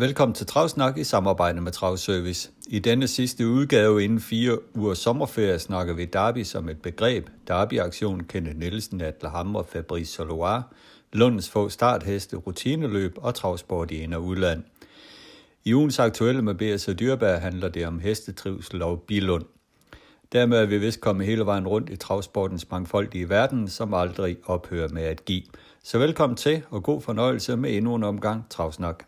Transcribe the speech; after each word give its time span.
Velkommen 0.00 0.34
til 0.34 0.46
Travsnak 0.46 0.98
i 0.98 1.04
samarbejde 1.04 1.60
med 1.60 1.72
Travservice. 1.72 2.50
I 2.68 2.78
denne 2.78 3.08
sidste 3.08 3.48
udgave 3.48 4.04
inden 4.04 4.20
fire 4.20 4.58
uger 4.74 4.94
sommerferie 4.94 5.58
snakker 5.58 5.94
vi 5.94 6.04
Derby 6.04 6.42
som 6.42 6.68
et 6.68 6.82
begreb. 6.82 7.28
Derby-aktion 7.48 8.24
Kenneth 8.24 8.58
Nielsen, 8.58 9.00
Adler 9.00 9.30
Hammer, 9.30 9.62
Fabrice 9.62 10.12
Soloir, 10.12 10.60
Lundens 11.12 11.50
få 11.50 11.68
startheste, 11.68 12.36
rutineløb 12.36 13.14
og 13.16 13.34
travsport 13.34 13.90
i 13.90 14.02
ind- 14.02 14.14
og 14.14 14.24
udland. 14.24 14.62
I 15.64 15.74
ugens 15.74 15.98
aktuelle 15.98 16.42
med 16.42 16.54
B.S. 16.54 16.90
dyrbær 16.98 17.38
handler 17.38 17.68
det 17.68 17.86
om 17.86 17.98
hestetrivsel 17.98 18.82
og 18.82 19.02
bilund. 19.02 19.44
Dermed 20.32 20.58
er 20.58 20.66
vi 20.66 20.78
vist 20.78 21.00
kommet 21.00 21.26
hele 21.26 21.46
vejen 21.46 21.68
rundt 21.68 21.90
i 21.90 21.96
travsportens 21.96 22.70
mangfoldige 22.70 23.28
verden, 23.28 23.68
som 23.68 23.94
aldrig 23.94 24.36
ophører 24.44 24.88
med 24.88 25.02
at 25.02 25.24
give. 25.24 25.42
Så 25.82 25.98
velkommen 25.98 26.36
til, 26.36 26.62
og 26.70 26.82
god 26.82 27.00
fornøjelse 27.00 27.56
med 27.56 27.76
endnu 27.76 27.94
en 27.94 28.04
omgang 28.04 28.44
Travsnak. 28.50 29.07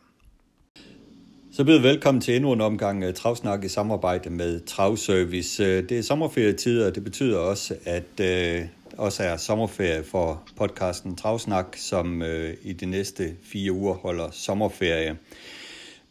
Så 1.60 1.64
byder 1.64 1.80
velkommen 1.80 2.20
til 2.20 2.36
endnu 2.36 2.52
en 2.52 2.60
omgang 2.60 3.04
øh, 3.04 3.14
Travsnak 3.14 3.64
i 3.64 3.68
samarbejde 3.68 4.30
med 4.30 4.60
Travservice. 4.60 5.64
Øh, 5.64 5.88
det 5.88 5.98
er 5.98 6.02
sommerferietid, 6.02 6.82
og 6.82 6.94
det 6.94 7.04
betyder 7.04 7.38
også, 7.38 7.74
at 7.84 8.20
øh, 8.20 8.62
også 8.98 9.22
er 9.22 9.36
sommerferie 9.36 10.04
for 10.04 10.42
podcasten 10.56 11.16
Travsnak, 11.16 11.66
som 11.76 12.22
øh, 12.22 12.54
i 12.62 12.72
de 12.72 12.86
næste 12.86 13.34
fire 13.42 13.72
uger 13.72 13.94
holder 13.94 14.30
sommerferie. 14.30 15.16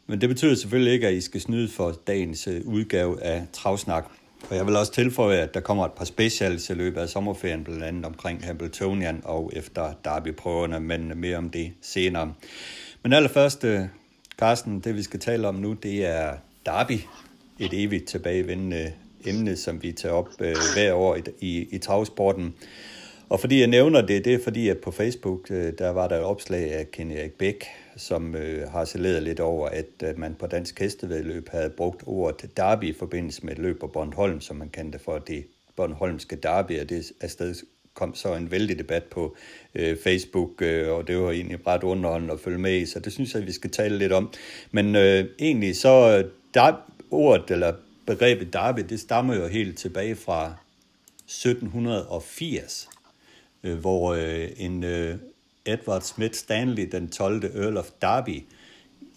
Men 0.08 0.22
det 0.22 0.30
betyder 0.30 0.55
selvfølgelig 0.55 0.94
ikke, 0.94 1.08
at 1.08 1.14
I 1.14 1.22
skal 1.22 1.42
snyde 1.42 1.67
for 1.67 1.95
dagens 2.08 2.47
øh, 2.47 2.61
udgave 2.66 3.23
af 3.23 3.45
Travsnak. 3.53 4.05
Og 4.50 4.55
jeg 4.55 4.67
vil 4.67 4.75
også 4.75 4.92
tilføje, 4.92 5.38
at 5.38 5.53
der 5.53 5.59
kommer 5.59 5.86
et 5.86 5.94
par 5.94 6.05
specials 6.05 6.70
i 6.70 6.73
løbet 6.73 7.02
af 7.02 7.09
sommerferien, 7.09 7.64
blandt 7.64 7.83
andet 7.83 8.05
omkring 8.05 8.45
Hamiltonian 8.45 9.22
og 9.23 9.52
efter 9.55 9.94
derbyprøverne, 10.05 10.80
men 10.80 11.11
mere 11.16 11.38
om 11.38 11.50
det 11.50 11.72
senere. 11.81 12.33
Men 13.03 13.14
allerførst, 13.14 13.66
Carsten, 14.40 14.80
det 14.80 14.95
vi 14.95 15.04
skal 15.04 15.20
tale 15.20 15.48
om 15.48 15.56
nu, 15.56 15.73
det 15.73 16.06
er 16.06 16.34
Derby, 16.66 17.00
et 17.59 17.84
evigt 17.84 18.06
tilbagevendende 18.06 18.94
emne, 19.26 19.56
som 19.56 19.84
vi 19.84 19.92
tager 19.92 20.16
op 20.16 20.30
øh, 20.40 20.56
hver 20.73 20.94
år 20.94 21.16
i, 21.16 21.22
i, 21.40 21.68
i 21.72 21.78
travsporten. 21.78 22.54
Og 23.30 23.40
fordi 23.40 23.60
jeg 23.60 23.67
nævner 23.67 24.02
det, 24.02 24.26
det 24.26 24.34
er 24.34 24.44
fordi, 24.44 24.70
at 24.70 24.78
på 24.78 24.92
Facebook, 24.92 25.52
øh, 25.52 25.73
der 25.78 25.90
var 25.90 26.08
der 26.08 26.17
et 26.17 26.23
opslag 26.23 26.73
af 26.73 26.92
Ken 26.92 27.12
Erik 27.12 27.34
Bæk, 27.34 27.66
som 27.98 28.36
øh, 28.36 28.72
har 28.72 28.86
saleret 28.86 29.23
lidt 29.23 29.40
over, 29.40 29.67
at, 29.67 29.86
at 30.00 30.17
man 30.17 30.36
på 30.40 30.48
dansk 30.48 30.80
hestevedløb 30.80 31.50
havde 31.50 31.70
brugt 31.70 32.04
ordet 32.06 32.58
derby 32.58 32.84
i 32.84 32.94
forbindelse 32.94 33.45
med 33.45 33.54
et 33.54 33.60
løb 33.60 33.80
på 33.80 33.88
Bornholm, 33.88 34.42
som 34.42 34.56
man 34.56 34.70
kendte 34.70 35.00
for 35.00 35.17
det 35.17 35.45
Bornholmske 35.76 36.36
derby, 36.36 36.82
og 36.82 36.90
det 36.90 37.12
afsted 37.22 37.56
kom 38.00 38.16
så 38.16 38.36
en 38.36 38.52
vældig 38.52 38.80
debat 38.80 39.03
på 39.03 39.36
øh, 39.75 39.97
Facebook, 40.03 40.61
øh, 40.61 40.92
og 40.92 41.08
det 41.08 41.17
var 41.17 41.31
egentlig 41.31 41.67
ret 41.67 41.83
underholdende 41.83 42.33
at 42.33 42.39
følge 42.39 42.58
med 42.58 42.78
i, 42.78 42.86
så 42.86 43.00
det 43.00 43.14
synes 43.14 43.33
jeg, 43.33 43.47
vi 43.47 43.52
skal 43.52 43.69
tale 43.69 43.97
lidt 43.97 44.11
om. 44.11 44.31
Men 44.72 44.95
øh, 44.95 45.25
egentlig 45.39 45.75
så, 45.75 46.17
øh, 46.17 46.31
der, 46.53 46.73
ordet 47.11 47.52
eller 47.52 47.73
begrebet 48.05 48.53
derby, 48.53 48.81
det 48.89 49.00
stammer 49.00 49.36
jo 49.36 49.47
helt 49.47 49.77
tilbage 49.77 50.16
fra 50.16 50.53
1780, 51.25 52.89
øh, 53.64 53.77
hvor 53.77 54.14
øh, 54.14 54.47
en 54.58 54.83
øh, 54.83 55.16
Edward 55.66 56.02
Smith 56.02 56.33
Stanley, 56.33 56.89
den 56.92 57.10
12. 57.10 57.43
Earl 57.55 57.77
of 57.77 57.89
Derby, 58.02 58.43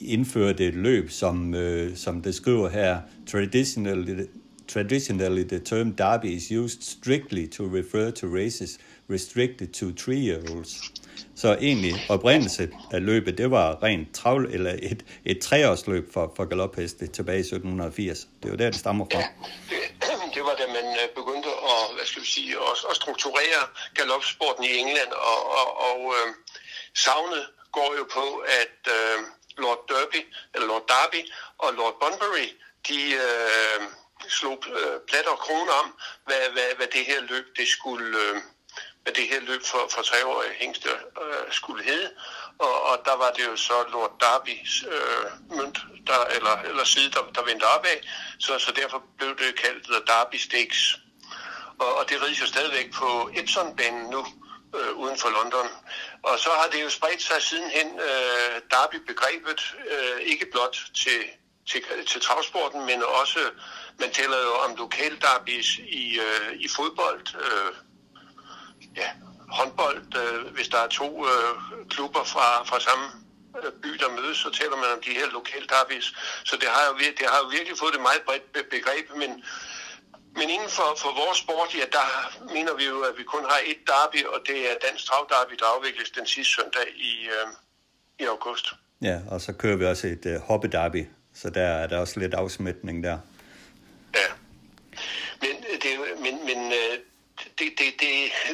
indførte 0.00 0.66
et 0.66 0.75
løb, 0.75 1.10
som, 1.10 1.54
øh, 1.54 1.97
som 1.97 2.22
det 2.22 2.34
skriver 2.34 2.69
her, 2.69 3.00
traditionally, 3.26 4.26
traditionally 4.72 5.44
the 5.44 5.59
term 5.59 5.93
derby 5.93 6.34
is 6.34 6.50
used 6.50 6.83
strictly 6.83 7.47
to 7.47 7.62
refer 7.66 8.10
to 8.10 8.27
races 8.27 8.78
restricted 9.09 9.69
to 9.75 9.93
three-year-olds. 9.93 10.93
Så 11.37 11.56
egentlig 11.60 11.94
oprindelse 12.09 12.71
af 12.93 13.05
løbet, 13.06 13.38
det 13.38 13.50
var 13.50 13.82
rent 13.82 14.15
travl, 14.15 14.47
eller 14.50 14.72
et, 14.82 15.05
et 15.25 15.38
treårsløb 15.41 16.12
for, 16.12 16.32
for 16.37 16.44
galopheste 16.44 17.06
tilbage 17.06 17.38
i 17.38 17.41
1780. 17.41 18.28
Det 18.43 18.50
var 18.50 18.56
der, 18.56 18.71
det 18.71 18.81
stammer 18.81 19.05
fra. 19.12 19.19
Ja, 19.19 19.27
det, 19.71 19.81
det 20.34 20.43
var 20.49 20.55
da 20.61 20.66
man 20.78 20.87
øh, 21.03 21.09
begyndte 21.19 21.49
at, 21.72 21.82
hvad 21.94 22.06
skal 22.06 22.22
vi 22.22 22.27
sige, 22.27 22.53
at, 22.53 22.77
at 22.91 22.97
strukturere 22.97 23.62
galopsporten 23.94 24.65
i 24.65 24.72
England, 24.82 25.11
og, 25.31 25.41
og, 25.59 25.69
og 25.88 25.99
øh, 26.16 26.27
savnet 26.94 27.44
går 27.72 27.91
jo 27.99 28.05
på, 28.19 28.27
at 28.61 28.78
øh, 28.97 29.16
Lord 29.59 29.81
Derby, 29.88 30.21
eller 30.55 30.66
Lord 30.72 30.87
Derby 30.93 31.22
og 31.59 31.69
Lord 31.78 31.94
Bunbury, 32.00 32.49
de 32.88 33.00
øh, 33.27 33.81
slog 34.28 34.65
øh, 34.78 35.00
plat 35.09 35.27
og 35.27 35.38
krone 35.38 35.72
om, 35.72 35.99
hvad, 36.27 36.50
hvad, 36.53 36.69
hvad 36.77 36.87
det 36.87 37.05
her 37.05 37.21
løb 37.21 37.47
det 37.56 37.69
skulle, 37.69 38.19
øh, 38.19 38.37
hvad 39.03 39.12
det 39.12 39.28
her 39.28 39.41
løb 39.41 39.62
for, 39.65 39.88
for 39.91 40.03
treårige 40.03 40.53
hængste 40.53 40.88
øh, 41.22 41.53
skulle 41.53 41.84
hedde. 41.84 42.10
Og, 42.59 42.82
og 42.82 43.03
der 43.05 43.16
var 43.16 43.31
det 43.31 43.44
jo 43.47 43.56
så 43.56 43.84
Lord 43.93 44.16
Darbys 44.21 44.84
øh, 44.88 45.56
mønt, 45.56 45.78
der, 46.06 46.25
eller, 46.25 46.56
eller 46.56 46.84
side, 46.84 47.11
der, 47.11 47.22
der 47.34 47.43
vendte 47.44 47.65
opad. 47.65 47.99
Så, 48.38 48.59
så 48.59 48.72
derfor 48.72 49.03
blev 49.19 49.38
det 49.38 49.61
kaldt 49.62 49.84
The 49.84 50.00
Derby 50.06 50.37
Stakes. 50.37 50.97
Og, 51.78 51.94
og 51.99 52.09
det 52.09 52.22
rides 52.22 52.41
jo 52.41 52.47
stadigvæk 52.47 52.93
på 52.93 53.31
Epsom-banen 53.34 54.11
nu, 54.11 54.27
øh, 54.77 54.93
uden 54.93 55.19
for 55.19 55.28
London. 55.28 55.69
Og 56.22 56.38
så 56.38 56.50
har 56.50 56.69
det 56.72 56.82
jo 56.82 56.91
spredt 56.91 57.22
sig 57.22 57.43
sidenhen 57.43 58.00
øh, 58.00 58.61
Derby-begrebet, 58.71 59.75
øh, 59.91 60.21
ikke 60.21 60.47
blot 60.53 60.77
til, 60.94 61.21
til, 61.67 61.81
til 62.06 62.21
travsporten, 62.21 62.81
men 62.87 63.03
også, 63.21 63.39
man 64.00 64.11
taler 64.11 64.39
jo 64.49 64.53
om 64.65 64.77
lokal 64.77 65.21
derbis 65.21 65.69
i, 65.78 66.19
øh, 66.27 66.53
i 66.65 66.69
fodbold, 66.77 67.27
øh, 67.45 67.73
ja, 68.97 69.09
håndbold, 69.59 70.03
øh, 70.23 70.55
hvis 70.55 70.69
der 70.69 70.78
er 70.78 70.89
to 70.89 71.27
øh, 71.33 71.55
klubber 71.89 72.25
fra, 72.25 72.65
fra 72.65 72.81
samme 72.81 73.06
øh, 73.61 73.73
by, 73.83 73.91
der 74.03 74.11
mødes, 74.19 74.37
så 74.45 74.50
taler 74.61 74.77
man 74.77 74.89
om 74.97 75.00
de 75.06 75.12
her 75.19 75.27
lokale 75.39 75.67
derbis. 75.75 76.06
Så 76.45 76.55
det 76.61 76.69
har 76.75 76.84
jo, 76.89 76.93
det 77.19 77.27
har 77.33 77.39
jo 77.43 77.49
virkelig 77.56 77.79
fået 77.79 77.94
det 77.94 78.03
meget 78.09 78.23
bredt 78.29 78.47
begreb, 78.75 79.06
men, 79.23 79.31
men 80.39 80.47
inden 80.55 80.71
for, 80.79 80.89
for 81.03 81.11
vores 81.23 81.39
sport, 81.44 81.71
ja, 81.81 81.87
der 81.99 82.06
mener 82.56 82.75
vi 82.81 82.84
jo, 82.93 82.99
at 83.09 83.15
vi 83.19 83.25
kun 83.34 83.44
har 83.53 83.61
et 83.73 83.81
derby, 83.93 84.21
og 84.33 84.39
det 84.49 84.59
er 84.71 84.75
Dansk 84.87 85.03
Trav 85.09 85.23
Derby, 85.33 85.55
der 85.61 85.67
afvikles 85.75 86.11
den 86.19 86.27
sidste 86.27 86.53
søndag 86.56 86.87
i, 87.11 87.12
øh, 87.37 87.49
i 88.23 88.25
august. 88.34 88.67
Ja, 89.09 89.17
og 89.31 89.41
så 89.41 89.53
kører 89.53 89.77
vi 89.77 89.84
også 89.87 90.06
et 90.06 90.25
øh, 90.27 90.41
hobby 90.49 90.69
derby, 90.73 91.03
så 91.34 91.50
der 91.50 91.62
er 91.62 91.87
der 91.87 91.98
også 91.98 92.20
lidt 92.20 92.34
afsmætning 92.34 93.04
der. 93.04 93.19
Ja, 94.15 94.28
men, 95.41 95.65
øh, 95.70 95.82
det, 95.82 96.20
men, 96.20 96.47
men 96.47 96.72
øh, 96.72 96.98
det, 97.59 97.69
det, 97.78 97.88
det, 98.00 98.12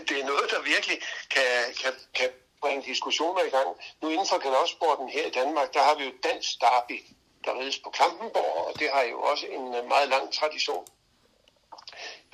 det 0.08 0.20
er 0.20 0.26
noget, 0.26 0.50
der 0.50 0.60
virkelig 0.62 0.98
kan, 1.30 1.74
kan, 1.82 1.92
kan 2.14 2.28
bringe 2.60 2.82
diskussioner 2.86 3.42
i 3.42 3.50
gang. 3.50 3.68
Nu 4.02 4.08
inden 4.08 4.26
for 4.26 4.38
galopsporten 4.38 5.08
her 5.08 5.26
i 5.26 5.30
Danmark, 5.30 5.74
der 5.74 5.82
har 5.82 5.94
vi 5.98 6.04
jo 6.04 6.12
dansk 6.22 6.60
derby, 6.60 6.98
der 7.44 7.60
rides 7.60 7.78
på 7.78 7.90
Klampenborg, 7.90 8.66
og 8.66 8.80
det 8.80 8.88
har 8.94 9.02
jo 9.02 9.20
også 9.20 9.46
en 9.46 9.74
øh, 9.74 9.88
meget 9.88 10.08
lang 10.08 10.32
tradition. 10.32 10.86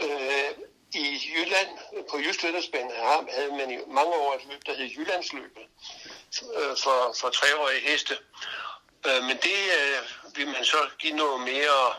Øh, 0.03 0.50
I 0.94 1.21
Jylland, 1.34 1.69
på 2.11 2.19
Jysk 2.19 2.43
havde 2.43 3.53
man 3.59 3.71
i 3.71 3.76
mange 3.87 4.15
år 4.15 4.34
et 4.34 4.47
løb, 4.50 4.66
der 4.66 4.75
hed 4.75 4.88
Jyllandsløbet 4.97 5.66
for, 6.84 6.99
for 7.21 7.28
treårige 7.28 7.81
heste. 7.81 8.15
Øh, 9.06 9.22
men 9.28 9.37
det 9.47 9.60
øh, 9.81 9.98
vil 10.37 10.47
man 10.47 10.65
så 10.65 10.81
give 10.98 11.16
noget 11.16 11.41
mere 11.41 11.94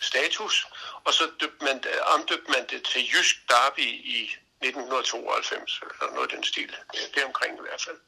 status, 0.00 0.66
og 1.04 1.14
så 1.14 1.24
døbte 1.40 1.64
man, 1.64 1.82
omdøbte 2.14 2.50
man 2.50 2.66
det 2.70 2.82
til 2.82 3.02
Jysk 3.12 3.36
Derby 3.48 3.88
i 4.18 4.20
1992, 4.62 5.80
eller 5.82 6.14
noget 6.14 6.30
af 6.30 6.36
den 6.36 6.44
stil. 6.44 6.76
Det 6.92 7.22
er 7.22 7.26
omkring 7.26 7.58
i 7.58 7.60
hvert 7.60 7.82
fald. 7.86 8.00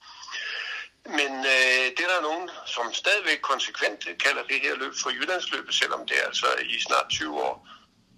Men 1.19 1.33
øh, 1.55 1.87
det 1.97 2.01
er 2.01 2.13
der 2.15 2.21
nogen, 2.21 2.51
som 2.67 2.93
stadigvæk 2.93 3.41
konsekvent 3.41 4.01
kalder 4.25 4.43
det 4.43 4.61
her 4.61 4.75
løb 4.75 4.95
for 5.03 5.11
Jyllandsløbet, 5.11 5.75
selvom 5.75 6.07
det 6.07 6.17
altså 6.27 6.47
i 6.75 6.81
snart 6.81 7.07
20 7.11 7.43
år 7.43 7.69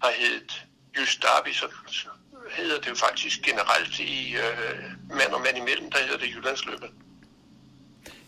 har 0.03 0.11
heddet 0.11 0.65
Jysk 0.97 1.21
Derby, 1.21 1.53
så, 1.53 1.67
så 1.87 2.07
hedder 2.51 2.81
det 2.81 2.89
jo 2.89 2.95
faktisk 2.95 3.41
generelt 3.41 3.99
i 3.99 4.35
øh, 4.35 4.83
mand 5.09 5.33
og 5.33 5.41
mand 5.41 5.57
imellem, 5.57 5.91
der 5.91 5.99
hedder 5.99 6.17
det 6.17 6.35
Jyllandsløbet. 6.35 6.91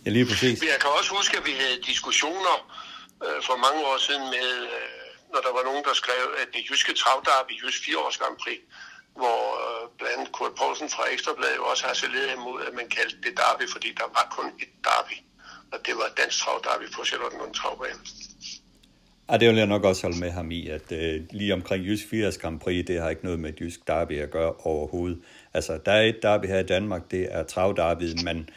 Ja, 0.07 0.11
lige 0.19 0.27
præcis. 0.31 0.55
Jeg 0.73 0.79
kan 0.83 0.91
også 0.99 1.11
huske, 1.19 1.33
at 1.39 1.45
vi 1.49 1.53
havde 1.61 1.77
diskussioner 1.91 2.55
øh, 3.25 3.39
for 3.47 3.55
mange 3.65 3.79
år 3.91 3.97
siden 4.07 4.25
med, 4.35 4.49
øh, 4.75 4.89
når 5.33 5.41
der 5.45 5.51
var 5.57 5.63
nogen, 5.69 5.83
der 5.87 5.95
skrev, 6.01 6.23
at 6.41 6.47
det 6.55 6.61
jyske 6.69 6.93
travdarby, 7.01 7.53
Jysk 7.61 7.79
4 7.85 7.97
års 8.03 8.17
Grand 8.21 8.37
Prix, 8.43 8.61
hvor 9.19 9.41
øh, 9.63 9.83
blandt 9.97 10.13
andet 10.15 10.29
Kurt 10.37 10.53
Poulsen 10.59 10.89
fra 10.95 11.03
Ekstrabladet 11.13 11.59
også 11.71 11.83
har 11.87 11.95
saleret 12.01 12.29
imod, 12.37 12.57
at 12.67 12.73
man 12.79 12.87
kaldte 12.95 13.17
det 13.25 13.33
derby, 13.41 13.65
fordi 13.75 13.89
der 14.01 14.07
var 14.17 14.25
kun 14.37 14.47
et 14.63 14.73
derby. 14.87 15.17
Og 15.73 15.77
det 15.85 15.93
var 15.99 16.07
dansk 16.19 16.37
travdarby 16.41 16.85
på 16.95 17.01
Charlottenlund 17.09 17.53
Travbane. 17.59 18.01
Ja, 19.29 19.33
det 19.39 19.45
vil 19.49 19.57
jeg 19.63 19.71
nok 19.75 19.83
også 19.89 20.01
holde 20.05 20.19
med 20.25 20.31
ham 20.39 20.47
i, 20.59 20.61
at 20.77 20.87
øh, 20.99 21.15
lige 21.39 21.53
omkring 21.59 21.81
Jysk 21.87 22.05
80 22.09 22.37
Grand 22.41 22.59
Prix, 22.59 22.85
det 22.89 23.01
har 23.01 23.09
ikke 23.09 23.25
noget 23.29 23.39
med 23.45 23.51
Jysk 23.59 23.79
Derby 23.87 24.15
at 24.25 24.31
gøre 24.31 24.53
overhovedet. 24.71 25.19
Altså, 25.53 25.73
der 25.85 25.91
er 25.91 26.01
et 26.01 26.19
derby 26.21 26.45
her 26.45 26.59
i 26.59 26.69
Danmark, 26.75 27.01
det 27.11 27.23
er 27.31 27.43
travderbyet, 27.43 28.23
men 28.23 28.49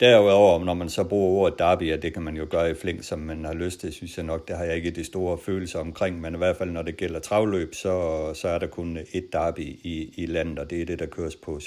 derudover, 0.00 0.64
når 0.64 0.74
man 0.74 0.90
så 0.90 1.04
bruger 1.04 1.40
ordet 1.40 1.58
derby, 1.58 1.92
og 1.92 2.02
det 2.02 2.12
kan 2.12 2.22
man 2.22 2.36
jo 2.36 2.46
gøre 2.50 2.70
i 2.70 2.74
flink, 2.74 3.04
som 3.04 3.18
man 3.18 3.44
har 3.44 3.54
lyst 3.54 3.80
til, 3.80 3.92
synes 3.92 4.16
jeg 4.16 4.24
nok, 4.24 4.48
det 4.48 4.56
har 4.56 4.64
jeg 4.64 4.76
ikke 4.76 4.90
det 4.90 5.06
store 5.06 5.38
følelser 5.38 5.78
omkring, 5.78 6.20
men 6.20 6.34
i 6.34 6.38
hvert 6.38 6.56
fald, 6.56 6.70
når 6.70 6.82
det 6.82 6.96
gælder 6.96 7.20
travløb, 7.20 7.74
så, 7.74 7.94
så 8.34 8.48
er 8.48 8.58
der 8.58 8.66
kun 8.66 8.98
et 9.12 9.32
derby 9.32 9.60
i, 9.82 10.14
i 10.16 10.26
landet, 10.26 10.58
og 10.58 10.70
det 10.70 10.82
er 10.82 10.86
det, 10.86 10.98
der 10.98 11.06
køres 11.06 11.36
på 11.36 11.60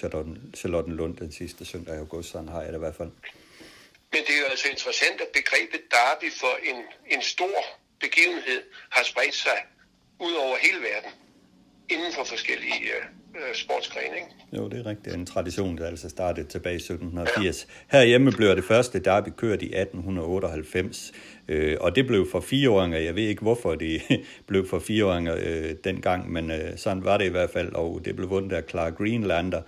Charlottenlund 0.56 1.18
den 1.18 1.32
sidste 1.32 1.66
søndag 1.66 1.96
i 1.96 1.98
august, 1.98 2.32
sådan 2.32 2.50
har 2.50 2.62
jeg 2.62 2.70
det 2.70 2.78
i 2.78 2.80
hvert 2.80 2.96
fald. 2.96 3.12
Men 4.12 4.22
det 4.28 4.34
er 4.36 4.40
jo 4.40 4.50
altså 4.50 4.68
interessant, 4.72 5.22
at 5.22 5.28
begrebet 5.34 5.82
derby 5.92 6.32
for 6.42 6.54
en, 6.70 6.84
en 7.16 7.22
stor 7.22 7.58
begivenhed 8.00 8.62
har 8.90 9.04
spredt 9.04 9.36
sig 9.36 9.60
ud 10.20 10.34
over 10.34 10.56
hele 10.62 10.80
verden 10.90 11.12
inden 11.90 12.14
for 12.14 12.24
forskellige 12.24 12.82
øh, 12.96 13.06
øh, 13.36 13.42
øh. 13.42 14.16
Ikke? 14.16 14.28
Jo, 14.58 14.70
det 14.70 14.80
er 14.80 14.86
rigtigt. 14.86 15.16
En 15.16 15.26
tradition, 15.26 15.78
der 15.78 15.88
altså 15.88 16.10
startede 16.10 16.48
tilbage 16.48 16.74
i 16.74 16.76
1780. 16.76 17.68
Ja. 17.94 17.98
Herhjemme 17.98 18.32
blev 18.32 18.56
det 18.56 18.64
første 18.64 19.00
derby 19.00 19.30
kørt 19.38 19.62
i 19.62 19.66
1898, 19.66 21.12
øh, 21.48 21.78
og 21.80 21.96
det 21.96 22.08
blev 22.08 22.28
for 22.32 22.40
fireåringer. 22.40 23.00
Jeg 23.00 23.16
ved 23.16 23.24
ikke, 23.24 23.42
hvorfor 23.42 23.76
det 23.76 24.02
blev 24.48 24.68
for 24.68 24.80
fireåringer 24.80 25.36
øh, 25.40 25.76
dengang, 25.84 26.32
men 26.32 26.52
øh, 26.52 26.78
sådan 26.78 27.04
var 27.04 27.18
det 27.18 27.26
i 27.26 27.30
hvert 27.30 27.50
fald, 27.50 27.74
og 27.74 28.02
det 28.06 28.16
blev 28.16 28.30
vundet 28.30 28.52
af 28.52 28.64
Clark 28.70 28.98
Greenlander, 28.98 29.62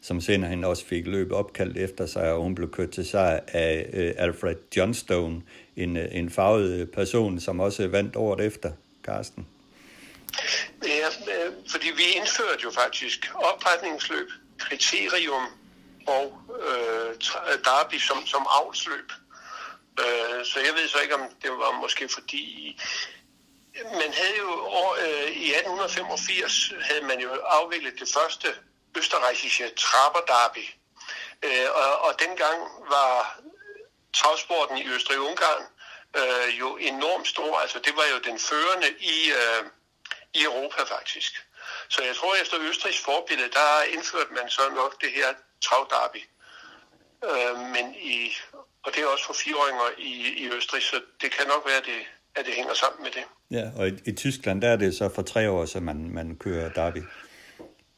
som 0.00 0.20
senere 0.20 0.50
hen 0.50 0.64
også 0.64 0.86
fik 0.86 1.06
løb 1.06 1.32
opkaldt 1.32 1.76
efter 1.76 2.06
sig, 2.06 2.32
og 2.32 2.42
hun 2.42 2.54
blev 2.54 2.70
kørt 2.70 2.90
til 2.90 3.04
sig 3.04 3.40
af 3.48 3.90
øh, 3.92 4.12
Alfred 4.16 4.56
Johnstone, 4.76 5.42
en, 5.76 5.96
øh, 5.96 6.08
en 6.12 6.30
farvet 6.30 6.90
person, 6.90 7.40
som 7.40 7.60
også 7.60 7.88
vandt 7.88 8.16
året 8.16 8.46
efter, 8.46 8.70
Karsten. 9.04 9.46
Ja, 10.86 11.08
øh, 11.32 11.52
fordi 11.70 11.90
vi 11.90 12.02
indførte 12.02 12.62
jo 12.62 12.70
faktisk 12.70 13.30
opretningsløb, 13.34 14.30
kriterium 14.58 15.46
og 16.06 16.42
øh, 16.68 17.10
øh, 17.10 17.58
derby 17.64 17.98
som, 17.98 18.26
som 18.26 18.46
avlsløb. 18.58 19.12
Øh, 20.00 20.44
så 20.44 20.60
jeg 20.60 20.74
ved 20.74 20.88
så 20.88 20.98
ikke, 20.98 21.14
om 21.14 21.20
det 21.42 21.50
var 21.50 21.80
måske 21.80 22.08
fordi... 22.08 22.78
Man 23.92 24.12
havde 24.12 24.36
jo 24.38 24.50
år, 24.66 24.96
øh, 25.00 25.30
i 25.30 25.54
1885 25.54 26.72
havde 26.80 27.04
man 27.04 27.20
jo 27.20 27.30
afviklet 27.30 28.00
det 28.00 28.08
første 28.14 28.48
østerreichiske 28.98 29.70
Traberderby. 29.76 30.66
Øh, 31.42 31.68
og, 31.74 31.98
og 32.04 32.12
dengang 32.18 32.58
var 32.88 33.40
travsporten 34.14 34.76
i 34.76 34.88
Østrig-Ungarn 34.88 35.64
øh, 36.16 36.58
jo 36.58 36.76
enormt 36.76 37.28
stor. 37.28 37.58
Altså 37.58 37.78
det 37.78 37.96
var 37.96 38.06
jo 38.12 38.18
den 38.18 38.38
førende 38.38 38.90
i, 39.00 39.30
øh, 39.30 39.62
i 40.34 40.42
Europa 40.50 40.82
faktisk. 40.94 41.32
Så 41.88 42.02
jeg 42.02 42.14
tror, 42.16 42.34
efter 42.42 42.56
Østrigs 42.70 43.00
forbillede, 43.10 43.50
der 43.58 43.70
indførte 43.94 44.32
man 44.38 44.50
så 44.50 44.62
nok 44.74 45.00
det 45.02 45.10
her 45.18 45.28
travdarby. 45.66 46.22
Øh, 47.28 47.58
men 47.74 47.94
i, 47.94 48.16
og 48.84 48.88
det 48.94 49.02
er 49.02 49.06
også 49.06 49.26
for 49.26 49.36
fireåringer 49.42 49.88
i, 49.98 50.12
i 50.42 50.44
Østrig, 50.56 50.82
så 50.82 50.96
det 51.22 51.30
kan 51.30 51.46
nok 51.46 51.62
være, 51.66 51.80
det, 51.90 52.00
at 52.34 52.46
det 52.46 52.54
hænger 52.54 52.74
sammen 52.74 53.02
med 53.02 53.10
det. 53.10 53.24
Ja, 53.50 53.64
og 53.78 53.88
i, 53.88 53.92
i 54.10 54.12
Tyskland, 54.12 54.62
der 54.62 54.68
er 54.68 54.76
det 54.76 54.96
så 54.96 55.10
for 55.14 55.22
tre 55.22 55.50
år, 55.50 55.64
så 55.66 55.80
man, 55.80 56.10
man 56.10 56.36
kører 56.36 56.72
derby. 56.72 57.02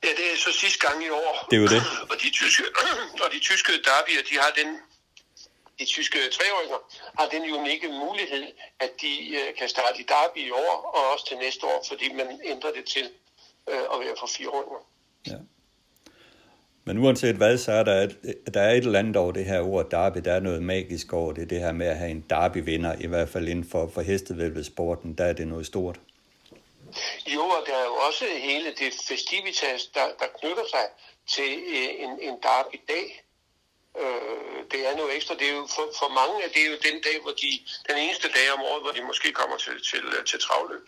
Ja, 0.04 0.08
det 0.18 0.26
er 0.32 0.36
så 0.36 0.52
sidste 0.60 0.86
gang 0.86 1.04
i 1.04 1.10
år. 1.10 1.46
Det 1.50 1.56
er 1.56 1.60
jo 1.60 1.68
det. 1.68 1.82
Og 2.10 2.16
de 2.22 2.30
tyske, 2.30 2.64
og 3.24 3.28
de 3.32 3.38
tyske 3.38 3.72
derbyer, 3.72 4.22
de 4.30 4.34
har 4.42 4.50
den, 4.60 4.68
de 5.82 5.86
tyske 5.96 6.18
treåringer, 6.36 6.80
har 7.18 7.26
den 7.34 7.42
unikke 7.60 7.88
mulighed, 8.04 8.44
at 8.84 8.90
de 9.02 9.12
øh, 9.38 9.48
kan 9.58 9.68
starte 9.68 9.96
i 10.02 10.06
derby 10.14 10.40
i 10.48 10.50
år, 10.50 10.74
og 10.96 11.02
også 11.12 11.24
til 11.28 11.36
næste 11.36 11.66
år, 11.66 11.84
fordi 11.90 12.12
man 12.12 12.28
ændrer 12.44 12.72
det 12.78 12.84
til 12.94 13.06
øh, 13.70 13.84
at 13.92 13.96
være 14.00 14.14
for 14.20 14.28
fireåringer. 14.36 14.80
Ja. 15.30 15.38
Men 16.84 16.98
uanset 16.98 17.36
hvad, 17.36 17.58
så 17.58 17.72
er 17.72 17.82
der 17.82 18.02
et, 18.02 18.14
der 18.54 18.60
er 18.60 18.70
et 18.70 18.84
eller 18.84 18.98
andet 18.98 19.16
over 19.16 19.32
det 19.32 19.44
her 19.44 19.60
ord 19.60 19.90
derby. 19.90 20.18
Der 20.18 20.32
er 20.32 20.40
noget 20.40 20.62
magisk 20.62 21.12
over 21.12 21.32
det. 21.32 21.50
Det 21.50 21.60
her 21.60 21.72
med 21.72 21.86
at 21.86 21.96
have 21.96 22.10
en 22.10 22.24
derby-vinder, 22.30 22.94
i 23.00 23.06
hvert 23.06 23.28
fald 23.28 23.48
inden 23.48 23.68
for, 23.70 23.90
for 23.94 24.00
hestevælvesporten, 24.00 25.14
der 25.18 25.24
er 25.24 25.32
det 25.32 25.48
noget 25.48 25.66
stort. 25.66 26.00
Jo, 27.34 27.40
og 27.40 27.62
der 27.66 27.76
er 27.76 27.84
jo 27.84 27.94
også 28.08 28.24
hele 28.38 28.68
det 28.70 28.92
festivitas, 29.08 29.86
der, 29.94 30.06
der 30.18 30.26
knytter 30.40 30.64
sig 30.70 30.86
til 31.26 31.52
øh, 31.68 32.04
en, 32.04 32.10
en 32.10 32.34
derby-dag. 32.42 33.21
Øh, 34.00 34.58
det 34.72 34.80
er 34.88 34.96
noget 34.96 35.16
ekstra. 35.16 35.34
Det 35.34 35.46
er 35.48 35.54
jo 35.60 35.66
for, 35.76 35.86
for 36.00 36.08
mange 36.20 36.36
er 36.44 36.50
det 36.56 36.62
jo 36.70 36.76
den 36.88 36.96
dag, 37.06 37.16
hvor 37.22 37.34
de, 37.42 37.50
den 37.88 37.96
eneste 38.04 38.28
dag 38.28 38.46
om 38.56 38.60
året, 38.60 38.82
hvor 38.82 38.92
de 38.92 39.02
måske 39.10 39.32
kommer 39.32 39.56
til, 39.56 39.72
til, 39.90 40.02
til 40.26 40.38
travløb. 40.40 40.86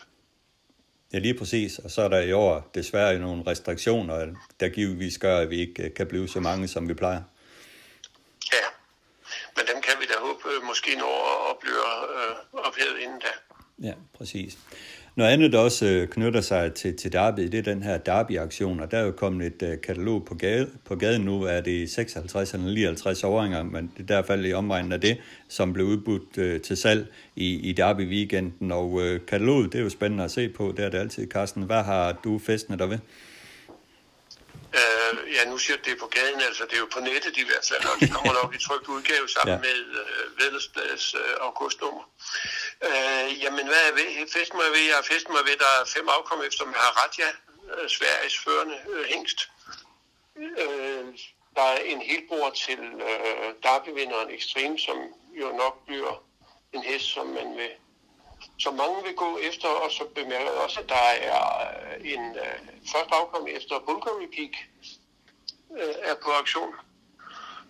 Ja, 1.13 1.19
lige 1.19 1.33
præcis. 1.33 1.79
Og 1.79 1.91
så 1.91 2.01
er 2.01 2.07
der 2.07 2.19
i 2.19 2.31
år 2.31 2.71
desværre 2.75 3.19
nogle 3.19 3.43
restriktioner, 3.47 4.35
der 4.59 4.69
givetvis 4.69 5.17
gør, 5.17 5.37
at 5.39 5.49
vi 5.49 5.59
ikke 5.59 5.83
øh, 5.83 5.93
kan 5.93 6.07
blive 6.07 6.27
så 6.29 6.39
mange, 6.39 6.67
som 6.67 6.89
vi 6.89 6.93
plejer. 6.93 7.21
Ja, 8.53 8.65
men 9.55 9.65
dem 9.73 9.81
kan 9.81 9.93
vi 9.99 10.05
da 10.05 10.13
håbe 10.19 10.49
øh, 10.55 10.63
måske 10.63 10.95
når 10.95 11.49
at 11.51 11.57
blive 11.59 11.83
øh, 12.15 12.65
ophævet 12.67 12.99
inden 12.99 13.19
da. 13.19 13.31
Ja, 13.87 13.93
præcis. 14.17 14.57
Noget 15.15 15.31
andet, 15.31 15.51
der 15.51 15.59
også 15.59 15.85
øh, 15.85 16.07
knytter 16.07 16.41
sig 16.41 16.73
til, 16.73 16.95
til 16.95 17.13
Derby, 17.13 17.41
det 17.41 17.53
er 17.53 17.61
den 17.61 17.83
her 17.83 17.97
Derby-aktion, 17.97 18.79
og 18.79 18.91
der 18.91 18.97
er 18.97 19.05
jo 19.05 19.11
kommet 19.11 19.47
et 19.47 19.63
øh, 19.63 19.81
katalog 19.81 20.25
på, 20.25 20.35
gade, 20.35 20.69
på 20.85 20.95
gaden 20.95 21.21
nu, 21.21 21.43
er 21.43 21.61
det 21.61 21.89
56 21.89 22.53
eller 22.53 22.67
59 22.67 23.23
åringer, 23.23 23.63
men 23.63 23.91
det 23.97 23.99
er 23.99 24.03
i 24.03 24.05
hvert 24.05 24.25
fald 24.25 24.45
i 24.45 24.53
omegnen 24.53 24.91
af 24.91 25.01
det, 25.01 25.17
som 25.47 25.73
blev 25.73 25.85
udbudt 25.85 26.37
øh, 26.37 26.61
til 26.61 26.77
salg 26.77 27.07
i, 27.35 27.69
i 27.69 27.73
Derby-weekenden, 27.73 28.73
og 28.73 29.01
øh, 29.01 29.19
kataloget, 29.27 29.73
det 29.73 29.79
er 29.79 29.83
jo 29.83 29.89
spændende 29.89 30.23
at 30.23 30.31
se 30.31 30.49
på, 30.49 30.73
det 30.77 30.85
er 30.85 30.89
det 30.89 30.97
altid, 30.97 31.27
Carsten. 31.27 31.63
Hvad 31.63 31.83
har 31.83 32.19
du 32.23 32.39
festnet 32.39 32.79
der 32.79 32.85
ved? 32.85 32.97
Uh, 34.81 35.33
ja, 35.35 35.45
nu 35.45 35.57
siger 35.57 35.77
det 35.77 35.99
på 35.99 36.07
gaden, 36.07 36.41
altså 36.41 36.63
det 36.65 36.73
er 36.73 36.83
jo 36.85 36.89
på 36.91 36.99
nettet 36.99 37.37
i 37.37 37.45
hvert 37.49 37.65
fald, 37.69 37.85
og 37.91 37.99
det 37.99 38.13
kommer 38.15 38.33
nok 38.41 38.55
i 38.55 38.59
trygt 38.67 38.87
udgave 38.87 39.27
sammen 39.29 39.55
ja. 39.55 39.61
med 39.67 39.79
uh, 40.01 40.39
Vedelsbladets 40.39 41.15
uh, 41.15 41.35
augustnummer. 41.47 42.03
Uh, 42.87 43.43
jamen, 43.43 43.65
hvad 43.67 43.81
er 43.89 43.93
ved? 43.99 44.09
Festen 44.33 44.57
mig 44.57 44.69
ved? 44.75 44.85
Jeg 44.93 45.05
festen 45.11 45.33
mig 45.33 45.43
ved, 45.49 45.57
der 45.57 45.71
er 45.79 45.85
fem 45.95 46.07
afkom 46.09 46.41
efter 46.47 46.65
Maharadja, 46.65 47.29
uh, 47.73 47.87
Sveriges 47.95 48.37
førende 48.43 48.77
uh, 48.91 49.03
hængst. 49.11 49.49
Uh, 50.35 51.05
der 51.55 51.65
er 51.75 51.77
en 51.77 52.01
helbord 52.01 52.53
til 52.55 52.79
uh, 53.09 53.49
Derby-vinderen 53.63 54.29
Extreme, 54.37 54.79
som 54.79 54.97
jo 55.41 55.47
nok 55.61 55.85
bliver 55.85 56.23
en 56.73 56.83
hest, 56.83 57.05
som 57.05 57.27
man 57.27 57.57
vil 57.57 57.71
som 58.59 58.73
mange 58.75 59.03
vil 59.03 59.15
gå 59.15 59.37
efter, 59.37 59.67
og 59.67 59.91
så 59.91 60.03
bemærker 60.15 60.51
jeg 60.51 60.61
også, 60.65 60.79
at 60.79 60.89
der 60.89 60.95
er 60.95 61.67
øh, 61.69 62.11
en 62.13 62.35
øh, 62.35 62.59
første 62.91 63.13
afkom 63.15 63.47
efter 63.47 63.79
Bulgari 63.79 64.27
Peak 64.35 64.55
øh, 65.79 65.95
er 66.03 66.15
på 66.23 66.29
auktion. 66.31 66.73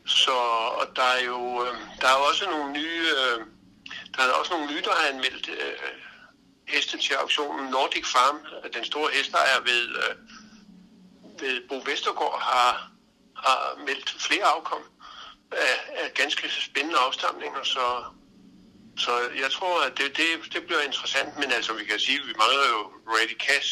Så 0.05 0.31
og 0.79 0.95
der 0.95 1.09
er 1.17 1.23
jo 1.23 1.65
øh, 1.65 1.75
der 2.01 2.07
er 2.07 2.19
også 2.29 2.49
nogle 2.49 2.73
nye, 2.73 3.07
øh, 3.17 3.39
der 4.15 4.23
er 4.23 4.31
også 4.31 4.53
nogle 4.53 4.71
nye, 4.71 4.81
der 4.81 4.93
har 4.95 5.07
anmeldt 5.07 5.49
øh, 5.49 5.77
heste 6.67 6.97
til 6.97 7.13
auktionen. 7.13 7.69
Nordic 7.71 8.05
Farm, 8.05 8.39
den 8.73 8.85
store 8.85 9.09
hestejer 9.13 9.59
ved, 9.63 9.83
øh, 10.03 10.15
ved 11.41 11.67
Bo 11.69 11.75
Vestergaard, 11.85 12.41
har, 12.41 12.91
har 13.35 13.77
meldt 13.85 14.15
flere 14.19 14.43
afkom 14.43 14.83
af, 15.51 15.75
af 15.95 16.13
ganske 16.13 16.49
spændende 16.49 16.99
afstamninger, 16.99 17.63
så 17.63 18.03
så 19.03 19.11
jeg 19.43 19.49
tror, 19.57 19.75
at 19.87 19.93
det, 19.99 20.09
det, 20.19 20.29
det 20.53 20.61
bliver 20.67 20.83
interessant, 20.89 21.29
men 21.41 21.49
altså 21.57 21.71
vi 21.79 21.83
kan 21.91 21.99
sige, 22.05 22.19
at 22.21 22.27
vi 22.29 22.35
mangler 22.43 22.67
jo 22.75 22.81
Ready 23.15 23.37
Cash, 23.45 23.69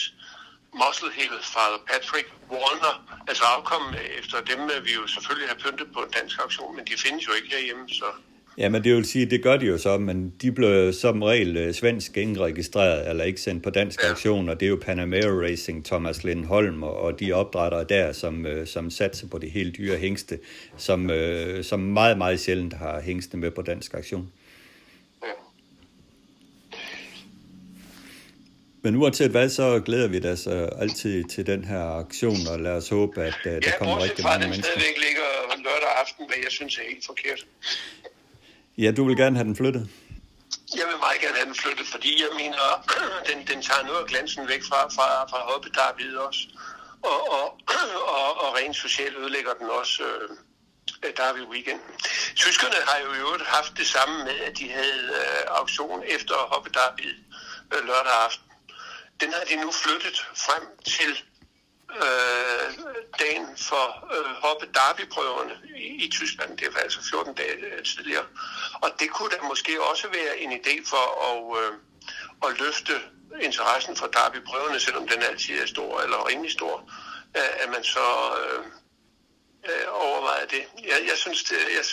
Muscle 0.82 1.12
Hill, 1.20 1.36
Father 1.56 1.82
Patrick, 1.90 2.28
Warner, 2.52 2.96
altså 3.30 3.44
afkommen 3.56 3.92
efter 4.20 4.38
dem, 4.52 4.60
vi 4.86 4.92
jo 5.00 5.04
selvfølgelig 5.16 5.48
har 5.54 5.60
pyntet 5.64 5.88
på 5.96 6.00
en 6.06 6.12
dansk 6.18 6.36
auktion, 6.44 6.76
men 6.76 6.84
de 6.90 6.94
findes 7.04 7.24
jo 7.28 7.34
ikke 7.38 7.50
herhjemme, 7.56 7.86
så... 7.90 8.10
Ja, 8.58 8.70
men 8.70 8.84
det 8.84 8.96
vil 8.96 9.06
sige, 9.06 9.26
det 9.26 9.44
gør 9.44 9.58
de 9.58 9.66
jo 9.66 9.78
så, 9.78 9.98
men 9.98 10.34
de 10.42 10.52
blev 10.52 10.94
som 10.94 11.24
regel 11.24 11.58
øh, 11.58 11.74
svensk 11.74 12.18
indregistreret, 12.18 13.10
eller 13.10 13.24
ikke 13.24 13.42
sendt 13.42 13.64
på 13.64 13.70
dansk 13.70 14.04
ja. 14.04 14.10
auktion, 14.10 14.50
og 14.50 14.60
det 14.60 14.66
er 14.66 14.70
jo 14.70 14.80
Panamera 14.82 15.42
Racing, 15.48 15.86
Thomas 15.86 16.24
Lindholm 16.24 16.84
og, 16.84 16.96
og 16.96 17.20
de 17.20 17.34
opdrættere 17.34 17.84
der, 17.84 18.12
som, 18.12 18.46
øh, 18.46 18.68
som 18.68 18.90
satser 18.90 19.28
på 19.28 19.38
det 19.38 19.52
helt 19.52 19.78
dyre 19.78 19.98
hængste, 19.98 20.40
som, 20.78 21.10
øh, 21.10 21.64
som 21.64 21.80
meget, 21.80 22.18
meget 22.18 22.40
sjældent 22.40 22.74
har 22.74 23.02
hængste 23.02 23.38
med 23.38 23.52
på 23.52 23.62
dansk 23.62 23.94
auktion. 23.94 24.32
Men 28.84 28.96
uanset 28.96 29.32
hvad, 29.32 29.50
så 29.50 29.82
glæder 29.86 30.08
vi 30.08 30.28
os 30.28 30.48
altid 30.84 31.24
til 31.24 31.48
den 31.48 31.66
her 31.66 31.84
aktion, 32.04 32.48
og 32.52 32.60
lad 32.60 32.72
os 32.72 32.90
håbe, 32.90 33.22
at 33.22 33.40
uh, 33.46 33.52
der 33.52 33.60
ja, 33.64 33.78
kommer 33.78 34.04
rigtig 34.04 34.24
mange 34.24 34.48
mennesker. 34.48 34.72
Ja, 34.76 34.80
stadigvæk 34.80 34.98
ligger 35.06 35.28
lørdag 35.68 35.92
aften, 36.04 36.24
hvad 36.30 36.40
jeg 36.46 36.52
synes 36.52 36.78
er 36.78 36.86
helt 36.92 37.06
forkert. 37.06 37.42
Ja, 38.78 38.92
du 38.98 39.02
vil 39.08 39.18
gerne 39.18 39.36
have 39.36 39.48
den 39.50 39.56
flyttet? 39.56 39.84
Jeg 40.80 40.86
vil 40.90 40.98
meget 41.06 41.20
gerne 41.24 41.38
have 41.40 41.50
den 41.52 41.58
flyttet, 41.64 41.88
fordi 41.96 42.12
jeg 42.26 42.32
mener, 42.42 42.64
den, 43.30 43.38
den 43.52 43.60
tager 43.68 43.84
noget 43.90 44.00
af 44.04 44.08
glansen 44.12 44.44
væk 44.54 44.64
fra, 44.70 44.80
fra, 44.98 45.08
fra 45.32 45.40
Hoppe 45.50 45.70
David 45.80 46.12
også. 46.28 46.44
Og, 47.12 47.20
og, 47.38 47.46
og, 48.18 48.30
og 48.44 48.50
rent 48.58 48.76
socialt 48.86 49.16
ødelægger 49.22 49.54
den 49.60 49.68
også 49.80 50.04
øh, 51.04 51.12
David 51.22 51.46
Weekend. 51.54 51.82
Tyskerne 52.44 52.80
har 52.90 52.98
jo 53.06 53.10
i 53.14 53.20
øvrigt 53.26 53.46
haft 53.56 53.74
det 53.82 53.88
samme 53.96 54.16
med, 54.28 54.38
at 54.48 54.54
de 54.60 54.68
havde 54.80 55.06
øh, 55.22 55.60
auktion 55.60 56.00
efter 56.16 56.36
Hoppe 56.52 56.70
David 56.80 57.16
øh, 57.74 57.82
lørdag 57.90 58.16
aften, 58.26 58.43
den 59.24 59.34
har 59.34 59.44
de 59.44 59.56
nu 59.56 59.72
flyttet 59.72 60.18
frem 60.46 60.64
til 60.96 61.12
øh, 62.02 62.68
dagen 63.20 63.48
for 63.58 63.86
øh, 64.16 64.32
hoppe 64.44 64.66
derbyprøverne 64.74 65.56
i, 65.76 66.06
i 66.06 66.10
Tyskland. 66.10 66.58
Det 66.58 66.68
var 66.74 66.80
altså 66.80 67.00
14 67.10 67.34
dage 67.34 67.58
øh, 67.68 67.84
tidligere. 67.84 68.26
Og 68.84 68.90
det 69.00 69.10
kunne 69.10 69.30
da 69.30 69.38
måske 69.52 69.84
også 69.92 70.08
være 70.08 70.38
en 70.38 70.52
idé 70.60 70.76
for 70.92 71.06
at, 71.30 71.40
øh, 71.62 71.74
at 72.46 72.60
løfte 72.60 72.94
interessen 73.42 73.96
for 73.96 74.08
derbyprøverne, 74.08 74.80
selvom 74.80 75.08
den 75.08 75.22
altid 75.24 75.60
er 75.62 75.66
stor 75.66 76.02
eller 76.02 76.28
rimelig 76.28 76.52
stor, 76.52 76.76
øh, 77.38 77.54
at 77.64 77.70
man 77.70 77.84
så 77.84 78.08
øh, 78.42 78.66
øh, 79.70 79.88
overvejer 79.90 80.46
det. 80.46 80.64
Jeg, 80.84 81.00
jeg 81.10 81.18
synes, 81.18 81.44
det, 81.44 81.58
jeg, 81.78 81.86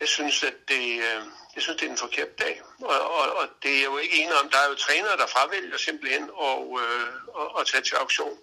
jeg 0.00 0.08
synes, 0.08 0.36
at 0.50 0.56
det, 0.68 0.84
øh, 1.08 1.20
jeg 1.54 1.62
synes, 1.62 1.76
det 1.80 1.86
er 1.86 1.90
en 1.90 2.04
forkert 2.06 2.32
dag. 2.38 2.54
Og, 2.92 2.98
og, 3.18 3.26
og 3.40 3.46
det 3.62 3.72
er 3.80 3.84
jo 3.90 3.96
ikke 4.04 4.14
enig 4.22 4.34
om, 4.42 4.48
der 4.52 4.58
er 4.64 4.68
jo 4.72 4.76
trænere, 4.86 5.16
der 5.22 5.26
fravælger 5.34 5.78
simpelthen 5.86 6.24
at, 6.48 6.58
øh, 6.82 7.08
at, 7.40 7.48
at 7.58 7.62
tage 7.70 7.82
til 7.88 7.94
auktion. 7.94 8.36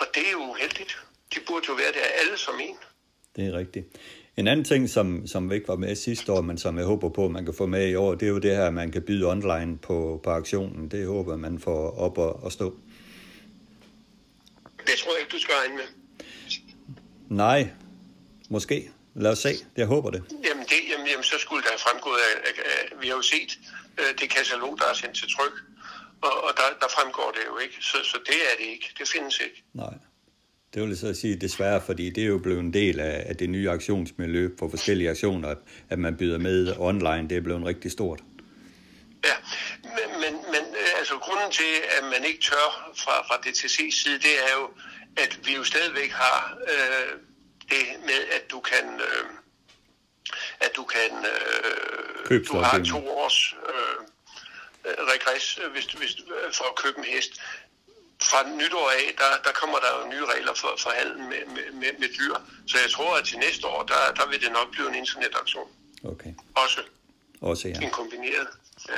Og 0.00 0.06
det 0.14 0.22
er 0.28 0.32
jo 0.32 0.42
uheldigt. 0.50 0.92
De 1.34 1.38
burde 1.46 1.64
jo 1.68 1.74
være 1.74 1.92
der 1.92 2.06
alle 2.20 2.38
som 2.38 2.60
en. 2.60 2.76
Det 3.36 3.46
er 3.46 3.52
rigtigt. 3.52 3.86
En 4.36 4.48
anden 4.48 4.64
ting, 4.64 4.90
som, 4.90 5.26
som 5.26 5.52
ikke 5.52 5.68
var 5.68 5.76
med 5.76 5.96
sidste 5.96 6.32
år, 6.32 6.40
men 6.40 6.58
som 6.58 6.78
jeg 6.78 6.86
håber 6.86 7.08
på, 7.08 7.28
man 7.28 7.44
kan 7.44 7.54
få 7.54 7.66
med 7.66 7.88
i 7.88 7.94
år, 7.94 8.14
det 8.14 8.26
er 8.26 8.30
jo 8.30 8.38
det 8.38 8.56
her, 8.56 8.66
at 8.66 8.74
man 8.74 8.92
kan 8.92 9.02
byde 9.02 9.26
online 9.26 9.78
på, 9.78 10.20
på 10.24 10.30
aktionen. 10.30 10.88
Det 10.90 11.06
håber 11.06 11.36
man 11.36 11.58
får 11.58 11.98
op 11.98 12.18
og, 12.18 12.42
og 12.42 12.52
stå. 12.52 12.76
Det 14.86 14.98
tror 14.98 15.12
jeg 15.12 15.20
ikke, 15.20 15.32
du 15.32 15.38
skal 15.38 15.54
regne 15.54 15.74
med. 15.74 15.84
Nej, 17.28 17.68
måske. 18.50 18.90
Lad 19.14 19.30
os 19.30 19.38
se. 19.38 19.52
Jeg 19.76 19.86
håber 19.86 20.10
det. 20.10 20.22
Jamen, 20.48 20.64
det, 20.64 20.80
jamen, 20.90 21.06
jamen 21.06 21.24
så 21.24 21.36
skulle 21.38 21.62
der 21.62 21.68
have 21.68 21.78
fremgået 21.78 22.20
af, 22.28 22.34
af, 22.48 22.54
af 22.72 23.00
vi 23.00 23.06
har 23.08 23.14
jo 23.14 23.22
set 23.22 23.58
øh, 24.00 24.10
det 24.20 24.30
katalog, 24.30 24.78
der 24.78 24.86
er 24.90 24.94
sendt 24.94 25.16
til 25.16 25.28
tryk, 25.36 25.54
og, 26.22 26.44
og 26.44 26.50
der, 26.56 26.66
der 26.80 26.88
fremgår 26.96 27.30
det 27.36 27.44
jo 27.50 27.58
ikke. 27.58 27.76
Så, 27.80 27.96
så 28.04 28.18
det 28.26 28.40
er 28.50 28.54
det 28.60 28.66
ikke. 28.74 28.86
Det 28.98 29.08
findes 29.08 29.40
ikke. 29.46 29.62
Nej. 29.74 29.94
Det 30.74 30.82
vil 30.82 30.98
så 30.98 31.14
sige 31.14 31.36
desværre, 31.36 31.80
fordi 31.86 32.10
det 32.10 32.22
er 32.22 32.28
jo 32.28 32.38
blevet 32.38 32.60
en 32.60 32.74
del 32.74 33.00
af, 33.00 33.24
af 33.28 33.36
det 33.36 33.50
nye 33.50 33.70
aktionsmiljø 33.70 34.48
på 34.58 34.68
forskellige 34.70 35.10
aktioner, 35.10 35.54
at 35.88 35.98
man 35.98 36.16
byder 36.16 36.38
med 36.38 36.74
online. 36.78 37.28
Det 37.28 37.36
er 37.36 37.40
blevet 37.40 37.64
rigtig 37.64 37.90
stort. 37.90 38.20
Ja, 39.24 39.36
men, 39.82 40.20
men, 40.22 40.34
men 40.52 40.64
øh, 40.82 40.98
altså 40.98 41.14
grunden 41.14 41.50
til, 41.52 41.72
at 41.98 42.04
man 42.04 42.24
ikke 42.24 42.40
tør 42.40 42.92
fra, 42.96 43.14
fra 43.28 43.36
DTC's 43.46 44.02
side, 44.02 44.18
det 44.18 44.34
er 44.48 44.52
jo, 44.60 44.70
at 45.16 45.40
vi 45.46 45.54
jo 45.54 45.64
stadigvæk 45.64 46.10
har 46.10 46.58
øh, 46.72 47.18
det 47.70 47.86
med, 48.00 48.20
at 48.36 48.50
du 48.50 48.60
kan... 48.60 49.00
Øh, 49.00 49.24
at 50.60 50.70
du 50.76 50.84
kan... 50.84 51.10
Øh, 52.30 52.46
du 52.48 52.58
har 52.58 52.84
to 52.84 53.08
års 53.08 53.54
øh, 53.68 54.06
regress 54.84 55.58
hvis, 55.72 55.84
hvis, 55.84 56.16
for 56.52 56.64
at 56.64 56.76
købe 56.76 56.98
en 56.98 57.04
hest. 57.04 57.32
Fra 58.22 58.48
nytår 58.48 58.90
af, 58.90 59.14
der, 59.18 59.42
der 59.44 59.52
kommer 59.52 59.78
der 59.78 59.90
jo 59.98 60.08
nye 60.08 60.24
regler 60.24 60.54
for, 60.54 60.74
for 60.78 60.90
handel 60.90 61.18
med, 61.18 61.46
med, 61.46 61.72
med, 61.72 61.92
med 61.98 62.08
dyr. 62.18 62.34
Så 62.66 62.78
jeg 62.78 62.90
tror, 62.90 63.16
at 63.16 63.24
til 63.24 63.38
næste 63.38 63.66
år, 63.66 63.82
der, 63.82 64.14
der 64.16 64.28
vil 64.28 64.40
det 64.40 64.52
nok 64.52 64.70
blive 64.70 64.88
en 64.88 64.94
internetaktion. 64.94 65.68
Okay. 66.04 66.34
Også. 66.54 66.80
Også, 67.40 67.68
ja. 67.68 67.74
En 67.80 67.90
kombineret. 67.90 68.48
Ja. 68.88 68.94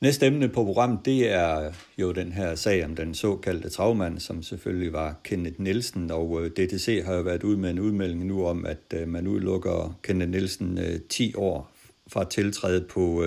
Næste 0.00 0.26
emne 0.26 0.48
på 0.48 0.64
programmet, 0.64 0.98
det 1.04 1.32
er 1.32 1.72
jo 1.98 2.12
den 2.12 2.32
her 2.32 2.54
sag 2.54 2.84
om 2.84 2.96
den 2.96 3.14
såkaldte 3.14 3.68
travmand, 3.70 4.20
som 4.20 4.42
selvfølgelig 4.42 4.92
var 4.92 5.14
Kenneth 5.24 5.60
Nielsen, 5.60 6.10
og 6.10 6.42
øh, 6.42 6.50
DTC 6.50 7.02
har 7.04 7.14
jo 7.14 7.20
været 7.20 7.42
ude 7.42 7.56
med 7.56 7.70
en 7.70 7.78
udmelding 7.78 8.26
nu 8.26 8.46
om, 8.46 8.66
at 8.66 8.94
øh, 8.94 9.08
man 9.08 9.26
udelukker 9.26 9.98
Kenneth 10.02 10.30
Nielsen 10.30 10.78
øh, 10.78 11.00
10 11.08 11.34
år 11.34 11.72
fra 12.08 12.24
tiltræde 12.24 12.80
på 12.80 13.24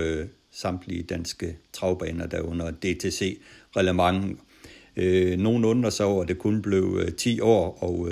samtlige 0.51 1.03
danske 1.03 1.57
travbaner, 1.73 2.27
der 2.27 2.41
under 2.41 2.71
DTC 2.71 3.41
reglement. 3.75 4.39
Nogen 5.39 5.65
undrer 5.65 5.89
sig 5.89 6.05
over, 6.05 6.21
at 6.21 6.27
det 6.27 6.37
kun 6.37 6.61
blev 6.61 7.11
10 7.17 7.39
år, 7.39 7.83
og 7.83 8.11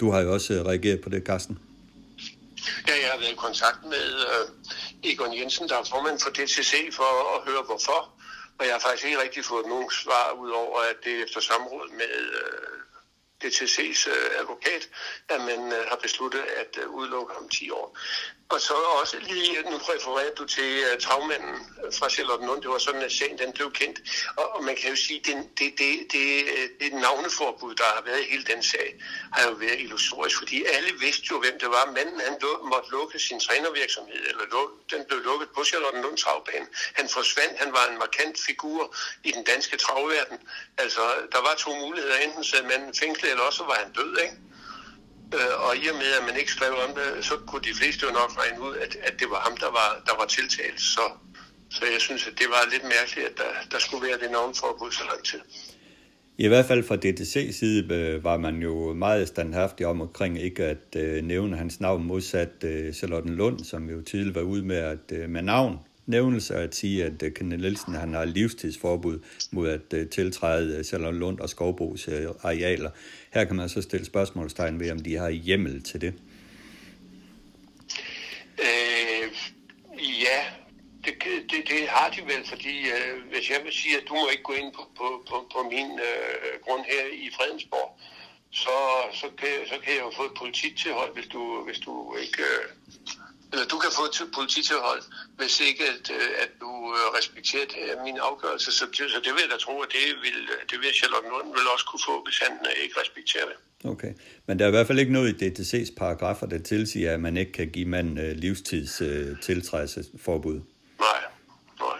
du 0.00 0.10
har 0.10 0.20
jo 0.20 0.32
også 0.32 0.62
reageret 0.66 1.00
på 1.00 1.08
det, 1.08 1.22
Carsten. 1.22 1.58
Ja, 2.88 2.92
jeg 3.02 3.10
har 3.12 3.18
været 3.18 3.32
i 3.32 3.36
kontakt 3.36 3.84
med 3.84 4.04
Egon 5.02 5.38
Jensen, 5.38 5.68
der 5.68 5.76
er 5.78 5.84
formand 5.84 6.20
for 6.20 6.30
DCC, 6.30 6.94
for 6.94 7.36
at 7.36 7.52
høre 7.52 7.62
hvorfor. 7.62 8.00
Og 8.58 8.66
jeg 8.66 8.74
har 8.74 8.80
faktisk 8.80 9.04
ikke 9.04 9.22
rigtig 9.22 9.44
fået 9.44 9.66
nogen 9.66 9.90
svar, 9.90 10.32
udover 10.32 10.80
at 10.80 10.96
det 11.04 11.22
efter 11.22 11.40
samråd 11.40 11.88
med 11.90 12.14
øh, 12.40 12.62
uh, 12.62 13.44
DTC's 13.44 14.10
øh, 14.10 14.40
advokat, 14.40 14.88
at 15.28 15.40
man 15.40 15.72
øh, 15.72 15.84
har 15.88 15.98
besluttet 16.02 16.40
at 16.40 16.78
uh, 16.84 16.94
udelukke 16.94 17.36
om 17.36 17.48
10 17.48 17.70
år. 17.70 17.98
Og 18.52 18.60
så 18.60 18.74
også 18.74 19.16
lige, 19.18 19.62
nu 19.70 19.76
refererede 19.76 20.34
du 20.38 20.44
til 20.56 20.70
uh, 20.86 21.00
travmanden 21.04 21.56
øh, 21.84 21.92
fra 21.98 22.08
Charlottenlund, 22.14 22.62
det 22.62 22.70
var 22.70 22.78
sådan, 22.78 23.02
at 23.02 23.12
sagen 23.12 23.38
den 23.38 23.52
blev 23.52 23.72
kendt. 23.72 23.98
Og, 24.36 24.46
og 24.54 24.64
man 24.64 24.76
kan 24.76 24.90
jo 24.90 24.96
sige, 24.96 25.18
at 25.20 25.26
det, 25.26 25.36
det, 25.58 25.68
det, 25.78 25.92
det, 26.12 26.26
øh, 26.56 26.68
det 26.80 26.92
navneforbud, 26.92 27.74
der 27.74 27.88
har 27.96 28.02
været 28.08 28.20
i 28.24 28.30
hele 28.32 28.44
den 28.52 28.62
sag, 28.62 28.88
har 29.32 29.42
jo 29.48 29.54
været 29.64 29.78
illusorisk, 29.84 30.38
fordi 30.38 30.64
alle 30.74 30.92
vidste 31.04 31.26
jo, 31.30 31.36
hvem 31.44 31.56
det 31.62 31.68
var. 31.76 31.84
Manden 31.96 32.20
han 32.20 32.36
måtte 32.72 32.90
lukke 32.90 33.18
sin 33.18 33.40
trænervirksomhed, 33.40 34.22
eller 34.30 34.44
luk, 34.54 34.70
den 34.92 35.00
blev 35.08 35.20
lukket 35.28 35.48
på 35.56 35.64
Charlottenlund 35.64 36.16
travbane. 36.16 36.66
Han 36.98 37.08
forsvandt, 37.08 37.58
han 37.62 37.72
var 37.72 37.84
en 37.90 37.98
markant 37.98 38.36
figur 38.46 38.96
i 39.24 39.30
den 39.36 39.44
danske 39.44 39.76
travverden. 39.76 40.38
Altså, 40.78 41.04
der 41.32 41.40
var 41.46 41.54
to 41.58 41.70
muligheder, 41.84 42.16
enten 42.16 42.44
sad 42.44 42.62
manden 42.62 42.94
fængslet, 43.02 43.30
eller 43.30 43.44
også 43.44 43.62
var 43.64 43.78
han 43.82 43.92
død, 43.92 44.18
ikke? 44.24 44.36
Øh, 45.38 45.54
og 45.66 45.72
i 45.82 45.84
og 45.92 45.96
med, 46.02 46.10
at 46.18 46.24
man 46.28 46.36
ikke 46.40 46.52
skrev 46.56 46.72
om 46.86 46.90
det, 46.98 47.24
så 47.28 47.34
kunne 47.48 47.64
de 47.68 47.74
fleste 47.80 48.00
jo 48.06 48.12
nok 48.20 48.30
regne 48.40 48.58
ud, 48.66 48.74
at, 48.84 48.92
at 49.08 49.14
det 49.20 49.28
var 49.32 49.40
ham, 49.46 49.54
der 49.64 49.70
var, 49.78 49.90
der 50.08 50.14
var 50.20 50.26
tiltalt. 50.36 50.80
Så, 50.94 51.04
så 51.76 51.82
jeg 51.94 52.00
synes, 52.06 52.22
at 52.30 52.34
det 52.40 52.48
var 52.54 52.62
lidt 52.74 52.86
mærkeligt, 52.96 53.26
at 53.30 53.36
der, 53.42 53.50
der 53.72 53.78
skulle 53.84 54.02
være 54.08 54.18
det 54.22 54.30
navnforbud 54.36 54.90
så 55.00 55.04
lang 55.10 55.22
tid. 55.30 55.42
I 56.38 56.48
hvert 56.48 56.66
fald 56.66 56.84
fra 56.84 56.96
DTC 56.96 57.34
side 57.58 57.94
øh, 57.94 58.24
var 58.24 58.36
man 58.36 58.56
jo 58.62 58.92
meget 58.92 59.28
standhaftig 59.28 59.86
om 59.86 60.00
omkring 60.00 60.42
ikke 60.42 60.64
at 60.64 60.96
øh, 60.96 61.24
nævne 61.24 61.56
hans 61.56 61.80
navn 61.80 62.04
modsat 62.04 62.64
øh, 62.64 62.92
Charlotten 62.92 63.34
Lund, 63.34 63.58
som 63.64 63.90
jo 63.90 64.02
tidligere 64.02 64.34
var 64.34 64.42
ude 64.42 64.64
med 64.64 64.76
at 64.76 65.12
øh, 65.12 65.30
med 65.30 65.42
navn 65.42 65.78
nævnelse 66.06 66.54
at 66.54 66.74
sige, 66.74 67.04
at 67.04 67.22
øh, 67.22 67.32
Kenneth 67.32 67.62
Nielsen 67.62 67.94
han 67.94 68.14
har 68.14 68.24
livstidsforbud 68.24 69.18
mod 69.50 69.68
at 69.68 69.92
øh, 69.94 70.08
tiltræde 70.08 70.84
øh, 70.92 71.14
Lund 71.14 71.40
og 71.40 71.48
Skovbos 71.48 72.08
øh, 72.08 72.26
arealer. 72.42 72.90
Her 73.34 73.44
kan 73.44 73.56
man 73.56 73.68
så 73.68 73.82
stille 73.82 74.06
spørgsmålstegn 74.06 74.80
ved, 74.80 74.90
om 74.90 74.98
de 74.98 75.16
har 75.16 75.30
hjemmel 75.30 75.82
til 75.82 76.00
det. 76.00 76.14
Øh, 78.58 79.26
ja, 79.98 80.40
det, 81.04 81.14
det, 81.50 81.68
det 81.68 81.88
har 81.88 82.10
de 82.10 82.20
vel, 82.22 82.48
fordi 82.48 82.76
øh, 82.96 83.30
hvis 83.32 83.50
jeg 83.50 83.60
vil 83.64 83.72
sige, 83.72 83.96
at 83.96 84.04
du 84.08 84.14
må 84.14 84.28
ikke 84.28 84.42
gå 84.42 84.52
ind 84.52 84.72
på, 84.72 84.82
på, 84.96 85.24
på, 85.28 85.36
på 85.52 85.68
min 85.72 85.90
øh, 86.08 86.60
grund 86.64 86.84
her 86.92 87.04
i 87.12 87.30
Fredensborg, 87.36 87.98
så, 88.50 88.76
så, 89.12 89.26
kan, 89.38 89.48
så 89.66 89.76
kan 89.84 89.92
jeg 89.94 90.02
jo 90.06 90.12
få 90.16 90.24
et 90.24 90.38
polititilhold, 90.38 91.14
hvis 91.14 91.26
du, 91.26 91.64
hvis 91.66 91.78
du 91.78 92.16
ikke... 92.22 92.42
Øh, 92.42 92.81
eller 93.52 93.66
du 93.72 93.78
kan 93.84 93.90
få 93.98 94.02
et 94.10 94.30
polititilhold, 94.38 95.02
hvis 95.38 95.60
ikke 95.68 95.84
at, 95.94 96.04
øh, 96.16 96.28
at 96.44 96.50
du 96.60 96.70
øh, 96.98 97.04
respekterer 97.18 97.66
det, 97.72 97.82
min 98.04 98.18
afgørelse. 98.28 98.72
Så, 98.78 98.84
så 99.14 99.20
det 99.24 99.32
vil 99.34 99.42
jeg 99.44 99.50
da 99.54 99.58
tro, 99.66 99.74
at 99.86 99.88
det 99.96 100.04
vil, 100.24 100.38
det 100.70 100.76
vil 100.82 100.90
Charlotte 101.00 101.28
Norden 101.28 101.50
vil 101.56 101.66
også 101.74 101.86
kunne 101.90 102.04
få, 102.10 102.24
hvis 102.26 102.38
han 102.44 102.52
øh, 102.70 102.84
ikke 102.84 102.94
respekterer 103.02 103.46
det. 103.50 103.56
Okay, 103.92 104.12
men 104.46 104.58
der 104.58 104.64
er 104.64 104.68
i 104.68 104.76
hvert 104.76 104.86
fald 104.86 104.98
ikke 104.98 105.12
noget 105.12 105.28
i 105.32 105.34
DTC's 105.42 105.94
paragrafer, 105.96 106.46
der 106.46 106.58
tilsiger, 106.58 107.14
at 107.14 107.20
man 107.20 107.36
ikke 107.36 107.52
kan 107.52 107.68
give 107.70 107.88
mand 107.88 108.18
livstids 108.18 109.02
tiltrædelsesforbud. 109.46 110.60
Nej, 111.06 111.20
nej. 111.80 111.98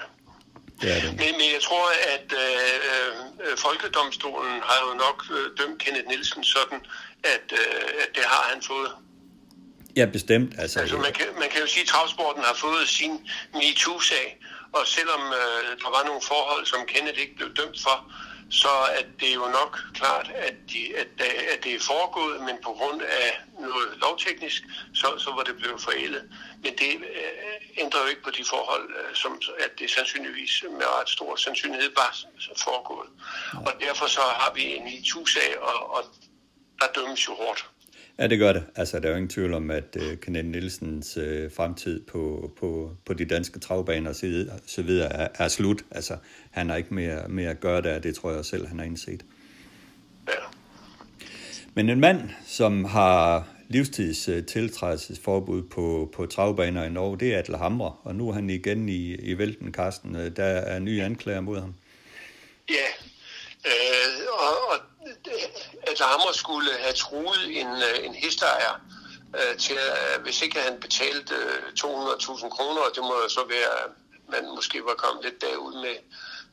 Det 0.81 0.89
er 0.97 1.01
det. 1.01 1.11
Men, 1.11 1.33
men 1.41 1.49
jeg 1.57 1.63
tror, 1.69 1.87
at 2.17 2.29
øh, 2.45 3.57
Folkedomstolen 3.67 4.61
har 4.69 4.79
jo 4.87 4.93
nok 5.05 5.19
øh, 5.37 5.45
dømt 5.59 5.79
Kenneth 5.83 6.09
Nielsen 6.09 6.45
sådan, 6.45 6.81
at, 7.35 7.47
øh, 7.53 8.03
at 8.03 8.09
det 8.17 8.25
har 8.33 8.45
han 8.53 8.63
fået. 8.63 8.91
Ja, 9.97 10.05
bestemt. 10.05 10.55
Altså, 10.59 10.81
altså 10.81 10.97
man, 10.97 11.13
kan, 11.13 11.27
man 11.39 11.49
kan 11.51 11.61
jo 11.61 11.67
sige, 11.67 11.83
at 11.83 11.89
travsporten 11.89 12.43
har 12.43 12.55
fået 12.55 12.89
sin 12.89 13.13
MeToo-sag, 13.55 14.39
og 14.73 14.87
selvom 14.87 15.21
øh, 15.21 15.79
der 15.83 15.91
var 15.97 16.05
nogle 16.07 16.23
forhold, 16.23 16.67
som 16.67 16.81
Kenneth 16.87 17.21
ikke 17.21 17.37
blev 17.37 17.55
dømt 17.55 17.81
for, 17.83 18.13
så 18.51 18.69
er 18.69 19.03
det 19.21 19.35
jo 19.35 19.47
nok 19.61 19.81
klart, 19.95 20.31
at, 20.35 20.55
de, 20.73 20.97
at, 20.97 21.09
at 21.53 21.65
det 21.65 21.75
er 21.75 21.81
foregået, 21.81 22.41
men 22.41 22.57
på 22.65 22.73
grund 22.73 23.03
af 23.03 23.41
noget 23.61 23.89
lovteknisk, 24.01 24.63
så, 24.95 25.19
så 25.19 25.31
var 25.31 25.43
det 25.43 25.57
blevet 25.57 25.81
forældet. 25.81 26.25
Men 26.63 26.73
det 26.79 26.93
øh, 26.95 27.83
ændrer 27.83 28.01
jo 28.01 28.07
ikke 28.07 28.23
på 28.23 28.31
de 28.31 28.45
forhold, 28.45 28.91
øh, 29.01 29.15
som 29.15 29.41
at 29.59 29.79
det 29.79 29.91
sandsynligvis 29.91 30.65
med 30.71 30.87
ret 30.87 31.09
stor 31.09 31.37
sandsynlighed 31.37 31.91
var 31.97 32.11
foregået. 32.57 33.09
Og 33.67 33.73
derfor 33.81 34.07
så 34.07 34.21
har 34.21 34.53
vi 34.55 34.63
en 34.77 34.85
MeToo-sag, 34.85 35.59
og, 35.61 35.95
og 35.95 36.05
der 36.81 36.87
dømmes 36.95 37.29
jo 37.29 37.35
hårdt. 37.35 37.72
Ja, 38.19 38.27
det 38.27 38.39
gør 38.39 38.53
det. 38.53 38.65
Altså, 38.77 39.01
der 39.01 39.07
er 39.07 39.11
jo 39.11 39.17
ingen 39.17 39.29
tvivl 39.29 39.55
om, 39.55 39.71
at 39.71 39.97
uh, 39.97 40.19
Kenneth 40.19 40.49
Nielsens 40.49 41.17
uh, 41.17 41.53
fremtid 41.57 42.01
på, 42.01 42.53
på, 42.61 42.97
på 43.05 43.15
de 43.15 43.25
danske 43.25 43.59
travbaner 43.59 44.11
og 44.11 44.17
så 44.67 44.83
videre 44.83 45.13
er, 45.13 45.29
er 45.35 45.49
slut. 45.49 45.85
Altså, 45.91 46.17
han 46.51 46.69
har 46.69 46.77
ikke 46.77 46.95
mere, 46.95 47.29
mere 47.29 47.51
at 47.51 47.61
gøre 47.61 47.83
der, 47.83 47.99
det 47.99 48.15
tror 48.15 48.33
jeg 48.33 48.45
selv, 48.45 48.67
han 48.67 48.79
har 48.79 48.87
indset. 48.87 49.25
Ja. 50.29 50.33
Men 51.75 51.89
en 51.89 52.01
mand, 52.01 52.31
som 52.47 52.85
har 52.85 53.49
livstids 53.69 54.29
uh, 54.29 54.45
tiltrædelsesforbud 54.45 55.63
på, 55.63 56.11
på 56.15 56.27
travbaner 56.27 56.85
i 56.85 56.91
Norge, 56.91 57.19
det 57.19 57.35
er 57.35 57.39
Atle 57.39 57.57
Hamre, 57.57 57.95
og 58.03 58.15
nu 58.15 58.29
er 58.29 58.33
han 58.33 58.51
igen 58.51 58.89
i, 58.89 59.15
i 59.15 59.39
vælten, 59.39 59.73
Karsten. 59.73 60.15
Der 60.15 60.45
er 60.45 60.79
nye 60.79 61.03
anklager 61.03 61.41
mod 61.41 61.61
ham. 61.61 61.75
Ja, 62.69 62.89
øh, 63.67 64.27
og, 64.33 64.73
og 64.73 64.92
at 65.83 66.01
Hamre 66.01 66.35
skulle 66.35 66.73
have 66.73 66.95
truet 66.95 67.61
en, 67.61 67.67
øh, 67.67 68.07
en 68.07 68.15
hestejer, 68.15 68.81
øh, 69.35 69.59
til, 69.59 69.75
at 69.75 70.19
øh, 70.19 70.23
hvis 70.23 70.43
ikke 70.43 70.61
han 70.61 70.81
betalte 70.81 71.35
øh, 71.35 71.73
200.000 71.79 72.49
kroner, 72.49 72.81
og 72.81 72.91
det 72.95 73.03
må 73.03 73.29
så 73.29 73.45
være, 73.49 73.73
øh, 73.85 73.91
man 74.29 74.55
måske 74.55 74.85
var 74.85 74.95
kommet 74.95 75.25
lidt 75.25 75.41
derud 75.41 75.75
med, 75.75 75.97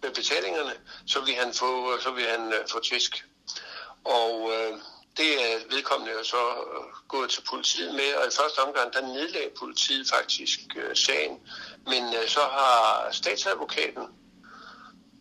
med 0.01 0.11
betalingerne, 0.11 0.73
så 1.07 1.19
vil 1.21 1.35
han 1.35 1.53
få, 1.53 1.99
så 1.99 2.11
vil 2.11 2.25
han 2.27 2.53
øh, 2.53 2.67
få 2.71 2.79
tvisk. 2.79 3.25
Og 4.03 4.51
øh, 4.53 4.79
det 5.17 5.51
er 5.51 5.59
vedkommende 5.69 6.13
jo 6.13 6.23
så 6.23 6.43
gået 7.07 7.29
til 7.29 7.41
politiet 7.49 7.95
med, 7.95 8.13
og 8.13 8.27
i 8.27 8.35
første 8.39 8.59
omgang, 8.59 8.93
der 8.93 9.01
nedlagde 9.01 9.49
politiet 9.59 10.09
faktisk 10.09 10.59
øh, 10.75 10.95
sagen. 10.95 11.39
Men 11.87 12.03
øh, 12.03 12.27
så 12.27 12.39
har 12.39 13.07
statsadvokaten 13.11 14.03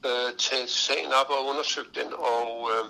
øh, 0.06 0.32
taget 0.38 0.70
sagen 0.70 1.12
op 1.12 1.30
og 1.30 1.46
undersøgt 1.46 1.94
den, 1.94 2.12
og, 2.14 2.70
øh, 2.74 2.84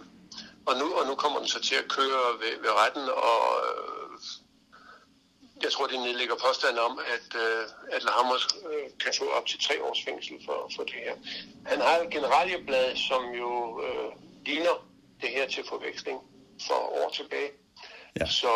og, 0.68 0.74
nu, 0.80 0.86
og 0.98 1.06
nu 1.06 1.14
kommer 1.14 1.38
den 1.38 1.48
så 1.48 1.60
til 1.68 1.74
at 1.74 1.88
køre 1.88 2.22
ved, 2.42 2.54
ved 2.64 2.72
retten, 2.82 3.06
og 3.28 3.42
øh, 3.66 4.12
jeg 5.62 5.70
tror, 5.72 5.86
de 5.86 6.04
nedlægger 6.04 6.34
påstand 6.46 6.78
om, 6.78 7.00
at 7.14 7.28
øh, 7.44 7.94
Adler 7.94 8.12
Hammer 8.16 8.34
øh, 8.70 8.86
kan 9.02 9.12
få 9.18 9.24
op 9.36 9.46
til 9.46 9.58
tre 9.66 9.82
års 9.82 10.04
fængsel 10.04 10.36
for, 10.46 10.70
for 10.76 10.82
det 10.84 10.94
her. 11.04 11.14
Han 11.66 11.80
har 11.80 11.96
et 11.98 12.10
generalieblad, 12.10 12.96
som 12.96 13.22
jo 13.42 13.82
øh, 13.86 14.08
ligner 14.46 14.86
det 15.20 15.28
her 15.28 15.46
til 15.48 15.64
forveksling 15.68 16.18
for 16.66 16.74
år 16.74 17.10
tilbage. 17.14 17.50
Ja. 18.20 18.26
Så 18.26 18.52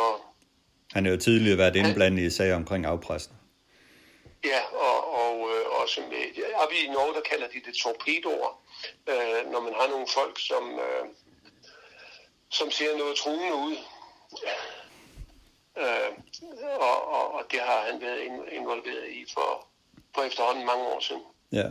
Han 0.93 1.05
har 1.05 1.13
jo 1.13 1.19
tidligere 1.19 1.59
været 1.59 1.77
indblandet 1.77 2.23
i 2.23 2.31
sager 2.31 2.57
omkring 2.57 2.87
afpressen. 2.87 3.33
ja, 4.45 4.61
og, 4.89 4.99
og 5.25 5.35
øh, 5.53 5.65
også 5.83 6.01
med, 6.11 6.45
oppe 6.63 6.75
i 6.75 6.87
Norge, 6.89 7.15
der 7.15 7.21
kalder 7.31 7.49
de 7.49 7.61
det 7.67 7.75
torpedoer, 7.83 8.51
øh, 9.13 9.53
når 9.53 9.61
man 9.61 9.75
har 9.81 9.89
nogle 9.89 10.07
folk, 10.19 10.37
som, 10.49 10.65
øh, 10.87 11.05
som 12.53 12.71
ser 12.71 12.99
noget 12.99 13.17
truende 13.17 13.55
ud. 13.67 13.77
Øh, 15.79 16.11
og, 16.89 16.97
og, 17.17 17.35
og 17.35 17.43
det 17.51 17.61
har 17.61 17.81
han 17.91 18.01
været 18.01 18.21
involveret 18.53 19.07
i 19.19 19.25
for, 19.35 19.67
for 20.15 20.23
efterhånden 20.23 20.67
mange 20.67 20.85
år 20.85 21.01
siden. 21.01 21.23
Ja. 21.53 21.69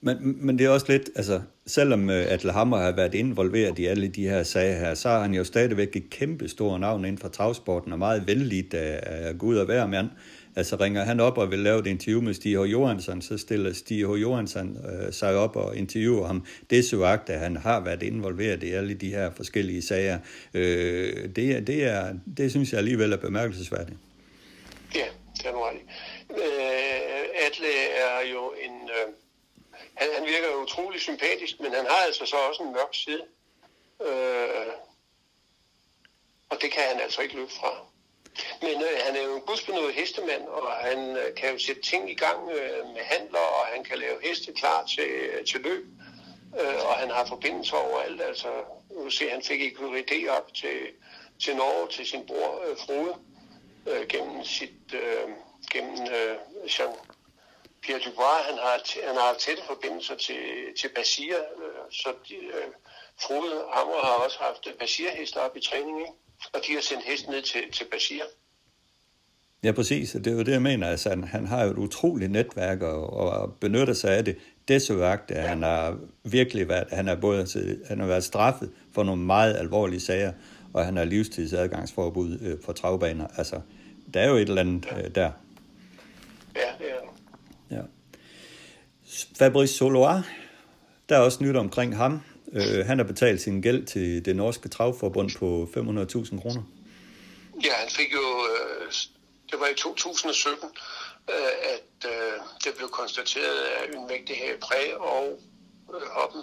Men, 0.00 0.46
men 0.46 0.58
det 0.58 0.66
er 0.66 0.70
også 0.70 0.86
lidt, 0.88 1.10
altså, 1.16 1.42
selvom 1.66 2.10
øh, 2.10 2.26
Atle 2.32 2.52
Hammer 2.52 2.76
har 2.76 2.92
været 2.92 3.14
involveret 3.14 3.78
i 3.78 3.86
alle 3.86 4.08
de 4.08 4.28
her 4.28 4.42
sager 4.42 4.78
her, 4.78 4.94
så 4.94 5.08
har 5.08 5.20
han 5.20 5.34
jo 5.34 5.44
stadigvæk 5.44 5.96
et 5.96 6.10
kæmpe 6.10 6.48
stort 6.48 6.80
navn 6.80 7.04
inden 7.04 7.18
for 7.18 7.28
travsporten, 7.28 7.92
og 7.92 7.98
meget 7.98 8.26
vældigt 8.26 8.74
af, 8.74 9.00
af 9.26 9.38
Gud 9.38 9.56
og 9.56 9.64
hver 9.64 9.86
mand. 9.86 10.10
Altså 10.56 10.76
ringer 10.76 11.04
han 11.04 11.20
op 11.20 11.38
og 11.38 11.50
vil 11.50 11.58
lave 11.58 11.80
et 11.80 11.86
interview 11.86 12.20
med 12.20 12.34
Stig 12.34 12.58
H. 12.58 12.62
Johansson, 12.72 13.22
så 13.22 13.38
stiller 13.38 13.72
Stig 13.72 14.06
H. 14.06 14.10
Johansson 14.10 14.86
øh, 14.86 15.12
sig 15.12 15.36
op 15.36 15.56
og 15.56 15.76
interviewer 15.76 16.26
ham. 16.26 16.46
Det 16.70 16.78
er 16.78 16.82
så 16.82 17.20
at 17.28 17.38
han 17.38 17.56
har 17.56 17.80
været 17.80 18.02
involveret 18.02 18.62
i 18.62 18.70
alle 18.70 18.94
de 18.94 19.10
her 19.10 19.30
forskellige 19.36 19.82
sager. 19.82 20.18
Øh, 20.54 21.28
det, 21.36 21.66
det, 21.66 21.84
er, 21.84 22.14
det 22.36 22.50
synes 22.50 22.70
jeg 22.72 22.78
alligevel 22.78 23.12
er 23.12 23.16
bemærkelsesværdigt. 23.16 23.98
Ja, 24.94 25.06
det 25.36 25.46
er 25.46 25.52
nu 25.52 25.58
ret. 25.58 25.76
Øh, 26.30 27.46
Atle 27.46 27.74
er 28.06 28.30
jo 28.32 28.52
en... 28.64 28.72
Øh, 28.82 29.12
han, 29.94 30.08
han 30.18 30.24
virker 30.24 30.62
utrolig 30.62 31.00
sympatisk, 31.00 31.60
men 31.60 31.72
han 31.72 31.86
har 31.90 32.06
altså 32.06 32.26
så 32.26 32.36
også 32.48 32.62
en 32.62 32.72
mørk 32.72 32.92
side. 32.92 33.22
Øh, 34.06 34.72
og 36.48 36.56
det 36.62 36.72
kan 36.72 36.82
han 36.92 37.00
altså 37.02 37.22
ikke 37.22 37.34
løbe 37.34 37.50
fra. 37.50 37.93
Men 38.62 38.82
øh, 38.82 38.98
han 39.06 39.16
er 39.16 39.22
jo 39.22 39.36
en 39.36 39.40
gudsbenået 39.40 39.94
hestemand, 39.94 40.46
og 40.46 40.72
han 40.72 41.16
øh, 41.16 41.34
kan 41.34 41.52
jo 41.52 41.58
sætte 41.58 41.82
ting 41.82 42.10
i 42.10 42.14
gang 42.14 42.50
øh, 42.50 42.86
med 42.94 43.02
handler, 43.02 43.38
og 43.38 43.66
han 43.66 43.84
kan 43.84 43.98
lave 43.98 44.22
heste 44.22 44.52
klar 44.52 44.84
til, 44.86 45.08
øh, 45.08 45.46
til 45.46 45.60
løb. 45.60 45.86
Øh, 46.60 46.86
og 46.88 46.94
han 46.94 47.10
har 47.10 47.26
forbindelser 47.26 47.76
overalt. 47.76 48.22
Altså, 48.22 48.48
nu 48.90 49.10
ser 49.10 49.30
han 49.30 49.42
fik 49.42 49.60
ikke 49.60 50.32
op 50.32 50.54
til, 50.54 50.78
til 51.44 51.56
Norge, 51.56 51.88
til 51.88 52.06
sin 52.06 52.26
bror 52.26 52.62
øh, 52.66 52.76
Frode, 52.76 53.14
øh, 53.86 54.06
gennem 54.06 54.44
sit, 54.44 54.94
øh, 54.94 55.28
gennem 55.70 56.06
øh, 56.12 56.36
Jean 56.78 56.94
Pierre 57.82 58.00
Dubois. 58.00 58.44
Han 58.44 58.58
har, 58.58 58.76
t- 58.76 59.06
han 59.06 59.16
har 59.16 59.34
tætte 59.34 59.62
forbindelser 59.62 60.16
til, 60.16 60.74
til 60.80 60.88
Basir, 60.88 61.36
øh, 61.36 61.92
så 61.92 62.14
de, 62.28 62.34
øh, 62.34 62.68
Frode 63.22 63.64
Hammer 63.72 64.00
har 64.00 64.12
også 64.12 64.38
haft 64.40 64.66
øh, 64.66 64.72
Basir-hester 64.74 65.40
op 65.40 65.56
i 65.56 65.60
træning, 65.60 66.00
ikke? 66.00 66.12
Og 66.52 66.60
de 66.66 66.72
har 66.72 66.80
sendt 66.82 67.04
hest 67.04 67.28
ned 67.28 67.42
til, 67.42 67.60
til 67.72 67.84
Basir. 67.92 68.22
Ja, 69.64 69.72
præcis. 69.72 70.10
Det 70.12 70.26
er 70.26 70.32
jo 70.32 70.42
det, 70.42 70.52
jeg 70.52 70.62
mener. 70.62 70.88
Altså, 70.88 71.08
han, 71.08 71.24
han 71.24 71.46
har 71.46 71.64
jo 71.64 71.70
et 71.70 71.78
utroligt 71.78 72.30
netværk 72.30 72.82
og, 72.82 73.12
og 73.12 73.54
benytter 73.60 73.94
sig 73.94 74.16
af 74.16 74.24
det. 74.24 74.36
Desværgt, 74.68 75.30
at 75.30 75.48
han 75.48 75.62
har 75.62 75.98
virkelig 76.24 76.68
været, 76.68 76.86
han 76.90 77.06
har 77.06 77.14
både 77.14 77.46
han 77.86 78.00
har 78.00 78.06
været 78.06 78.24
straffet 78.24 78.70
for 78.92 79.02
nogle 79.02 79.22
meget 79.22 79.56
alvorlige 79.56 80.00
sager, 80.00 80.32
og 80.72 80.84
han 80.84 80.96
har 80.96 81.04
livstidsadgangsforbud 81.04 82.38
øh, 82.40 82.58
for 82.64 82.72
travbaner. 82.72 83.26
Altså, 83.36 83.60
der 84.14 84.20
er 84.20 84.28
jo 84.28 84.34
et 84.34 84.48
eller 84.48 84.60
andet 84.60 84.86
øh, 85.04 85.14
der. 85.14 85.30
Ja, 86.56 86.60
det 86.78 86.86
er 86.90 87.76
Ja. 87.76 87.80
Fabrice 89.38 89.74
Solois, 89.74 90.24
der 91.08 91.16
er 91.16 91.20
også 91.20 91.44
nyt 91.44 91.56
omkring 91.56 91.96
ham. 91.96 92.20
Øh, 92.54 92.86
han 92.86 92.98
har 92.98 93.04
betalt 93.04 93.40
sin 93.40 93.60
gæld 93.60 93.86
til 93.86 94.24
det 94.24 94.36
norske 94.36 94.68
travforbund 94.68 95.30
på 95.38 95.68
500.000 95.76 96.40
kroner. 96.42 96.62
Ja, 97.64 97.72
han 97.72 97.88
fik 97.90 98.12
jo, 98.12 98.26
øh, 98.50 98.92
det 99.50 99.60
var 99.60 99.66
i 99.66 99.74
2017, 99.74 100.68
øh, 101.30 101.34
at 101.74 102.10
øh, 102.10 102.32
det 102.64 102.72
blev 102.76 102.88
konstateret 102.88 103.56
af 103.78 103.82
Ynvægte 103.94 104.34
her 104.34 104.56
Præ 104.60 104.94
og 104.98 105.40
øh, 105.94 106.06
Hoppen, 106.16 106.42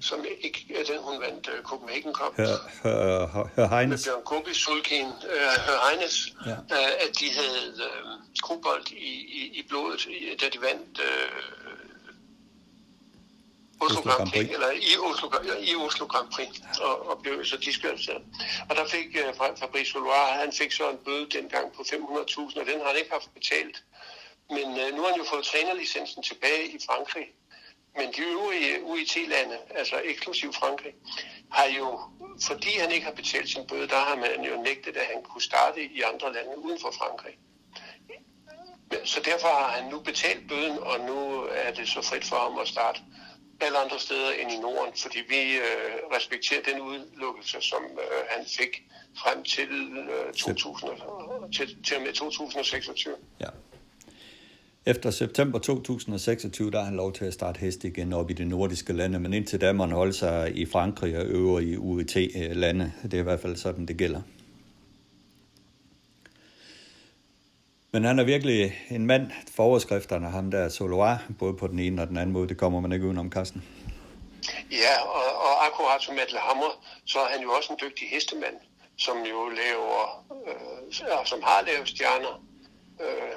som 0.00 0.24
ikke 0.40 0.66
er 0.80 0.84
den, 0.92 0.98
hun 1.02 1.20
vandt 1.20 1.50
øh, 1.56 1.62
Copenhagen 1.62 2.12
Cup. 2.12 2.36
Hør, 2.36 2.56
hør, 2.82 3.26
hør, 3.26 3.26
hør 3.26 3.48
Med 3.56 3.68
Heines. 3.68 4.04
Bjørn 4.04 4.22
Gobi, 4.24 4.54
Sulkin, 4.54 5.06
øh, 5.06 5.54
Hørheines, 5.66 6.16
Ja. 6.46 6.50
ja. 6.50 6.56
øh, 6.56 6.92
at 7.04 7.10
de 7.20 7.26
havde 7.38 7.66
øh, 7.88 8.06
kobolt 8.42 8.90
i, 8.90 9.12
i, 9.40 9.42
i 9.58 9.62
blodet, 9.68 10.08
da 10.40 10.46
de 10.54 10.58
vandt 10.68 11.00
øh, 11.08 11.28
Oslo 13.80 14.00
Grand 14.02 14.30
Prix, 14.30 14.50
eller 14.50 14.70
i 14.70 14.96
Oslo, 15.08 15.28
i 15.60 15.74
Oslo 15.74 16.06
Grand 16.06 16.30
Prix, 16.30 16.48
og, 16.80 17.06
og 17.08 17.22
blev 17.22 17.44
så 17.44 17.56
diskvalificeret. 17.56 18.22
Og 18.70 18.76
der 18.76 18.86
fik 18.88 19.06
øh, 19.16 19.28
Fra- 19.38 19.54
Fabrice 19.60 19.90
Soloir, 19.92 20.26
han 20.42 20.52
fik 20.52 20.72
så 20.72 20.90
en 20.90 20.96
bøde 21.04 21.26
dengang 21.30 21.72
på 21.72 21.82
500.000, 21.82 22.60
og 22.60 22.66
den 22.66 22.80
har 22.80 22.86
han 22.88 22.96
ikke 22.96 23.12
haft 23.12 23.34
betalt. 23.34 23.84
Men 24.50 24.66
øh, 24.80 24.94
nu 24.94 25.00
har 25.02 25.08
han 25.10 25.18
jo 25.18 25.24
fået 25.24 25.44
trænerlicensen 25.44 26.22
tilbage 26.22 26.64
i 26.68 26.78
Frankrig. 26.86 27.26
Men 27.96 28.12
de 28.16 28.20
øvrige 28.20 28.82
UIT-lande, 28.84 29.58
altså 29.74 30.00
eksklusiv 30.04 30.52
Frankrig, 30.52 30.92
har 31.52 31.64
jo, 31.78 32.00
fordi 32.42 32.70
han 32.78 32.90
ikke 32.90 33.06
har 33.06 33.12
betalt 33.12 33.48
sin 33.50 33.66
bøde, 33.66 33.88
der 33.88 33.96
har 33.98 34.16
man 34.16 34.44
jo 34.44 34.62
nægtet, 34.62 34.96
at 34.96 35.06
han 35.06 35.22
kunne 35.22 35.42
starte 35.42 35.82
i 35.84 36.00
andre 36.00 36.32
lande 36.32 36.58
uden 36.58 36.80
for 36.80 36.90
Frankrig. 36.98 37.34
Så 39.04 39.20
derfor 39.24 39.48
har 39.48 39.68
han 39.68 39.90
nu 39.90 39.98
betalt 40.00 40.48
bøden, 40.48 40.78
og 40.78 41.00
nu 41.00 41.42
er 41.50 41.70
det 41.70 41.88
så 41.88 42.02
frit 42.02 42.24
for 42.24 42.36
ham 42.36 42.58
at 42.58 42.68
starte 42.68 43.00
alle 43.60 43.78
andre 43.84 43.98
steder 43.98 44.30
end 44.42 44.52
i 44.52 44.58
Norden, 44.58 44.92
fordi 44.96 45.18
vi 45.28 45.40
øh, 45.66 46.16
respekterer 46.16 46.60
den 46.72 46.80
udelukkelse, 46.82 47.56
som 47.60 47.82
øh, 47.92 48.20
han 48.30 48.46
fik 48.58 48.82
frem 49.18 49.42
til, 49.42 49.68
øh, 50.28 50.32
2000, 50.32 50.90
og- 50.90 51.48
til, 51.56 51.76
til 51.84 51.96
og 51.96 52.02
med 52.02 52.12
2026. 52.12 53.14
Ja. 53.40 53.46
Efter 54.86 55.10
september 55.10 55.58
2026, 55.58 56.70
der 56.70 56.78
har 56.78 56.84
han 56.84 56.96
lov 56.96 57.12
til 57.12 57.24
at 57.24 57.34
starte 57.34 57.58
hest 57.58 57.84
igen 57.84 58.12
op 58.12 58.30
i 58.30 58.32
de 58.32 58.44
nordiske 58.44 58.92
lande, 58.92 59.20
men 59.20 59.32
indtil 59.34 59.60
da 59.60 59.72
må 59.72 59.82
han 59.84 59.92
holde 59.92 60.12
sig 60.12 60.56
i 60.56 60.66
Frankrig 60.66 61.18
og 61.18 61.24
øvrige 61.26 61.78
UET-lande. 61.78 62.92
Det 63.02 63.14
er 63.14 63.18
i 63.18 63.22
hvert 63.22 63.40
fald 63.40 63.56
sådan, 63.56 63.86
det 63.86 63.96
gælder. 63.96 64.22
Men 67.94 68.04
han 68.04 68.18
er 68.18 68.24
virkelig 68.24 68.74
en 68.90 69.06
mand 69.06 69.30
for 69.54 69.62
overskrifterne, 69.62 70.26
ham 70.30 70.50
der 70.50 70.68
Soloir, 70.68 71.16
både 71.38 71.54
på 71.54 71.66
den 71.66 71.78
ene 71.78 72.02
og 72.02 72.08
den 72.08 72.16
anden 72.16 72.32
måde. 72.32 72.48
Det 72.48 72.56
kommer 72.56 72.80
man 72.80 72.92
ikke 72.92 73.06
udenom, 73.06 73.30
Carsten. 73.30 73.62
Ja, 74.70 74.94
og, 75.02 75.28
og 75.46 75.66
akkurat 75.66 76.02
som 76.02 76.14
Atle 76.22 76.38
Hammer, 76.38 76.72
så 77.04 77.18
er 77.18 77.28
han 77.34 77.42
jo 77.42 77.50
også 77.50 77.72
en 77.72 77.78
dygtig 77.88 78.08
hestemand, 78.10 78.56
som 78.98 79.16
jo 79.16 79.48
laver, 79.48 80.24
øh, 80.48 81.26
som 81.26 81.38
har 81.42 81.64
lavet 81.66 81.88
stjerner. 81.88 82.44
Øh, 83.00 83.36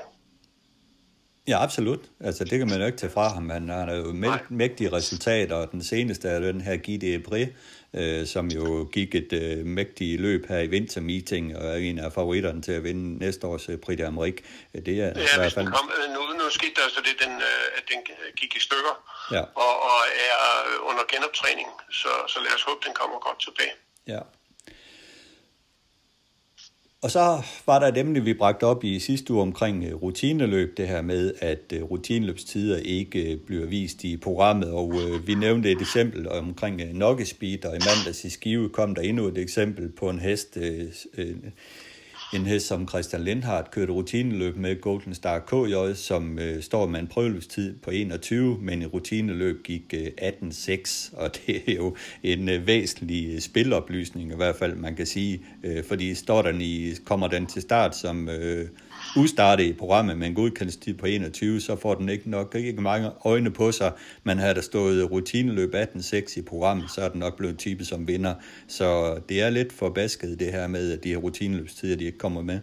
Ja, 1.48 1.64
absolut. 1.64 2.00
Altså, 2.20 2.44
det 2.44 2.60
kan 2.60 2.68
man 2.68 2.80
jo 2.80 2.86
ikke 2.86 2.98
tage 2.98 3.12
fra 3.12 3.28
ham. 3.28 3.50
Han 3.50 3.70
har 3.70 3.94
jo 3.94 4.14
mægtige 4.50 4.92
resultater, 4.92 5.56
og 5.56 5.72
den 5.72 5.84
seneste 5.84 6.30
er 6.30 6.40
den 6.40 6.62
her 6.62 6.78
Guy 6.78 6.98
Debré, 7.04 7.48
øh, 7.94 8.26
som 8.28 8.48
jo 8.48 8.90
gik 8.94 9.16
et 9.16 9.34
øh, 9.34 9.66
mægtigt 9.66 10.22
løb 10.22 10.46
her 10.48 10.60
i 10.60 10.68
vintermeeting, 10.68 11.58
og 11.58 11.68
er 11.68 11.76
en 11.76 12.00
af 12.00 12.14
favoritterne 12.14 12.62
til 12.62 12.72
at 12.72 12.84
vinde 12.84 13.18
næste 13.18 13.48
års 13.48 13.70
øh, 13.70 13.78
Prix 13.78 14.00
d'Amérique. 14.00 14.42
Øh, 14.74 14.86
Det 14.86 14.94
er 14.94 15.06
Ja, 15.06 15.10
i 15.10 15.38
hvert 15.38 15.54
fald... 15.54 15.68
kom, 15.68 15.92
øh, 16.00 16.14
nu, 16.14 16.22
nu 16.40 16.50
skete 16.50 16.74
der 16.76 16.88
så 16.90 17.02
det, 17.08 17.16
den, 17.28 17.34
øh, 17.36 17.78
at 17.78 17.84
den 17.92 18.00
gik 18.36 18.56
i 18.56 18.60
stykker, 18.60 18.96
Ja. 19.32 19.42
og, 19.66 19.74
og 19.90 20.00
er 20.30 20.38
under 20.90 21.04
genoptræning, 21.14 21.68
så, 21.92 22.10
så 22.28 22.40
lad 22.46 22.54
os 22.56 22.64
håbe, 22.68 22.80
den 22.88 22.94
kommer 22.94 23.18
godt 23.28 23.40
tilbage. 23.48 23.74
Ja. 24.08 24.20
Og 27.08 27.12
så 27.12 27.42
var 27.66 27.80
der 27.80 27.88
et 27.88 27.98
emne, 27.98 28.24
vi 28.24 28.34
bragte 28.34 28.64
op 28.64 28.84
i 28.84 29.00
sidste 29.00 29.34
uge 29.34 29.42
omkring 29.42 29.84
øh, 29.84 29.96
rutineløb, 29.96 30.78
det 30.78 30.88
her 30.88 31.02
med, 31.02 31.34
at 31.40 31.74
øh, 31.74 31.84
rutineløbstider 31.84 32.78
ikke 32.78 33.32
øh, 33.32 33.38
bliver 33.38 33.66
vist 33.66 34.04
i 34.04 34.18
programmet, 34.18 34.72
og 34.72 34.94
vi 35.26 35.36
nævnte 35.36 35.72
et 35.72 35.82
eksempel 35.82 36.30
omkring 36.30 36.98
Nokkespeed, 36.98 37.66
og 37.66 37.76
i 37.76 37.80
mandags 37.80 38.26
i 38.26 38.30
Skive 38.30 38.70
kom 38.70 38.96
der 38.96 39.02
endnu 39.02 39.28
et 39.28 39.38
eksempel 39.38 39.90
på 39.90 40.10
en 40.10 40.20
hest, 40.20 40.58
en 42.34 42.46
hest, 42.46 42.68
som 42.68 42.88
Christian 42.88 43.24
Lindhardt 43.24 43.72
kørte 43.72 43.94
rutineløb 43.94 44.58
med 44.58 44.82
Golden 44.82 45.16
Star 45.16 45.40
KJ, 45.40 45.94
som 45.94 46.40
øh, 46.40 46.64
står 46.64 46.88
med 46.88 47.00
en 47.00 47.08
prøveløbstid 47.08 47.76
på 47.84 47.92
21, 47.92 48.58
men 48.62 48.82
i 48.82 48.86
rutineløb 48.86 49.64
gik 49.64 49.94
øh, 49.94 50.08
18.6, 50.22 51.18
og 51.18 51.32
det 51.36 51.56
er 51.68 51.76
jo 51.76 51.96
en 52.24 52.50
øh, 52.50 52.68
væsentlig 52.68 53.34
øh, 53.34 53.40
spiloplysning 53.40 54.32
i 54.32 54.36
hvert 54.36 54.56
fald, 54.56 54.76
man 54.76 54.96
kan 54.96 55.06
sige, 55.06 55.42
øh, 55.64 55.84
fordi 55.84 56.16
står 56.16 56.42
den 56.42 56.62
i, 56.62 56.94
kommer 57.06 57.28
den 57.28 57.46
til 57.46 57.62
start 57.62 57.96
som 57.96 58.30
øh, 58.30 58.68
ustarte 59.16 59.66
i 59.66 59.74
programmet 59.74 60.18
med 60.18 60.28
en 60.28 60.36
godkendelsestid 60.36 60.94
på 60.94 61.06
21, 61.06 61.62
så 61.62 61.76
får 61.76 61.96
den 61.96 62.10
ikke 62.10 62.30
nok 62.30 62.56
ikke 62.56 62.82
mange 62.82 63.12
øjne 63.26 63.52
på 63.52 63.72
sig. 63.72 63.92
Man 64.24 64.38
havde 64.38 64.56
der 64.56 64.62
stået 64.62 65.12
rutineløb 65.12 65.76
18.6 65.76 66.40
i 66.40 66.42
programmet, 66.42 66.92
så 66.92 67.02
er 67.02 67.10
den 67.10 67.20
nok 67.20 67.38
blevet 67.38 67.58
type 67.58 67.86
som 67.86 68.08
vinder. 68.08 68.36
Så 68.68 69.20
det 69.30 69.42
er 69.42 69.50
lidt 69.50 69.74
forbasket 69.74 70.40
det 70.40 70.52
her 70.52 70.68
med, 70.68 70.92
at 70.92 71.04
de 71.04 71.10
her 71.10 71.18
rutineløbstider, 71.18 71.96
de 71.96 72.06
ikke 72.06 72.18
kommer 72.18 72.42
med. 72.42 72.60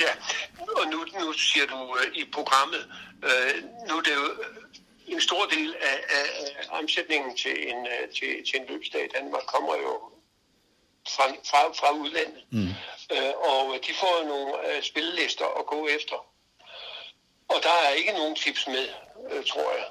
Ja, 0.00 0.12
og 0.60 0.86
nu, 0.92 0.98
nu 1.20 1.32
siger 1.32 1.66
du 1.66 1.96
øh, 2.00 2.22
i 2.22 2.24
programmet, 2.32 2.82
øh, 3.24 3.62
nu 3.88 3.94
er 3.96 4.00
det 4.00 4.14
jo 4.20 4.26
øh, 4.42 5.14
en 5.14 5.20
stor 5.20 5.44
del 5.56 5.74
af, 5.90 5.98
af, 6.18 6.26
af 6.58 6.78
omsætningen 6.82 7.36
til 7.36 7.54
en, 7.70 7.86
øh, 7.94 8.08
til, 8.16 8.30
til 8.46 8.60
en 8.60 8.66
løbsdag 8.68 9.04
i 9.04 9.10
Danmark 9.18 9.42
kommer 9.54 9.74
jo 9.86 9.92
fra, 11.16 11.26
fra, 11.50 11.72
fra 11.72 11.90
udlandet. 11.92 12.44
Mm. 12.50 12.68
Øh, 13.12 13.34
og 13.50 13.74
de 13.86 13.92
får 13.94 14.24
nogle 14.24 14.52
øh, 14.68 14.82
spillelister 14.82 15.46
at 15.58 15.66
gå 15.66 15.86
efter. 15.86 16.16
Og 17.48 17.58
der 17.62 17.74
er 17.86 17.90
ikke 17.90 18.12
nogen 18.12 18.34
tips 18.34 18.66
med, 18.66 18.88
øh, 19.30 19.44
tror 19.44 19.72
jeg. 19.72 19.86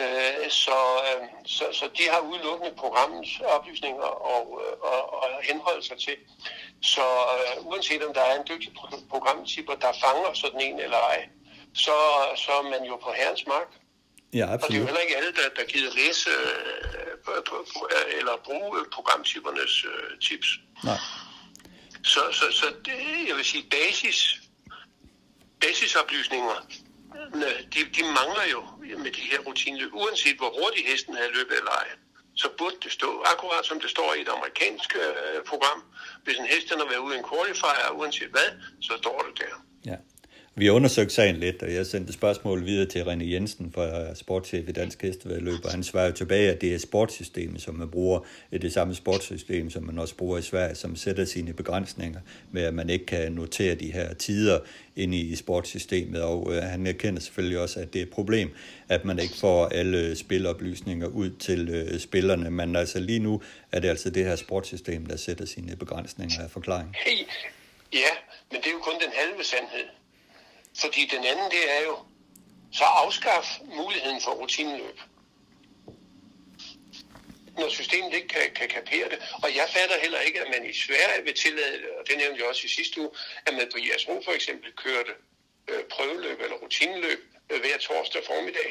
Øh, 0.00 0.50
så, 0.50 0.78
øh, 1.08 1.28
så, 1.46 1.64
så 1.72 1.88
de 1.98 2.08
har 2.08 2.20
udelukkende 2.20 2.74
programmens 2.76 3.40
oplysninger 3.40 4.10
og, 4.34 4.62
øh, 4.64 4.78
og, 4.80 5.22
og 5.22 5.28
henholde 5.42 5.86
sig 5.86 5.98
til. 5.98 6.16
Så 6.82 7.06
øh, 7.36 7.66
uanset 7.66 8.06
om 8.06 8.14
der 8.14 8.20
er 8.20 8.40
en 8.40 8.46
dygtig 8.48 8.72
programtipper, 9.10 9.74
der 9.74 9.92
fanger 9.92 10.32
sådan 10.34 10.60
en 10.60 10.80
eller 10.80 10.98
ej, 10.98 11.28
så, 11.74 11.96
så 12.36 12.52
er 12.52 12.62
man 12.62 12.84
jo 12.84 12.96
på 12.96 13.12
herrens 13.12 13.46
mark. 13.46 13.68
Ja, 14.32 14.52
absolut. 14.54 14.62
Og 14.62 14.70
det 14.70 14.76
er 14.76 14.80
jo 14.80 14.86
heller 14.86 15.00
ikke 15.00 15.16
alle, 15.16 15.32
der, 15.32 15.48
der 15.56 15.64
gider 15.72 15.94
læse 15.94 16.30
øh, 16.30 17.44
på, 17.46 17.88
eller 18.18 18.36
bruge 18.44 18.84
programtippernes 18.92 19.84
øh, 19.84 20.18
tips. 20.20 20.48
Nej. 20.84 20.98
Så, 22.04 22.20
så, 22.32 22.44
så 22.50 22.66
det, 22.84 23.28
jeg 23.28 23.36
vil 23.36 23.44
sige, 23.44 23.64
basis, 23.70 24.40
basisoplysninger, 25.60 26.56
de, 27.74 27.80
de 27.96 28.02
mangler 28.18 28.46
jo 28.50 28.60
med 28.98 29.10
de 29.10 29.20
her 29.20 29.38
rutineløb. 29.38 29.94
Uanset 29.94 30.36
hvor 30.36 30.50
hurtigt 30.60 30.88
hesten 30.88 31.14
havde 31.14 31.32
løbet 31.32 31.56
eller 31.58 31.70
ej, 31.70 31.88
så 32.34 32.48
burde 32.58 32.76
det 32.82 32.92
stå, 32.92 33.22
akkurat 33.32 33.64
som 33.66 33.80
det 33.80 33.90
står 33.90 34.14
i 34.14 34.20
et 34.20 34.28
amerikansk 34.28 34.96
øh, 34.96 35.44
program. 35.44 35.82
Hvis 36.24 36.36
en 36.36 36.46
hest 36.46 36.68
har 36.68 36.88
været 36.92 37.04
ude 37.06 37.14
i 37.16 37.18
en 37.18 37.24
qualifier, 37.30 37.90
uanset 37.90 38.30
hvad, 38.30 38.48
så 38.80 38.92
står 39.02 39.16
det 39.26 39.38
der. 39.42 39.54
Ja. 39.90 39.96
Vi 40.54 40.66
har 40.66 40.72
undersøgt 40.72 41.12
sagen 41.12 41.36
lidt, 41.36 41.62
og 41.62 41.74
jeg 41.74 41.86
sendte 41.86 42.12
spørgsmål 42.12 42.66
videre 42.66 42.86
til 42.86 43.02
René 43.02 43.24
Jensen 43.24 43.72
fra 43.72 44.14
sportschef 44.14 44.68
i 44.68 44.72
Dansk 44.72 45.02
Hestevedløb, 45.02 45.64
og 45.64 45.70
han 45.70 45.82
svarer 45.82 46.10
tilbage, 46.10 46.50
at 46.50 46.60
det 46.60 46.74
er 46.74 46.78
sportssystemet, 46.78 47.62
som 47.62 47.74
man 47.74 47.90
bruger, 47.90 48.20
det 48.52 48.72
samme 48.72 48.94
sportssystem, 48.94 49.70
som 49.70 49.82
man 49.82 49.98
også 49.98 50.14
bruger 50.14 50.38
i 50.38 50.42
Sverige, 50.42 50.74
som 50.74 50.96
sætter 50.96 51.24
sine 51.24 51.52
begrænsninger 51.52 52.20
med, 52.50 52.62
at 52.62 52.74
man 52.74 52.90
ikke 52.90 53.06
kan 53.06 53.32
notere 53.32 53.74
de 53.74 53.92
her 53.92 54.14
tider 54.14 54.58
ind 54.96 55.14
i 55.14 55.36
sportssystemet, 55.36 56.22
og 56.22 56.54
øh, 56.54 56.62
han 56.62 56.86
erkender 56.86 57.20
selvfølgelig 57.20 57.58
også, 57.58 57.80
at 57.80 57.92
det 57.92 57.98
er 57.98 58.02
et 58.02 58.10
problem, 58.10 58.50
at 58.88 59.04
man 59.04 59.18
ikke 59.18 59.34
får 59.34 59.66
alle 59.66 60.16
spiloplysninger 60.16 61.06
ud 61.06 61.30
til 61.30 61.68
øh, 61.68 61.98
spillerne, 61.98 62.50
men 62.50 62.76
altså 62.76 63.00
lige 63.00 63.18
nu 63.18 63.42
er 63.72 63.80
det 63.80 63.88
altså 63.88 64.10
det 64.10 64.24
her 64.24 64.36
sportssystem, 64.36 65.06
der 65.06 65.16
sætter 65.16 65.46
sine 65.46 65.76
begrænsninger 65.76 66.42
af 66.42 66.50
forklaringen. 66.50 66.94
Hey, 67.06 67.18
ja, 67.92 68.12
men 68.50 68.60
det 68.60 68.66
er 68.66 68.72
jo 68.72 68.78
kun 68.78 68.94
den 68.94 69.12
halve 69.14 69.44
sandhed. 69.44 69.99
Fordi 70.80 71.06
den 71.06 71.24
anden, 71.24 71.50
det 71.50 71.64
er 71.76 71.82
jo, 71.82 71.98
så 72.72 72.84
afskaf 72.84 73.60
muligheden 73.64 74.20
for 74.20 74.30
rutineløb. 74.30 75.00
Når 77.58 77.68
systemet 77.68 78.14
ikke 78.14 78.28
kan, 78.28 78.54
kan 78.54 78.68
kapere 78.68 79.08
det. 79.08 79.18
Og 79.42 79.56
jeg 79.56 79.66
fatter 79.68 79.98
heller 80.02 80.20
ikke, 80.20 80.40
at 80.40 80.48
man 80.54 80.70
i 80.70 80.72
Sverige 80.72 81.24
vil 81.24 81.34
tillade, 81.34 81.80
og 81.98 82.08
det 82.08 82.16
nævnte 82.18 82.40
jeg 82.40 82.48
også 82.48 82.62
i 82.64 82.68
sidste 82.68 83.00
uge, 83.00 83.10
at 83.46 83.54
man 83.54 83.68
på 83.72 83.78
ISRO 83.78 84.22
for 84.24 84.32
eksempel 84.32 84.72
kørte 84.72 85.12
øh, 85.68 85.84
prøveløb 85.84 86.40
eller 86.40 86.56
rutineløb 86.56 87.20
øh, 87.50 87.60
hver 87.60 87.78
torsdag 87.78 88.22
formiddag. 88.26 88.70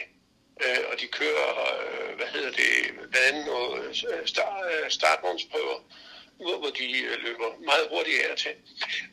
Øh, 0.66 0.84
og 0.92 1.00
de 1.02 1.08
kører, 1.08 1.50
øh, 1.82 2.16
hvad 2.16 2.28
hedder 2.28 2.52
det, 2.52 2.72
hvad 3.12 3.22
andet 3.30 3.46
noget, 3.46 4.06
øh, 4.14 4.28
start, 4.28 4.66
øh, 4.72 4.92
startvognsprøver 4.92 5.80
hvor, 6.40 6.58
hvor 6.58 6.70
de 6.70 7.02
øh, 7.02 7.24
løber 7.24 7.50
meget 7.66 7.88
hurtigt 7.90 8.22
af 8.22 8.38
til. 8.38 8.56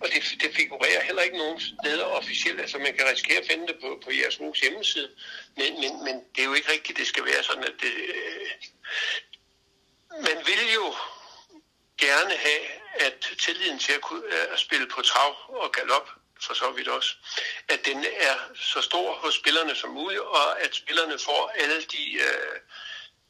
Og 0.01 0.09
det, 0.12 0.23
det 0.41 0.55
figurerer 0.55 1.03
heller 1.03 1.23
ikke 1.23 1.39
nogen 1.39 1.61
steder 1.61 2.05
officielt. 2.05 2.61
Altså 2.61 2.79
man 2.79 2.97
kan 2.97 3.07
risikere 3.07 3.39
at 3.39 3.47
finde 3.51 3.67
det 3.67 3.77
på, 3.81 4.01
på 4.05 4.11
jeres 4.11 4.41
RUGs 4.41 4.61
hjemmeside. 4.61 5.11
Men, 5.57 5.81
men, 5.83 6.05
men 6.05 6.15
det 6.35 6.41
er 6.41 6.45
jo 6.45 6.55
ikke 6.55 6.73
rigtigt, 6.73 6.99
det 6.99 7.07
skal 7.07 7.25
være 7.25 7.43
sådan, 7.43 7.65
at 7.65 7.77
det... 7.81 7.93
Øh, 7.93 8.51
man 10.29 10.39
vil 10.47 10.73
jo 10.75 10.95
gerne 11.99 12.35
have, 12.37 12.62
at 12.95 13.27
tilliden 13.39 13.79
til 13.79 13.93
at, 13.93 14.01
kunne, 14.01 14.25
øh, 14.27 14.53
at 14.53 14.59
spille 14.59 14.87
på 14.87 15.03
trav 15.03 15.37
og 15.49 15.73
galop, 15.73 16.09
for 16.43 16.55
så 16.55 16.71
vidt 16.71 16.89
også, 16.89 17.17
at 17.69 17.87
den 17.87 18.05
er 18.21 18.37
så 18.55 18.81
stor 18.81 19.15
hos 19.15 19.35
spillerne 19.35 19.75
som 19.75 19.91
muligt, 19.91 20.21
og 20.21 20.61
at 20.61 20.75
spillerne 20.75 21.19
får 21.19 21.53
alle 21.55 21.83
de 21.83 22.15
øh, 22.15 22.61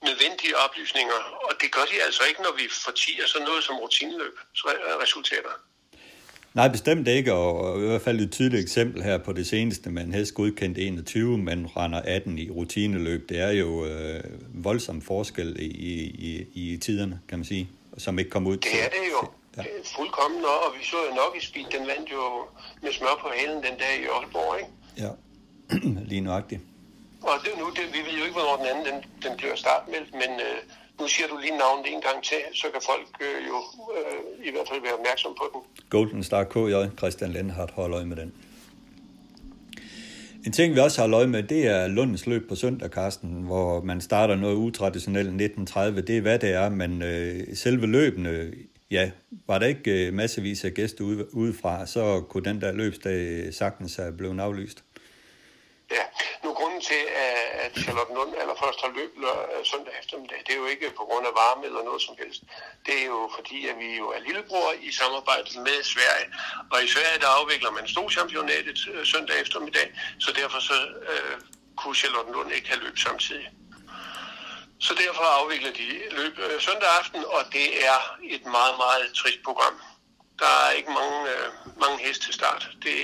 nødvendige 0.05 0.55
oplysninger, 0.65 1.21
og 1.49 1.53
det 1.61 1.69
gør 1.73 1.85
de 1.93 1.97
altså 2.07 2.23
ikke, 2.29 2.43
når 2.43 2.55
vi 2.61 2.65
fortiger 2.85 3.27
sådan 3.27 3.47
noget 3.47 3.65
som 3.65 3.75
rutineløb 3.83 4.35
resultater. 5.05 5.55
Nej, 6.55 6.69
bestemt 6.69 7.09
ikke, 7.09 7.33
og 7.33 7.79
i 7.83 7.87
hvert 7.87 8.03
fald 8.03 8.21
et 8.21 8.33
tydeligt 8.33 8.63
eksempel 8.63 9.03
her 9.03 9.19
på 9.19 9.33
det 9.33 9.47
seneste, 9.47 9.91
man 9.91 10.13
hest 10.13 10.35
godkendt 10.35 10.79
21, 10.79 11.39
men 11.39 11.67
render 11.77 12.01
18 12.05 12.39
i 12.39 12.51
rutineløb. 12.51 13.29
Det 13.29 13.41
er 13.41 13.51
jo 13.51 13.87
øh, 13.87 14.25
voldsom 14.65 15.03
forskel 15.03 15.57
i, 15.61 15.67
i, 16.31 16.47
i 16.55 16.77
tiderne, 16.77 17.21
kan 17.29 17.39
man 17.39 17.45
sige, 17.45 17.69
som 17.99 18.19
ikke 18.19 18.31
kom 18.31 18.47
ud 18.47 18.57
til. 18.57 18.73
Det 18.73 18.85
er 18.85 18.89
det 18.89 19.07
jo. 19.13 19.29
Ja. 19.57 19.63
Fuldkommen, 19.97 20.45
og 20.45 20.75
vi 20.79 20.85
så 20.85 20.97
jo 21.11 21.15
nok 21.15 21.37
i 21.43 21.45
speed, 21.45 21.65
den 21.79 21.87
vandt 21.87 22.13
jo 22.13 22.47
med 22.83 22.93
smør 22.93 23.19
på 23.21 23.29
halen 23.37 23.57
den 23.57 23.79
dag 23.79 24.01
i 24.03 24.07
Aalborg, 24.17 24.59
ikke? 24.59 24.71
Ja, 24.99 25.11
lige 26.11 26.21
nøjagtigt. 26.21 26.61
Og 27.23 27.37
det, 27.45 27.53
nu, 27.59 27.67
det, 27.77 27.85
vi 27.95 28.01
ved 28.07 28.15
jo 28.19 28.25
ikke, 28.27 28.39
hvornår 28.39 28.57
den 28.57 28.67
anden 28.73 28.85
den, 28.91 28.99
den 29.25 29.37
bliver 29.37 29.57
startmeldt, 29.57 30.13
men 30.13 30.31
øh, 30.47 30.59
nu 31.01 31.09
siger 31.09 31.29
du 31.29 31.37
lige 31.45 31.57
navnet 31.59 31.87
en 31.95 32.01
gang 32.01 32.19
til, 32.25 32.41
så 32.55 32.67
kan 32.73 32.83
folk 32.91 33.09
øh, 33.27 33.39
jo 33.51 33.59
øh, 33.97 34.49
i 34.49 34.51
hvert 34.51 34.69
fald 34.71 34.81
være 34.83 34.95
opmærksom 34.99 35.33
på 35.41 35.47
den. 35.53 35.61
Golden 35.91 36.23
Star 36.25 36.45
KJ, 36.45 36.75
Christian 36.99 37.31
Lindhardt 37.33 37.71
holder 37.71 37.97
øje 37.97 38.07
med 38.07 38.17
den. 38.17 38.33
En 40.47 40.53
ting, 40.53 40.75
vi 40.75 40.81
også 40.81 41.01
har 41.03 41.15
øje 41.15 41.27
med, 41.27 41.43
det 41.43 41.67
er 41.67 41.87
Lundens 41.87 42.27
løb 42.27 42.49
på 42.49 42.55
søndag, 42.55 42.91
Karsten, 42.91 43.43
hvor 43.43 43.81
man 43.81 44.01
starter 44.01 44.37
noget 44.37 44.55
utraditionelt 44.55 45.29
1930. 45.29 46.01
Det 46.01 46.17
er, 46.17 46.21
hvad 46.21 46.39
det 46.39 46.51
er, 46.51 46.69
men 46.69 47.03
øh, 47.03 47.57
selve 47.57 47.87
løbene, 47.87 48.53
ja, 48.91 49.11
var 49.47 49.59
der 49.59 49.67
ikke 49.67 50.07
øh, 50.07 50.15
massevis 50.15 50.65
af 50.65 50.75
gæster 50.75 51.05
ude, 51.05 51.35
udefra, 51.35 51.87
så 51.87 52.21
kunne 52.29 52.45
den 52.45 52.61
der 52.61 52.73
løbsdag 52.73 53.49
sagtens 53.55 53.97
have 53.97 54.13
blevet 54.13 54.41
aflyst. 54.41 54.85
Ja, 55.91 56.05
nu 56.45 56.55
grunden 56.77 56.95
til, 56.95 57.05
at 57.65 57.73
Charlotte 57.85 58.15
Lund 58.15 58.33
allerførst 58.43 58.81
har 58.85 58.91
løbet 58.99 59.23
øh, 59.25 59.65
søndag 59.73 59.95
eftermiddag, 60.03 60.39
det 60.47 60.53
er 60.55 60.61
jo 60.65 60.67
ikke 60.75 60.89
på 61.01 61.05
grund 61.09 61.27
af 61.27 61.35
varme 61.43 61.65
eller 61.69 61.83
noget 61.89 62.03
som 62.03 62.15
helst. 62.23 62.41
Det 62.87 62.95
er 63.03 63.07
jo 63.15 63.31
fordi, 63.37 63.59
at 63.71 63.77
vi 63.83 63.89
jo 64.03 64.07
er 64.17 64.21
lillebror 64.27 64.69
i 64.87 64.93
samarbejde 64.93 65.49
med 65.67 65.79
Sverige. 65.95 66.27
Og 66.73 66.79
i 66.85 66.89
Sverige, 66.95 67.19
der 67.25 67.31
afvikler 67.39 67.71
man 67.71 67.89
storchampionatet 67.89 68.79
øh, 68.93 69.07
søndag 69.12 69.37
eftermiddag, 69.45 69.89
så 70.25 70.31
derfor 70.41 70.61
så 70.71 70.79
øh, 71.12 71.37
kunne 71.81 71.97
Charlotte 72.03 72.33
Lund 72.33 72.51
ikke 72.53 72.69
have 72.73 72.83
løb 72.85 72.97
samtidig. 72.99 73.47
Så 74.87 74.93
derfor 75.05 75.25
afvikler 75.41 75.73
de 75.81 75.87
løb 76.19 76.35
øh, 76.47 76.61
søndag 76.67 76.91
aften, 77.01 77.23
og 77.37 77.43
det 77.57 77.69
er 77.91 77.99
et 78.37 78.45
meget, 78.57 78.75
meget 78.85 79.07
trist 79.21 79.41
program. 79.49 79.77
Der 80.43 80.53
er 80.67 80.71
ikke 80.79 80.93
mange, 81.01 81.19
øh, 81.33 81.49
mange 81.83 81.99
heste 82.05 82.25
til 82.25 82.35
start. 82.35 82.62
Det, 82.85 82.97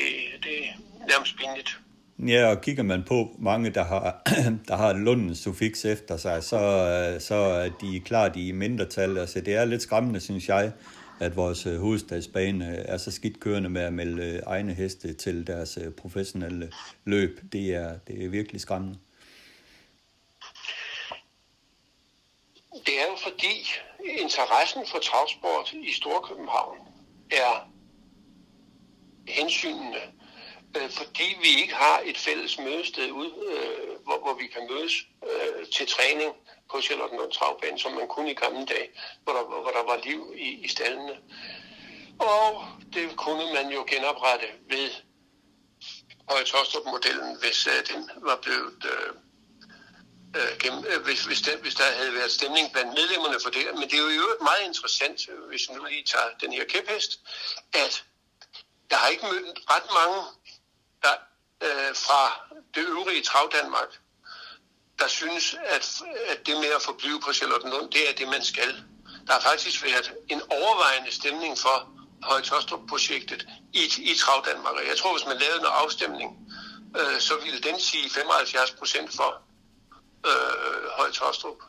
det 0.44 0.56
er 0.66 0.72
nærmest 1.12 1.36
pinligt. 1.36 1.81
Ja, 2.26 2.50
og 2.50 2.60
kigger 2.60 2.82
man 2.82 3.04
på 3.04 3.36
mange, 3.38 3.70
der 3.70 3.84
har, 3.84 4.22
der 4.68 4.76
har 4.76 4.92
Lundens 4.92 5.38
suffix 5.38 5.84
efter 5.84 6.16
sig, 6.16 6.42
så, 6.42 6.56
øh, 6.56 7.20
så 7.20 7.34
er 7.34 7.68
de 7.68 8.00
klart 8.00 8.36
i 8.36 8.52
mindretal. 8.52 9.18
Altså, 9.18 9.40
det 9.40 9.54
er 9.54 9.64
lidt 9.64 9.82
skræmmende, 9.82 10.20
synes 10.20 10.48
jeg, 10.48 10.72
at 11.20 11.36
vores 11.36 11.66
øh, 11.66 11.80
hovedstadsbane 11.80 12.68
øh, 12.68 12.84
er 12.88 12.96
så 12.96 13.10
skidt 13.10 13.40
kørende 13.40 13.68
med 13.68 13.82
at 13.82 13.92
melde 13.92 14.40
egne 14.46 14.74
heste 14.74 15.14
til 15.14 15.46
deres 15.46 15.78
professionelle 15.96 16.72
løb. 17.04 17.40
Det 17.52 17.74
er, 17.74 17.98
det 17.98 18.24
er 18.24 18.28
virkelig 18.28 18.60
skræmmende. 18.60 18.98
Det 22.72 22.94
er 23.00 23.06
jo 23.10 23.16
fordi 23.22 23.54
interessen 24.22 24.82
for 24.90 24.98
travsport 24.98 25.72
i 25.72 25.92
Storkøbenhavn 25.92 26.78
er 27.30 27.70
hensynene, 29.28 30.21
øh, 30.76 30.90
fordi 30.90 31.38
vi 31.42 31.48
ikke 31.62 31.74
har 31.74 32.02
et 32.04 32.18
fælles 32.18 32.58
mødested 32.58 33.10
ud, 33.10 33.30
øh, 33.50 34.04
hvor, 34.04 34.18
hvor 34.18 34.34
vi 34.34 34.46
kan 34.46 34.68
mødes 34.70 34.94
øh, 35.28 35.66
til 35.66 35.86
træning 35.86 36.32
på 36.70 36.80
Charlottenlund 36.80 37.32
Travbane, 37.32 37.78
som 37.78 37.92
man 37.92 38.08
kunne 38.08 38.30
i 38.30 38.34
gamle 38.34 38.66
dage, 38.66 38.88
hvor 39.24 39.32
der, 39.32 39.44
hvor 39.44 39.70
der 39.70 39.82
var 39.82 40.00
liv 40.04 40.32
i, 40.36 40.48
i 40.64 40.68
stallene. 40.68 41.16
Og 42.18 42.66
det 42.92 43.16
kunne 43.16 43.54
man 43.54 43.68
jo 43.72 43.84
genoprette 43.88 44.46
ved 44.68 44.90
Høje 46.28 46.44
Tostrup-modellen, 46.44 47.36
hvis 47.40 47.66
øh, 47.66 47.96
den 47.96 48.10
var 48.16 48.36
blevet... 48.42 48.84
Øh, 48.84 49.12
øh, 50.36 50.58
gennem, 50.62 50.84
øh, 50.88 51.02
hvis, 51.04 51.24
hvis, 51.24 51.40
den, 51.40 51.58
hvis 51.60 51.74
der 51.74 51.84
havde 51.84 52.14
været 52.14 52.30
stemning 52.30 52.72
blandt 52.72 52.94
medlemmerne 52.94 53.38
for 53.42 53.50
det. 53.50 53.64
Men 53.74 53.90
det 53.90 53.98
er 53.98 54.14
jo 54.22 54.36
meget 54.40 54.62
interessant, 54.66 55.20
hvis 55.48 55.68
vi 55.68 55.74
nu 55.74 55.84
lige 55.84 56.04
tager 56.04 56.30
den 56.40 56.52
her 56.52 56.64
kæphest, 56.64 57.20
at 57.72 58.04
jeg 58.90 58.98
har 58.98 59.08
ikke 59.08 59.26
mødt 59.32 59.58
ret 59.70 59.88
mange 60.00 60.20
øh, 61.66 61.90
fra 62.06 62.22
det 62.74 62.84
øvrige 62.96 63.22
Trav 63.22 63.46
Danmark, 63.58 63.90
der 65.00 65.08
synes, 65.08 65.56
at, 65.76 65.84
at 66.32 66.38
det 66.46 66.54
med 66.64 66.72
at 66.78 66.82
forblive 66.88 67.20
på 67.26 67.32
Charlottenlund, 67.32 67.86
det 67.96 68.02
er 68.08 68.14
det, 68.20 68.28
man 68.36 68.42
skal. 68.52 68.70
Der 69.26 69.32
har 69.32 69.40
faktisk 69.50 69.84
været 69.84 70.08
en 70.28 70.42
overvejende 70.50 71.12
stemning 71.20 71.58
for 71.58 71.76
Højtostrup-projektet 72.22 73.48
i, 73.72 73.82
i 74.10 74.12
Trav 74.22 74.38
Danmark. 74.50 74.74
Og 74.80 74.84
jeg 74.90 74.96
tror, 74.96 75.12
hvis 75.16 75.26
man 75.26 75.38
lavede 75.44 75.60
en 75.60 75.70
afstemning, 75.82 76.30
øh, 77.00 77.18
så 77.20 77.34
ville 77.44 77.60
den 77.68 77.80
sige 77.80 78.10
75 78.10 78.70
procent 78.70 79.10
for 79.18 79.30
øh, 80.30 80.84
Højtostrup. 80.98 81.60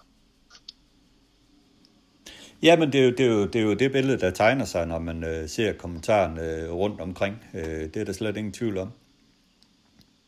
Jamen, 2.61 2.63
Ja, 2.63 2.75
men 2.75 2.93
det 2.93 2.99
er, 2.99 3.05
jo, 3.05 3.11
det, 3.11 3.25
er 3.25 3.29
jo, 3.29 3.45
det 3.45 3.55
er 3.55 3.63
jo 3.63 3.73
det 3.73 3.91
billede, 3.91 4.19
der 4.19 4.31
tegner 4.31 4.65
sig, 4.65 4.85
når 4.87 4.99
man 4.99 5.23
øh, 5.23 5.49
ser 5.49 5.73
kommentaren 5.73 6.39
øh, 6.39 6.71
rundt 6.71 7.01
omkring. 7.01 7.43
Øh, 7.53 7.63
det 7.63 7.97
er 7.97 8.03
der 8.03 8.13
slet 8.13 8.37
ingen 8.37 8.53
tvivl 8.53 8.77
om. 8.77 8.91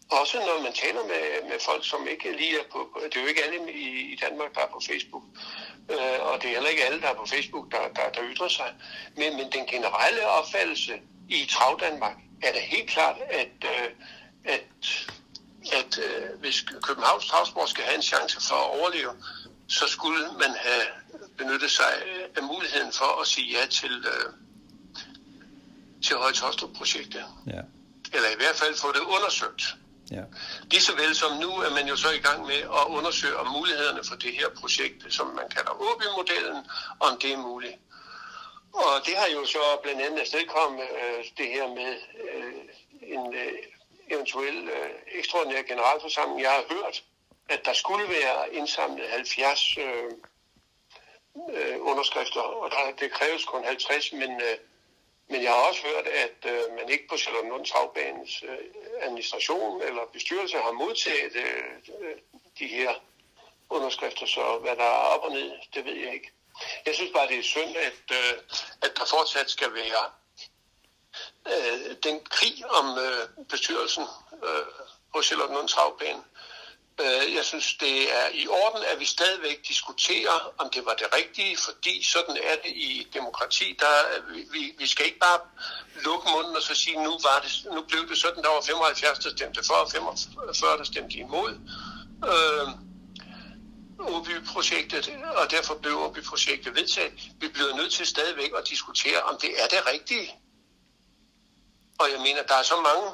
Også 0.10 0.38
når 0.38 0.64
man 0.64 0.74
taler 0.74 1.04
med, 1.04 1.50
med 1.50 1.60
folk, 1.66 1.86
som 1.86 2.08
ikke 2.08 2.32
lige 2.38 2.60
er 2.60 2.68
på... 2.72 3.00
Det 3.04 3.18
er 3.18 3.22
jo 3.22 3.28
ikke 3.28 3.44
alle 3.44 3.72
i, 3.72 4.14
i 4.14 4.16
Danmark, 4.16 4.56
der 4.56 4.62
er 4.62 4.72
på 4.74 4.82
Facebook. 4.90 5.24
Øh, 5.90 6.20
og 6.20 6.42
det 6.42 6.50
er 6.50 6.54
heller 6.54 6.70
ikke 6.70 6.86
alle, 6.86 7.02
der 7.02 7.08
er 7.08 7.14
på 7.14 7.26
Facebook, 7.26 7.72
der, 7.72 7.82
der, 7.96 8.10
der 8.16 8.22
ytrer 8.32 8.48
sig. 8.48 8.74
Men, 9.18 9.38
men 9.38 9.52
den 9.52 9.66
generelle 9.66 10.28
opfattelse 10.28 10.94
i 11.30 11.46
Trav 11.46 11.80
Danmark 11.80 12.18
er 12.44 12.52
det 12.52 12.62
helt 12.62 12.90
klart, 12.90 13.18
at, 13.30 13.56
øh, 13.64 13.90
at, 14.44 14.64
at 15.74 16.00
øh, 16.06 16.40
hvis 16.40 16.62
Københavns 16.62 17.26
Travsport 17.26 17.70
skal 17.70 17.84
have 17.84 17.96
en 17.96 18.02
chance 18.02 18.48
for 18.48 18.56
at 18.56 18.80
overleve, 18.80 19.12
så 19.68 19.88
skulle 19.88 20.20
man 20.20 20.52
have 20.56 20.84
benyttet 21.38 21.72
sig 21.72 21.92
af 22.38 22.44
muligheden 22.44 22.92
for 22.92 23.22
at 23.22 23.28
sige 23.28 23.60
ja 23.60 23.66
til, 23.66 24.06
øh, 24.14 24.34
til 26.04 26.16
Høje-Tostrup-projektet. 26.16 27.26
Ja. 27.48 27.62
Eller 28.14 28.30
i 28.30 28.36
hvert 28.38 28.56
fald 28.56 28.76
få 28.76 28.92
det 28.92 29.00
undersøgt. 29.00 29.76
Ja. 30.12 30.24
Lige 30.72 30.82
så 30.82 30.96
vel 30.96 31.16
som 31.16 31.32
nu 31.38 31.50
er 31.50 31.70
man 31.70 31.88
jo 31.88 31.96
så 31.96 32.10
i 32.10 32.18
gang 32.18 32.46
med 32.46 32.60
at 32.80 32.86
undersøge 32.88 33.38
om 33.38 33.48
mulighederne 33.48 34.04
for 34.04 34.16
det 34.16 34.34
her 34.34 34.50
projekt, 34.50 35.14
som 35.14 35.28
man 35.28 35.50
kalder 35.50 35.72
OB-modellen, 35.72 36.66
om 37.00 37.20
det 37.22 37.34
er 37.34 37.38
muligt. 37.38 37.78
Og 38.74 39.06
det 39.06 39.16
har 39.18 39.28
jo 39.28 39.46
så 39.46 39.80
blandt 39.84 40.02
andet 40.02 40.20
afstedkommet 40.20 40.88
øh, 41.02 41.26
det 41.38 41.48
her 41.48 41.68
med 41.68 41.96
øh, 42.34 42.54
en 43.02 43.34
øh, 43.34 43.54
eventuel 44.10 44.70
øh, 44.70 44.90
ekstraordinær 45.20 45.62
generalforsamling. 45.62 46.42
Jeg 46.42 46.52
har 46.52 46.64
hørt, 46.76 47.04
at 47.50 47.66
der 47.66 47.74
skulle 47.74 48.10
være 48.10 48.54
indsamlet 48.54 49.10
70 49.10 49.78
øh, 49.78 50.12
øh, 51.54 51.78
underskrifter, 51.80 52.42
og 52.42 52.72
der, 52.72 52.96
det 53.00 53.12
kræves 53.12 53.46
kun 53.46 53.64
50, 53.64 54.14
men 54.14 54.32
øh, 54.32 54.58
men 55.28 55.44
jeg 55.44 55.52
har 55.52 55.68
også 55.70 55.82
hørt, 55.82 56.08
at 56.08 56.52
øh, 56.52 56.76
man 56.76 56.90
ikke 56.90 57.08
på 57.10 57.18
Charlottenlund 57.18 57.66
Havbanes 57.76 58.44
øh, 58.44 58.58
administration 59.02 59.82
eller 59.82 60.02
bestyrelse 60.14 60.58
har 60.58 60.72
modtaget 60.72 61.36
øh, 61.36 61.64
øh, 62.02 62.16
de 62.60 62.68
her 62.68 62.94
underskrifter, 63.70 64.26
så 64.26 64.58
hvad 64.62 64.76
der 64.76 64.84
er 64.84 65.08
op 65.14 65.24
og 65.24 65.32
ned, 65.32 65.52
det 65.74 65.86
ved 65.86 65.94
jeg 65.94 66.14
ikke. 66.14 66.32
Jeg 66.86 66.96
synes 66.96 67.12
bare, 67.12 67.28
det 67.28 67.40
er 67.40 67.44
synd, 67.44 67.76
at, 67.78 68.04
øh, 68.12 68.34
at 68.82 68.92
der 68.98 69.06
fortsat 69.06 69.50
skal 69.50 69.74
være 69.74 70.04
øh, 71.48 71.96
den 72.04 72.26
krig 72.26 72.66
om 72.70 72.98
øh, 72.98 73.46
bestyrelsen 73.50 74.04
øh, 74.44 74.66
på 75.14 75.22
Charlottenlund 75.22 75.68
Travbane. 75.68 76.24
Øh, 77.02 77.36
jeg 77.36 77.46
synes, 77.46 77.76
det 77.80 78.14
er 78.14 78.28
i 78.34 78.48
orden, 78.48 78.84
at 78.92 79.00
vi 79.00 79.06
stadigvæk 79.06 79.68
diskuterer, 79.68 80.54
om 80.58 80.70
det 80.70 80.86
var 80.86 80.94
det 80.94 81.08
rigtige, 81.16 81.58
fordi 81.58 82.04
sådan 82.04 82.38
er 82.38 82.56
det 82.64 82.72
i 82.76 83.08
demokrati. 83.14 83.78
Der, 83.80 83.94
vi, 84.52 84.76
vi 84.78 84.88
skal 84.88 85.06
ikke 85.06 85.20
bare 85.20 85.40
lukke 86.04 86.30
munden 86.32 86.56
og 86.56 86.62
så 86.62 86.76
sige, 86.76 87.04
nu, 87.04 87.12
var 87.12 87.40
det, 87.44 87.66
nu 87.76 87.82
blev 87.82 88.10
det 88.10 88.18
sådan, 88.18 88.44
der 88.44 88.50
var 88.50 88.62
75, 88.62 89.20
der 89.20 89.30
stemte 89.30 89.62
for, 89.68 89.74
og 89.74 89.92
45, 89.92 90.78
der 90.78 90.84
stemte 90.84 91.18
imod. 91.18 91.52
Øh, 92.32 92.68
OBY-projektet, 94.00 95.10
og 95.36 95.52
derfor 95.52 95.76
blev 95.76 96.00
OBY-projektet 96.00 96.76
vedtaget. 96.76 97.14
Vi 97.40 97.48
bliver 97.48 97.76
nødt 97.76 97.94
til 97.94 98.06
stadigvæk 98.06 98.52
at 98.58 98.68
diskutere, 98.70 99.22
om 99.22 99.38
det 99.42 99.64
er 99.64 99.68
det 99.68 99.88
rigtige. 99.94 100.36
Og 102.00 102.12
jeg 102.12 102.22
mener, 102.22 102.44
der 102.44 102.56
er 102.56 102.64
så 102.64 102.76
mange 102.82 103.08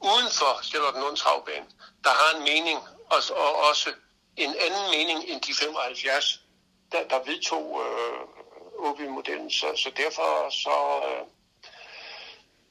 uden 0.00 0.30
for 0.30 0.62
Charlottenlund 0.62 1.16
Travbane, 1.16 1.66
der 2.04 2.12
har 2.20 2.30
en 2.38 2.42
mening, 2.50 2.78
og, 3.14 3.20
og 3.44 3.50
også 3.70 3.88
en 4.36 4.52
anden 4.64 4.86
mening 4.96 5.18
end 5.30 5.40
de 5.46 5.52
75, 5.54 6.44
der, 6.92 6.98
der 7.10 7.18
vedtog 7.30 7.64
øh, 7.84 8.88
OB-modellen. 8.88 9.50
Så, 9.50 9.66
så 9.76 9.90
derfor 9.96 10.50
så, 10.64 10.76
øh, 11.08 11.24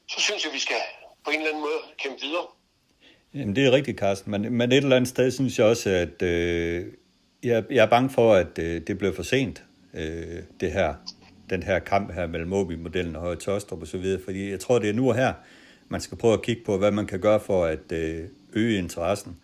så 0.10 0.22
synes 0.22 0.46
jeg, 0.46 0.54
vi 0.54 0.60
skal 0.60 0.82
på 1.26 1.32
en 1.32 1.38
eller 1.38 1.50
anden 1.50 1.64
måde 1.64 1.80
kæmpe 1.98 2.22
videre. 2.22 2.48
Jamen, 3.34 3.56
det 3.56 3.66
er 3.66 3.72
rigtigt, 3.72 4.00
Carsten, 4.00 4.32
men, 4.32 4.54
men 4.54 4.72
et 4.72 4.78
eller 4.78 4.96
andet 4.96 5.10
sted 5.10 5.32
synes 5.32 5.60
jeg 5.60 5.66
også, 5.66 5.90
at 5.90 6.22
øh, 6.22 6.86
jeg, 7.44 7.64
jeg 7.70 7.84
er 7.84 7.90
bange 7.90 8.10
for, 8.10 8.34
at 8.34 8.60
øh, 8.60 8.82
det 8.88 8.98
bliver 8.98 9.14
for 9.14 9.24
sent, 9.24 9.64
øh, 9.94 10.44
det 10.60 10.72
her, 10.72 10.94
den 11.50 11.64
her 11.64 11.80
kamp 11.80 12.14
her 12.14 12.28
mellem 12.28 12.54
OB-modellen 12.54 13.16
og 13.16 13.22
Høje 13.22 13.36
Tostrup 13.36 13.82
og 13.82 13.88
så 13.88 13.98
videre, 13.98 14.22
fordi 14.26 14.52
jeg 14.52 14.60
tror, 14.60 14.80
det 14.80 14.90
er 14.90 14.94
nu 14.94 15.10
og 15.10 15.16
her, 15.16 15.34
man 15.90 16.02
skal 16.02 16.18
prøve 16.18 16.34
at 16.34 16.42
kigge 16.42 16.64
på, 16.66 16.78
hvad 16.78 16.92
man 16.92 17.08
kan 17.08 17.20
gøre 17.20 17.40
for 17.40 17.66
at 17.66 17.92
øh, 17.92 18.26
øge 18.58 18.78
interessen 18.78 19.38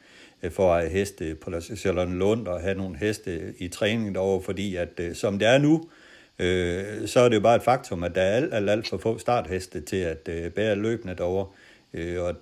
øh, 0.43 0.51
for 0.51 0.73
at 0.73 0.81
have 0.81 0.91
heste 0.91 1.35
på 1.35 1.49
Lund 1.95 2.47
og 2.47 2.61
have 2.61 2.75
nogle 2.75 2.97
heste 2.97 3.53
i 3.57 3.67
træning 3.67 4.15
derovre, 4.15 4.43
fordi 4.43 4.75
at 4.75 4.99
øh, 4.99 5.15
som 5.15 5.39
det 5.39 5.47
er 5.47 5.57
nu, 5.57 5.89
øh, 6.39 7.07
så 7.07 7.19
er 7.19 7.29
det 7.29 7.35
jo 7.35 7.41
bare 7.41 7.55
et 7.55 7.63
faktum, 7.63 8.03
at 8.03 8.15
der 8.15 8.21
er 8.21 8.35
alt, 8.35 8.53
alt, 8.53 8.69
alt 8.69 8.89
for 8.89 8.97
få 8.97 9.17
startheste 9.17 9.81
til 9.81 9.97
at 9.97 10.27
øh, 10.29 10.51
bære 10.51 10.75
løbende 10.75 11.15
derovre. 11.15 11.47
Øh, 11.93 12.23
og 12.23 12.35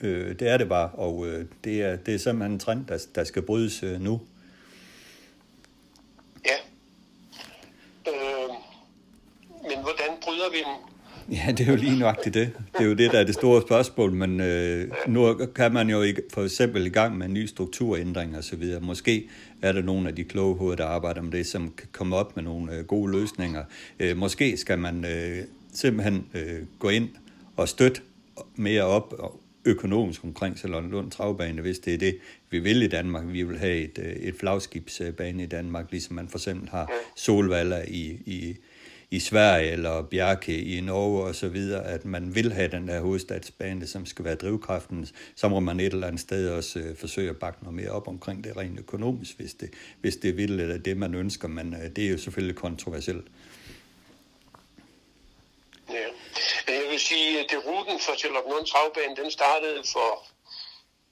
øh, 0.00 0.38
det 0.38 0.48
er 0.48 0.56
det 0.56 0.68
bare, 0.68 0.90
og 0.90 1.26
øh, 1.26 1.44
det, 1.64 1.82
er, 1.82 1.96
det 1.96 2.14
er 2.14 2.18
simpelthen 2.18 2.52
en 2.52 2.58
trend, 2.58 2.86
der, 2.86 3.06
der 3.14 3.24
skal 3.24 3.42
brydes 3.42 3.82
øh, 3.82 4.00
nu. 4.00 4.20
Ja. 6.46 6.56
Øh, 8.08 8.48
men 9.62 9.82
hvordan 9.82 10.10
bryder 10.22 10.50
vi 10.50 10.56
den? 10.56 10.94
Ja, 11.30 11.52
det 11.52 11.60
er 11.60 11.70
jo 11.70 11.76
lige 11.76 11.98
nøjagtigt 11.98 12.34
det. 12.34 12.52
Det 12.72 12.80
er 12.80 12.84
jo 12.84 12.94
det, 12.94 13.12
der 13.12 13.18
er 13.18 13.24
det 13.24 13.34
store 13.34 13.62
spørgsmål, 13.62 14.12
men 14.12 14.40
øh, 14.40 14.90
nu 15.06 15.34
kan 15.54 15.72
man 15.72 15.90
jo 15.90 16.04
for 16.32 16.44
eksempel 16.44 16.86
i 16.86 16.88
gang 16.88 17.18
med 17.18 17.26
en 17.26 17.34
ny 17.34 17.46
strukturændring 17.46 18.36
og 18.36 18.44
så 18.44 18.56
videre. 18.56 18.80
Måske 18.80 19.28
er 19.62 19.72
der 19.72 19.82
nogle 19.82 20.08
af 20.08 20.14
de 20.14 20.24
kloge 20.24 20.56
hoveder, 20.56 20.76
der 20.76 20.86
arbejder 20.86 21.22
med 21.22 21.32
det, 21.32 21.46
som 21.46 21.72
kan 21.78 21.88
komme 21.92 22.16
op 22.16 22.36
med 22.36 22.44
nogle 22.44 22.72
øh, 22.72 22.84
gode 22.84 23.12
løsninger. 23.12 23.64
Øh, 24.00 24.16
måske 24.16 24.56
skal 24.56 24.78
man 24.78 25.04
øh, 25.04 25.44
simpelthen 25.72 26.26
øh, 26.34 26.62
gå 26.78 26.88
ind 26.88 27.08
og 27.56 27.68
støtte 27.68 28.00
mere 28.56 28.82
op 28.82 29.14
økonomisk 29.64 30.24
omkring 30.24 30.56
Lund 30.64 31.10
Travbane, 31.10 31.62
hvis 31.62 31.78
det 31.78 31.94
er 31.94 31.98
det, 31.98 32.16
vi 32.50 32.58
vil 32.58 32.82
i 32.82 32.88
Danmark. 32.88 33.24
Vi 33.26 33.42
vil 33.42 33.58
have 33.58 33.76
et, 33.76 33.98
øh, 34.02 34.12
et 34.12 34.34
flagskibsbane 34.34 35.42
i 35.42 35.46
Danmark, 35.46 35.90
ligesom 35.90 36.16
man 36.16 36.28
for 36.28 36.38
eksempel 36.38 36.68
har 36.68 36.92
Solvaller 37.16 37.82
i, 37.88 38.18
i 38.26 38.56
i 39.10 39.20
Sverige 39.20 39.70
eller 39.70 40.02
Bjarke 40.02 40.58
i 40.58 40.80
Norge 40.80 41.24
og 41.24 41.34
så 41.34 41.48
videre, 41.48 41.84
at 41.84 42.04
man 42.04 42.34
vil 42.34 42.52
have 42.52 42.68
den 42.68 42.88
der 42.88 43.00
hovedstadsbane, 43.00 43.86
som 43.86 44.06
skal 44.06 44.24
være 44.24 44.34
drivkraften, 44.34 45.08
så 45.36 45.48
må 45.48 45.60
man 45.60 45.80
et 45.80 45.92
eller 45.92 46.06
andet 46.06 46.20
sted 46.20 46.50
også 46.50 46.78
øh, 46.78 46.96
forsøge 46.96 47.30
at 47.30 47.38
bakke 47.38 47.62
noget 47.62 47.76
mere 47.76 47.90
op 47.90 48.08
omkring 48.08 48.44
det 48.44 48.56
rent 48.56 48.78
økonomisk, 48.78 49.36
hvis 49.36 49.54
det, 49.54 49.70
hvis 50.00 50.16
det 50.16 50.36
vil, 50.36 50.60
eller 50.60 50.78
det 50.78 50.96
man 50.96 51.14
ønsker, 51.14 51.48
men 51.48 51.74
øh, 51.74 51.96
det 51.96 52.06
er 52.06 52.10
jo 52.10 52.18
selvfølgelig 52.18 52.56
kontroversielt. 52.56 53.26
Ja. 55.90 56.06
Øh, 56.68 56.74
jeg 56.82 56.86
vil 56.90 57.00
sige, 57.00 57.40
at 57.40 57.46
det 57.50 57.58
ruten 57.66 58.00
for 58.00 58.14
Charlottenlund 58.18 58.66
havbane, 58.74 59.16
den 59.22 59.30
startede 59.30 59.82
for 59.92 60.26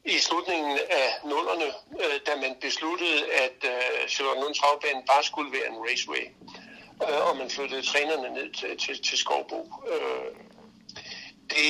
i 0.05 0.19
slutningen 0.19 0.79
af 0.91 1.09
nullerne, 1.25 1.69
øh, 2.03 2.17
da 2.27 2.33
man 2.37 2.57
besluttede, 2.61 3.19
at 3.45 3.59
øh, 3.73 4.09
Charlottenlund 4.09 4.57
havbane 4.65 5.03
bare 5.07 5.25
skulle 5.25 5.53
være 5.53 5.69
en 5.73 5.79
raceway 5.89 6.25
øh, 7.09 7.29
og 7.29 7.37
man 7.37 7.51
flyttede 7.51 7.83
trænerne 7.83 8.35
ned 8.35 8.53
til, 8.53 8.77
til, 8.79 9.03
til 9.03 9.19
Skovbo. 9.19 9.61
Øh, 9.93 10.29
det, 11.51 11.69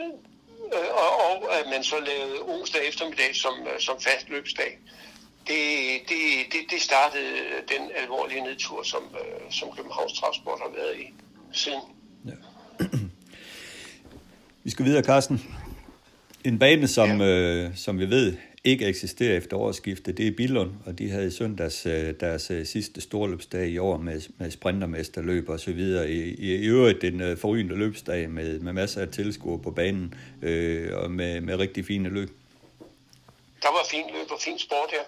øh, 0.00 0.90
og, 1.02 1.10
og 1.26 1.58
at 1.58 1.66
man 1.70 1.84
så 1.84 1.96
lavede 2.00 2.40
onsdag 2.54 2.88
eftermiddag 2.88 3.36
som, 3.36 3.54
øh, 3.74 3.80
som 3.80 3.96
fast 4.00 4.28
løbsdag. 4.28 4.78
Det, 5.46 5.56
det, 6.08 6.20
det, 6.52 6.60
det 6.70 6.80
startede 6.80 7.32
den 7.68 7.90
alvorlige 7.94 8.40
nedtur, 8.40 8.82
som, 8.82 9.02
øh, 9.20 9.52
som 9.52 9.68
Københavns 9.76 10.12
Transport 10.12 10.58
har 10.62 10.72
været 10.76 10.96
i 11.00 11.14
siden. 11.52 11.80
Ja. 12.24 12.36
Vi 14.64 14.70
skal 14.70 14.84
videre, 14.84 15.02
Carsten. 15.02 15.56
En 16.44 16.58
bane, 16.58 16.88
som, 16.88 17.20
ja. 17.20 17.26
øh, 17.26 17.76
som 17.76 17.98
vi 17.98 18.10
ved 18.10 18.36
ikke 18.66 18.86
eksisterer 18.86 19.36
efter 19.36 19.56
årsskiftet, 19.56 20.18
det 20.18 20.26
er 20.26 20.32
Billund, 20.36 20.70
og 20.86 20.98
de 20.98 21.10
havde 21.10 21.26
i 21.26 21.30
søndags 21.30 21.86
øh, 21.86 22.14
deres 22.20 22.50
øh, 22.50 22.66
sidste 22.66 23.00
storløbsdag 23.00 23.68
i 23.68 23.78
år 23.78 23.96
med, 23.96 24.20
med 24.38 24.50
sprintermesterløb 24.50 25.48
og 25.48 25.60
så 25.60 25.72
videre. 25.72 26.10
I, 26.10 26.34
i, 26.34 26.54
i 26.54 26.66
øvrigt 26.66 27.04
en 27.04 27.20
øh, 27.20 27.38
forrygende 27.38 27.76
løbsdag 27.76 28.30
med, 28.30 28.58
med 28.58 28.72
masser 28.72 29.00
af 29.00 29.08
tilskuere 29.08 29.58
på 29.58 29.70
banen 29.70 30.14
øh, 30.42 30.96
og 30.96 31.10
med, 31.10 31.40
med 31.40 31.58
rigtig 31.58 31.84
fine 31.84 32.08
løb. 32.08 32.30
Der 33.62 33.68
var 33.68 33.86
fint 33.90 34.06
løb 34.06 34.30
og 34.30 34.38
fin 34.44 34.58
sport, 34.58 34.90
ja. 34.92 35.02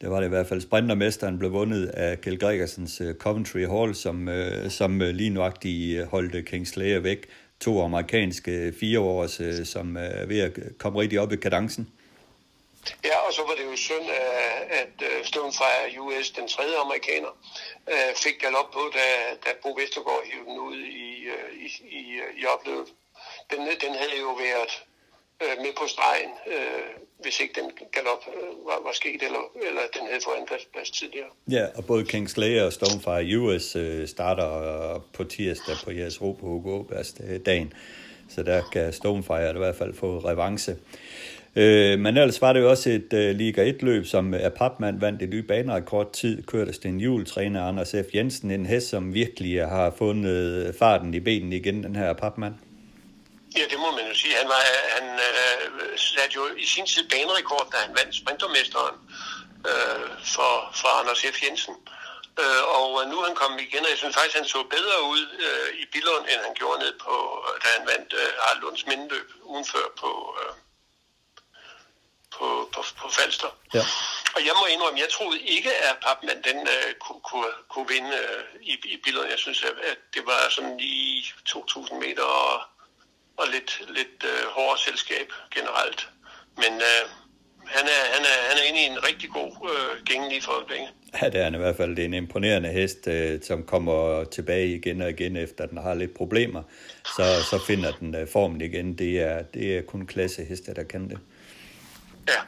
Det 0.00 0.10
var 0.10 0.20
det 0.20 0.26
i 0.26 0.28
hvert 0.28 0.46
fald. 0.46 0.60
Sprintermesteren 0.60 1.38
blev 1.38 1.52
vundet 1.52 1.86
af 1.86 2.20
Kjell 2.20 2.38
Gregersens 2.38 3.02
Coventry 3.18 3.66
Hall, 3.66 3.94
som, 3.94 4.28
som 4.68 4.98
lige 4.98 5.30
nuagtigt 5.30 6.04
holdt 6.06 6.46
Kingslayer 6.46 6.98
væk. 6.98 7.26
To 7.60 7.82
amerikanske 7.82 8.72
fireårs, 8.80 9.40
som 9.68 9.96
er 9.96 10.26
ved 10.26 10.40
at 10.40 10.58
komme 10.78 11.00
rigtig 11.00 11.20
op 11.20 11.32
i 11.32 11.36
kadencen. 11.36 11.88
Ja, 13.08 13.16
og 13.26 13.32
så 13.36 13.42
var 13.48 13.54
det 13.58 13.64
jo 13.70 13.76
synd, 13.76 14.06
øh, 14.20 14.80
at 14.82 14.94
øh, 15.08 15.18
Stone 15.30 15.52
fra 15.58 15.70
US, 16.04 16.26
den 16.38 16.48
tredje 16.48 16.76
amerikaner, 16.84 17.32
øh, 17.92 18.10
fik 18.24 18.36
galop 18.44 18.70
på, 18.76 18.82
da, 18.98 19.06
da 19.44 19.50
Bo 19.62 19.70
Vestergaard 19.78 20.24
hævde 20.30 20.46
den 20.50 20.58
ud 20.68 20.78
i, 21.04 21.08
i, 21.64 21.68
i, 22.00 22.02
i 22.40 22.42
opløbet. 22.54 22.92
Den, 23.50 23.58
den 23.84 23.92
havde 24.00 24.16
jo 24.26 24.30
været 24.46 24.72
med 25.64 25.72
på 25.80 25.86
stregen, 25.86 26.30
hvis 27.22 27.40
ikke 27.40 27.60
den 27.60 27.70
galop 27.92 28.22
var, 28.66 28.78
var 28.84 28.92
sket, 28.92 29.22
eller, 29.22 29.42
eller 29.68 29.80
den 29.96 30.06
havde 30.06 30.20
fået 30.24 30.34
andenplads 30.34 30.90
tidligere. 30.90 31.28
Ja, 31.50 31.66
og 31.76 31.84
både 31.86 32.04
Kingslayer 32.04 32.64
og 32.64 32.72
Stonefire 32.72 33.38
US 33.38 33.76
starter 34.10 34.50
på 35.12 35.24
tirsdag 35.24 35.76
på 35.84 35.90
jeres 35.90 36.22
ro 36.22 36.32
på 36.32 36.46
Hugo 36.46 36.84
dagen. 37.46 37.72
Så 38.28 38.42
der 38.42 38.62
kan 38.72 38.92
Stonefire 38.92 39.50
i 39.50 39.58
hvert 39.58 39.76
fald 39.76 39.94
få 39.94 40.18
revanche. 40.18 40.76
Øh, 41.62 41.98
men 41.98 42.16
ellers 42.16 42.40
var 42.40 42.52
det 42.52 42.60
jo 42.60 42.70
også 42.70 42.90
et 42.90 43.12
øh, 43.12 43.36
Liga 43.36 43.72
1-løb, 43.72 44.06
som 44.06 44.34
øh, 44.34 44.40
er 44.40 44.48
papmand 44.48 45.00
vandt 45.00 45.22
et 45.22 45.28
nye 45.28 45.42
banerekord 45.42 46.12
tid, 46.12 46.42
kørte 46.42 46.72
Sten 46.72 47.00
Juhl, 47.00 47.26
træner 47.26 47.68
Anders 47.68 47.90
F. 47.90 48.14
Jensen, 48.14 48.50
en 48.50 48.66
hest, 48.66 48.88
som 48.88 49.14
virkelig 49.14 49.66
har 49.76 49.94
fundet 49.98 50.36
øh, 50.36 50.74
farten 50.78 51.14
i 51.14 51.20
benen 51.20 51.52
igen, 51.52 51.82
den 51.82 51.96
her 51.96 52.12
papmand. 52.12 52.54
Ja, 53.56 53.64
det 53.70 53.78
må 53.84 53.90
man 53.96 54.04
jo 54.10 54.14
sige. 54.14 54.34
Han, 54.42 54.48
var, 54.54 54.62
han 54.96 55.06
øh, 55.28 55.98
satte 55.98 56.34
jo 56.38 56.42
i 56.64 56.66
sin 56.74 56.86
tid 56.86 57.04
banerekord, 57.12 57.66
da 57.72 57.76
han 57.84 57.96
vandt 57.98 58.14
sprintermesteren 58.20 58.96
øh, 59.70 60.06
for, 60.34 60.52
for 60.80 60.90
Anders 61.00 61.22
F. 61.34 61.38
Jensen. 61.44 61.74
Øh, 62.42 62.62
og 62.78 62.88
øh, 63.00 63.04
nu 63.10 63.14
er 63.20 63.26
han 63.28 63.40
kommet 63.42 63.60
igen, 63.60 63.84
og 63.86 63.90
jeg 63.92 63.98
synes 64.00 64.16
faktisk, 64.18 64.36
han 64.40 64.48
så 64.54 64.60
bedre 64.76 64.96
ud 65.14 65.24
øh, 65.46 65.68
i 65.82 65.84
Billund, 65.92 66.24
end 66.30 66.40
han 66.46 66.54
gjorde 66.60 66.78
ned 66.84 66.94
på, 67.06 67.14
da 67.62 67.68
han 67.76 67.84
vandt 67.92 68.10
øh, 68.20 68.28
Harald 68.40 68.60
Lunds 68.62 68.84
mindeløb 68.90 69.28
ugen 69.50 69.66
før 69.72 69.86
på, 70.02 70.10
øh, 70.40 70.52
på, 72.36 72.46
på, 72.74 72.80
på 73.00 73.06
Falster. 73.16 73.50
Ja. 73.74 73.84
Og 74.36 74.40
jeg 74.48 74.54
må 74.60 74.64
indrømme, 74.74 74.98
jeg 75.04 75.10
troede 75.16 75.40
ikke, 75.56 75.72
at 75.88 75.94
Papman 76.04 76.40
den 76.48 76.58
uh, 76.74 76.90
kunne, 77.04 77.22
kunne, 77.30 77.52
kunne 77.72 77.88
vinde 77.94 78.12
uh, 78.24 78.42
i, 78.70 78.72
i 78.94 78.96
billedet. 79.04 79.28
Jeg 79.34 79.40
synes, 79.44 79.60
at, 79.68 79.76
at 79.90 79.98
det 80.14 80.22
var 80.30 80.40
sådan 80.56 80.76
lige 80.84 81.22
2.000 81.48 81.94
meter 82.04 82.26
og, 82.44 82.54
og 83.40 83.46
lidt, 83.54 83.70
lidt 83.98 84.18
uh, 84.32 84.44
hårdere 84.56 84.78
selskab 84.86 85.28
generelt. 85.56 86.00
Men 86.62 86.72
uh, 86.90 87.04
han, 87.76 87.84
er, 87.94 88.02
han, 88.14 88.22
er, 88.32 88.36
han 88.48 88.56
er 88.60 88.64
inde 88.68 88.80
i 88.84 88.86
en 88.92 89.04
rigtig 89.08 89.28
god 89.30 89.52
uh, 89.72 90.04
gænge 90.04 90.28
lige 90.28 90.42
for 90.42 90.52
øjeblikket. 90.52 90.88
Ja, 91.20 91.26
det 91.30 91.40
er 91.40 91.44
han 91.44 91.54
i 91.54 91.62
hvert 91.64 91.76
fald. 91.76 91.96
Det 91.96 92.02
er 92.02 92.06
en 92.06 92.14
imponerende 92.14 92.68
hest, 92.68 93.06
uh, 93.06 93.42
som 93.42 93.66
kommer 93.66 94.24
tilbage 94.24 94.68
igen 94.74 95.02
og 95.02 95.10
igen, 95.10 95.36
efter 95.36 95.66
den 95.66 95.78
har 95.78 95.94
lidt 95.94 96.14
problemer. 96.14 96.62
Så, 97.16 97.24
så 97.50 97.58
finder 97.66 97.92
den 97.92 98.22
uh, 98.22 98.28
formen 98.32 98.60
igen. 98.60 98.98
Det 98.98 99.20
er, 99.20 99.42
det 99.42 99.76
er 99.76 99.82
kun 99.82 100.06
klasseheste, 100.06 100.74
der 100.74 100.84
kan 100.84 101.10
det. 101.10 101.18
Ja. 102.28 102.40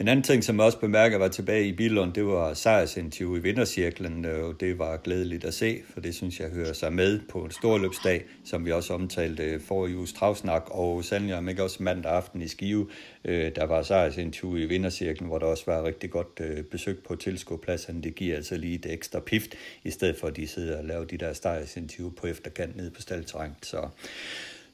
En 0.00 0.08
anden 0.08 0.22
ting, 0.22 0.44
som 0.44 0.56
jeg 0.56 0.64
også 0.64 0.78
bemærker 0.78 1.18
var 1.18 1.28
tilbage 1.28 1.66
i 1.66 1.72
Billund, 1.72 2.12
det 2.12 2.26
var 2.26 2.54
sejrsinterview 2.54 3.36
i 3.36 3.38
vindercirklen, 3.38 4.24
og 4.24 4.60
det 4.60 4.78
var 4.78 4.96
glædeligt 4.96 5.44
at 5.44 5.54
se, 5.54 5.82
for 5.92 6.00
det 6.00 6.14
synes 6.14 6.40
jeg 6.40 6.48
hører 6.48 6.72
sig 6.72 6.92
med 6.92 7.20
på 7.28 7.38
en 7.38 7.50
stor 7.50 7.78
løbsdag, 7.78 8.24
som 8.44 8.66
vi 8.66 8.72
også 8.72 8.94
omtalte 8.94 9.60
for 9.60 9.86
i 9.86 9.94
uges 9.94 10.12
travsnak, 10.12 10.62
og 10.70 11.04
sandelig 11.04 11.36
om 11.36 11.48
ikke 11.48 11.62
også 11.62 11.82
mandag 11.82 12.12
aften 12.12 12.42
i 12.42 12.48
Skive, 12.48 12.88
øh, 13.24 13.52
der 13.56 13.66
var 13.66 13.82
sejrsinterview 13.82 14.56
i 14.56 14.66
vindercirklen, 14.66 15.28
hvor 15.28 15.38
der 15.38 15.46
også 15.46 15.64
var 15.66 15.84
rigtig 15.84 16.10
godt 16.10 16.40
øh, 16.40 16.64
besøg 16.64 16.98
på 16.98 17.16
tilskuerpladserne. 17.16 18.02
Det 18.02 18.14
giver 18.14 18.36
altså 18.36 18.56
lige 18.56 18.74
et 18.74 18.86
ekstra 18.92 19.20
pift, 19.20 19.54
i 19.84 19.90
stedet 19.90 20.16
for 20.20 20.26
at 20.26 20.36
de 20.36 20.46
sidder 20.46 20.78
og 20.78 20.84
laver 20.84 21.04
de 21.04 21.18
der 21.18 21.32
sejrsinterview 21.32 22.10
på 22.10 22.26
efterkant 22.26 22.76
nede 22.76 22.90
på 22.90 23.02
staldterræn. 23.02 23.50
Så 23.62 23.88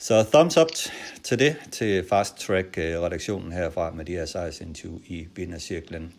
så 0.01 0.25
thumbs 0.33 0.57
up 0.57 0.69
til 1.25 1.39
det, 1.39 1.57
til 1.73 2.09
Fast 2.09 2.37
Track-redaktionen 2.37 3.53
øh, 3.53 3.59
herfra 3.59 3.91
med 3.91 4.05
de 4.05 4.13
her 4.13 4.27
sejrsinterview 4.27 4.99
i 5.07 5.27
vindercirklen. 5.37 6.15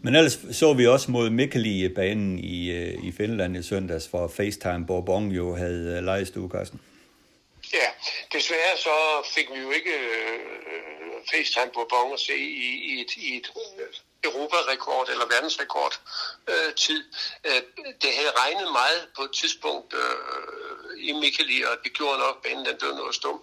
Men 0.00 0.14
ellers 0.14 0.38
så 0.52 0.72
vi 0.72 0.86
også 0.86 1.10
mod 1.10 1.30
Mikkeli 1.30 1.88
banen 1.88 2.38
i, 2.38 2.70
øh, 2.70 3.04
i 3.04 3.12
Finland 3.12 3.56
i 3.56 3.62
søndags, 3.62 4.08
for 4.08 4.28
FaceTime 4.28 4.86
Bourbon 4.86 5.28
jo 5.28 5.54
havde 5.54 5.96
øh, 5.96 6.04
lejestue, 6.04 6.50
Carsten. 6.50 6.80
Ja, 7.72 7.88
desværre 8.32 8.76
så 8.76 8.96
fik 9.34 9.46
vi 9.54 9.60
jo 9.60 9.70
ikke 9.70 9.90
øh, 9.90 10.34
øh, 10.72 11.12
FaceTime 11.30 11.70
Bourbon 11.74 12.12
at 12.12 12.20
se 12.20 12.36
i, 12.36 12.68
i 12.90 13.00
et, 13.00 13.16
i 13.16 13.36
et 13.36 13.52
Europarekord 14.28 15.06
eller 15.12 15.26
verdensrekord 15.34 15.94
øh, 16.50 16.70
tid. 16.84 17.00
Øh, 17.48 17.60
det 18.02 18.10
havde 18.18 18.32
regnet 18.42 18.68
meget 18.80 19.00
på 19.16 19.22
et 19.28 19.32
tidspunkt 19.40 19.88
øh, 20.02 21.08
i 21.08 21.12
Mikkeli, 21.22 21.58
og 21.68 21.74
det 21.84 21.90
gjorde 21.98 22.18
nok, 22.24 22.34
at 22.36 22.42
banen 22.44 22.64
den 22.68 22.76
blev 22.80 22.92
noget 23.00 23.14
stum. 23.20 23.38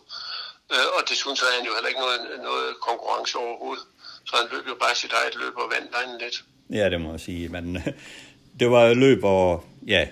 Øh, 0.74 0.88
og 0.96 1.02
desuden 1.10 1.38
så 1.38 1.44
havde 1.46 1.58
han 1.60 1.68
jo 1.70 1.74
heller 1.76 1.92
ikke 1.92 2.04
noget, 2.06 2.22
noget 2.50 2.70
konkurrence 2.88 3.34
overhovedet. 3.46 3.86
Så 4.28 4.34
han 4.40 4.48
løb 4.54 4.66
jo 4.72 4.76
bare 4.84 4.96
sit 4.96 5.14
eget 5.20 5.36
løb 5.42 5.56
og 5.64 5.68
vandt 5.74 6.22
lidt. 6.24 6.38
Ja, 6.70 6.90
det 6.90 7.02
må 7.02 7.12
jeg 7.12 7.20
sige. 7.20 7.50
Men 7.50 7.66
det 8.60 8.68
var 8.72 8.84
et 8.86 8.98
løb, 8.98 9.20
hvor 9.20 9.66
ja, 9.88 10.08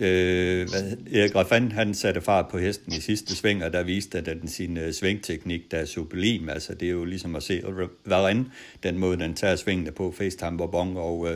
Øh, 0.00 0.68
Erik 1.14 1.34
Raffan, 1.34 1.72
han 1.72 1.94
satte 1.94 2.20
fart 2.20 2.48
på 2.48 2.58
hesten 2.58 2.92
i 2.92 3.00
sidste 3.00 3.36
sving, 3.36 3.64
og 3.64 3.72
der 3.72 3.82
viste 3.82 4.20
den 4.20 4.48
sin 4.48 4.76
uh, 4.76 4.90
svingteknik, 4.92 5.70
der 5.70 5.78
er 5.78 5.84
sublim. 5.84 6.48
Altså, 6.48 6.74
det 6.74 6.88
er 6.88 6.92
jo 6.92 7.04
ligesom 7.04 7.36
at 7.36 7.42
se 7.42 7.62
Varenne, 8.04 8.46
den 8.82 8.98
måde, 8.98 9.18
den 9.18 9.34
tager 9.34 9.56
svingene 9.56 9.92
på, 9.92 10.14
FaceTime 10.18 10.58
Bourbon, 10.58 10.96
og 10.96 11.18
uh, 11.18 11.28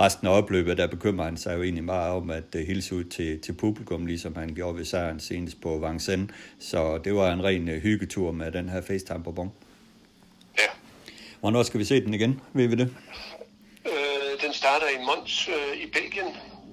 resten 0.00 0.26
af 0.26 0.30
opløbet, 0.30 0.78
der 0.78 0.86
bekymrer 0.86 1.24
han 1.24 1.36
sig 1.36 1.56
jo 1.56 1.62
egentlig 1.62 1.84
meget 1.84 2.12
om 2.12 2.30
at 2.30 2.54
uh, 2.54 2.60
hilse 2.60 2.94
ud 2.94 3.04
til, 3.04 3.40
til 3.40 3.52
publikum, 3.52 4.06
ligesom 4.06 4.36
han 4.36 4.54
gjorde 4.54 4.78
ved 4.78 4.84
sejren 4.84 5.20
senest 5.20 5.60
på 5.60 5.86
Vincennes. 5.88 6.30
Så 6.58 6.98
det 6.98 7.14
var 7.14 7.32
en 7.32 7.44
ren 7.44 7.68
uh, 7.68 7.74
hyggetur 7.74 8.32
med 8.32 8.52
den 8.52 8.68
her 8.68 8.80
FaceTime 8.80 9.22
Bourbon. 9.22 9.52
Ja. 10.58 10.68
Hvornår 11.40 11.62
skal 11.62 11.80
vi 11.80 11.84
se 11.84 12.04
den 12.04 12.14
igen? 12.14 12.40
Ved 12.52 12.66
vi 12.66 12.74
det? 12.74 12.94
Øh, 13.86 14.46
den 14.46 14.52
starter 14.52 14.86
i 14.86 15.04
Mons 15.04 15.48
øh, 15.48 15.82
i 15.82 15.86
Belgien 15.92 16.26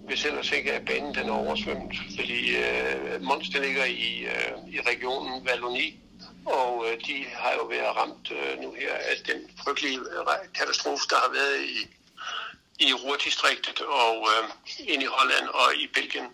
hvis 0.07 0.25
ellers 0.25 0.51
ikke 0.51 0.71
er 0.71 0.85
banen 0.85 1.15
den 1.15 1.29
er 1.29 1.33
oversvømmet, 1.33 1.95
fordi 2.15 2.55
øh, 2.55 3.21
Mons 3.21 3.49
det 3.49 3.61
ligger 3.61 3.85
i, 3.85 4.25
øh, 4.33 4.73
i 4.75 4.79
regionen 4.81 5.47
Wallonie, 5.47 5.93
og 6.45 6.85
øh, 6.87 6.97
de 7.07 7.25
har 7.33 7.53
jo 7.53 7.63
været 7.63 7.95
ramt 7.97 8.31
øh, 8.31 8.59
nu 8.61 8.73
her 8.79 8.93
af 8.93 9.15
den 9.27 9.39
frygtelige 9.63 9.99
øh, 9.99 10.25
katastrofe, 10.55 11.03
der 11.09 11.15
har 11.15 11.31
været 11.33 11.59
i, 11.77 11.79
i 12.85 12.93
Ruhrdistriktet 12.93 13.79
og 13.81 14.27
øh, 14.31 14.49
ind 14.93 15.03
i 15.03 15.05
Holland 15.05 15.47
og 15.47 15.75
i 15.75 15.87
Belgien. 15.93 16.27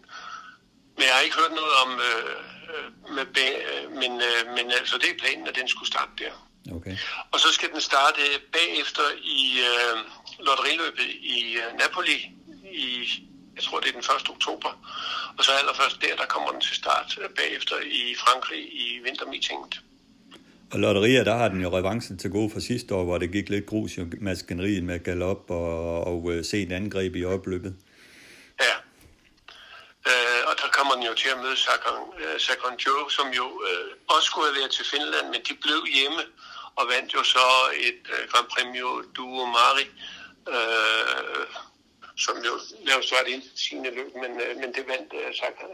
Men 0.96 1.04
jeg 1.08 1.14
har 1.14 1.22
ikke 1.22 1.40
hørt 1.42 1.52
noget 1.62 1.74
om, 1.84 1.92
øh, 2.10 2.26
øh 2.74 3.16
med, 3.16 3.26
øh, 3.48 3.92
men, 3.92 4.12
øh, 4.30 4.42
men 4.56 4.72
altså 4.72 4.98
det 4.98 5.10
er 5.10 5.20
planen, 5.20 5.48
at 5.48 5.56
den 5.56 5.68
skulle 5.68 5.92
starte 5.94 6.12
der. 6.18 6.34
Okay. 6.76 6.98
Og 7.32 7.40
så 7.40 7.48
skal 7.52 7.70
den 7.74 7.82
starte 7.82 8.22
bagefter 8.52 9.06
i 9.24 9.42
øh, 9.70 9.98
lotteriløbet 10.40 11.10
i 11.38 11.58
øh, 11.62 11.78
Napoli 11.80 12.18
i 12.72 13.06
jeg 13.60 13.66
tror 13.66 13.80
det 13.80 13.90
er 13.90 13.98
den 14.00 14.08
1. 14.22 14.30
oktober. 14.36 14.72
Og 15.38 15.44
så 15.46 15.52
allerførst 15.52 16.02
der, 16.02 16.16
der 16.22 16.26
kommer 16.34 16.50
den 16.52 16.62
til 16.62 16.76
start 16.76 17.10
øh, 17.22 17.30
bagefter 17.30 17.76
i 18.02 18.16
Frankrig 18.24 18.62
i 18.86 19.00
vintermeetinget. 19.04 19.74
Og 20.72 20.80
lotterier, 20.80 21.24
der 21.24 21.36
har 21.36 21.48
den 21.48 21.62
jo 21.62 21.78
revancen 21.78 22.18
til 22.18 22.30
gode 22.30 22.50
for 22.50 22.60
sidste 22.60 22.96
år, 22.96 23.04
hvor 23.04 23.18
det 23.18 23.32
gik 23.32 23.50
lidt 23.50 23.66
grus 23.66 23.98
i 23.98 24.02
maskineriet 24.22 24.84
med 24.84 25.00
galop 25.04 25.44
og, 25.50 26.04
og 26.04 26.24
uh, 26.24 26.44
se 26.44 26.62
en 26.62 26.72
angreb 26.72 27.16
i 27.16 27.26
opløbet. 27.26 27.76
Ja. 28.66 28.76
Uh, 30.10 30.42
og 30.50 30.54
der 30.62 30.70
kommer 30.78 30.94
den 30.94 31.04
jo 31.04 31.14
til 31.14 31.30
at 31.30 31.40
møde 31.44 31.58
Sakon, 31.58 32.00
uh, 32.24 32.38
Sakon 32.46 32.76
Joe, 32.86 33.12
som 33.18 33.28
jo 33.40 33.46
uh, 33.70 34.16
også 34.16 34.26
skulle 34.30 34.48
have 34.48 34.60
været 34.60 34.72
til 34.72 34.86
Finland, 34.94 35.26
men 35.34 35.42
de 35.48 35.54
blev 35.66 35.80
hjemme 35.98 36.22
og 36.76 36.84
vandt 36.94 37.14
jo 37.14 37.24
så 37.24 37.48
et 37.90 38.04
uh, 38.16 38.22
Grand 38.32 38.48
Premio 38.54 38.90
Duo 39.16 39.46
Mari. 39.56 39.88
Uh, 40.54 41.69
som 42.26 42.36
jo 42.48 42.54
nærmest 42.90 43.12
var 43.16 43.24
det 43.30 43.38
sine 43.66 43.90
løb, 43.98 44.12
men, 44.24 44.32
øh, 44.44 44.52
men 44.62 44.70
det 44.76 44.84
vandt 44.92 45.10
uh, 45.14 45.30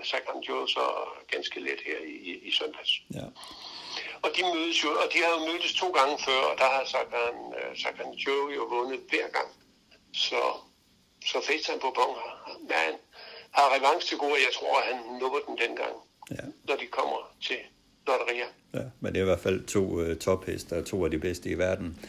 Sagan 0.10 0.39
Jo 0.48 0.68
så 0.76 0.86
ganske 1.34 1.60
let 1.60 1.82
her 1.88 2.00
i, 2.30 2.32
i, 2.48 2.52
søndags. 2.60 2.91
Ja. 3.18 3.28
Og 4.24 4.30
de 4.36 4.41
mødes 4.54 4.78
jo, 4.84 4.89
og 5.02 5.08
de 5.14 5.18
har 5.24 5.32
jo 5.38 5.41
mødtes 5.50 5.74
to 5.82 5.88
gange 5.98 6.16
før, 6.26 6.39
og 6.52 6.56
der 6.62 6.70
har 6.76 6.84
Sagan, 6.93 7.38
uh, 7.60 7.72
Sagan 7.82 8.12
Jo 8.26 8.38
jo 8.58 8.64
vundet 8.74 9.02
hver 9.10 9.28
gang. 9.38 9.50
Så, 10.14 10.41
så 11.30 11.38
på 11.82 11.89
Bong 11.98 12.14
har, 12.24 12.58
man, 12.74 12.93
har 13.58 13.66
revanche 13.76 14.08
til 14.10 14.18
gode, 14.18 14.32
og 14.39 14.43
jeg 14.48 14.54
tror, 14.58 14.74
at 14.80 14.86
han 14.89 14.98
nupper 15.20 15.39
den 15.48 15.58
dengang, 15.58 15.96
ja. 16.32 16.46
når 16.68 16.76
de 16.76 16.88
kommer 16.98 17.20
til 17.48 17.60
lotterier. 18.08 18.52
Ja, 18.74 18.86
men 19.00 19.14
det 19.14 19.20
er 19.20 19.24
i 19.24 19.32
hvert 19.32 19.46
fald 19.48 19.66
to 19.66 19.84
uh, 20.02 20.18
topheste 20.18 20.74
og 20.74 20.86
to 20.86 21.06
af 21.06 21.12
de 21.12 21.20
bedste 21.20 21.50
i 21.50 21.58
verden. 21.58 22.00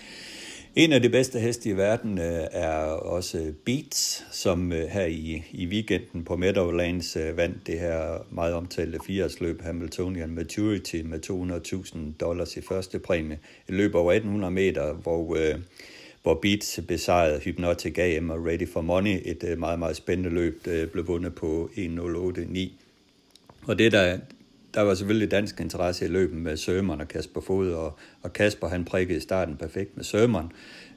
En 0.77 0.93
af 0.93 1.03
de 1.03 1.09
bedste 1.09 1.39
heste 1.39 1.69
i 1.69 1.77
verden 1.77 2.19
øh, 2.19 2.47
er 2.53 2.77
også 2.87 3.53
Beats, 3.65 4.25
som 4.33 4.73
øh, 4.73 4.89
her 4.89 5.05
i, 5.07 5.43
i 5.53 5.67
weekenden 5.67 6.25
på 6.25 6.37
Meadowlands 6.37 7.17
øh, 7.17 7.37
vandt 7.37 7.67
det 7.67 7.81
her 7.81 8.27
meget 8.31 8.55
omtalte 8.55 8.99
80-løb 8.99 9.63
Hamiltonian 9.63 10.31
Maturity 10.31 10.97
med 10.97 11.31
200.000 11.31 11.99
dollars 12.21 12.57
i 12.57 12.61
første 12.61 12.99
præmie. 12.99 13.39
Et 13.69 13.75
løb 13.75 13.95
over 13.95 14.13
1800 14.13 14.55
meter, 14.55 14.93
hvor, 14.93 15.39
hvor 16.23 16.35
Beats 16.35 16.81
besejrede 16.89 17.41
Hypnotic 17.41 17.99
AM 17.99 18.31
og 18.31 18.47
Ready 18.47 18.69
for 18.69 18.81
Money. 18.81 19.21
Et 19.25 19.59
meget, 19.59 19.79
meget 19.79 19.97
spændende 19.97 20.31
løb, 20.31 20.65
der 20.65 20.87
blev 20.87 21.09
vundet 21.09 21.35
på 21.35 21.71
1.08.9. 21.77 22.69
Og 23.67 23.79
det, 23.79 23.93
der, 23.93 24.19
der 24.77 24.83
var 24.83 24.95
selvfølgelig 24.95 25.31
dansk 25.31 25.61
interesse 25.61 26.05
i 26.05 26.09
løbet 26.09 26.39
med 26.39 26.57
Sømeren 26.57 27.01
og 27.01 27.09
Kasper 27.09 27.41
Fod, 27.41 27.71
og, 27.71 27.99
og 28.23 28.33
Kasper 28.33 28.69
han 28.69 28.85
prikkede 28.85 29.19
i 29.19 29.21
starten 29.21 29.57
perfekt 29.57 29.97
med 29.97 30.05
Sømeren. 30.05 30.53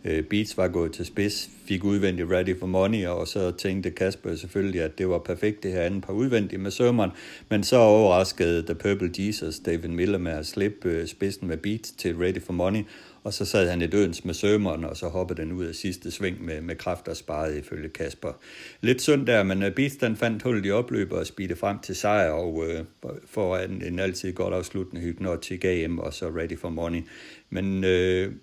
Øh, 0.05 0.23
Beats 0.23 0.57
var 0.57 0.67
gået 0.67 0.91
til 0.91 1.05
spids, 1.05 1.49
fik 1.65 1.83
udvendigt 1.83 2.29
ready 2.31 2.59
for 2.59 2.67
money, 2.67 3.07
og 3.07 3.27
så 3.27 3.51
tænkte 3.51 3.91
Kasper 3.91 4.35
selvfølgelig, 4.35 4.81
at 4.81 4.97
det 4.97 5.09
var 5.09 5.19
perfekt 5.19 5.63
det 5.63 5.71
her 5.71 5.81
andet 5.81 6.03
par 6.03 6.13
udvendigt 6.13 6.61
med 6.61 6.71
Sømeren, 6.71 7.11
men 7.49 7.63
så 7.63 7.77
overraskede 7.77 8.61
The 8.61 8.75
Purple 8.75 9.11
Jesus 9.17 9.59
David 9.59 9.89
Miller 9.89 10.17
med 10.17 10.31
at 10.31 10.45
slippe 10.45 10.89
øh, 10.89 11.07
spidsen 11.07 11.47
med 11.47 11.57
Beats 11.57 11.91
til 11.91 12.15
ready 12.17 12.41
for 12.41 12.53
money, 12.53 12.83
og 13.23 13.33
så 13.33 13.45
sad 13.45 13.69
han 13.69 13.81
i 13.81 13.87
dødens 13.87 14.25
med 14.25 14.33
sømmeren, 14.33 14.85
og 14.85 14.97
så 14.97 15.07
hoppede 15.07 15.41
den 15.41 15.51
ud 15.51 15.65
af 15.65 15.75
sidste 15.75 16.11
sving 16.11 16.45
med, 16.45 16.61
med 16.61 16.75
kraft 16.75 17.07
og 17.07 17.17
sparet 17.17 17.57
ifølge 17.57 17.89
Kasper. 17.89 18.33
Lidt 18.81 19.01
synd 19.01 19.27
der, 19.27 19.43
men 19.43 19.63
øh, 19.63 19.71
Bistan 19.71 20.15
fandt 20.15 20.43
hullet 20.43 20.65
i 20.65 20.71
opløbet 20.71 21.17
og 21.17 21.27
spidte 21.27 21.55
frem 21.55 21.79
til 21.79 21.95
sejr, 21.95 22.29
og 22.29 22.65
øh, 22.67 22.85
for 23.25 23.57
en, 23.57 23.83
en 23.83 23.99
altid 23.99 24.33
godt 24.33 24.53
afsluttende 24.53 25.01
Hypnotic 25.01 25.65
AM, 25.65 25.99
og 25.99 26.13
så 26.13 26.27
Ready 26.27 26.57
for 26.57 26.69
Money. 26.69 27.01
Men 27.49 27.83
øh, 27.83 28.33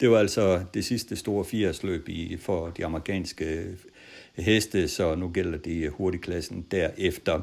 det 0.00 0.10
var 0.10 0.18
altså 0.18 0.64
det 0.74 0.84
sidste 0.84 1.16
store 1.16 1.44
80-løb 1.44 2.08
i, 2.08 2.36
for 2.36 2.70
de 2.70 2.84
amerikanske 2.84 3.64
heste, 4.34 4.88
så 4.88 5.14
nu 5.14 5.28
gælder 5.28 5.58
det 5.58 5.90
hurtigklassen 5.90 6.66
derefter 6.70 7.40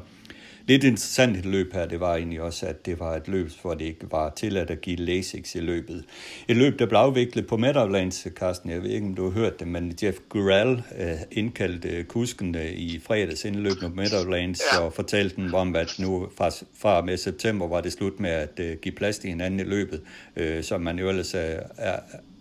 lidt 0.66 0.84
interessant 0.84 1.36
et 1.36 1.44
løb 1.44 1.72
her, 1.72 1.86
det 1.86 2.00
var 2.00 2.14
egentlig 2.14 2.40
også, 2.40 2.66
at 2.66 2.86
det 2.86 3.00
var 3.00 3.16
et 3.16 3.28
løb, 3.28 3.50
hvor 3.62 3.74
det 3.74 3.84
ikke 3.84 4.06
var 4.10 4.30
tilladt 4.30 4.70
at 4.70 4.80
give 4.80 4.96
Lasix 4.96 5.54
i 5.54 5.60
løbet. 5.60 6.04
Et 6.48 6.56
løb, 6.56 6.78
der 6.78 6.86
blev 6.86 6.98
afviklet 6.98 7.46
på 7.46 7.56
Meadowlands, 7.56 8.26
Carsten, 8.36 8.70
jeg 8.70 8.82
ved 8.82 8.90
ikke, 8.90 9.06
om 9.06 9.14
du 9.14 9.24
har 9.24 9.30
hørt 9.30 9.60
det, 9.60 9.68
men 9.68 9.98
Jeff 10.02 10.18
Gurall 10.28 10.82
øh, 10.98 11.08
indkaldte 11.30 12.04
kusken 12.04 12.56
i 12.74 13.00
fredags 13.06 13.44
inden 13.44 13.62
løbet 13.62 13.80
på 13.80 13.88
Meadowlands 13.88 14.60
ja. 14.72 14.80
og 14.80 14.92
fortalte 14.92 15.36
dem 15.36 15.54
om, 15.54 15.76
at 15.76 15.94
nu 15.98 16.28
fra, 16.36 16.50
fra 16.78 17.02
med 17.02 17.16
september 17.16 17.68
var 17.68 17.80
det 17.80 17.92
slut 17.92 18.20
med 18.20 18.30
at 18.30 18.60
uh, 18.60 18.80
give 18.82 18.94
plads 18.94 19.18
til 19.18 19.30
hinanden 19.30 19.60
i 19.60 19.62
løbet, 19.62 20.02
uh, 20.40 20.62
som 20.62 20.80
man 20.80 20.98
jo 20.98 21.08
ellers 21.08 21.34
er, 21.34 21.60
er, 21.78 21.98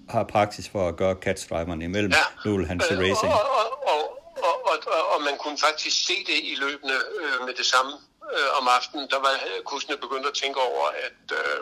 har 0.10 0.24
praksis 0.24 0.70
for 0.70 0.88
at 0.88 0.96
gøre 0.96 1.16
catchdriverne 1.22 1.84
imellem. 1.84 2.12
Ja. 2.12 2.50
Nu 2.50 2.58
vil 2.58 2.68
han 2.68 2.80
til 2.80 2.98
racing. 2.98 3.34
Og, 3.34 3.40
og, 3.60 3.68
og, 3.94 4.04
og, 4.48 4.56
og, 4.66 5.16
og 5.16 5.22
man 5.22 5.34
kunne 5.40 5.58
faktisk 5.58 6.06
se 6.06 6.14
det 6.28 6.40
i 6.44 6.56
løbende 6.60 6.94
øh, 6.94 7.46
med 7.46 7.54
det 7.58 7.66
samme 7.66 7.92
øh, 8.34 8.50
om 8.60 8.66
aftenen, 8.78 9.06
der 9.14 9.20
var 9.26 9.34
kursene 9.66 9.98
begyndt 9.98 10.28
at 10.32 10.36
tænke 10.42 10.60
over, 10.70 10.86
at, 11.08 11.26
øh, 11.40 11.60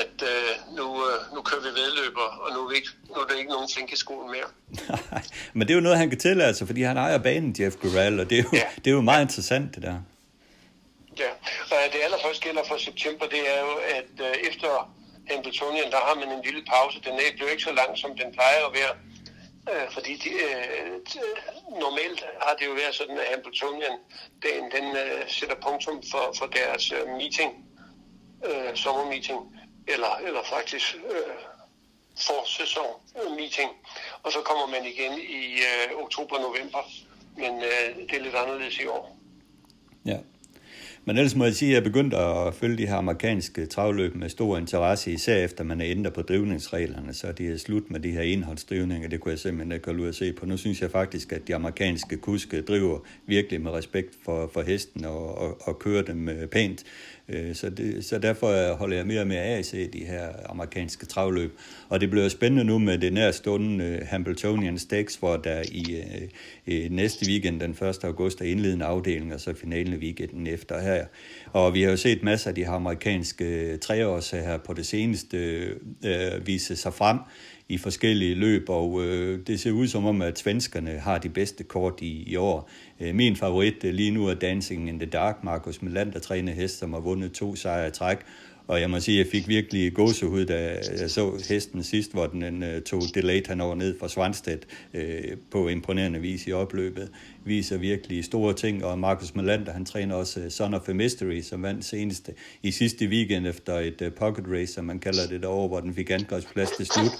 at 0.00 0.16
øh, 0.32 0.76
nu, 0.78 0.86
øh, 1.08 1.34
nu 1.34 1.42
kører 1.42 1.60
vi 1.60 1.72
vedløber, 1.80 2.26
og 2.42 2.48
nu 2.54 2.58
er, 2.64 2.68
vi 2.68 2.76
ikke, 2.76 2.88
nu 3.08 3.14
er 3.14 3.26
der 3.26 3.34
ikke 3.34 3.50
nogen 3.50 3.68
skole 3.96 4.26
mere. 4.36 4.48
Men 5.56 5.62
det 5.66 5.70
er 5.74 5.74
jo 5.74 5.80
noget, 5.80 5.98
han 5.98 6.10
kan 6.10 6.18
tillade 6.18 6.54
sig, 6.54 6.66
fordi 6.66 6.82
han 6.82 6.96
ejer 6.96 7.18
banen, 7.18 7.56
Jeff 7.58 7.76
Gurall, 7.76 8.20
og 8.20 8.30
det 8.30 8.38
er 8.38 8.42
jo, 8.42 8.48
ja. 8.52 8.68
det 8.82 8.86
er 8.86 8.94
jo 8.94 9.00
meget 9.00 9.18
ja. 9.18 9.22
interessant, 9.22 9.74
det 9.74 9.82
der. 9.82 9.96
Ja, 11.18 11.30
og 11.70 11.92
det 11.92 12.00
allerførste 12.04 12.42
gælder 12.46 12.64
for 12.68 12.76
september, 12.76 13.26
det 13.34 13.42
er 13.54 13.60
jo, 13.60 13.72
at 13.98 14.14
øh, 14.26 14.34
efter 14.50 14.70
Hamiltonian, 15.30 15.90
der 15.94 16.00
har 16.06 16.14
man 16.20 16.28
en 16.36 16.42
lille 16.44 16.62
pause. 16.74 16.96
Den 17.06 17.12
er, 17.12 17.26
bliver 17.36 17.50
ikke 17.50 17.62
så 17.62 17.72
lang, 17.80 17.98
som 18.02 18.10
den 18.20 18.28
plejer 18.32 18.60
at 18.68 18.72
være. 18.78 18.92
Øh, 19.72 19.92
fordi 19.92 20.16
de, 20.16 20.30
øh, 20.30 21.00
normalt 21.80 22.24
har 22.42 22.54
det 22.58 22.66
jo 22.66 22.72
været 22.72 22.94
sådan, 22.94 23.18
at 23.18 23.26
Hamiltonian 23.30 23.98
den, 24.42 24.70
den 24.76 24.96
øh, 24.96 25.28
sætter 25.28 25.56
punktum 25.66 26.02
for, 26.10 26.34
for 26.38 26.46
deres 26.46 26.92
øh, 26.92 27.08
meeting, 27.08 27.52
øh, 28.44 28.76
sommermeeting, 28.76 29.40
eller, 29.88 30.16
eller 30.26 30.42
faktisk 30.44 30.94
øh, 30.94 31.34
forsæson 32.18 32.90
meeting. 33.38 33.70
Og 34.22 34.32
så 34.32 34.40
kommer 34.40 34.66
man 34.66 34.84
igen 34.86 35.12
i 35.18 35.54
øh, 35.70 36.04
oktober-november. 36.04 36.82
Men 37.36 37.62
øh, 37.62 37.96
det 38.08 38.16
er 38.16 38.20
lidt 38.22 38.34
anderledes 38.34 38.78
i 38.78 38.86
år. 38.86 39.16
Ja. 40.04 40.18
Men 41.06 41.16
ellers 41.16 41.34
må 41.34 41.44
jeg 41.44 41.54
sige, 41.54 41.70
at 41.70 41.74
jeg 41.74 41.82
begyndte 41.82 42.16
at 42.16 42.54
følge 42.54 42.76
de 42.76 42.86
her 42.86 42.94
amerikanske 42.94 43.66
travløb 43.66 44.14
med 44.14 44.28
stor 44.28 44.58
interesse, 44.58 45.12
især 45.12 45.44
efter 45.44 45.64
man 45.64 45.80
er 45.80 45.86
ændret 45.86 46.12
på 46.12 46.22
drivningsreglerne, 46.22 47.14
så 47.14 47.32
det 47.32 47.50
er 47.50 47.56
slut 47.56 47.90
med 47.90 48.00
de 48.00 48.10
her 48.10 48.22
indholdsdrivninger, 48.22 49.08
det 49.08 49.20
kunne 49.20 49.32
jeg 49.32 49.38
simpelthen 49.38 49.72
ikke 49.72 49.86
holde 49.86 50.02
ud 50.02 50.08
at 50.08 50.14
se 50.14 50.32
på. 50.32 50.46
Nu 50.46 50.56
synes 50.56 50.82
jeg 50.82 50.90
faktisk, 50.90 51.32
at 51.32 51.48
de 51.48 51.54
amerikanske 51.54 52.16
kuske 52.16 52.62
driver 52.62 52.98
virkelig 53.26 53.60
med 53.60 53.70
respekt 53.70 54.14
for, 54.24 54.50
for 54.52 54.62
hesten 54.62 55.04
og, 55.04 55.38
og, 55.38 55.68
og 55.68 55.78
kører 55.78 56.02
dem 56.02 56.28
øh, 56.28 56.46
pænt. 56.46 56.84
Øh, 57.28 57.54
så, 57.54 57.70
det, 57.70 58.04
så 58.04 58.18
derfor 58.18 58.74
holder 58.74 58.96
jeg 58.96 59.06
mere 59.06 59.20
og 59.20 59.26
mere 59.26 59.40
af 59.40 59.58
at 59.58 59.66
se 59.66 59.88
de 59.88 60.04
her 60.04 60.28
amerikanske 60.48 61.06
travløb. 61.06 61.58
Og 61.88 62.00
det 62.00 62.10
bliver 62.10 62.28
spændende 62.28 62.64
nu 62.64 62.78
med 62.78 62.98
det 62.98 63.12
nærstående 63.12 63.84
øh, 63.84 64.06
Hamiltonian 64.06 64.78
Stakes, 64.78 65.16
hvor 65.16 65.36
der 65.36 65.62
i, 65.72 66.02
øh, 66.66 66.90
næste 66.90 67.26
weekend, 67.28 67.60
den 67.60 67.70
1. 67.70 68.04
august, 68.04 68.40
er 68.40 68.44
indledende 68.44 68.84
afdeling, 68.84 69.34
og 69.34 69.40
så 69.40 69.54
finalen 69.54 69.98
weekenden 69.98 70.46
efter 70.46 70.80
her. 70.80 71.06
Og 71.52 71.74
vi 71.74 71.82
har 71.82 71.90
jo 71.90 71.96
set 71.96 72.22
masser 72.22 72.48
af 72.48 72.54
de 72.54 72.64
her 72.64 72.72
amerikanske 72.72 73.44
øh, 73.44 73.78
treårs 73.78 74.30
her 74.30 74.58
på 74.58 74.72
det 74.72 74.86
seneste 74.86 75.36
øh, 76.04 76.46
vise 76.46 76.76
sig 76.76 76.94
frem 76.94 77.18
i 77.68 77.78
forskellige 77.78 78.34
løb, 78.34 78.68
og 78.68 79.04
øh, 79.04 79.46
det 79.46 79.60
ser 79.60 79.72
ud 79.72 79.86
som 79.86 80.06
om, 80.06 80.22
at 80.22 80.38
svenskerne 80.38 80.90
har 80.90 81.18
de 81.18 81.28
bedste 81.28 81.64
kort 81.64 82.00
i, 82.00 82.22
i 82.26 82.36
år. 82.36 82.70
Øh, 83.00 83.14
min 83.14 83.36
favorit 83.36 83.84
øh, 83.84 83.94
lige 83.94 84.10
nu 84.10 84.26
er 84.26 84.34
Dancing 84.34 84.88
in 84.88 84.98
the 84.98 85.08
Dark, 85.08 85.44
Markus 85.44 85.82
Melander, 85.82 86.18
træner 86.18 86.52
hest, 86.52 86.78
som 86.78 86.92
har 86.92 87.00
vundet 87.00 87.32
to 87.32 87.56
sejre 87.56 87.88
i 87.88 87.90
træk, 87.90 88.18
og 88.66 88.80
jeg 88.80 88.90
må 88.90 89.00
sige, 89.00 89.20
at 89.20 89.26
jeg 89.26 89.30
fik 89.32 89.48
virkelig 89.48 89.94
gåsehud, 89.94 90.44
da 90.44 90.80
jeg 91.00 91.10
så 91.10 91.44
hesten 91.48 91.82
sidst, 91.82 92.12
hvor 92.12 92.26
den 92.26 92.62
uh, 92.62 92.82
tog 92.86 93.02
delayed 93.14 93.48
henover 93.48 93.74
ned 93.74 93.98
fra 93.98 94.08
Svanstedt 94.08 94.66
øh, 94.94 95.36
på 95.50 95.68
imponerende 95.68 96.20
vis 96.20 96.46
i 96.46 96.52
opløbet. 96.52 97.10
Viser 97.44 97.76
virkelig 97.76 98.24
store 98.24 98.54
ting, 98.54 98.84
og 98.84 98.98
Markus 98.98 99.34
Melander, 99.34 99.72
han 99.72 99.84
træner 99.84 100.14
også 100.14 100.40
uh, 100.40 100.48
Son 100.48 100.74
of 100.74 100.88
a 100.88 100.92
Mystery, 100.92 101.40
som 101.40 101.62
vandt 101.62 101.84
senest 101.84 102.30
i 102.62 102.70
sidste 102.70 103.06
weekend 103.06 103.46
efter 103.46 103.78
et 103.78 104.02
uh, 104.02 104.12
pocket 104.12 104.44
race, 104.48 104.72
som 104.72 104.84
man 104.84 104.98
kalder 104.98 105.26
det 105.28 105.42
derovre, 105.42 105.68
hvor 105.68 105.80
den 105.80 105.94
fik 105.94 106.10
angrebsplads 106.10 106.70
til 106.70 106.86
slut. 106.86 107.12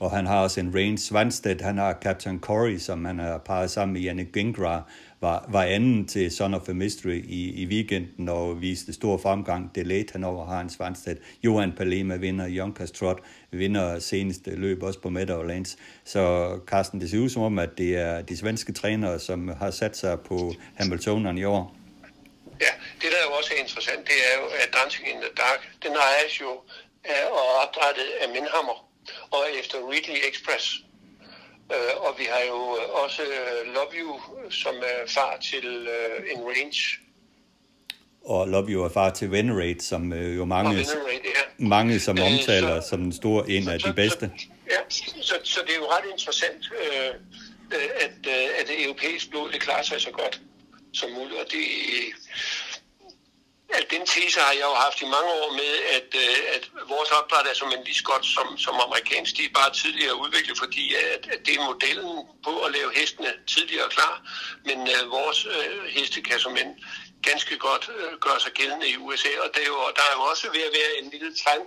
Og 0.00 0.10
han 0.10 0.26
har 0.26 0.42
også 0.42 0.60
en 0.60 0.74
Range 0.74 0.98
Svanstedt, 0.98 1.60
han 1.60 1.78
har 1.78 1.98
Captain 2.02 2.40
Corey, 2.40 2.78
som 2.78 3.04
han 3.04 3.18
har 3.18 3.38
parret 3.38 3.70
sammen 3.70 3.92
med 3.92 4.00
Janne 4.00 4.24
Gingra, 4.24 4.82
var, 5.20 5.46
var 5.48 5.62
anden 5.62 6.06
til 6.08 6.30
Son 6.30 6.54
of 6.54 6.68
a 6.68 6.72
Mystery 6.72 7.24
i, 7.24 7.62
i 7.62 7.66
weekenden 7.66 8.28
og 8.28 8.60
viste 8.60 8.92
stor 8.92 9.18
fremgang. 9.18 9.74
Delayed 9.74 10.12
han 10.12 10.24
over 10.24 10.46
har 10.46 10.60
en 10.60 10.70
Svanstedt. 10.70 11.18
Johan 11.42 11.72
Palema 11.72 12.16
vinder, 12.16 12.46
Jonkers 12.46 12.90
Trot 12.90 13.20
vinder 13.50 13.98
seneste 13.98 14.50
løb 14.50 14.82
også 14.82 15.00
på 15.00 15.10
Meadowlands. 15.10 15.76
Så 16.04 16.50
Carsten, 16.66 17.00
det 17.00 17.10
ser 17.10 17.18
ud 17.18 17.28
som 17.28 17.42
om, 17.42 17.58
at 17.58 17.78
det 17.78 17.96
er 17.96 18.22
de 18.22 18.36
svenske 18.36 18.72
trænere, 18.72 19.18
som 19.18 19.48
har 19.48 19.70
sat 19.70 19.96
sig 19.96 20.20
på 20.20 20.52
Hamiltonerne 20.74 21.40
i 21.40 21.44
år. 21.44 21.76
Ja, 22.60 22.72
det 23.00 23.08
der 23.12 23.18
er 23.22 23.26
jo 23.30 23.36
også 23.38 23.52
er 23.56 23.62
interessant, 23.62 24.06
det 24.06 24.18
er 24.30 24.40
jo, 24.40 24.46
at 24.46 24.68
Dancing 24.82 25.08
in 25.08 25.16
the 25.16 25.30
Dark, 25.36 25.60
den 25.82 25.92
ejes 25.92 26.40
jo 26.40 26.50
og 27.30 27.46
opdrettet 27.62 28.08
af 28.22 28.28
Minhammer 28.28 28.85
og 29.30 29.44
efter 29.60 29.78
Ridley 29.90 30.20
Express. 30.28 30.80
Uh, 31.70 32.06
og 32.06 32.14
vi 32.18 32.24
har 32.24 32.42
jo 32.48 32.78
også 33.04 33.22
uh, 33.22 33.74
Love 33.74 33.92
You, 33.94 34.20
som 34.50 34.74
er 34.74 35.10
far 35.10 35.38
til 35.50 35.88
uh, 35.88 36.30
En 36.30 36.44
Range. 36.44 36.80
Og 38.24 38.48
Love 38.48 38.68
You 38.68 38.84
er 38.84 38.88
far 38.88 39.10
til 39.10 39.30
Venerate, 39.30 39.84
som 39.84 40.12
uh, 40.12 40.36
jo 40.36 40.44
mange, 40.44 40.70
Venerate, 40.70 41.22
ja. 41.24 41.42
mange 41.58 42.00
som 42.00 42.18
omtaler 42.20 42.80
så, 42.80 42.88
som 42.88 43.00
den 43.00 43.12
store, 43.12 43.50
en 43.50 43.68
af 43.68 43.80
så, 43.80 43.88
de 43.88 43.92
bedste. 43.92 44.30
Så, 44.38 44.46
ja, 44.70 44.80
så, 45.22 45.34
så 45.44 45.60
det 45.66 45.72
er 45.74 45.78
jo 45.78 45.86
ret 45.86 46.10
interessant, 46.12 46.62
uh, 46.70 47.14
at, 48.04 48.26
at 48.60 48.66
det 48.68 48.84
europæiske 48.84 49.30
blod 49.30 49.52
det 49.52 49.60
klarer 49.60 49.82
sig 49.82 50.00
så 50.00 50.10
godt 50.10 50.40
som 50.92 51.10
muligt. 51.10 51.40
Og 51.40 51.46
det, 51.50 51.64
at 53.68 53.86
den 53.90 54.06
tese 54.06 54.40
har 54.40 54.52
jeg 54.52 54.62
jo 54.70 54.74
haft 54.74 55.02
i 55.02 55.04
mange 55.04 55.30
år 55.40 55.50
med, 55.52 55.72
at, 55.96 56.08
øh, 56.14 56.38
at 56.54 56.70
vores 56.88 57.10
opdræt 57.10 57.46
er 57.46 57.54
som 57.54 57.72
en 57.72 57.84
lige 57.84 57.94
så 57.94 58.04
godt 58.04 58.26
som, 58.26 58.58
som 58.58 58.74
amerikansk. 58.74 59.36
De 59.36 59.44
er 59.44 59.58
bare 59.60 59.72
tidligere 59.72 60.20
udviklet, 60.24 60.58
fordi 60.58 60.94
at, 60.94 61.26
at 61.32 61.46
det 61.46 61.54
er 61.54 61.64
modellen 61.64 62.26
på 62.44 62.52
at 62.64 62.72
lave 62.72 62.90
hestene 62.94 63.32
tidligere 63.46 63.88
klar. 63.88 64.14
Men 64.64 64.78
uh, 64.78 65.10
vores 65.10 65.46
uh, 65.46 65.84
heste 65.96 66.22
kan 66.22 66.38
som 66.40 66.56
en 66.56 66.84
ganske 67.22 67.58
godt 67.58 67.88
uh, 67.88 68.18
gøre 68.20 68.40
sig 68.40 68.52
gældende 68.52 68.88
i 68.88 68.96
USA. 68.96 69.32
Og 69.44 69.48
det 69.54 69.62
er 69.62 69.66
jo, 69.66 69.80
der 69.96 70.02
er 70.10 70.14
jo 70.16 70.22
også 70.22 70.50
ved 70.50 70.62
at 70.68 70.74
være 70.78 70.92
en 71.02 71.10
lille 71.10 71.36
trend 71.36 71.64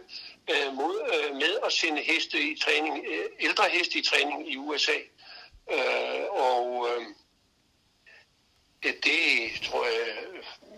uh, 0.51 0.73
mod, 0.73 0.95
uh, 1.13 1.35
med 1.35 1.53
at 1.65 1.71
sende 1.73 2.01
heste 2.01 2.37
i 2.41 2.59
træning, 2.63 2.95
uh, 2.99 3.25
ældre 3.39 3.63
heste 3.69 3.99
i 3.99 4.03
træning 4.03 4.51
i 4.51 4.57
USA. 4.57 4.97
Uh, 5.75 6.25
og 6.47 6.65
uh, 6.71 7.03
det, 8.83 8.95
det 9.03 9.51
tror 9.65 9.85
jeg 9.85 10.17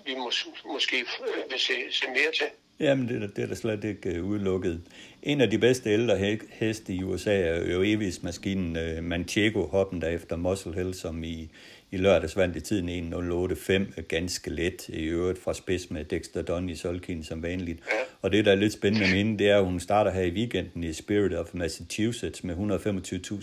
vi 0.05 0.11
mås- 0.11 0.67
måske 0.73 0.97
øh, 0.97 1.51
vil 1.51 1.59
se, 1.59 1.73
se 1.91 2.05
mere 2.07 2.31
til. 2.37 2.45
Jamen, 2.79 3.07
det 3.07 3.23
er, 3.23 3.27
det 3.27 3.43
er 3.43 3.47
da 3.47 3.55
slet 3.55 3.83
ikke 3.83 4.09
øh, 4.09 4.25
udelukket. 4.25 4.81
En 5.23 5.41
af 5.41 5.49
de 5.49 5.57
bedste 5.57 5.89
ældre 5.89 6.37
heste 6.49 6.93
i 6.93 7.03
USA 7.03 7.41
er 7.41 7.71
jo 7.71 7.81
evighedsmaskinen 7.81 8.75
uh, 8.75 8.97
øh, 8.97 9.03
Manchego 9.03 9.67
hoppen 9.67 10.01
der 10.01 10.07
efter 10.07 10.35
Muscle 10.35 10.73
Hill, 10.73 10.93
som 10.93 11.23
i, 11.23 11.49
i 11.91 11.97
lørdags 11.97 12.37
vandt 12.37 12.55
i 12.55 12.61
tiden 12.61 13.13
1.08.5 13.13 14.01
ganske 14.01 14.49
let 14.49 14.89
i 14.89 15.03
øvrigt 15.03 15.43
fra 15.43 15.53
spids 15.53 15.91
med 15.91 16.05
Dexter 16.05 16.41
Dunn 16.41 16.69
i 16.69 16.75
Solkin 16.75 17.23
som 17.23 17.43
vanligt. 17.43 17.79
Ja. 17.91 17.97
Og 18.21 18.31
det, 18.31 18.45
der 18.45 18.51
er 18.51 18.55
lidt 18.55 18.73
spændende 18.73 19.07
med 19.07 19.17
hende, 19.17 19.39
det 19.39 19.49
er, 19.49 19.57
at 19.57 19.65
hun 19.65 19.79
starter 19.79 20.11
her 20.11 20.21
i 20.21 20.29
weekenden 20.29 20.83
i 20.83 20.93
Spirit 20.93 21.33
of 21.33 21.47
Massachusetts 21.53 22.43
med 22.43 22.55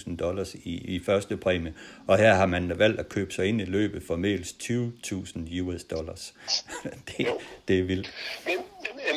125.000 0.08 0.16
dollars 0.16 0.54
i, 0.54 0.74
i 0.94 1.00
første 1.06 1.36
præmie. 1.36 1.74
Og 2.06 2.18
her 2.18 2.34
har 2.34 2.46
man 2.46 2.78
valgt 2.78 3.00
at 3.00 3.08
købe 3.08 3.32
sig 3.32 3.46
ind 3.46 3.60
i 3.60 3.64
løbet 3.64 4.02
for 4.06 4.16
mels 4.16 4.52
20.000 4.52 5.60
US 5.60 5.84
dollars. 5.84 6.34
det, 7.08 7.26
det 7.68 7.78
er 7.78 7.82
vildt. 7.82 8.12
Men, 8.46 8.56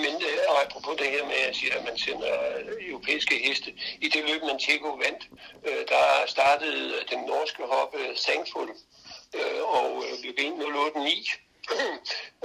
men 0.04 0.14
og 0.52 0.58
apropos 0.66 0.96
det 1.02 1.08
her 1.16 1.24
med, 1.26 1.40
at, 1.50 1.56
sige, 1.56 1.74
at 1.78 1.84
man 1.90 1.98
sender 1.98 2.34
europæiske 2.90 3.36
heste, 3.46 3.70
i 4.02 4.08
det 4.14 4.22
løb, 4.30 4.42
man 4.42 4.50
Manchego 4.50 4.90
vandt, 5.06 5.24
øh, 5.68 5.82
der 5.94 6.06
startede 6.28 6.94
den 7.12 7.20
norske 7.32 7.64
hoppe 7.74 7.98
Thankful, 8.26 8.70
øh, 9.36 9.62
og 9.78 10.04
øh, 10.06 10.22
blev 10.22 10.34
089. 10.60 11.40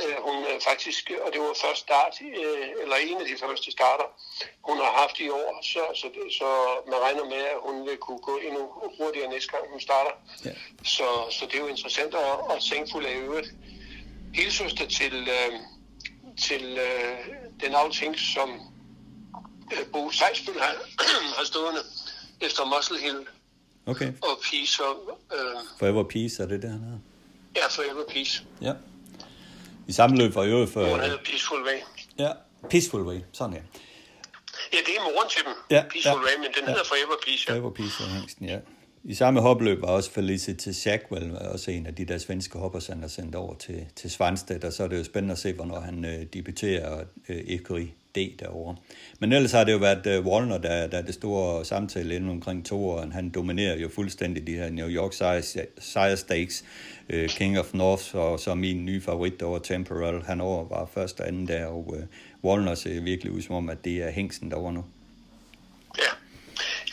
øh, 0.02 0.16
hun 0.26 0.44
øh, 0.44 0.60
faktisk, 0.68 1.10
og 1.24 1.32
det 1.32 1.40
var 1.40 1.54
først 1.64 1.80
start, 1.80 2.14
øh, 2.22 2.68
eller 2.82 2.96
en 2.96 3.16
af 3.22 3.26
de 3.26 3.36
første 3.40 3.70
starter, 3.70 4.08
hun 4.68 4.76
har 4.78 4.92
haft 5.00 5.20
i 5.20 5.28
år, 5.28 5.60
så, 5.62 5.82
så, 6.00 6.06
så 6.38 6.48
man 6.90 6.98
regner 7.00 7.24
med, 7.24 7.42
at 7.54 7.58
hun 7.66 7.86
vil 7.86 7.96
kunne 7.96 8.18
gå 8.18 8.36
endnu 8.36 8.62
hurtigere 8.98 9.30
næste 9.30 9.50
gang, 9.52 9.64
hun 9.70 9.80
starter. 9.80 10.10
Ja. 10.44 10.50
Så, 10.84 11.06
så 11.30 11.46
det 11.46 11.54
er 11.54 11.60
jo 11.60 11.66
interessant, 11.66 12.14
og, 12.14 12.50
og 12.50 12.56
Thankful 12.62 13.04
er 13.04 13.16
jo 13.24 13.32
et 13.32 13.50
hilsøster 14.34 14.86
til, 14.88 15.28
øh, 15.38 15.52
til 16.42 16.78
øh, 16.78 17.18
den 17.60 17.74
afting, 17.74 18.18
som 18.18 18.48
øh, 19.72 19.86
Bo 19.92 20.10
Sejsbøl 20.10 20.60
har, 20.60 20.74
har 21.38 21.44
stående 21.44 21.80
efter 22.40 22.64
Muscle 22.64 22.98
Hill 22.98 23.26
Okay. 23.86 24.12
Og 24.22 24.38
Peace. 24.50 24.82
Og, 24.84 25.18
øh, 25.32 25.38
Forever 25.78 26.02
Peace, 26.02 26.42
er 26.42 26.46
det 26.46 26.62
det, 26.62 26.70
han 26.70 26.80
hedder? 26.80 26.98
Ja, 27.56 27.66
Forever 27.70 28.04
Peace. 28.08 28.44
Ja. 28.62 28.72
I 29.86 29.92
samme 29.92 30.16
løb 30.16 30.32
for 30.32 30.42
øvrigt 30.42 30.72
for... 30.72 30.84
Hun 30.90 31.00
hedder 31.00 31.18
Peaceful 31.24 31.62
Way. 31.66 31.78
Ja, 32.18 32.32
Peaceful 32.70 33.02
Way, 33.02 33.20
sådan 33.32 33.54
ja. 33.54 33.60
Ja, 34.72 34.78
det 34.86 34.96
er 34.96 35.02
moren 35.02 35.28
til 35.30 35.42
dem, 35.46 35.54
ja, 35.70 35.82
Peaceful 35.90 36.20
ja, 36.20 36.26
Way, 36.26 36.36
men 36.36 36.50
den 36.56 36.62
ja. 36.62 36.66
hedder 36.66 36.84
Forever 36.84 37.16
Peace, 37.26 37.44
ja. 37.48 37.52
Forever 37.52 37.70
Peace 37.70 38.04
er 38.04 38.08
hængsten, 38.08 38.46
ja. 38.46 38.58
I 39.04 39.14
samme 39.14 39.40
hopløb 39.40 39.80
var 39.80 39.88
også 39.88 40.10
Felicity 40.10 40.68
Shackwell, 40.68 41.38
også 41.38 41.70
en 41.70 41.86
af 41.86 41.94
de 41.94 42.04
der 42.04 42.18
svenske 42.18 42.58
hoppers, 42.58 42.86
han 42.86 43.00
har 43.00 43.08
sendt 43.08 43.34
over 43.34 43.54
til, 43.54 43.86
til 43.96 44.10
Svanstedt, 44.10 44.64
og 44.64 44.72
så 44.72 44.82
er 44.82 44.88
det 44.88 44.98
jo 44.98 45.04
spændende 45.04 45.32
at 45.32 45.38
se, 45.38 45.52
hvornår 45.52 45.80
han 45.80 46.04
øh, 46.04 46.26
debuterer 46.32 47.04
øh, 47.28 47.36
Ekery 47.36 47.86
D 48.16 48.40
derovre. 48.40 48.76
Men 49.18 49.32
ellers 49.32 49.52
har 49.52 49.64
det 49.64 49.72
jo 49.72 49.78
været 49.78 50.06
øh, 50.06 50.26
uh, 50.26 50.32
Wallner, 50.32 50.58
der, 50.58 50.86
der 50.86 50.98
er 50.98 51.02
det 51.02 51.14
store 51.14 51.64
samtale 51.64 52.14
inden 52.14 52.30
omkring 52.30 52.66
to 52.66 52.88
år. 52.88 53.06
Han 53.12 53.30
dominerer 53.30 53.76
jo 53.76 53.88
fuldstændig 53.94 54.46
de 54.46 54.54
her 54.54 54.70
New 54.70 54.88
York 54.88 55.12
Sire 55.78 56.16
Stakes, 56.16 56.64
uh, 57.14 57.26
King 57.26 57.58
of 57.58 57.74
North, 57.74 58.16
og 58.16 58.40
så 58.40 58.54
min 58.54 58.84
nye 58.84 59.02
favorit 59.02 59.42
over 59.42 59.58
Temporal. 59.58 60.22
Han 60.22 60.40
over 60.40 60.68
var 60.68 60.90
første 60.94 61.20
og 61.20 61.28
anden 61.28 61.48
der, 61.48 61.66
og 61.66 61.94
øh, 61.96 62.02
uh, 62.02 62.08
Wallner 62.44 62.74
ser 62.74 63.00
virkelig 63.00 63.32
ud 63.32 63.42
som 63.42 63.54
om, 63.54 63.70
at 63.70 63.84
det 63.84 63.96
er 64.02 64.10
hængsen 64.10 64.50
derovre 64.50 64.72
nu. 64.72 64.84
Ja, 65.98 66.12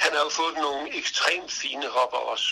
han 0.03 0.11
har 0.15 0.23
jo 0.27 0.31
fået 0.41 0.55
nogle 0.57 0.97
ekstremt 0.97 1.51
fine 1.51 1.87
hopper 1.97 2.17
også. 2.33 2.49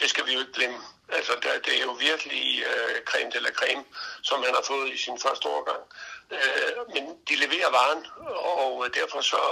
Det 0.00 0.08
skal 0.10 0.26
vi 0.26 0.32
jo 0.32 0.40
ikke 0.40 0.52
glemme. 0.52 0.76
Altså, 1.18 1.32
det 1.66 1.72
er 1.78 1.84
jo 1.88 1.92
virkelig 2.08 2.44
uh, 2.70 2.96
creme 3.08 3.30
de 3.34 3.40
la 3.46 3.52
creme, 3.60 3.84
som 4.28 4.38
han 4.46 4.54
har 4.58 4.64
fået 4.72 4.88
i 4.94 4.98
sin 5.04 5.18
første 5.24 5.46
årgang. 5.56 5.82
Øh, 6.30 6.94
men 6.94 7.04
de 7.28 7.34
leverer 7.44 7.70
varen, 7.78 8.02
og 8.60 8.86
derfor 8.94 9.20
så, 9.20 9.42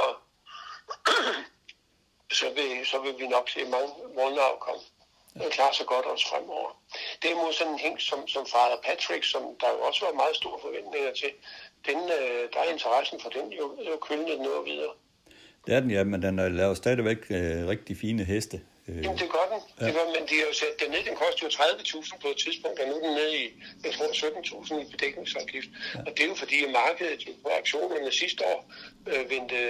så, 2.40 2.46
vil, 2.56 2.86
så 2.86 2.98
vil 3.04 3.14
vi 3.18 3.26
nok 3.26 3.50
se 3.50 3.64
mange 3.64 3.92
måneder 4.16 4.56
komme 4.60 4.82
og 5.34 5.50
klarer 5.50 5.72
sig 5.72 5.86
godt 5.86 6.06
også 6.06 6.26
fremover. 6.30 6.70
Derimod 7.22 7.52
sådan 7.52 7.72
en 7.72 7.78
hænk 7.78 8.00
som, 8.00 8.28
som 8.28 8.46
Father 8.52 8.78
Patrick, 8.86 9.24
som 9.24 9.42
der 9.60 9.68
jo 9.74 9.78
også 9.88 10.00
var 10.06 10.12
meget 10.12 10.36
store 10.36 10.58
forventninger 10.64 11.12
til, 11.20 11.30
den, 11.88 11.98
øh, 12.18 12.42
der 12.52 12.60
er 12.64 12.68
interessen 12.76 13.20
for 13.22 13.30
den 13.30 13.52
jo, 13.52 13.64
jo 13.88 13.96
kølnet 14.06 14.40
noget 14.48 14.62
videre. 14.70 14.94
Det 15.66 15.74
er 15.74 15.80
den, 15.80 15.90
ja, 15.90 16.04
men 16.04 16.22
den 16.22 16.56
laver 16.56 16.74
stadigvæk 16.74 17.20
øh, 17.30 17.68
rigtig 17.72 17.96
fine 17.96 18.24
heste. 18.24 18.60
Øh, 18.88 19.04
Jamen, 19.04 19.18
det 19.22 19.28
gør 19.36 19.46
den. 19.52 19.60
Ja. 19.80 19.86
Det 19.86 19.94
gør, 19.96 20.04
men 20.16 20.22
de 20.28 20.34
har 20.40 20.46
jo 20.50 20.54
sat 20.62 20.74
den 20.82 20.90
ned. 20.90 21.02
Den 21.10 21.16
koster 21.22 21.42
jo 21.46 21.50
30.000 21.50 22.20
på 22.22 22.28
et 22.34 22.38
tidspunkt, 22.44 22.76
og 22.80 22.86
nu 22.88 22.94
er 22.96 23.02
den 23.06 23.14
nede 23.20 23.34
i, 23.42 23.44
jeg 23.84 23.92
tror, 23.94 24.06
17.000 24.06 24.80
i 24.84 24.90
bedækningsafgift. 24.92 25.70
Ja. 25.94 26.00
Og 26.06 26.10
det 26.14 26.20
er 26.24 26.28
jo 26.32 26.34
fordi, 26.34 26.64
at 26.64 26.70
markedet 26.70 27.20
på 27.42 27.48
aktionerne 27.60 28.12
sidste 28.12 28.40
år 28.52 28.72
øh, 29.12 29.30
vendte, 29.30 29.60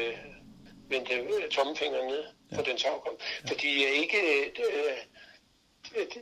vendte 0.90 1.14
tommefingeren 1.56 2.06
ned 2.06 2.22
ja. 2.50 2.56
på 2.56 2.62
den 2.68 2.76
afkom. 2.90 3.16
Ja. 3.20 3.48
For 3.48 3.54
de 3.62 3.70
er 3.88 3.92
ikke... 4.02 4.20
Øh, 4.36 4.96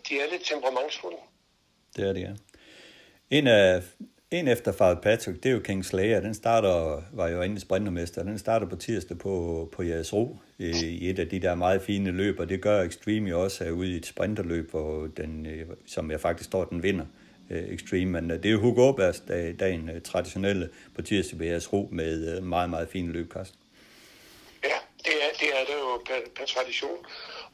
de 0.09 0.20
er 0.20 0.30
lidt 0.30 0.45
temperamentsfulde. 0.45 1.16
Det 1.97 2.09
er 2.09 2.12
det, 2.12 2.20
ja. 2.20 2.34
En 3.30 3.47
af 3.47 3.82
en 4.31 4.49
efter 4.49 4.72
Father 4.72 5.01
Patrick, 5.01 5.43
det 5.43 5.49
er 5.49 5.53
jo 5.53 5.61
King 5.61 5.85
Slayer. 5.85 6.20
Den 6.20 6.35
starter, 6.35 7.03
var 7.12 7.28
jo 7.28 7.43
inde 7.43 7.61
sprintermester. 7.61 8.22
Den 8.22 8.39
starter 8.39 8.66
på 8.66 8.76
tirsdag 8.76 9.18
på, 9.18 9.68
på 9.72 9.83
jeres 9.83 10.12
ro 10.12 10.37
i 10.59 11.11
et 11.11 11.18
af 11.18 11.28
de 11.28 11.41
der 11.41 11.55
meget 11.55 11.83
fine 11.83 12.11
løb, 12.11 12.41
og 12.41 12.49
det 12.49 12.62
gør 12.62 12.83
Extreme 12.83 13.31
jo 13.31 13.43
også 13.43 13.64
er 13.64 13.70
ude 13.70 13.93
i 13.93 13.97
et 13.97 14.07
sprinterløb, 14.07 14.70
hvor 14.70 15.07
den, 15.16 15.47
øh, 15.47 15.66
som 15.87 16.11
jeg 16.11 16.20
faktisk 16.20 16.51
tror, 16.51 16.64
den 16.64 16.83
vinder. 16.83 17.05
Øh, 17.51 17.62
Extreme, 17.62 18.11
men 18.11 18.31
øh, 18.31 18.37
det 18.37 18.47
er 18.47 18.51
jo 18.51 18.61
Hugo 18.61 18.87
Aubers 18.87 19.22
dagen 19.61 19.91
øh, 19.91 20.03
traditionelle 20.03 20.68
på 20.95 21.03
tirsdag 21.03 21.39
på 21.39 21.45
jeres 21.45 21.72
ro 21.72 21.89
med 21.93 22.37
øh, 22.37 22.43
meget, 22.43 22.70
meget 22.70 22.89
fine 22.89 23.12
løb, 23.12 23.33
Carsten. 23.33 23.59
Ja, 24.64 24.78
det 25.05 25.14
er 25.24 25.31
det, 25.41 25.49
er 25.61 25.64
det 25.66 25.74
jo 25.81 26.03
per, 26.07 26.31
per 26.37 26.47
tradition. 26.47 26.99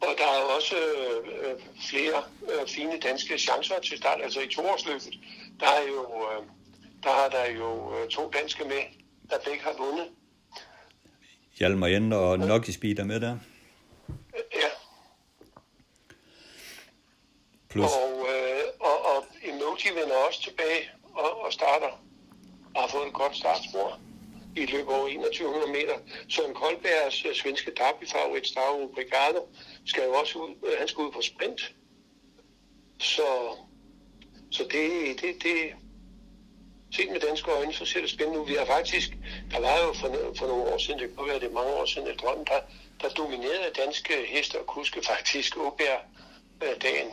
Og 0.01 0.09
der 0.19 0.25
er 0.25 0.43
også 0.57 0.75
øh, 0.77 1.55
flere 1.91 2.23
øh, 2.43 2.69
fine 2.69 3.01
danske 3.03 3.39
chancer 3.39 3.75
til 3.83 3.99
start. 3.99 4.21
Altså 4.23 4.41
i 4.41 4.49
toårsløbet, 4.49 5.19
der 5.61 5.67
er 5.67 5.87
jo... 5.89 6.03
Øh, 6.03 6.47
der 7.03 7.11
har 7.11 7.29
der 7.29 7.51
jo 7.51 7.95
øh, 7.95 8.09
to 8.09 8.31
danske 8.31 8.65
med, 8.65 8.83
der 9.31 9.37
begge 9.45 9.63
har 9.63 9.75
vundet. 9.79 10.09
Hjalmar 11.59 11.87
Jende 11.87 12.19
og 12.19 12.39
Noki 12.39 12.73
Speed 12.73 12.99
er 12.99 13.05
med 13.05 13.21
der. 13.21 13.39
Ja. 14.35 14.71
Plus. 17.69 17.85
Og, 17.85 18.27
øh, 18.33 18.63
og, 18.81 19.17
og 19.17 19.25
Emoji 19.43 19.89
vender 20.01 20.17
også 20.29 20.43
tilbage 20.43 20.91
og, 21.15 21.45
og 21.45 21.53
starter 21.53 22.03
og 22.75 22.83
har 22.83 22.89
fået 22.89 23.07
et 23.07 23.13
godt 23.13 23.37
startspor 23.37 23.99
i 24.57 24.67
løbet 24.67 24.95
over 24.95 25.09
2100 25.09 25.73
meter. 25.73 25.97
Søren 26.29 26.55
Koldbergs 26.55 27.25
uh, 27.27 27.33
svenske 27.35 27.73
derbyfavorit, 27.77 28.47
Stavro 28.47 28.93
Brigado, 28.95 29.49
skal 29.87 30.05
jo 30.05 30.13
også 30.13 30.39
ud, 30.39 30.51
uh, 30.63 30.79
han 30.79 30.89
skal 30.89 31.05
ud 31.05 31.13
på 31.13 31.23
sprint. 31.23 31.75
Så, 33.01 33.57
så 34.51 34.63
det, 34.63 35.21
det, 35.21 35.43
det, 35.43 35.75
set 36.97 37.11
med 37.13 37.21
danske 37.29 37.51
øjne, 37.59 37.73
så 37.81 37.85
ser 37.91 38.01
det 38.01 38.11
spændende 38.11 38.41
ud. 38.41 38.47
Vi 38.53 38.57
har 38.61 38.67
faktisk, 38.77 39.09
der 39.53 39.61
var 39.67 39.77
jo 39.85 39.91
for, 40.01 40.09
for 40.39 40.47
nogle 40.53 40.65
år 40.73 40.79
siden, 40.85 40.99
det 41.01 41.09
kunne 41.17 41.29
være 41.33 41.41
det 41.47 41.53
mange 41.53 41.73
år 41.81 41.87
siden, 41.93 42.07
drøm, 42.23 42.41
der, 42.51 42.61
der 43.03 43.09
dominerede 43.21 43.71
danske 43.83 44.15
heste 44.33 44.55
og 44.61 44.67
kuske 44.67 44.99
faktisk 45.11 45.51
Åbjerg 45.67 46.03
øh, 46.65 46.75
dagen 46.87 47.09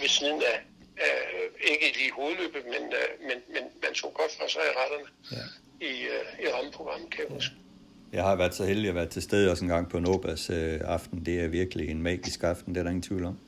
ved 0.00 0.08
siden 0.08 0.42
af, 0.52 0.56
øh, 1.04 1.44
ikke 1.72 1.98
lige 1.98 2.08
i 2.12 2.16
hovedløbet, 2.18 2.62
men, 2.74 2.82
øh, 3.00 3.08
men, 3.28 3.38
men 3.54 3.64
man 3.82 3.92
så 3.94 4.06
godt 4.18 4.32
for 4.38 4.48
sig 4.54 4.62
i 4.70 4.72
retterne 4.80 5.08
ja. 5.36 5.44
i, 5.90 5.92
øh, 6.14 6.44
i 6.44 6.46
rammeprogrammet, 6.54 7.10
kan 7.10 7.20
jeg 7.24 7.34
huske. 7.34 7.54
Jeg 8.12 8.24
har 8.24 8.36
været 8.36 8.54
så 8.54 8.64
heldig 8.64 8.88
at 8.88 8.94
være 8.94 9.06
til 9.06 9.22
stede 9.22 9.50
også 9.50 9.64
en 9.64 9.68
gang 9.68 9.90
på 9.90 9.98
Nobas 9.98 10.50
øh, 10.50 10.80
aften. 10.84 11.26
Det 11.26 11.40
er 11.40 11.48
virkelig 11.48 11.90
en 11.90 12.02
magisk 12.02 12.42
aften, 12.42 12.74
det 12.74 12.80
er 12.80 12.84
der 12.84 12.90
ingen 12.90 13.02
tvivl 13.02 13.24
om. 13.24 13.38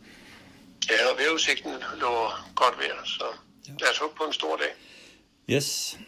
Ja, 0.91 1.11
og 1.11 1.19
vejrudsigten 1.19 1.73
lå 2.01 2.13
godt 2.55 2.79
vejr, 2.79 3.05
så 3.05 3.25
ja. 3.69 3.73
lad 3.81 3.91
os 3.91 3.99
håbe 3.99 4.15
på 4.15 4.25
en 4.25 4.33
stor 4.33 4.57
dag. 4.57 4.73
Yes. 5.53 5.99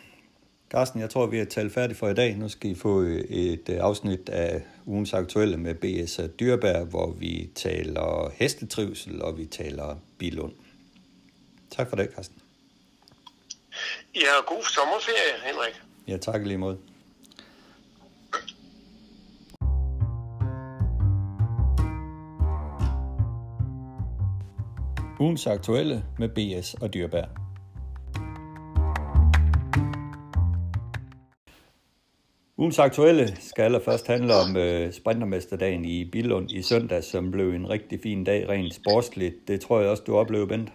Carsten, 0.70 1.00
jeg 1.00 1.10
tror, 1.10 1.26
vi 1.26 1.38
er 1.38 1.44
talt 1.44 1.72
færdigt 1.72 1.98
for 1.98 2.08
i 2.08 2.14
dag. 2.14 2.36
Nu 2.36 2.48
skal 2.48 2.70
I 2.70 2.74
få 2.74 2.98
et 3.28 3.68
øh, 3.68 3.76
afsnit 3.80 4.28
af 4.28 4.62
ugens 4.86 5.12
aktuelle 5.14 5.56
med 5.56 5.74
B.S. 5.74 6.20
Dyrbær, 6.40 6.84
hvor 6.84 7.10
vi 7.10 7.50
taler 7.54 8.32
hestetrivsel, 8.34 9.22
og 9.22 9.38
vi 9.38 9.46
taler 9.46 9.96
bilund. 10.18 10.52
Tak 11.70 11.88
for 11.88 11.96
det, 11.96 12.10
Carsten. 12.14 12.38
Ja, 14.14 14.42
god 14.46 14.62
sommerferie, 14.62 15.34
Henrik. 15.44 15.82
Ja, 16.08 16.16
tak 16.16 16.46
lige 16.46 16.58
måde. 16.58 16.78
Ugens 25.20 25.46
aktuelle 25.46 26.04
med 26.18 26.28
BS 26.28 26.74
og 26.74 26.94
Dyrbær. 26.94 27.43
Ugens 32.62 32.78
aktuelle 32.78 33.24
skal 33.50 33.62
allerførst 33.68 34.06
handle 34.14 34.32
om 34.42 34.50
øh, 34.64 34.84
sprintermesterdagen 35.00 35.84
i 35.96 35.96
Billund 36.14 36.48
i 36.58 36.62
søndag, 36.70 37.00
som 37.12 37.22
blev 37.34 37.48
en 37.58 37.66
rigtig 37.74 37.98
fin 38.06 38.20
dag 38.30 38.40
rent 38.52 38.74
sportsligt. 38.80 39.36
Det 39.48 39.56
tror 39.64 39.76
jeg 39.80 39.88
også, 39.92 40.04
du 40.06 40.12
oplevede, 40.22 40.50
Bent. 40.52 40.68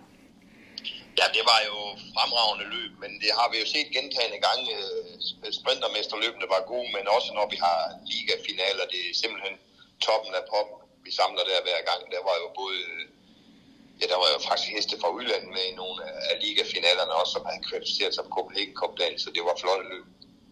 Ja, 1.19 1.25
det 1.35 1.43
var 1.51 1.59
jo 1.69 1.77
fremragende 2.15 2.65
løb, 2.75 2.91
men 3.03 3.11
det 3.23 3.31
har 3.37 3.47
vi 3.51 3.57
jo 3.61 3.67
set 3.75 3.89
gentagende 3.97 4.39
gange. 4.47 4.71
Øh, 4.83 5.51
sprintermesterløbene 5.59 6.47
var 6.53 6.61
gode, 6.71 6.89
men 6.95 7.03
også 7.15 7.29
når 7.37 7.47
vi 7.53 7.57
har 7.65 7.79
ligafinaler, 8.11 8.85
det 8.93 9.01
er 9.07 9.19
simpelthen 9.21 9.55
toppen 10.07 10.33
af 10.39 10.43
poppen, 10.51 10.77
vi 11.05 11.11
samler 11.19 11.43
der 11.49 11.59
hver 11.67 11.81
gang. 11.89 12.01
Der 12.13 12.21
var 12.29 12.35
jo 12.43 12.47
både, 12.61 12.79
ja, 13.99 14.05
der 14.11 14.17
var 14.23 14.29
jo 14.35 14.39
faktisk 14.47 14.69
heste 14.75 14.95
fra 15.01 15.09
udlandet 15.17 15.51
med 15.57 15.65
i 15.71 15.77
nogle 15.81 15.99
af 16.29 16.35
ligafinalerne 16.43 17.13
også, 17.19 17.33
som 17.35 17.43
havde 17.49 17.63
kvalificeret 17.69 18.13
sig 18.13 18.23
på 18.25 18.31
Copenhagen 18.37 18.75
Cup 18.79 18.93
dagen, 18.99 19.17
så 19.23 19.29
det 19.35 19.43
var 19.49 19.55
flot 19.61 19.83
løb. 19.93 20.07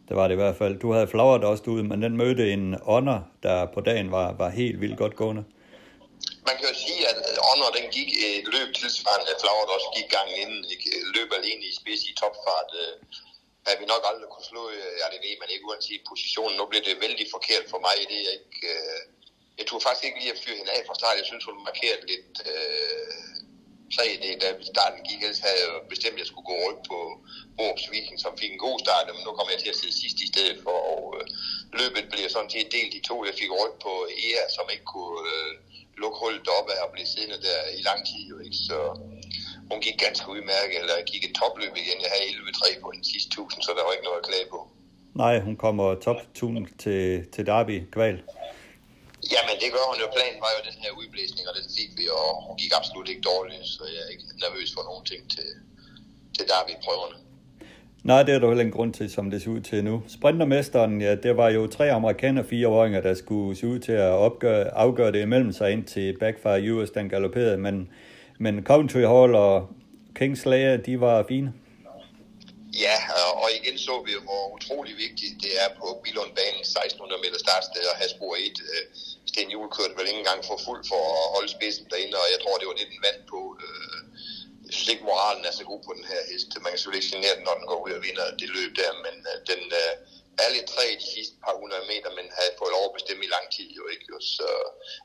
Det 0.08 0.16
var 0.16 0.28
det 0.28 0.36
i 0.36 0.41
hvert 0.43 0.55
fald. 0.55 0.80
Du 0.80 0.91
havde 0.91 1.08
flagret 1.08 1.43
også 1.43 1.64
ud, 1.68 1.84
men 1.84 2.01
den 2.01 2.18
mødte 2.18 2.53
en 2.53 2.76
ånder, 2.86 3.20
der 3.43 3.66
på 3.66 3.82
dagen 3.82 4.12
var, 4.12 4.34
var 4.34 4.49
helt 4.49 4.82
vildt 4.82 4.97
godt 4.97 5.16
gående 5.16 5.43
man 6.47 6.55
kan 6.58 6.66
jo 6.72 6.76
sige, 6.86 7.01
at 7.12 7.18
ånder 7.51 7.70
den 7.78 7.88
gik 7.97 8.10
et 8.28 8.45
løb 8.55 8.70
tilsvarende, 8.82 9.32
at 9.34 9.41
Flower 9.41 9.76
også 9.78 9.89
gik 9.97 10.10
gang 10.18 10.30
inden, 10.41 10.62
ikke? 10.74 10.86
løb 11.16 11.30
alene 11.39 11.64
i 11.70 11.74
spids 11.80 12.01
i 12.10 12.14
topfart. 12.22 12.70
Øh, 12.82 12.93
vi 13.82 13.86
nok 13.93 14.03
aldrig 14.10 14.28
kunne 14.34 14.49
slå, 14.51 14.64
øh, 14.78 14.91
ja 15.01 15.05
det 15.14 15.20
ved 15.26 15.36
man 15.41 15.49
ikke, 15.53 15.68
uanset 15.70 16.01
positionen. 16.12 16.55
Nu 16.58 16.66
blev 16.72 16.82
det 16.88 17.03
vældig 17.05 17.26
forkert 17.36 17.66
for 17.74 17.80
mig, 17.88 17.95
det 18.12 18.20
er 18.28 18.34
ikke... 18.38 18.68
Øh, 18.74 19.01
jeg 19.60 19.66
tog 19.68 19.80
faktisk 19.82 20.05
ikke 20.05 20.20
lige 20.22 20.34
at 20.36 20.41
fyre 20.43 20.60
hende 20.60 20.76
af 20.78 20.82
fra 20.88 20.99
start. 20.99 21.20
Jeg 21.22 21.28
synes, 21.30 21.45
hun 21.49 21.58
markerede 21.70 22.03
lidt 22.12 22.34
øh, 22.51 23.37
3D, 23.96 24.26
da 24.42 24.48
starten 24.74 25.02
gik. 25.08 25.20
Ellers 25.26 25.44
havde 25.46 25.60
jeg 25.64 25.72
bestemt, 25.94 26.16
at 26.16 26.22
jeg 26.22 26.30
skulle 26.30 26.50
gå 26.52 26.56
rundt 26.66 26.82
på 26.92 26.98
Borups 27.58 27.86
Viking, 27.92 28.18
som 28.26 28.38
fik 28.42 28.52
en 28.54 28.66
god 28.68 28.78
start. 28.86 29.06
Men 29.16 29.24
nu 29.26 29.32
kommer 29.36 29.52
jeg 29.54 29.62
til 29.62 29.74
at 29.74 29.80
sidde 29.82 29.96
sidst 30.02 30.18
i 30.26 30.28
stedet 30.34 30.58
for, 30.66 30.78
og 30.94 31.02
øh, 31.18 31.24
løbet 31.80 32.04
bliver 32.12 32.30
sådan 32.36 32.54
set 32.56 32.68
delt 32.78 32.94
i 33.00 33.02
to. 33.10 33.16
Jeg 33.30 33.36
fik 33.42 33.52
rundt 33.60 33.78
på 33.86 33.94
EA, 34.26 34.44
som 34.56 34.66
ikke 34.74 34.88
kunne... 34.96 35.20
Øh, 35.36 35.54
lukke 36.02 36.18
hullet 36.22 36.48
op 36.60 36.68
af 36.74 36.80
og 36.86 36.90
blive 36.94 37.08
siddende 37.12 37.40
der 37.48 37.60
i 37.80 37.82
lang 37.90 38.00
tid. 38.10 38.22
Jo, 38.32 38.36
ikke? 38.46 38.58
Så 38.68 38.78
hun 39.72 39.80
gik 39.86 39.98
ganske 40.06 40.26
udmærket, 40.34 40.78
eller 40.82 40.96
gik 41.12 41.24
et 41.30 41.34
topløb 41.42 41.74
igen. 41.84 41.98
Jeg 42.06 42.12
havde 42.14 42.26
11-3 42.30 42.82
på 42.84 42.90
den 42.96 43.04
sidste 43.12 43.28
1000, 43.28 43.62
så 43.66 43.72
der 43.78 43.84
var 43.86 43.94
ikke 43.96 44.08
noget 44.10 44.22
at 44.22 44.28
klage 44.30 44.48
på. 44.54 44.60
Nej, 45.22 45.36
hun 45.48 45.56
kommer 45.64 45.86
top 46.08 46.20
1000 46.22 46.68
til, 46.84 47.02
til 47.34 47.44
Derby 47.50 47.78
kval. 47.96 48.18
Jamen, 49.34 49.56
det 49.62 49.70
gør 49.76 49.86
hun 49.90 49.98
jo. 50.02 50.08
Planen 50.16 50.40
var 50.46 50.52
jo 50.58 50.62
den 50.70 50.78
her 50.84 50.92
udblæsning, 51.00 51.44
og 51.50 51.54
den 51.60 51.68
fik 51.78 51.90
vi, 52.00 52.06
og 52.20 52.28
hun 52.48 52.56
gik 52.62 52.72
absolut 52.80 53.08
ikke 53.12 53.24
dårligt, 53.32 53.66
så 53.76 53.84
jeg 53.94 54.02
er 54.06 54.10
ikke 54.14 54.26
nervøs 54.46 54.70
for 54.76 54.84
nogen 54.90 55.06
ting 55.12 55.22
til, 55.36 55.50
til 56.36 56.44
Derby-prøverne. 56.52 57.18
Nej, 58.04 58.24
det 58.24 58.36
er 58.36 58.40
der 58.40 58.48
heller 58.48 58.66
ingen 58.66 58.78
grund 58.80 58.94
til, 58.94 59.10
som 59.10 59.32
det 59.32 59.42
ser 59.42 59.52
ud 59.52 59.62
til 59.62 59.84
nu. 59.84 60.04
Sprintermesteren, 60.08 61.02
ja, 61.02 61.16
det 61.16 61.38
var 61.38 61.50
jo 61.50 61.68
tre 61.68 61.92
amerikanere 61.92 62.46
fire 62.46 62.68
åringer, 62.68 63.02
der 63.02 63.14
skulle 63.14 63.58
se 63.58 63.68
ud 63.68 63.80
til 63.80 63.92
at 63.92 64.12
opgøre, 64.28 64.78
afgøre 64.86 65.12
det 65.12 65.22
imellem 65.22 65.52
sig 65.52 65.72
ind 65.72 65.84
til 65.86 66.18
Backfire 66.20 66.74
US, 66.74 66.90
den 66.90 67.10
galopperede, 67.10 67.58
men, 67.58 67.90
men 68.40 68.64
Coventry 68.64 69.04
Hall 69.14 69.36
og 69.36 69.70
Kingslayer, 70.16 70.78
de 70.78 71.02
var 71.02 71.26
fine. 71.28 71.54
Ja, 72.86 72.98
og 73.44 73.50
igen 73.60 73.78
så 73.78 74.04
vi, 74.06 74.12
hvor 74.28 74.44
utrolig 74.56 74.94
vigtigt 75.06 75.36
det 75.44 75.54
er 75.64 75.70
på 75.80 75.88
Bilundbanen 76.04 76.62
1600 76.62 77.22
meter 77.26 77.40
startsted 77.46 77.84
at 77.94 77.98
have 78.02 78.10
spor 78.16 78.34
1. 78.36 78.62
Sten 79.32 79.52
Juhl 79.54 79.70
kørte 79.78 79.96
vel 79.98 80.10
ikke 80.10 80.22
engang 80.24 80.42
for 80.50 80.58
fuld 80.68 80.82
for 80.92 81.04
at 81.22 81.28
holde 81.36 81.52
spidsen 81.56 81.86
derinde, 81.92 82.16
og 82.24 82.28
jeg 82.34 82.40
tror, 82.42 82.56
det 82.60 82.68
var 82.70 82.78
det, 82.80 82.88
den 82.94 83.06
vand 83.08 83.22
på. 83.34 83.40
Øh, 83.66 84.00
jeg 84.66 84.74
synes 84.74 84.92
ikke, 84.94 85.10
moralen 85.12 85.44
er 85.50 85.54
så 85.60 85.66
god 85.72 85.82
på 85.88 85.92
den 85.98 86.06
her 86.12 86.22
hest. 86.30 86.50
Man 86.64 86.70
kan 86.72 86.78
selvfølgelig 86.80 87.04
ikke 87.04 87.16
genere 87.16 87.36
den, 87.38 87.46
når 87.48 87.56
den 87.60 87.66
går 87.70 87.80
ud 87.86 87.92
og 87.98 88.02
vinder 88.08 88.26
det 88.42 88.50
løb 88.58 88.72
der, 88.82 88.92
men 89.06 89.16
øh, 89.32 89.38
den 89.52 89.62
øh, 89.82 89.94
er 90.44 90.50
lidt 90.56 90.68
træ 90.74 90.86
de 91.04 91.08
sidste 91.16 91.36
par 91.46 91.56
hundrede 91.62 91.86
meter, 91.92 92.10
men 92.18 92.26
havde 92.38 92.54
fået 92.62 92.72
lov 92.76 92.84
at 92.90 92.96
bestemme 92.98 93.22
i 93.28 93.30
lang 93.36 93.46
tid 93.56 93.70
jo 93.80 93.84
ikke. 93.94 94.06
Jo. 94.12 94.18
Så 94.36 94.48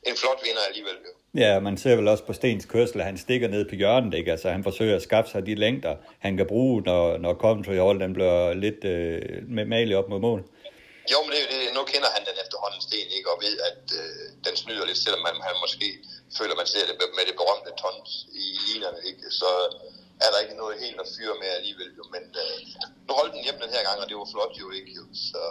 en 0.09 0.15
flot 0.21 0.39
vinder 0.45 0.63
alligevel 0.69 0.97
jo. 1.07 1.11
Ja, 1.43 1.53
man 1.67 1.75
ser 1.81 1.95
vel 1.99 2.07
også 2.13 2.23
på 2.29 2.33
Stens 2.39 2.65
kørsel, 2.73 2.97
at 3.01 3.05
han 3.11 3.17
stikker 3.25 3.47
ned 3.55 3.63
på 3.69 3.75
hjørnet, 3.81 4.13
ikke? 4.19 4.31
Altså 4.31 4.47
han 4.55 4.63
forsøger 4.69 4.95
at 4.95 5.05
skaffe 5.07 5.29
sig 5.31 5.41
de 5.45 5.55
længder, 5.55 5.95
han 6.25 6.37
kan 6.37 6.47
bruge, 6.53 6.81
når, 6.81 7.17
når 7.17 7.33
Coventry 7.43 7.75
Hall 7.83 7.99
den 7.99 8.13
bliver 8.13 8.53
lidt 8.53 8.81
øh, 8.85 9.21
med 9.57 9.65
malig 9.65 9.97
op 9.97 10.09
mod 10.09 10.19
mål. 10.19 10.41
Jo, 11.11 11.17
men 11.25 11.31
det, 11.35 11.41
det, 11.51 11.59
nu 11.77 11.81
kender 11.91 12.09
han 12.15 12.23
den 12.29 12.37
efterhånden 12.43 12.81
sten, 12.87 13.09
ikke, 13.17 13.29
og 13.33 13.37
ved, 13.45 13.55
at 13.69 13.81
øh, 14.01 14.25
den 14.47 14.55
snyder 14.61 14.85
lidt, 14.89 15.01
selvom 15.05 15.21
man, 15.27 15.35
han 15.49 15.57
måske 15.65 15.87
føler, 16.37 16.55
man 16.61 16.69
ser 16.73 16.83
det 16.89 16.95
med 17.17 17.25
det 17.29 17.35
berømte 17.41 17.71
tons 17.81 18.11
i 18.43 18.45
linerne, 18.67 18.99
ikke? 19.09 19.25
så 19.41 19.51
er 20.25 20.29
der 20.31 20.39
ikke 20.43 20.57
noget 20.61 20.75
helt 20.83 20.99
at 21.03 21.11
fyre 21.15 21.35
med 21.41 21.49
alligevel. 21.57 21.89
Jo. 21.99 22.03
Men 22.15 22.23
øh, 22.43 22.57
nu 23.07 23.11
holdt 23.19 23.33
den 23.35 23.43
hjem 23.45 23.59
den 23.63 23.71
her 23.75 23.83
gang, 23.87 23.97
og 24.01 24.07
det 24.09 24.17
var 24.21 24.27
flot 24.33 24.53
jo 24.61 24.67
ikke. 24.77 24.91
Jo. 24.99 25.05
Så 25.29 25.41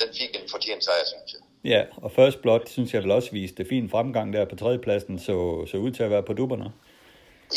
den 0.00 0.08
fik 0.18 0.30
en 0.38 0.46
fortjent 0.54 0.82
sejr, 0.84 1.04
synes 1.12 1.30
jeg. 1.34 1.42
Ja, 1.72 1.82
og 2.04 2.10
First 2.18 2.38
Blood 2.42 2.64
synes 2.74 2.90
jeg 2.92 3.02
vel 3.02 3.16
også 3.18 3.30
viste 3.40 3.62
fin 3.72 3.86
fremgang 3.94 4.28
der 4.36 4.44
på 4.52 4.56
tredjepladsen, 4.56 5.14
så, 5.26 5.36
så 5.70 5.76
ud 5.84 5.92
til 5.96 6.02
at 6.06 6.10
være 6.14 6.28
på 6.28 6.34
dupperne. 6.40 6.68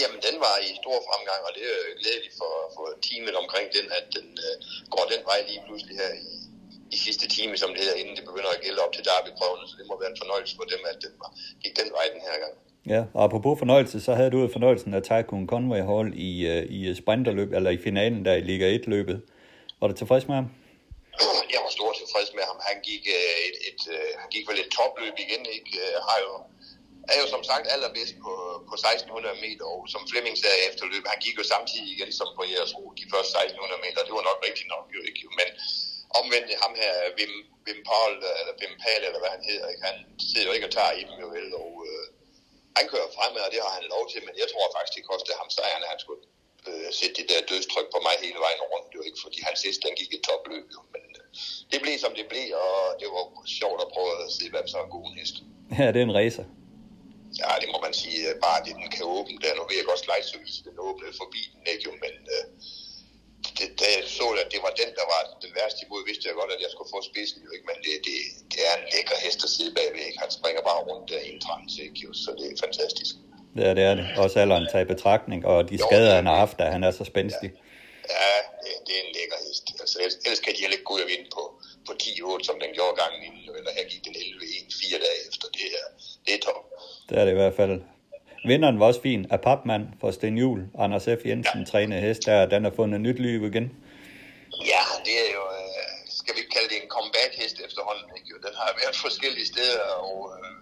Jamen, 0.01 0.19
den 0.27 0.35
var 0.45 0.55
i 0.67 0.69
stor 0.81 0.97
fremgang, 1.07 1.41
og 1.47 1.51
det 1.57 1.63
er 1.73 1.79
glædeligt 2.01 2.35
for, 2.41 2.53
for 2.75 2.85
teamet 3.05 3.35
omkring 3.43 3.67
den, 3.77 3.85
at 3.99 4.05
den 4.17 4.27
øh, 4.47 4.55
går 4.93 5.05
den 5.13 5.21
vej 5.29 5.39
lige 5.49 5.61
pludselig 5.65 5.95
her 6.01 6.11
i, 6.31 6.33
i 6.93 6.97
sidste 7.07 7.25
time, 7.37 7.53
som 7.61 7.69
det 7.73 7.79
hedder, 7.83 7.97
inden 8.01 8.15
det 8.17 8.25
begynder 8.29 8.51
at 8.55 8.61
gælde 8.65 8.79
op 8.85 8.93
til 8.93 9.03
derby-prøvene, 9.09 9.65
så 9.69 9.75
det 9.79 9.85
må 9.89 9.93
være 10.01 10.11
en 10.13 10.21
fornøjelse 10.23 10.53
for 10.59 10.65
dem, 10.73 10.81
at 10.91 10.99
var, 11.21 11.31
gik 11.63 11.73
den 11.81 11.89
vej 11.97 12.05
den 12.13 12.21
her 12.27 12.37
gang. 12.43 12.53
Ja, 12.93 13.01
og 13.15 13.21
apropos 13.27 13.59
fornøjelse, 13.63 13.97
så 14.07 14.11
havde 14.17 14.31
du 14.35 14.39
fornøjelsen 14.55 14.91
af 14.97 15.01
Tycoon 15.09 15.45
Conway 15.51 15.81
Hall 15.89 16.07
i, 16.29 16.31
uh, 16.51 16.63
i 16.77 16.79
sprinterløb, 17.01 17.49
eller 17.57 17.71
i 17.77 17.79
finalen 17.87 18.21
der 18.25 18.33
i 18.41 18.43
Liga 18.49 18.65
1-løbet. 18.77 19.17
Var 19.79 19.87
du 19.87 19.95
tilfreds 20.01 20.25
med 20.29 20.35
ham? 20.39 20.47
Jeg 21.53 21.61
var 21.65 21.71
stort 21.77 21.95
tilfreds 22.01 22.29
med 22.37 22.43
ham. 22.49 22.57
Han 22.69 22.77
gik, 22.89 23.03
uh, 23.17 23.35
et, 23.47 23.57
et, 23.69 23.81
han 24.21 24.29
gik 24.35 24.45
vel 24.49 24.57
et 24.63 24.69
topløb 24.77 25.15
igen, 25.25 25.43
ikke? 25.57 25.71
Har 26.09 26.19
jo, 26.25 26.33
er 27.13 27.17
jo 27.21 27.27
som 27.35 27.43
sagt 27.51 27.65
allerbedst 27.75 28.15
på, 28.25 28.33
på 28.69 28.75
1600 28.75 29.35
meter, 29.45 29.65
og 29.73 29.79
som 29.93 30.01
Flemming 30.11 30.35
sagde 30.43 30.59
efter 30.69 30.83
løbet, 30.93 31.07
han 31.13 31.21
gik 31.25 31.35
jo 31.41 31.45
samtidig 31.53 31.87
igen 31.95 32.11
som 32.19 32.29
på 32.37 32.43
jeres 32.53 32.71
ro, 32.77 32.83
de 32.99 33.05
første 33.13 33.31
1600 33.31 33.85
meter. 33.85 33.99
Det 34.07 34.13
var 34.17 34.25
nok 34.29 34.39
rigtigt 34.47 34.69
nok, 34.75 34.85
jo 34.95 35.01
ikke? 35.09 35.21
Men 35.39 35.49
omvendt 36.19 36.49
ham 36.63 36.73
her, 36.81 36.93
Wim, 37.17 37.33
Wim 37.65 37.79
Paul, 37.89 38.13
eller 38.39 38.53
Wim 38.61 38.75
Pal, 38.83 39.01
eller 39.07 39.19
hvad 39.21 39.31
han 39.35 39.43
hedder, 39.49 39.67
ikke? 39.71 39.83
han 39.89 39.97
sidder 40.29 40.47
jo 40.49 40.53
ikke 40.55 40.67
og 40.69 40.75
tager 40.77 40.93
i 40.99 41.03
dem 41.09 41.17
jo 41.23 41.27
vel, 41.35 41.47
og 41.63 41.71
øh, 41.89 42.05
han 42.77 42.85
kører 42.91 43.09
fremad, 43.17 43.41
og 43.47 43.51
det 43.53 43.61
har 43.65 43.73
han 43.79 43.85
lov 43.95 44.03
til, 44.11 44.19
men 44.27 44.35
jeg 44.41 44.47
tror 44.51 44.65
faktisk, 44.75 44.93
det 44.97 45.09
kostede 45.11 45.35
ham 45.41 45.49
sejren, 45.57 45.85
at 45.85 45.91
han 45.93 46.01
skulle 46.03 46.23
øh, 46.69 46.89
sætte 46.99 47.15
det 47.19 47.27
der 47.31 47.47
dødstryk 47.51 47.87
på 47.93 47.99
mig 48.05 48.15
hele 48.25 48.39
vejen 48.45 48.61
rundt, 48.73 48.89
jo 48.97 49.01
ikke, 49.07 49.19
fordi 49.25 49.37
han 49.47 49.55
sidst, 49.63 49.79
den 49.85 49.93
gik 49.99 50.11
et 50.17 50.23
topløb, 50.29 50.65
jo, 50.75 50.81
men 50.93 51.05
øh, 51.19 51.25
det 51.71 51.79
blev 51.83 51.95
som 52.03 52.13
det 52.19 52.25
blev, 52.33 52.47
og 52.65 52.77
det 52.99 53.07
var 53.15 53.23
sjovt 53.59 53.79
at 53.85 53.89
prøve 53.95 54.11
at 54.23 54.29
se, 54.37 54.43
hvem 54.53 54.67
så 54.71 54.75
er 54.79 54.85
en 54.87 54.95
god 54.97 55.07
hest. 55.17 55.35
Ja, 55.79 55.85
det 55.93 55.99
er 56.01 56.07
en 56.11 56.17
racer. 56.21 56.45
Ja, 57.41 57.51
det 57.61 57.69
må 57.73 57.77
man 57.85 57.93
sige, 58.01 58.19
bare 58.45 58.59
det, 58.65 58.73
den 58.81 58.89
kan 58.95 59.05
åbne 59.17 59.37
der. 59.43 59.53
Nu 59.55 59.63
ved 59.69 59.77
jeg 59.79 59.87
godt, 59.91 60.03
at 60.17 60.63
den 60.67 60.77
åbnede 60.87 61.13
forbi 61.21 61.41
den, 61.53 61.61
ikke 61.71 61.83
jo, 61.87 61.93
men 62.03 62.15
øh, 62.35 62.45
det, 63.57 63.67
da 63.81 63.85
jeg 63.97 64.03
så, 64.19 64.27
at 64.43 64.47
det 64.53 64.61
var 64.65 64.73
den, 64.81 64.89
der 64.99 65.05
var 65.13 65.21
den 65.43 65.51
værste 65.57 65.79
imod, 65.85 66.01
vidste 66.09 66.23
jeg 66.27 66.35
godt, 66.41 66.51
at 66.55 66.61
jeg 66.65 66.71
skulle 66.73 66.91
få 66.95 66.99
spidsen, 67.09 67.37
jo, 67.45 67.49
ikke? 67.55 67.65
men 67.69 67.77
det, 67.85 67.93
det, 68.07 68.15
det 68.51 68.59
er 68.69 68.73
en 68.79 68.85
lækker 68.93 69.17
hest 69.25 69.39
at 69.47 69.51
sidde 69.55 69.71
bagved. 69.77 70.03
Ikke? 70.09 70.19
Han 70.23 70.31
springer 70.37 70.61
bare 70.69 70.81
rundt 70.89 71.05
der 71.11 71.21
i 71.27 71.29
en 71.35 71.41
trans, 71.45 71.71
ikke? 71.85 71.99
Så 72.23 72.29
det 72.39 72.45
er 72.51 72.57
fantastisk. 72.65 73.13
Ja, 73.63 73.69
det 73.77 73.83
er 73.89 73.95
det. 73.99 74.05
Også 74.23 74.35
alderen 74.43 74.65
tager 74.71 74.85
i 74.87 74.91
betragtning, 74.95 75.39
og 75.51 75.57
de 75.69 75.75
jo, 75.75 75.85
skader, 75.87 76.11
han 76.19 76.27
har 76.31 76.37
haft, 76.45 76.57
at 76.65 76.71
han 76.75 76.83
er 76.87 76.91
så 76.99 77.03
spændstig. 77.11 77.49
Ja, 77.53 78.27
ja 78.27 78.37
det, 78.63 78.71
det, 78.87 78.93
er 78.97 79.01
en 79.05 79.11
lækker 79.17 79.39
hest. 79.45 79.65
Altså, 79.83 79.95
ellers 80.25 80.41
kan 80.45 80.51
de 80.55 80.59
heller 80.63 80.77
ikke 80.77 80.89
gå 80.89 80.93
ud 80.97 81.03
og 81.05 81.09
vinde 81.13 81.27
på, 81.37 81.43
på 81.87 81.91
10-8, 82.03 82.43
som 82.47 82.55
den 82.63 82.71
gjorde 82.77 82.95
gangen 83.01 83.21
inden, 83.27 83.43
eller 83.57 83.71
her 83.77 83.85
gik 83.91 84.03
den 84.07 84.15
11-1 84.15 84.81
fire 84.81 84.97
dage 85.05 85.19
efter. 85.29 85.45
Det 85.57 85.65
er, 85.79 85.85
det 86.25 86.31
er 86.37 86.41
top. 86.47 86.61
Det 87.09 87.15
er 87.19 87.23
det 87.25 87.31
i 87.35 87.39
hvert 87.41 87.55
fald. 87.61 87.75
Vinderen 88.49 88.79
var 88.79 88.85
også 88.91 89.01
fin 89.01 89.21
af 89.35 89.39
papmand 89.47 89.85
for 89.99 90.11
Sten 90.11 90.37
Juhl. 90.41 90.61
Anders 90.83 91.05
F. 91.19 91.21
Jensen 91.29 91.59
ja. 91.63 91.69
træner 91.71 91.97
hest 92.07 92.21
der, 92.25 92.45
den 92.53 92.61
har 92.67 92.73
fundet 92.79 92.99
nyt 93.07 93.19
liv 93.27 93.39
igen. 93.51 93.65
Ja, 94.71 94.83
det 95.05 95.15
er 95.25 95.29
jo, 95.37 95.43
øh, 95.59 95.93
skal 96.19 96.33
vi 96.37 96.43
kalde 96.53 96.69
det 96.71 96.77
en 96.83 96.89
comeback-hest 96.95 97.57
efterhånden. 97.67 98.07
Ikke? 98.17 98.29
Den 98.47 98.55
har 98.61 98.69
været 98.81 98.95
forskellige 99.05 99.47
steder, 99.53 99.83
og 100.07 100.17
øh, 100.35 100.61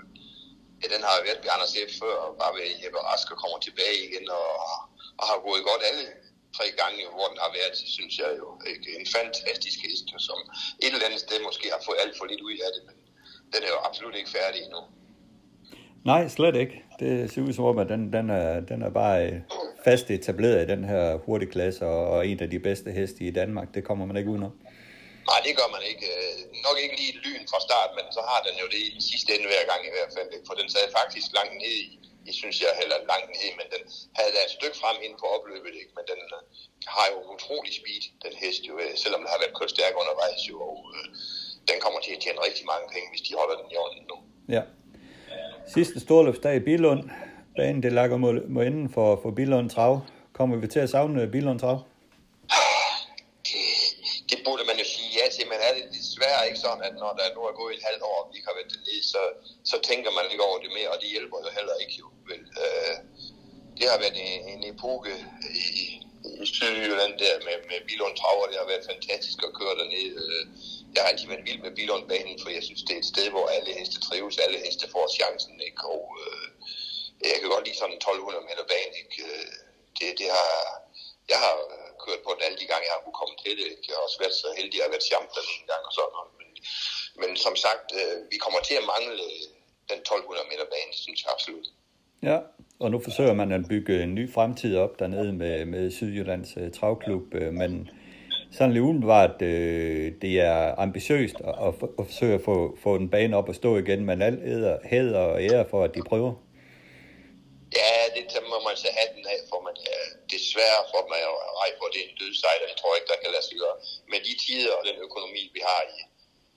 ja, 0.82 0.86
den 0.94 1.02
har 1.08 1.16
været 1.28 1.40
ved 1.44 1.52
Anders 1.56 1.76
F. 1.90 1.92
før, 2.02 2.16
og 2.26 2.32
bare 2.42 2.54
ved 2.58 2.66
Jeppe 2.84 3.00
Rask 3.08 3.28
og 3.34 3.38
kommer 3.44 3.60
tilbage 3.68 3.98
igen, 4.08 4.26
og, 4.40 4.50
og 5.20 5.24
har 5.30 5.38
gået 5.48 5.62
godt 5.70 5.84
alle 5.90 6.06
tre 6.58 6.66
gange, 6.82 7.02
hvor 7.16 7.28
den 7.32 7.40
har 7.46 7.52
været, 7.60 7.76
synes 7.98 8.14
jeg 8.24 8.32
jo, 8.42 8.48
ikke? 8.72 8.88
en 9.00 9.08
fantastisk 9.18 9.80
hest, 9.86 10.08
som 10.28 10.40
et 10.84 10.94
eller 10.94 11.08
andet 11.10 11.22
sted 11.26 11.38
måske 11.48 11.66
har 11.76 11.82
fået 11.88 12.00
alt 12.04 12.16
for 12.20 12.26
lidt 12.32 12.42
ud 12.48 12.58
af 12.68 12.72
det, 12.76 12.82
men 12.88 12.96
den 13.54 13.62
er 13.66 13.72
jo 13.76 13.80
absolut 13.90 14.16
ikke 14.20 14.36
færdig 14.40 14.60
endnu. 14.68 14.82
Nej, 16.06 16.28
slet 16.28 16.56
ikke. 16.56 16.76
Det 17.00 17.32
ser 17.32 17.42
ud 17.42 17.54
som 17.54 17.66
om, 17.66 17.78
at 17.84 17.90
den, 17.94 18.14
den, 18.14 18.30
er, 18.30 18.60
den 18.72 18.80
er 18.88 18.92
bare 19.02 19.18
øh, 19.28 19.38
fast 19.88 20.06
etableret 20.18 20.64
i 20.64 20.72
den 20.74 20.84
her 20.92 21.04
hurtige 21.26 21.52
klasse, 21.56 21.82
og, 21.86 22.02
og 22.14 22.20
en 22.28 22.40
af 22.46 22.50
de 22.50 22.60
bedste 22.60 22.90
heste 22.98 23.20
i 23.30 23.32
Danmark. 23.40 23.68
Det 23.76 23.82
kommer 23.88 24.06
man 24.10 24.18
ikke 24.18 24.32
udenom. 24.34 24.54
Nej, 25.32 25.40
det 25.46 25.54
gør 25.60 25.70
man 25.76 25.84
ikke. 25.92 26.06
Øh, 26.18 26.38
nok 26.68 26.78
ikke 26.84 26.96
lige 27.02 27.14
lyn 27.26 27.44
fra 27.52 27.60
start, 27.68 27.92
men 27.98 28.06
så 28.16 28.22
har 28.30 28.40
den 28.48 28.56
jo 28.64 28.68
det 28.76 28.84
i 29.00 29.02
sidste 29.12 29.30
ende 29.36 29.48
hver 29.52 29.66
gang 29.72 29.82
i 29.90 29.94
hvert 29.96 30.12
fald. 30.16 30.30
For 30.48 30.56
den 30.60 30.68
sad 30.74 30.86
faktisk 31.00 31.28
langt 31.40 31.56
ned 31.64 31.76
i, 31.86 31.88
i 32.30 32.32
synes 32.42 32.58
jeg, 32.64 32.72
heller 32.82 32.98
langt 33.12 33.30
ned, 33.36 33.52
men 33.60 33.68
den 33.74 33.84
havde 34.18 34.32
da 34.36 34.40
et 34.48 34.54
stykke 34.58 34.78
frem 34.82 34.98
ind 35.06 35.16
på 35.22 35.26
opløbet, 35.36 35.74
ikke? 35.82 35.94
men 35.98 36.06
den 36.12 36.22
øh, 36.38 36.42
har 36.96 37.08
jo 37.14 37.18
utrolig 37.34 37.74
speed, 37.80 38.04
den 38.26 38.34
hest 38.42 38.62
jo, 38.70 38.74
selvom 39.04 39.20
den 39.24 39.30
har 39.34 39.40
været 39.44 39.56
kørt 39.58 39.72
stærk 39.76 39.94
undervejs 40.02 40.42
jo, 40.50 40.56
og 40.70 40.78
øh, 40.96 41.06
den 41.70 41.78
kommer 41.84 42.00
til 42.06 42.14
at 42.16 42.22
tjene 42.24 42.40
rigtig 42.48 42.66
mange 42.72 42.88
penge, 42.94 43.08
hvis 43.12 43.24
de 43.28 43.32
holder 43.40 43.56
den 43.62 43.68
i 43.74 43.76
orden 43.84 44.02
nu. 44.12 44.18
Ja, 44.56 44.64
Sidste 45.68 46.00
storløbsdag 46.00 46.56
i 46.56 46.60
Bilund. 46.60 47.04
Banen 47.56 47.84
det 47.84 47.94
lakker 47.94 48.18
mod, 48.18 48.48
mod 48.48 48.64
enden 48.66 48.90
for, 48.96 49.20
for 49.22 49.32
Bilund 49.32 49.70
Trav. 49.70 49.94
Kommer 50.34 50.56
vi 50.58 50.68
til 50.68 50.80
at 50.80 50.90
savne 50.90 51.22
øh, 51.22 51.32
Bilund 51.32 51.60
Trav? 51.60 51.78
Det, 53.48 53.66
det 54.30 54.40
burde 54.46 54.64
man 54.70 54.78
jo 54.82 54.86
sige 54.94 55.10
ja 55.18 55.26
til, 55.36 55.46
men 55.52 55.60
er 55.68 55.72
det 55.78 55.86
desværre 56.00 56.48
ikke 56.50 56.62
sådan, 56.66 56.84
at 56.90 56.96
når 57.04 57.12
der 57.20 57.26
nu 57.36 57.42
er 57.50 57.54
gået 57.62 57.74
et 57.78 57.84
halvt 57.90 58.04
år, 58.10 58.18
og 58.22 58.28
vi 58.30 58.34
ikke 58.38 58.50
har 58.52 58.58
været 58.60 58.72
ned, 58.88 59.02
så, 59.14 59.22
så 59.72 59.78
tænker 59.90 60.12
man 60.18 60.26
ikke 60.32 60.48
over 60.50 60.60
det 60.64 60.72
mere, 60.78 60.90
og 60.94 60.98
det 61.02 61.10
hjælper 61.16 61.38
jo 61.46 61.50
heller 61.60 61.76
ikke 61.84 61.96
jo. 62.02 62.08
Vel, 62.30 62.44
øh, 62.64 62.96
det 63.78 63.86
har 63.92 64.00
været 64.04 64.18
en, 64.28 64.42
en 64.54 64.62
epoke 64.72 65.14
i, 65.64 65.66
i 66.44 66.46
Sydjylland 66.54 67.14
der 67.24 67.34
med, 67.48 67.58
med 67.70 67.80
Bilund 67.88 68.16
Traver. 68.20 68.46
Det 68.52 68.58
har 68.62 68.68
været 68.74 68.90
fantastisk 68.94 69.40
at 69.48 69.56
køre 69.60 69.76
derned. 69.80 70.12
Øh, 70.26 70.44
jeg 70.94 71.02
har 71.04 71.10
altid 71.12 71.28
været 71.32 71.48
vild 71.50 71.62
med 71.66 71.74
Bilundbanen, 71.78 72.36
for 72.42 72.50
jeg 72.58 72.64
synes, 72.68 72.84
det 72.88 72.94
er 72.96 73.04
et 73.04 73.12
sted, 73.14 73.26
hvor 73.34 73.46
alle 73.56 73.72
heste 73.80 73.98
trives, 74.06 74.36
alle 74.44 74.60
heste 74.66 74.86
får 74.94 75.06
chancen. 75.20 75.56
Ikke? 75.70 75.82
Og, 75.96 76.04
øh, 76.24 76.46
jeg 77.32 77.40
kan 77.40 77.54
godt 77.56 77.66
lide 77.66 77.80
sådan 77.80 77.96
en 77.96 78.02
1200 78.02 78.50
meter 78.50 78.66
bane. 78.72 78.96
Ikke? 79.02 79.18
Øh, 79.28 79.52
det, 79.98 80.08
det 80.22 80.30
har, 80.38 80.52
jeg 81.32 81.40
har 81.46 81.56
øh, 81.76 81.90
kørt 82.04 82.22
på 82.26 82.32
den 82.36 82.44
alle 82.48 82.60
de 82.62 82.70
gange, 82.72 82.88
jeg 82.88 82.96
har 82.96 83.04
kunne 83.06 83.22
komme 83.22 83.38
til 83.44 83.54
det. 83.60 83.68
Ikke? 83.74 83.86
Jeg 83.90 83.96
har 83.98 84.04
også 84.08 84.20
været 84.24 84.36
så 84.44 84.48
heldig, 84.60 84.78
at 84.78 84.82
have 84.82 84.88
har 84.88 84.96
været 84.96 85.10
champion 85.12 85.48
en 85.58 85.66
gang 85.72 85.84
og 85.90 85.94
sådan 85.98 86.14
noget. 86.18 86.32
Men, 86.40 86.50
men 87.22 87.32
som 87.46 87.56
sagt, 87.66 87.88
øh, 88.00 88.16
vi 88.32 88.38
kommer 88.46 88.62
til 88.68 88.76
at 88.82 88.86
mangle 88.94 89.16
øh, 89.30 89.44
den 89.92 90.00
1200 90.00 90.52
meter 90.52 90.68
bane, 90.74 90.94
synes 91.06 91.20
jeg 91.24 91.32
absolut. 91.36 91.68
Ja, 92.30 92.38
og 92.84 92.88
nu 92.94 92.98
forsøger 93.08 93.36
man 93.42 93.50
at 93.58 93.64
bygge 93.74 93.96
en 94.06 94.14
ny 94.20 94.26
fremtid 94.36 94.74
op 94.84 94.94
dernede 95.02 95.32
med, 95.42 95.56
med 95.74 95.84
Sydjyllands 95.96 96.52
travklub, 96.78 97.28
men 97.62 97.74
sådan 98.58 98.74
lidt 98.74 98.84
umiddelbart, 98.84 99.42
øh, 99.42 100.06
det 100.22 100.34
er 100.40 100.76
ambitiøst 100.86 101.38
at, 101.50 101.56
at, 101.68 101.74
at 102.00 102.06
forsøge 102.10 102.36
at 102.40 102.44
få, 102.50 102.56
få 102.84 102.92
den 102.98 103.10
bane 103.10 103.38
op 103.40 103.50
og 103.50 103.56
stå 103.56 103.78
igen, 103.84 104.06
men 104.06 104.22
alt 104.22 104.42
æder, 104.54 104.78
hæder 104.92 105.24
og 105.32 105.36
ære 105.48 105.66
for, 105.72 105.84
at 105.84 105.96
de 105.96 106.02
prøver. 106.12 106.34
Ja, 107.80 107.94
det 108.16 108.44
må 108.52 108.58
man 108.68 108.76
så 108.84 108.90
have 108.98 109.12
den 109.16 109.26
af, 109.34 109.40
for 109.50 109.60
man 109.68 109.76
er 109.96 110.04
desværre 110.36 110.82
for 110.94 111.02
mig 111.12 111.22
at 111.32 111.36
rej 111.62 111.72
på, 111.80 111.86
det 111.94 112.00
er 112.02 112.08
en 112.10 112.18
død 112.22 112.34
og 112.48 112.70
Jeg 112.72 112.78
tror 112.80 112.94
ikke, 112.98 113.10
der 113.14 113.20
kan 113.22 113.32
lade 113.36 113.46
sig 113.48 113.58
gøre. 113.64 113.78
Med 114.12 114.20
de 114.28 114.34
tider 114.44 114.74
og 114.80 114.84
den 114.90 114.98
økonomi, 115.08 115.44
vi 115.56 115.62
har 115.70 115.82
i, 115.98 116.00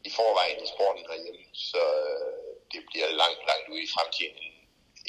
i 0.08 0.10
forvejen 0.18 0.58
i 0.64 0.68
sporten 0.74 1.04
herhjemme, 1.10 1.44
så 1.70 1.82
øh, 2.04 2.50
det 2.72 2.80
bliver 2.90 3.08
langt, 3.22 3.42
langt 3.50 3.66
ude 3.72 3.82
i 3.86 3.92
fremtiden, 3.94 4.44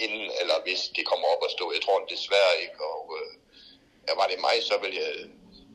inden 0.03 0.25
eller 0.41 0.57
hvis 0.65 0.81
det 0.95 1.03
kommer 1.11 1.27
op 1.33 1.43
at 1.47 1.55
stå. 1.57 1.65
Jeg 1.75 1.81
tror 1.83 1.97
det 1.99 2.13
desværre 2.15 2.53
ikke, 2.65 2.79
og 2.95 3.03
øh, 3.17 3.31
ja, 4.05 4.11
var 4.19 4.27
det 4.31 4.39
mig, 4.47 4.55
så 4.69 4.75
vil 4.83 4.93
jeg 5.01 5.11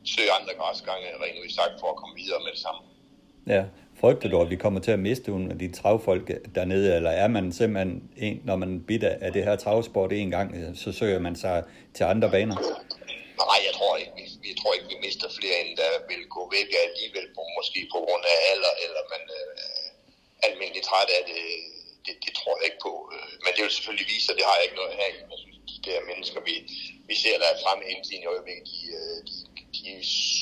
søge 0.05 0.31
andre 0.39 0.53
græsgange, 0.59 1.07
rent 1.23 1.39
ud 1.43 1.49
sagt, 1.49 1.73
for 1.79 1.89
at 1.89 1.95
komme 1.95 2.15
videre 2.21 2.39
med 2.45 2.51
det 2.51 2.59
samme. 2.59 2.81
Ja, 3.47 3.63
frygter 4.01 4.29
du, 4.29 4.41
at 4.41 4.49
vi 4.49 4.55
kommer 4.55 4.79
til 4.79 4.91
at 4.91 4.99
miste 4.99 5.31
nogle 5.31 5.51
af 5.53 5.59
de 5.59 5.71
travfolk 5.79 6.27
dernede, 6.55 6.95
eller 6.95 7.11
er 7.23 7.27
man 7.27 7.51
simpelthen, 7.59 8.09
en, 8.17 8.41
når 8.45 8.55
man 8.55 8.71
bitter 8.89 9.13
af 9.25 9.31
det 9.33 9.43
her 9.43 9.55
travsport 9.55 10.11
en 10.13 10.31
gang, 10.31 10.77
så 10.83 10.89
søger 10.99 11.19
man 11.19 11.35
sig 11.35 11.63
til 11.95 12.03
andre 12.03 12.29
baner? 12.35 12.57
Nej, 13.49 13.59
jeg 13.67 13.73
tror 13.77 13.93
ikke, 14.01 14.13
vi, 14.19 14.25
jeg 14.51 14.57
tror 14.59 14.71
ikke, 14.75 14.87
vi 14.93 14.97
mister 15.07 15.27
flere, 15.39 15.57
end 15.63 15.71
der 15.81 15.91
vil 16.11 16.23
gå 16.35 16.41
væk 16.55 16.69
alligevel, 16.87 17.27
på, 17.35 17.41
måske 17.57 17.79
på 17.93 17.99
grund 18.05 18.23
af 18.33 18.37
alder, 18.51 18.73
eller 18.85 19.01
man 19.13 19.23
øh, 19.39 20.47
almindeligt 20.47 20.85
træt 20.89 21.09
af 21.17 21.23
det, 21.31 21.43
det, 22.05 22.15
det 22.25 22.33
tror 22.39 22.53
jeg 22.57 22.65
ikke 22.69 22.81
på. 22.87 22.93
Øh, 23.15 23.31
men 23.43 23.51
det 23.55 23.61
vil 23.63 23.77
selvfølgelig 23.77 24.07
vise, 24.15 24.27
at 24.31 24.37
det 24.39 24.45
har 24.49 24.55
jeg 24.57 24.65
ikke 24.67 24.79
noget 24.81 24.93
her. 24.99 25.09
Jeg 25.31 25.39
synes, 25.43 25.57
de 25.71 25.79
der 25.87 25.99
mennesker, 26.09 26.39
vi, 26.49 26.55
vi 27.09 27.15
ser, 27.23 27.35
der 27.41 27.47
er 27.51 27.61
fremme 27.63 27.83
hele 27.91 28.03
tiden 28.07 28.23
i 28.25 28.31
øjeblikket, 28.33 28.65
de, 28.71 28.79
øh, 28.99 29.17
de, 29.29 29.35
de 29.83 29.93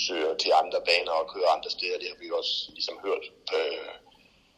søger 0.08 0.34
til 0.44 0.52
andre 0.62 0.80
baner 0.90 1.14
og 1.22 1.30
kører 1.34 1.56
andre 1.56 1.72
steder. 1.78 1.98
Det 2.02 2.08
har 2.12 2.20
vi 2.24 2.28
også 2.40 2.56
ligesom 2.78 2.98
hørt, 3.06 3.26
øh, 3.58 3.92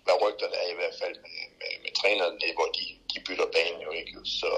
hvad 0.05 0.15
rygterne 0.23 0.57
er 0.63 0.69
i 0.71 0.79
hvert 0.79 0.97
fald 1.01 1.15
med, 1.25 1.39
med, 1.59 1.71
med 1.83 1.91
trænerne, 1.99 2.53
hvor 2.57 2.69
de, 2.77 2.85
de 3.11 3.17
bytter 3.27 3.47
banen 3.57 3.81
jo 3.87 3.91
ikke. 4.01 4.13
Så 4.39 4.49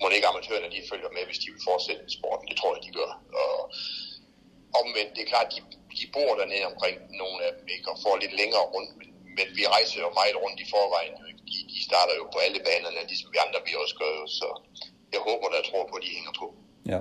må 0.00 0.04
ikke 0.08 0.30
amatørerne, 0.32 0.74
de 0.76 0.88
følger 0.90 1.10
med, 1.16 1.22
hvis 1.28 1.42
de 1.42 1.48
vil 1.52 1.66
fortsætte 1.70 2.16
sporten. 2.18 2.48
Det 2.50 2.56
tror 2.58 2.72
jeg, 2.74 2.82
de 2.86 2.96
gør. 3.00 3.10
Og 3.44 3.54
omvendt, 4.80 5.12
det 5.16 5.22
er 5.22 5.32
klart, 5.32 5.48
de, 5.54 5.60
de 6.00 6.06
bor 6.16 6.30
dernede 6.40 6.64
omkring 6.72 6.96
nogle 7.22 7.38
af 7.46 7.52
dem, 7.58 7.66
ikke? 7.76 7.90
og 7.92 7.96
får 8.04 8.14
lidt 8.22 8.34
længere 8.40 8.66
rundt, 8.74 8.90
men, 8.98 9.08
men 9.38 9.46
vi 9.58 9.62
rejser 9.74 9.98
jo 10.04 10.10
meget 10.20 10.36
rundt 10.44 10.58
i 10.64 10.66
forvejen. 10.74 11.14
Jo, 11.20 11.24
ikke? 11.30 11.42
De, 11.50 11.56
de 11.72 11.78
starter 11.88 12.14
jo 12.20 12.24
på 12.34 12.38
alle 12.46 12.60
banerne, 12.68 13.00
ligesom 13.10 13.28
vi 13.34 13.38
andre 13.46 13.60
vi 13.68 13.72
også 13.82 13.96
gør. 14.02 14.12
Jo. 14.20 14.26
Så 14.38 14.48
jeg 15.14 15.20
håber, 15.28 15.46
der 15.54 15.68
tror 15.70 15.84
på, 15.90 15.94
at 15.98 16.04
de 16.06 16.16
hænger 16.18 16.34
på. 16.42 16.46
Ja. 16.92 17.00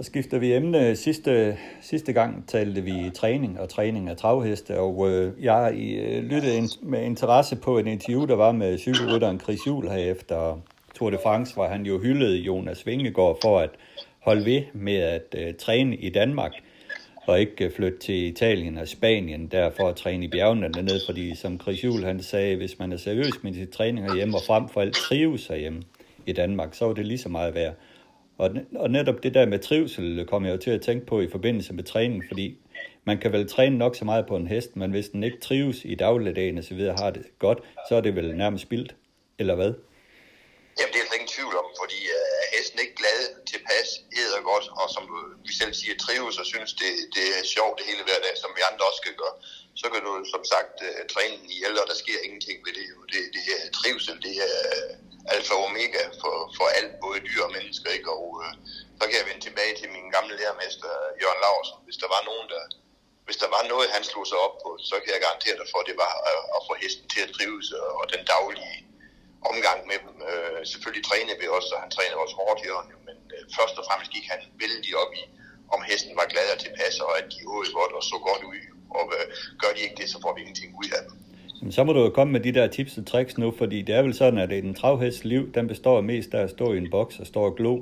Så 0.00 0.04
skifter 0.06 0.38
vi 0.38 0.52
emne. 0.52 0.96
Sidste, 0.96 1.56
sidste 1.80 2.12
gang 2.12 2.48
talte 2.48 2.80
vi 2.80 3.10
træning 3.14 3.60
og 3.60 3.68
træning 3.68 4.08
af 4.08 4.16
travheste, 4.16 4.78
og 4.78 5.10
øh, 5.10 5.32
jeg 5.40 5.72
øh, 5.74 6.22
lyttede 6.22 6.56
in, 6.56 6.68
med 6.82 7.02
interesse 7.04 7.56
på 7.56 7.78
et 7.78 7.86
interview, 7.86 8.26
der 8.26 8.34
var 8.34 8.52
med 8.52 8.78
cykelrytteren 8.78 9.40
Chris 9.40 9.66
Juhl 9.66 9.88
her 9.88 9.96
efter 9.96 10.60
Tour 10.94 11.10
de 11.10 11.18
France, 11.22 11.54
hvor 11.54 11.66
han 11.66 11.86
jo 11.86 11.98
hyldede 11.98 12.36
Jonas 12.36 12.86
Vingegaard 12.86 13.38
for 13.42 13.58
at 13.58 13.70
holde 14.18 14.44
ved 14.44 14.62
med 14.72 14.96
at 14.96 15.34
øh, 15.38 15.54
træne 15.54 15.96
i 15.96 16.10
Danmark 16.10 16.52
og 17.26 17.40
ikke 17.40 17.64
øh, 17.64 17.72
flytte 17.76 17.98
til 17.98 18.26
Italien 18.26 18.78
og 18.78 18.88
Spanien 18.88 19.46
der 19.46 19.70
for 19.70 19.88
at 19.88 19.96
træne 19.96 20.24
i 20.24 20.28
bjergene 20.28 20.68
dernede, 20.68 21.00
fordi 21.06 21.34
som 21.34 21.60
Chris 21.60 21.84
Juhl 21.84 22.04
han 22.04 22.22
sagde, 22.22 22.56
hvis 22.56 22.78
man 22.78 22.92
er 22.92 22.96
seriøs 22.96 23.42
med 23.42 23.54
sit 23.54 23.70
træning 23.70 24.06
herhjemme 24.06 24.36
og 24.36 24.42
frem 24.46 24.68
for 24.68 24.80
alt 24.80 24.94
trives 24.94 25.46
herhjemme 25.46 25.82
i 26.26 26.32
Danmark, 26.32 26.74
så 26.74 26.88
er 26.88 26.92
det 26.92 27.06
lige 27.06 27.18
så 27.18 27.28
meget 27.28 27.54
værd. 27.54 27.74
Og, 28.42 28.50
og 28.84 28.88
netop 28.90 29.18
det 29.22 29.32
der 29.34 29.46
med 29.52 29.58
trivsel 29.68 30.18
øh, 30.18 30.26
kommer 30.30 30.48
jeg 30.48 30.56
jo 30.56 30.62
til 30.66 30.70
at 30.70 30.82
tænke 30.88 31.06
på 31.06 31.20
i 31.20 31.30
forbindelse 31.36 31.72
med 31.78 31.84
træning, 31.84 32.20
fordi 32.30 32.46
man 33.08 33.16
kan 33.22 33.32
vel 33.32 33.44
træne 33.54 33.78
nok 33.84 33.94
så 33.96 34.04
meget 34.10 34.24
på 34.30 34.36
en 34.36 34.46
hest, 34.54 34.70
men 34.80 34.90
hvis 34.90 35.08
den 35.12 35.20
ikke 35.28 35.40
trives 35.46 35.78
i 35.92 35.94
dagligdagen 36.04 36.58
og 36.58 36.64
så 36.68 36.74
videre, 36.78 36.94
har 37.02 37.10
det 37.16 37.24
godt, 37.46 37.58
så 37.88 37.92
er 37.98 38.02
det 38.06 38.12
vel 38.18 38.28
nærmest 38.42 38.62
spildt, 38.68 38.92
eller 39.40 39.54
hvad? 39.58 39.72
Jamen, 40.78 40.92
det 40.92 41.00
er 41.00 41.06
der 41.08 41.16
ingen 41.18 41.32
tvivl 41.36 41.54
om, 41.62 41.68
fordi 41.80 42.00
øh, 42.16 42.40
er 42.42 42.46
hesten 42.56 42.78
ikke 42.84 42.96
glad 43.02 43.20
tilpas, 43.52 43.88
æder 44.20 44.42
godt, 44.52 44.66
og 44.80 44.86
som 44.96 45.04
vi 45.46 45.52
selv 45.60 45.72
siger, 45.80 45.94
trives 46.04 46.36
og 46.42 46.46
synes, 46.52 46.70
det, 46.80 46.90
det 47.16 47.26
er 47.38 47.44
sjovt 47.56 47.74
det 47.78 47.84
hele 47.90 48.02
hver 48.08 48.20
dag, 48.26 48.34
som 48.42 48.50
vi 48.56 48.62
andre 48.70 48.84
også 48.88 49.00
skal 49.04 49.14
gøre. 49.22 49.36
Så 49.80 49.86
kan 49.92 50.00
du 50.06 50.12
som 50.34 50.42
sagt 50.54 50.76
øh, 50.86 50.92
træne 51.12 51.36
træne 51.36 51.36
i 51.54 51.56
og 51.82 51.88
der 51.90 51.98
sker 52.04 52.18
ingenting 52.26 52.58
ved 52.66 52.72
det. 52.78 52.86
Det, 53.12 53.22
det 53.36 53.42
er 53.56 53.62
trivsel, 53.78 54.16
det 54.26 54.34
er 54.50 54.58
alfa 55.34 55.54
og 55.54 55.64
omega 55.68 56.02
for, 56.20 56.34
for 56.56 56.66
alt, 56.78 56.92
både 57.04 57.18
dyr 57.28 57.42
og 57.46 57.52
mennesker. 57.56 57.88
Ikke? 57.96 58.10
Og 58.18 58.26
øh, 58.42 58.52
så 58.98 59.02
kan 59.06 59.18
jeg 59.18 59.28
vende 59.28 59.44
tilbage 59.44 59.74
til 59.80 59.88
min 59.96 60.06
gamle 60.16 60.34
lærermester, 60.40 60.90
Jørgen 61.22 61.42
Larsen. 61.44 61.78
Hvis 61.86 62.00
der 62.02 62.08
var 62.14 62.22
nogen, 62.30 62.46
der, 62.52 62.62
hvis 63.26 63.40
der 63.42 63.48
var 63.56 63.62
noget, 63.72 63.94
han 63.96 64.04
slog 64.10 64.26
sig 64.30 64.38
op 64.46 64.56
på, 64.64 64.70
så 64.88 64.94
kan 65.02 65.10
jeg 65.14 65.24
garantere 65.26 65.56
dig 65.60 65.68
for, 65.72 65.78
at 65.82 65.88
det 65.90 65.96
var 66.04 66.12
at, 66.32 66.40
at 66.56 66.60
få 66.68 66.72
hesten 66.82 67.06
til 67.12 67.20
at 67.26 67.32
trives 67.36 67.68
og 68.00 68.04
den 68.14 68.22
daglige 68.34 68.78
omgang 69.50 69.78
med 69.90 69.98
dem. 70.04 70.14
Øh, 70.30 70.60
selvfølgelig 70.70 71.04
træner 71.06 71.34
vi 71.40 71.46
også, 71.56 71.70
og 71.74 71.80
han 71.84 71.90
træner 71.96 72.16
også 72.24 72.34
hårdt, 72.40 72.60
Jørgen, 72.66 72.90
men 73.08 73.18
øh, 73.34 73.42
først 73.56 73.74
og 73.80 73.84
fremmest 73.88 74.10
gik 74.16 74.26
han 74.32 74.40
vældig 74.62 74.92
op 75.02 75.12
i, 75.20 75.22
om 75.74 75.80
hesten 75.90 76.14
var 76.20 76.32
glad 76.32 76.46
og 76.54 76.58
tilpas, 76.64 76.96
og 77.06 77.10
at 77.18 77.26
de 77.32 77.40
åd 77.54 77.66
godt 77.78 77.92
og 77.98 78.02
så 78.10 78.16
godt 78.28 78.42
ud. 78.52 78.62
Og 78.98 79.04
øh, 79.16 79.26
gør 79.60 79.72
de 79.74 79.80
ikke 79.84 79.98
det, 80.00 80.08
så 80.12 80.18
får 80.22 80.32
vi 80.34 80.40
ingenting 80.40 80.70
ud 80.82 80.90
af 80.98 81.02
dem. 81.06 81.14
Så 81.70 81.84
må 81.84 81.92
du 81.92 82.00
jo 82.00 82.10
komme 82.10 82.32
med 82.32 82.40
de 82.40 82.52
der 82.58 82.66
tips 82.66 82.98
og 82.98 83.06
tricks 83.06 83.38
nu, 83.38 83.48
fordi 83.58 83.78
det 83.82 83.94
er 83.94 84.02
vel 84.02 84.14
sådan, 84.14 84.38
at 84.38 84.52
en 84.52 84.74
travhest 84.74 85.24
liv, 85.24 85.42
den 85.56 85.68
består 85.68 86.00
mest 86.00 86.34
af 86.34 86.42
at 86.42 86.50
stå 86.50 86.72
i 86.72 86.78
en 86.78 86.90
boks 86.90 87.18
og 87.22 87.26
stå 87.26 87.40
og 87.48 87.54
glo 87.56 87.72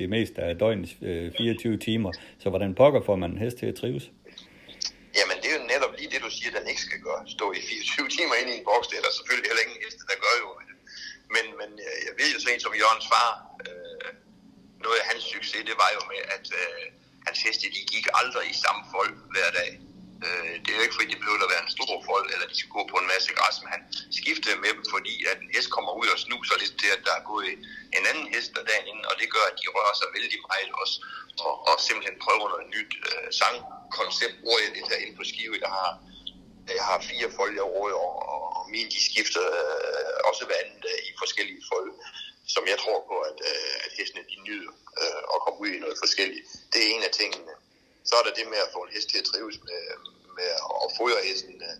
det 0.00 0.08
meste 0.08 0.38
af 0.42 0.58
døgnets 0.58 0.92
øh, 1.02 1.32
24 1.38 1.76
timer. 1.88 2.10
Så 2.42 2.46
hvordan 2.50 2.74
pokker 2.74 3.00
får 3.08 3.16
man 3.16 3.30
en 3.30 3.38
hest 3.44 3.56
til 3.60 3.66
at 3.72 3.76
trives? 3.80 4.04
Jamen, 5.18 5.36
det 5.42 5.48
er 5.52 5.56
jo 5.58 5.64
netop 5.74 5.92
lige 5.98 6.10
det, 6.14 6.20
du 6.26 6.30
siger, 6.38 6.50
den 6.58 6.64
ikke 6.72 6.84
skal 6.88 7.00
gøre. 7.08 7.22
Stå 7.36 7.46
i 7.58 7.60
24 7.70 8.08
timer 8.16 8.34
inde 8.40 8.50
i 8.54 8.56
en 8.60 8.64
boks, 8.70 8.86
det 8.90 8.96
er 9.00 9.04
der 9.06 9.12
selvfølgelig 9.18 9.48
heller 9.50 9.64
ingen 9.66 9.80
heste, 9.84 10.02
der 10.10 10.16
gør 10.24 10.34
jo. 10.42 10.48
Men, 11.34 11.44
men 11.60 11.70
øh, 11.86 11.96
jeg 12.06 12.12
ved 12.18 12.28
jo 12.34 12.38
så 12.44 12.48
en 12.54 12.60
som 12.66 12.74
Jørgens 12.80 13.06
far, 13.12 13.30
øh, 13.66 14.10
noget 14.84 14.98
af 15.02 15.06
hans 15.10 15.24
succes, 15.34 15.62
det 15.70 15.76
var 15.82 15.90
jo 15.96 16.00
med, 16.12 16.22
at 16.36 16.46
øh, 16.60 16.82
hans 17.26 17.38
heste, 17.44 17.64
de 17.76 17.82
gik 17.94 18.06
aldrig 18.20 18.44
i 18.54 18.56
samme 18.64 18.82
folk 18.94 19.14
hver 19.34 19.50
dag. 19.60 19.70
Øh, 20.24 20.54
det 20.62 20.70
er 20.70 20.78
jo 20.78 20.84
ikke 20.86 20.98
fordi, 20.98 21.08
det 21.12 21.22
behøver 21.22 21.46
at 21.46 21.54
være 21.54 21.64
en 21.66 21.76
stor 21.76 21.94
fold, 22.08 22.26
eller 22.32 22.46
de 22.50 22.56
skal 22.58 22.76
gå 22.78 22.82
på 22.92 22.96
en 23.02 23.10
masse 23.14 23.30
græs, 23.38 23.56
men 23.62 23.70
han 23.74 23.82
skiftede 24.18 24.62
med 24.64 24.72
dem, 24.76 24.84
fordi 24.94 25.14
at 25.30 25.38
en 25.44 25.50
hest 25.54 25.70
kommer 25.76 25.92
ud 26.00 26.08
og 26.14 26.18
snuser 26.24 26.56
lidt 26.62 26.74
til, 26.80 26.90
at 26.96 27.02
der 27.06 27.14
er 27.16 27.28
gået 27.32 27.52
en 27.96 28.04
anden 28.10 28.26
hest 28.34 28.50
der 28.56 28.68
dagen 28.70 28.86
inden, 28.90 29.06
og 29.10 29.14
det 29.20 29.28
gør, 29.34 29.44
at 29.50 29.56
de 29.60 29.66
rører 29.76 29.96
sig 30.00 30.08
vældig 30.16 30.40
meget 30.50 30.70
også, 30.82 30.96
og, 31.44 31.52
og 31.68 31.74
simpelthen 31.86 32.16
prøver 32.24 32.46
noget 32.52 32.66
nyt 32.76 32.92
øh, 33.08 33.26
sangkoncept, 33.38 34.36
hvor 34.44 34.56
jeg 34.62 34.70
lidt 34.76 34.90
herinde 34.92 35.16
på 35.18 35.24
skive, 35.30 35.56
der 35.64 35.70
har, 35.78 35.90
jeg 36.78 36.84
har 36.90 36.98
fire 37.10 37.28
fold, 37.36 37.52
jeg 37.60 37.66
råder, 37.76 38.00
og, 38.06 38.14
og 38.58 38.62
mine 38.74 38.90
de 38.94 39.00
skifter 39.10 39.44
øh, 39.60 40.16
også 40.28 40.42
hver 40.46 40.60
anden 40.62 40.82
øh, 40.92 40.98
i 41.08 41.10
forskellige 41.22 41.62
fold, 41.70 41.90
som 42.54 42.62
jeg 42.72 42.78
tror 42.84 42.98
på, 43.10 43.16
at, 43.30 43.38
øh, 43.50 43.74
at 43.84 43.90
hestene 43.98 44.24
de 44.32 44.38
nyder 44.48 44.72
øh, 45.02 45.22
at 45.34 45.38
komme 45.44 45.58
ud 45.62 45.70
i 45.76 45.82
noget 45.84 45.96
forskelligt. 46.04 46.46
Det 46.72 46.78
er 46.82 46.88
en 46.94 47.02
af 47.08 47.12
tingene. 47.20 47.52
Så 48.08 48.12
er 48.18 48.22
der 48.24 48.34
det 48.38 48.46
med 48.52 48.60
at 48.66 48.72
få 48.74 48.80
en 48.86 48.94
hest 48.96 49.08
til 49.10 49.18
at 49.22 49.28
trives 49.30 49.56
med, 49.68 49.82
med 50.38 50.48
at 50.84 50.90
fodre 50.98 51.20
hesten. 51.28 51.54
Øh, 51.68 51.76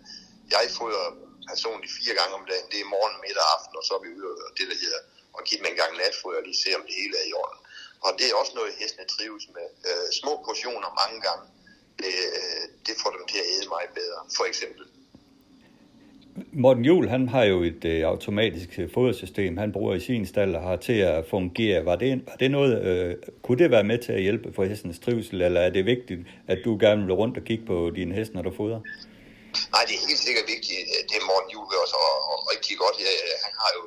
jeg 0.53 0.63
fodrer 0.79 1.07
personligt 1.51 1.93
fire 1.99 2.13
gange 2.19 2.33
om 2.39 2.45
dagen. 2.51 2.67
Det 2.71 2.79
er 2.79 2.93
morgen, 2.95 3.15
middag 3.25 3.43
og 3.45 3.51
aften, 3.55 3.75
og 3.79 3.83
så 3.87 3.91
er 3.97 4.01
vi 4.05 4.09
ude 4.17 4.27
og 4.47 4.51
det, 4.57 4.65
der 4.71 4.77
hedder 4.83 5.01
og 5.37 5.41
give 5.47 5.59
dem 5.59 5.67
en 5.71 5.79
gang 5.81 5.91
natfoder 5.97 6.37
og 6.41 6.45
lige 6.49 6.61
se, 6.63 6.69
om 6.79 6.83
det 6.87 6.95
hele 7.01 7.13
er 7.21 7.25
i 7.31 7.33
orden. 7.41 7.59
Og 8.05 8.11
det 8.17 8.25
er 8.27 8.35
også 8.41 8.53
noget, 8.55 8.79
hestene 8.79 9.05
trives 9.13 9.45
med. 9.57 9.67
Øh, 9.89 10.07
små 10.21 10.33
portioner 10.47 10.89
mange 11.01 11.19
gange, 11.27 11.45
det, 12.01 12.13
øh, 12.39 12.63
det 12.85 12.95
får 13.01 13.11
dem 13.15 13.25
til 13.31 13.39
at 13.43 13.47
æde 13.53 13.67
meget 13.75 13.91
bedre, 13.99 14.19
for 14.37 14.45
eksempel. 14.51 14.85
Morten 16.53 16.85
Juhl, 16.85 17.09
han 17.09 17.27
har 17.29 17.43
jo 17.43 17.63
et 17.63 17.85
øh, 17.85 18.01
automatisk 18.05 18.79
øh, 18.79 18.93
fodersystem, 18.93 19.57
han 19.57 19.71
bruger 19.71 19.93
i 19.95 19.99
sin 19.99 20.25
stald 20.25 20.55
og 20.55 20.61
har 20.61 20.75
til 20.75 20.93
at 20.93 21.25
fungere. 21.29 21.85
Var 21.85 21.95
det, 21.95 22.21
var 22.27 22.35
det 22.35 22.51
noget, 22.51 22.73
øh, 22.85 23.15
kunne 23.43 23.57
det 23.63 23.71
være 23.71 23.83
med 23.83 23.97
til 23.97 24.11
at 24.11 24.21
hjælpe 24.21 24.53
for 24.53 24.63
hestens 24.63 24.99
trivsel, 24.99 25.41
eller 25.41 25.61
er 25.61 25.69
det 25.69 25.85
vigtigt, 25.85 26.19
at 26.47 26.59
du 26.65 26.77
gerne 26.79 27.01
vil 27.05 27.13
rundt 27.13 27.37
og 27.37 27.43
kigge 27.43 27.65
på 27.65 27.91
dine 27.95 28.15
heste, 28.15 28.35
når 28.35 28.41
du 28.41 28.51
fodrer? 28.51 28.81
Nej, 29.73 29.83
det 29.87 29.93
er 29.97 30.03
helt 30.09 30.23
sikkert 30.27 30.47
vigtigt. 30.55 30.81
Det 31.09 31.15
er 31.21 31.25
Morten 31.31 31.49
Juhl 31.53 31.73
også, 31.83 31.97
og, 32.07 32.15
og 32.31 32.37
rigtig 32.51 32.75
godt. 32.83 32.95
Ja, 33.05 33.13
han 33.45 33.53
har 33.61 33.69
jo 33.77 33.81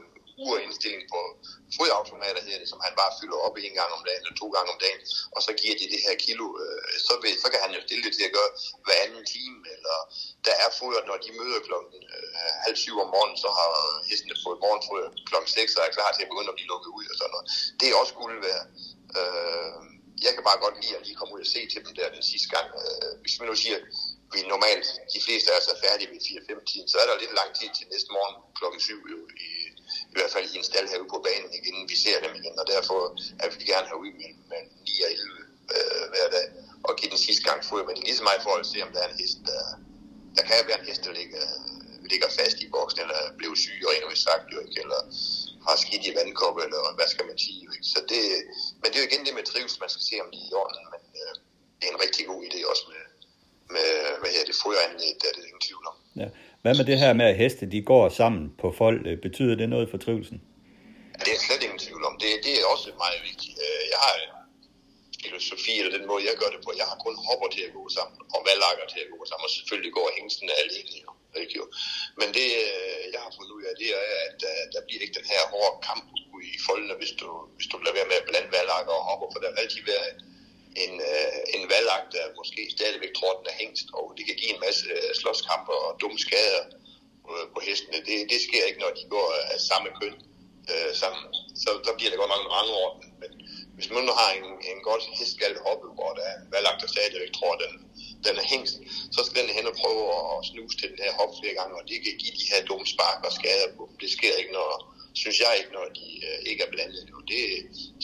urindstilling 0.44 1.03
på 1.14 1.20
fodautomater, 1.76 2.40
her, 2.48 2.58
som 2.72 2.80
han 2.86 2.94
bare 3.00 3.12
fylder 3.20 3.38
op 3.46 3.56
en 3.56 3.74
gang 3.80 3.90
om 3.96 4.02
dagen 4.08 4.22
eller 4.24 4.38
to 4.42 4.48
gange 4.56 4.68
om 4.74 4.80
dagen, 4.86 5.02
og 5.34 5.40
så 5.46 5.50
giver 5.60 5.74
de 5.80 5.86
det 5.94 6.00
her 6.06 6.14
kilo, 6.26 6.46
øh, 6.62 6.92
så, 7.06 7.14
vil, 7.22 7.32
så 7.42 7.48
kan 7.52 7.60
han 7.64 7.72
jo 7.76 7.80
stille 7.86 8.04
det 8.06 8.12
til 8.14 8.28
at 8.28 8.36
gøre 8.38 8.50
hver 8.86 8.98
anden 9.04 9.24
time, 9.34 9.58
eller 9.74 9.96
der 10.46 10.54
er 10.64 10.70
foder, 10.78 11.02
når 11.10 11.16
de 11.24 11.30
møder 11.40 11.60
klokken 11.68 12.00
øh, 12.14 12.52
halv 12.64 12.76
syv 12.84 12.96
om 13.04 13.08
morgenen, 13.14 13.38
så 13.44 13.48
har 13.58 13.70
hestene 14.08 14.36
fået 14.44 14.62
morgenfoder 14.64 15.08
klokken 15.30 15.50
6 15.58 15.76
og 15.76 15.82
er 15.86 15.96
klar 15.98 16.10
til 16.12 16.22
at 16.24 16.30
begynde 16.32 16.52
at 16.52 16.58
blive 16.58 16.70
lukket 16.72 16.90
ud 16.98 17.04
og 17.12 17.16
sådan 17.18 17.32
noget. 17.34 17.46
Det 17.80 17.86
er 17.88 17.94
også 18.02 18.14
guld 18.20 18.36
værd. 18.46 18.64
Øh, 19.18 19.78
jeg 20.26 20.32
kan 20.34 20.44
bare 20.48 20.62
godt 20.64 20.76
lide 20.82 20.96
at 20.96 21.04
lige 21.06 21.18
komme 21.18 21.34
ud 21.34 21.42
og 21.46 21.50
se 21.54 21.60
til 21.72 21.80
dem 21.84 21.92
der 21.98 22.16
den 22.16 22.24
sidste 22.32 22.48
gang. 22.54 22.68
Øh, 22.80 23.12
hvis 23.22 23.34
vi 23.40 23.44
nu 23.46 23.54
siger, 23.64 23.78
vi 24.32 24.38
normalt, 24.54 24.86
de 25.14 25.20
fleste 25.26 25.48
af 25.52 25.56
os 25.60 25.68
er 25.72 25.82
færdige 25.86 26.10
ved 26.12 26.20
4-5 26.20 26.64
tiden, 26.70 26.88
så 26.92 26.96
er 27.02 27.06
der 27.08 27.22
lidt 27.22 27.34
lang 27.40 27.50
tid 27.58 27.70
til 27.76 27.86
næste 27.92 28.10
morgen 28.16 28.36
klokken 28.58 28.80
7 28.80 28.94
jo, 29.12 29.18
i, 29.46 29.48
i 30.12 30.14
hvert 30.16 30.32
fald 30.34 30.46
i 30.54 30.58
en 30.61 30.70
staldhave 30.70 31.06
på 31.12 31.18
banen 31.26 31.50
igen, 31.61 31.76
vi 31.92 31.96
ser 32.04 32.16
dem 32.24 32.32
igen, 32.40 32.54
og 32.61 32.66
derfor 32.74 32.98
er 33.42 33.48
vi 33.50 33.64
gerne 33.72 33.86
have 33.90 34.00
ud 34.04 34.12
mellem 34.50 34.70
9 34.86 35.04
og 35.06 35.11
11 35.12 35.50
øh, 35.74 36.04
hver 36.12 36.28
dag, 36.36 36.46
og 36.86 36.92
give 36.98 37.11
den 37.14 37.20
sidste 37.26 37.44
gang 37.48 37.58
fod, 37.68 37.82
men 37.88 37.96
lige 38.06 38.18
så 38.20 38.24
meget 38.28 38.42
for 38.46 38.54
at 38.56 38.66
se, 38.72 38.78
om 38.86 38.92
der 38.94 39.00
er 39.02 39.08
en 39.11 39.20
hest, 39.22 39.38
der, 39.50 39.62
der 40.36 40.42
kan 40.48 40.68
være 40.68 40.80
en 40.80 40.88
hest, 40.90 41.02
der 41.06 41.12
ligger, 41.20 41.44
ligger 42.12 42.28
fast 42.38 42.56
i 42.64 42.68
boksen, 42.74 43.00
eller 43.04 43.20
blev 43.40 43.52
syg, 43.64 43.80
og 43.86 43.92
endnu 43.96 44.08
sagt, 44.28 44.44
jo 44.54 44.58
ikke, 44.64 44.78
eller 44.84 45.00
har 45.66 45.76
skidt 45.84 46.04
i 46.08 46.12
vandkoppe, 46.18 46.61
eller 46.66 46.80
hvad 46.98 47.08
skal 47.14 47.26
man 47.30 47.38
sige. 47.46 47.62
Ikke? 47.74 47.86
Så 47.92 47.98
det, 48.12 48.22
men 48.80 48.86
det 48.88 48.96
er 48.96 49.02
jo 49.02 49.08
igen 49.11 49.26
det 49.26 49.34
med 49.38 49.44
trivsel, 49.52 49.78
man 49.84 49.92
skal 49.94 50.04
se, 50.11 50.16
om 50.24 50.28
de 50.32 50.38
er 50.42 50.48
i 50.50 50.56
orden, 50.62 50.84
men 50.94 51.02
øh, 51.22 51.34
det 51.78 51.84
er 51.86 51.92
en 51.94 52.02
rigtig 52.04 52.22
god 52.30 52.40
idé 52.48 52.58
også 52.72 52.84
med, 52.92 53.02
med 53.74 53.88
hvad 54.20 54.30
hedder 54.32 54.48
det 54.50 54.56
foderanlæg, 54.62 55.14
der 55.20 55.26
er 55.30 55.34
det 55.36 55.44
ingen 55.48 55.64
tvivl 55.66 55.84
om. 55.92 55.96
Ja. 56.22 56.28
Hvad 56.62 56.74
med 56.78 56.84
det 56.90 56.98
her 57.02 57.12
med, 57.20 57.26
at 57.32 57.36
heste 57.42 57.64
de 57.74 57.80
går 57.92 58.04
sammen 58.20 58.42
på 58.62 58.68
folk? 58.80 59.00
Øh, 59.08 59.16
betyder 59.26 59.54
det 59.61 59.68
noget 59.74 59.86
for 59.90 59.98
trivselen? 60.04 60.40
Ja, 61.16 61.20
det 61.26 61.32
er 61.36 61.40
slet 61.46 61.62
ingen 61.66 61.82
tvivl 61.86 62.02
om. 62.08 62.14
Det, 62.22 62.30
det 62.46 62.52
er 62.61 62.64
også 62.74 62.88
meget 63.04 63.20
vigtigt. 63.30 63.54
Øh, 63.66 63.82
jeg 63.92 63.98
har 64.06 64.14
filosofi, 65.24 65.72
eller 65.80 65.92
den 65.98 66.06
måde, 66.11 66.22
jeg 66.28 66.34
gør 66.42 66.50
det 66.54 66.61
på. 66.64 66.70
Jeg 66.80 66.86
har 66.90 66.98
kun 67.06 67.16
hopper 67.28 67.48
til 67.54 67.62
at 67.68 67.72
gå 67.78 67.84
sammen, 67.96 68.16
og 68.34 68.40
valakker 68.48 68.86
til 68.92 69.00
at 69.04 69.11
gå 69.14 69.20
sammen, 69.28 69.44
og 69.48 69.52
selvfølgelig 69.58 69.92
går 69.98 70.06
hængsten 70.18 70.48
alene. 70.62 70.92
Jo. 71.04 71.11
Ikke 71.42 71.54
jo. 71.61 71.64
Men 72.20 72.28
det, 72.36 72.48
øh, 72.64 73.02
jeg 73.14 73.20
har 73.24 73.30
fundet 73.36 73.52
ud 73.58 73.64
af, 73.68 73.74
det 73.82 73.88
er, 73.98 74.06
at 74.26 74.34
der, 74.44 74.54
der 74.74 74.80
bliver 74.86 75.02
ikke 75.04 75.18
den 75.20 75.28
her 75.32 75.42
hårde 75.52 75.76
kamp 75.88 76.04
i 76.54 76.58
foldene, 76.66 76.94
hvis 77.00 77.12
du, 77.20 77.28
hvis 77.56 77.68
du 77.70 77.76
lader 77.78 77.96
være 77.98 78.11
med 78.11 78.20
at 78.20 78.28
blande 78.28 78.50
valakker 78.58 78.94
og 79.00 79.04
hopper, 79.08 79.26
for 79.32 79.38
der 79.40 79.50
vil 79.50 79.62
altid 79.64 79.82
være 79.92 80.04
en, 80.11 80.18
øh, 81.10 81.38
en 81.56 81.64
valgagt, 81.74 82.08
der 82.16 82.36
måske 82.40 82.62
stadigvæk 82.76 83.12
tror, 83.14 83.32
den 83.38 83.46
er 83.52 83.60
hængst, 83.62 83.86
og 83.98 84.04
det 84.16 84.24
kan 84.26 84.36
give 84.40 84.54
en 84.54 84.64
masse 84.66 84.86
øh, 84.96 85.10
slåskamper 85.20 85.78
og 85.86 85.92
dumme 86.00 86.18
skader 86.26 86.62
øh, 87.30 87.46
på 87.54 87.60
hestene. 87.66 87.98
Det, 88.08 88.18
det 88.32 88.40
sker 88.46 88.64
ikke, 88.68 88.80
når 88.84 88.92
de 88.98 89.04
går 89.14 89.26
øh, 89.38 89.54
af 89.54 89.60
samme 89.70 89.88
køn 90.00 90.16
øh, 90.72 90.92
sammen. 91.02 91.24
Så 91.62 91.70
der 91.86 91.92
bliver 91.96 92.10
der 92.10 92.18
godt 92.20 92.34
mange 92.34 92.48
mange 92.56 92.72
år. 92.82 92.90
Men 93.20 93.30
hvis 93.76 93.90
man 93.94 94.04
nu 94.08 94.12
har 94.20 94.30
en, 94.38 94.48
en 94.70 94.80
godt 94.88 95.04
hestgalt 95.18 95.58
hoppe, 95.66 95.86
hvor 95.96 96.10
der 96.18 96.24
er 96.30 96.36
en 96.42 96.52
valgagt, 96.54 96.80
der 96.82 96.88
stadigvæk 96.94 97.32
tror, 97.38 97.54
den, 97.64 97.72
den 98.26 98.34
er 98.40 98.46
hængst, 98.52 98.76
så 99.16 99.20
skal 99.28 99.42
den 99.46 99.56
hen 99.58 99.70
og 99.70 99.76
prøve 99.82 100.02
at 100.32 100.38
snuse 100.50 100.76
til 100.78 100.88
den 100.92 101.00
her 101.04 101.12
hop 101.18 101.32
flere 101.40 101.56
gange, 101.58 101.74
og 101.78 101.84
det 101.88 101.96
kan 102.04 102.16
give 102.22 102.36
de 102.40 102.50
her 102.52 102.60
dumme 102.68 102.86
spark 102.94 103.20
og 103.28 103.32
skader 103.38 103.68
på 103.76 103.82
dem. 103.88 103.96
Det 104.02 104.10
sker 104.16 104.34
ikke, 104.40 104.52
når, 104.58 104.70
synes 105.22 105.38
jeg 105.44 105.52
ikke, 105.60 105.72
når 105.78 105.86
de 105.98 106.06
øh, 106.28 106.38
ikke 106.50 106.62
er 106.66 106.70
blandet. 106.74 107.02
Det 107.32 107.40
er 107.52 107.58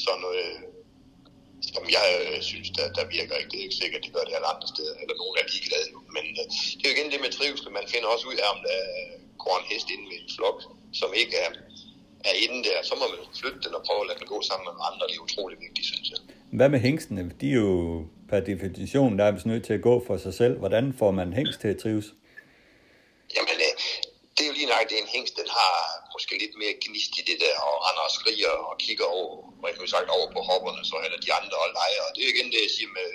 sådan 0.04 0.22
noget, 0.26 0.48
som 1.74 1.84
jeg 1.96 2.08
øh, 2.22 2.38
synes, 2.50 2.68
der, 2.76 2.86
der 2.98 3.04
virker 3.16 3.34
ikke. 3.40 3.50
Det 3.52 3.58
er 3.60 3.66
ikke 3.68 3.80
sikkert, 3.82 4.02
det 4.04 4.12
gør 4.16 4.24
det 4.26 4.34
alle 4.36 4.50
andre 4.54 4.68
steder, 4.74 4.94
eller 5.02 5.16
nogen 5.22 5.36
er 5.40 5.46
ligeglade. 5.52 5.88
Men 6.16 6.26
øh, 6.40 6.44
det 6.76 6.84
er 6.84 6.90
jo 6.90 6.94
igen 6.96 7.08
det 7.12 7.20
med 7.24 7.32
trivsel. 7.38 7.68
Man 7.80 7.86
finder 7.92 8.08
også 8.14 8.24
ud 8.30 8.36
af, 8.42 8.46
om 8.54 8.58
der 8.68 8.78
går 9.44 9.54
en 9.60 9.66
hest 9.72 9.88
ind 9.94 10.02
med 10.10 10.16
en 10.22 10.30
flok, 10.36 10.58
som 11.00 11.10
ikke 11.22 11.34
er, 11.44 11.50
er 12.28 12.34
inde 12.44 12.58
der. 12.68 12.78
Så 12.88 12.94
må 13.00 13.04
man 13.12 13.20
flytte 13.40 13.60
den 13.64 13.72
og 13.78 13.82
prøve 13.86 14.00
at 14.02 14.08
lade 14.08 14.18
den 14.20 14.28
gå 14.34 14.38
sammen 14.50 14.64
med 14.68 14.74
andre. 14.88 15.02
Det 15.08 15.16
er 15.18 15.24
utrolig 15.28 15.56
vigtigt, 15.66 15.86
synes 15.92 16.08
jeg. 16.12 16.20
Hvad 16.58 16.68
med 16.74 16.80
hængstene? 16.86 17.22
De 17.40 17.46
er 17.54 17.60
jo 17.66 17.72
per 18.30 18.40
definition 18.40 19.12
nærmest 19.22 19.46
nødt 19.50 19.64
til 19.68 19.74
at 19.78 19.82
gå 19.88 19.94
for 20.06 20.16
sig 20.24 20.34
selv. 20.40 20.54
Hvordan 20.62 20.94
får 21.00 21.10
man 21.20 21.28
hængst 21.38 21.60
til 21.60 21.68
at 21.74 21.78
trives? 21.84 22.08
Jamen, 23.36 23.56
øh, 23.66 23.72
er 23.72 23.75
lige 24.66 24.78
nok, 24.78 24.88
det 24.90 24.96
er 24.98 25.04
en 25.06 25.14
hængst, 25.16 25.34
den 25.40 25.48
har 25.58 25.74
måske 26.14 26.32
lidt 26.42 26.54
mere 26.62 26.74
gnist 26.84 27.12
i 27.20 27.22
det 27.30 27.38
der, 27.44 27.56
og 27.68 27.74
render 27.86 28.04
og 28.08 28.12
skriger 28.18 28.54
og 28.70 28.74
kigger 28.84 29.08
over, 29.18 29.32
man 29.62 29.70
kan 29.72 29.94
sagt, 29.94 30.08
over 30.16 30.28
på 30.36 30.40
hopperne, 30.48 30.82
så 30.88 30.94
heller 31.04 31.20
de 31.26 31.30
andre 31.40 31.56
og 31.64 31.70
leger. 31.78 32.02
Og 32.06 32.10
det 32.14 32.20
er 32.22 32.30
igen 32.34 32.48
det, 32.52 32.60
jeg 32.66 32.72
siger 32.76 32.90
med, 32.98 33.08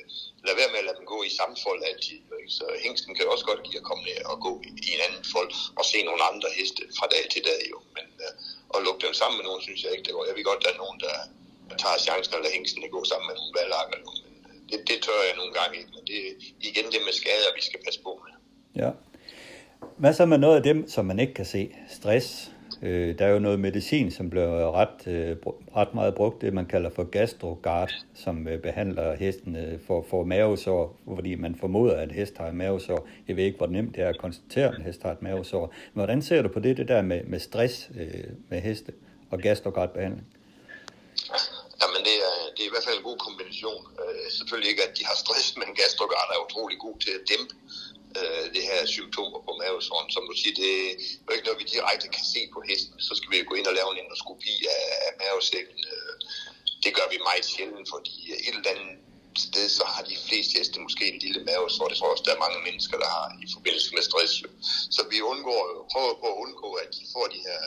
lad 0.48 0.56
være 0.60 0.72
med 0.72 0.82
at 0.82 0.88
lade 0.88 0.98
dem 1.00 1.08
gå 1.14 1.18
i 1.30 1.32
samme 1.40 1.56
fold 1.64 1.82
altid. 1.90 2.20
Ikke? 2.40 2.52
Så 2.60 2.66
hængsten 2.86 3.12
kan 3.16 3.32
også 3.34 3.46
godt 3.50 3.62
give 3.68 3.80
at 3.82 3.88
komme 3.90 4.04
ned 4.08 4.18
og 4.32 4.38
gå 4.48 4.52
i 4.88 4.90
en 4.96 5.02
anden 5.08 5.24
fold, 5.34 5.50
og 5.80 5.84
se 5.92 5.98
nogle 6.10 6.24
andre 6.32 6.50
heste 6.58 6.84
fra 6.98 7.08
dag 7.14 7.24
til 7.34 7.42
dag. 7.50 7.62
Jo. 7.74 7.78
Men 7.98 8.08
øh, 8.26 8.34
at 8.76 8.80
lukke 8.86 9.02
dem 9.06 9.14
sammen 9.22 9.36
med 9.38 9.46
nogen, 9.48 9.62
synes 9.68 9.82
jeg 9.84 9.92
ikke, 9.94 10.06
det 10.08 10.14
går. 10.16 10.26
Jeg 10.30 10.36
ved 10.36 10.44
godt, 10.52 10.64
der 10.66 10.72
er 10.74 10.82
nogen, 10.84 11.00
der, 11.06 11.16
der 11.70 11.78
tager 11.84 12.00
chancen 12.08 12.34
at 12.36 12.42
lade 12.44 12.54
hængsten 12.58 12.96
gå 12.98 13.02
sammen 13.12 13.28
med 13.30 13.36
nogle 13.40 13.54
valgakker. 13.60 13.98
Men 14.24 14.34
øh, 14.50 14.58
det, 14.70 14.80
det 14.90 14.98
tør 15.06 15.22
jeg 15.30 15.36
nogle 15.42 15.54
gange 15.60 15.74
ikke. 15.80 15.92
Men 15.96 16.04
det 16.10 16.18
er 16.28 16.32
igen 16.70 16.88
det 16.94 17.02
med 17.08 17.14
skader, 17.22 17.58
vi 17.58 17.64
skal 17.70 17.80
passe 17.86 18.00
på 18.08 18.12
med. 18.24 18.34
Ja. 18.84 18.92
Hvad 20.02 20.14
så 20.14 20.26
med 20.26 20.38
noget 20.38 20.56
af 20.56 20.64
dem, 20.64 20.90
som 20.90 21.06
man 21.06 21.20
ikke 21.20 21.34
kan 21.34 21.46
se? 21.46 21.76
Stress. 21.90 22.52
Øh, 22.82 23.20
der 23.20 23.26
er 23.26 23.30
jo 23.30 23.40
noget 23.40 23.60
medicin, 23.60 24.12
som 24.12 24.30
bliver 24.30 24.72
ret, 24.72 25.08
øh, 25.08 25.38
ret 25.76 25.94
meget 25.94 26.16
brugt, 26.16 26.42
det 26.42 26.54
man 26.54 26.66
kalder 26.66 26.90
for 26.90 27.04
gastrogard, 27.04 27.92
som 28.16 28.48
øh, 28.48 28.62
behandler 28.62 29.16
hesten 29.16 29.56
øh, 29.56 29.80
for, 29.88 30.06
for 30.10 30.24
mavesår, 30.24 31.00
fordi 31.16 31.36
man 31.36 31.56
formoder, 31.56 31.96
at 31.98 32.12
hest 32.12 32.38
har 32.38 32.52
mavesår. 32.52 33.08
Jeg 33.28 33.36
ved 33.36 33.44
ikke, 33.44 33.58
hvor 33.58 33.68
nemt 33.68 33.96
det 33.96 34.04
er 34.04 34.10
at 34.10 34.18
konstatere, 34.18 34.68
at 34.68 34.78
en 34.78 34.86
hest 34.86 35.04
har 35.04 35.12
et 35.12 35.22
mavesår. 35.22 35.74
Men 35.94 36.00
hvordan 36.00 36.22
ser 36.22 36.42
du 36.42 36.50
på 36.50 36.60
det, 36.60 36.78
det 36.78 36.88
der 36.88 37.02
med, 37.02 37.24
med 37.24 37.40
stress 37.40 37.90
øh, 38.00 38.24
med 38.50 38.60
heste 38.62 38.92
og 39.32 39.40
gastrogardbehandling? 39.40 40.28
Jamen, 41.82 42.02
det 42.08 42.16
er, 42.30 42.36
det 42.56 42.62
er 42.64 42.70
i 42.72 42.74
hvert 42.74 42.86
fald 42.88 42.98
en 42.98 43.04
god 43.04 43.18
kombination. 43.28 43.84
Øh, 44.04 44.32
selvfølgelig 44.38 44.70
ikke, 44.72 44.84
at 44.88 44.94
de 44.98 45.04
har 45.06 45.18
stress, 45.24 45.58
men 45.58 45.68
gastrogard 45.80 46.30
er 46.36 46.40
utrolig 46.46 46.78
god 46.86 46.98
til 47.06 47.12
at 47.18 47.24
dæmpe 47.32 47.54
øh, 48.20 48.46
det 48.56 48.64
her 48.70 48.80
symptomer 48.96 49.40
på 49.48 49.52
mavesåren. 49.64 50.10
Som 50.16 50.24
du 50.30 50.36
siger, 50.42 50.56
det 50.64 50.72
er 51.28 51.34
ikke 51.36 51.48
noget, 51.48 51.64
vi 51.64 51.68
direkte 51.76 52.08
kan 52.16 52.26
se 52.34 52.42
på 52.54 52.60
hesten. 52.70 52.96
Så 53.08 53.12
skal 53.18 53.32
vi 53.32 53.50
gå 53.50 53.56
ind 53.60 53.68
og 53.72 53.76
lave 53.80 53.90
en 53.92 54.02
endoskopi 54.04 54.56
af, 54.78 54.86
af 55.06 55.12
mavesækken. 55.24 55.80
Øh, 55.94 56.14
det 56.84 56.92
gør 56.98 57.08
vi 57.14 57.18
meget 57.30 57.46
sjældent, 57.54 57.88
fordi 57.94 58.16
et 58.48 58.56
eller 58.58 58.72
andet 58.74 58.98
sted, 59.38 59.70
så 59.70 59.84
har 59.94 60.04
de 60.04 60.16
fleste 60.28 60.58
heste 60.58 60.80
måske 60.80 61.14
en 61.14 61.20
lille 61.26 61.42
mavesår. 61.44 61.88
Det 61.88 61.98
tror 61.98 62.08
jeg 62.08 62.16
også, 62.16 62.28
der 62.28 62.36
er 62.36 62.46
mange 62.46 62.60
mennesker, 62.68 62.98
der 63.04 63.10
har 63.18 63.28
i 63.46 63.48
forbindelse 63.56 63.90
med 63.96 64.04
stress. 64.10 64.34
Så 64.96 65.02
vi 65.12 65.18
undgår, 65.22 65.62
prøver 65.92 66.14
på 66.22 66.28
at 66.34 66.38
undgå, 66.44 66.70
at 66.84 66.90
de 66.98 67.04
får 67.14 67.26
de 67.36 67.40
her 67.48 67.62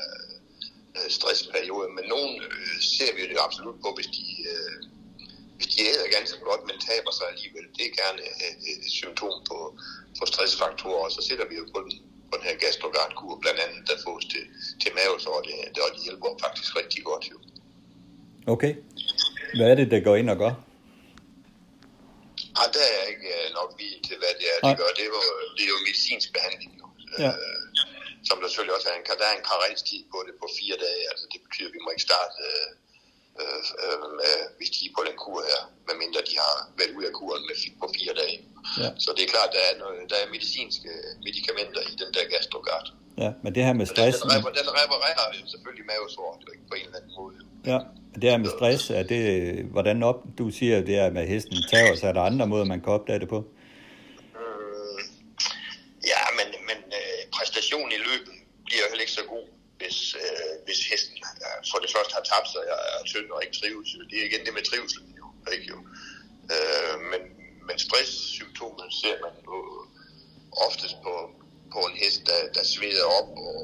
øh, 0.97 1.11
stressperioder. 1.18 1.88
Men 1.97 2.05
nogen 2.14 2.34
øh, 2.42 2.76
ser 2.97 3.11
vi 3.16 3.22
det 3.30 3.38
absolut 3.47 3.78
på, 3.84 3.88
hvis 3.97 4.11
de, 4.16 4.24
øh, 4.53 4.76
hvis 5.57 5.68
de 5.74 5.78
æder 5.90 6.16
ganske 6.16 6.38
godt, 6.49 6.62
men 6.68 6.76
taber 6.88 7.12
sig 7.18 7.26
alligevel. 7.32 7.66
Det 7.76 7.84
er 7.86 7.95
gerne 8.03 8.22
et 8.86 8.92
symptom 9.01 9.36
på, 9.51 9.59
på 10.19 10.25
stressfaktorer, 10.27 11.05
og 11.07 11.11
så 11.17 11.21
sætter 11.29 11.47
vi 11.51 11.55
jo 11.61 11.65
på 11.75 11.81
den, 11.85 11.93
på 12.31 12.35
den 12.39 12.45
her 12.49 12.57
gastrogardkur, 12.65 13.39
blandt 13.43 13.61
andet, 13.65 13.81
der 13.89 13.97
fås 14.07 14.25
til, 14.33 14.45
til 14.83 14.91
mavesår, 14.99 15.37
det, 15.47 15.55
det, 15.75 15.81
og 15.87 15.91
det 15.95 16.03
hjælper 16.07 16.29
faktisk 16.45 16.71
rigtig 16.81 17.05
godt 17.11 17.25
jo. 17.33 17.37
Okay. 18.55 18.73
Hvad 19.57 19.67
er 19.71 19.77
det, 19.81 19.91
der 19.91 20.01
går 20.09 20.17
ind 20.17 20.31
og 20.35 20.39
gør? 20.45 20.55
Ja, 22.59 22.65
der 22.77 22.85
er 22.99 23.05
ikke 23.12 23.31
øh, 23.39 23.47
nok 23.59 23.71
lige 23.81 23.97
til, 24.07 24.17
hvad 24.23 24.33
det 24.41 24.47
er, 24.53 24.59
det 24.69 24.75
gør. 24.81 24.91
Det 24.97 25.03
er, 25.07 25.11
jo, 25.15 25.21
det 25.57 25.62
er 25.67 25.71
jo 25.75 25.79
medicinsk 25.89 26.29
behandling. 26.37 26.73
Jo. 26.81 26.87
Ja. 27.25 27.31
Øh, 27.41 27.61
som 28.29 28.37
der 28.41 28.47
selvfølgelig 28.49 28.77
også 28.79 28.89
er 28.93 28.97
en, 29.01 29.07
der 29.21 29.27
er 29.31 29.37
en 29.41 29.47
karenstid 29.53 30.03
på 30.12 30.19
det 30.27 30.35
på 30.43 30.47
fire 30.59 30.77
dage. 30.87 31.03
Altså 31.12 31.25
det 31.33 31.41
betyder, 31.47 31.69
at 31.71 31.75
vi 31.77 31.81
må 31.85 31.89
ikke 31.95 32.09
starte 32.11 32.37
øh, 32.49 32.69
øh, 33.41 33.62
øh, 33.83 33.99
med, 34.21 34.35
hvis 34.57 34.71
de 34.75 34.81
er 34.89 34.93
på 34.99 35.03
den 35.09 35.17
kur 35.23 35.39
her, 35.51 35.61
medmindre 35.89 36.21
de 36.31 36.35
har 36.45 36.55
været 36.79 36.93
ud 36.99 37.05
af 37.09 37.15
kuren 37.19 37.43
med, 37.49 37.57
på 37.83 37.87
fire 37.97 38.15
dage. 38.23 38.37
Ja. 38.83 38.91
Så 39.05 39.09
det 39.17 39.23
er 39.27 39.31
klart, 39.35 39.51
der 39.57 39.62
er, 39.71 39.75
noget, 39.83 39.99
der 40.11 40.17
er 40.23 40.27
medicinske 40.37 40.91
medicamenter 41.27 41.81
i 41.93 41.95
den 42.03 42.11
der 42.17 42.25
gastrogard. 42.33 42.87
Ja, 43.19 43.31
men 43.43 43.55
det 43.55 43.62
her 43.65 43.73
med 43.81 43.87
stress... 43.87 44.17
Den, 44.21 44.31
den, 44.31 44.39
reparerer, 44.39 44.62
den 44.62 44.75
reparerer 44.83 45.25
jo 45.41 45.47
selvfølgelig 45.53 45.87
mavesår 45.93 46.43
på 46.69 46.75
en 46.79 46.85
eller 46.87 46.99
anden 47.01 47.15
måde. 47.21 47.37
Ja, 47.73 47.79
det 48.21 48.31
her 48.31 48.39
med 48.45 48.51
stress, 48.57 48.91
er 48.91 49.03
det, 49.03 49.25
hvordan 49.75 50.03
op, 50.03 50.21
du 50.39 50.51
siger, 50.51 50.81
det 50.91 50.97
er 50.99 51.11
med 51.11 51.27
hesten 51.27 51.59
tager, 51.71 51.95
så 51.97 52.07
er 52.07 52.12
der 52.12 52.23
andre 52.31 52.47
måder, 52.47 52.65
man 52.65 52.81
kan 52.81 52.93
opdage 52.93 53.21
det 53.21 53.29
på? 53.29 53.41
Øh, 54.41 54.99
ja, 56.12 56.23
men, 56.39 56.49
men 56.69 56.79
øh, 56.99 57.21
præstationen 57.37 57.93
i 57.99 58.01
løbet 58.09 58.35
bliver 58.65 58.87
heller 58.91 59.05
ikke 59.07 59.19
så 59.21 59.25
god, 59.35 59.47
hvis, 59.79 59.99
øh, 60.23 60.53
hvis 60.67 60.81
hesten 60.91 61.17
for 61.71 61.79
det 61.85 61.91
første 61.95 62.12
har 62.19 62.25
tabt 62.33 62.49
sig 62.53 62.61
og 62.75 62.81
er 62.95 63.05
tynd 63.12 63.29
og 63.35 63.41
ikke 63.45 63.57
trives. 63.61 63.91
Det 64.11 64.17
er 64.21 64.25
igen 64.31 64.43
det 64.47 64.53
med 64.59 64.65
trivsel, 64.71 65.03
jo. 65.21 65.27
Ikke, 65.55 65.67
jo. 65.73 65.79
Øh, 66.55 66.95
men, 67.11 67.21
men 67.67 67.79
stresssymptomer 67.79 68.87
ser 69.03 69.17
man 69.25 69.35
på, 69.49 69.57
oftest 70.67 70.97
på, 71.07 71.15
på 71.73 71.79
en 71.89 71.97
hest, 72.03 72.21
der, 72.29 72.41
der 72.57 72.65
sveder 72.75 73.05
op 73.19 73.31
og, 73.49 73.59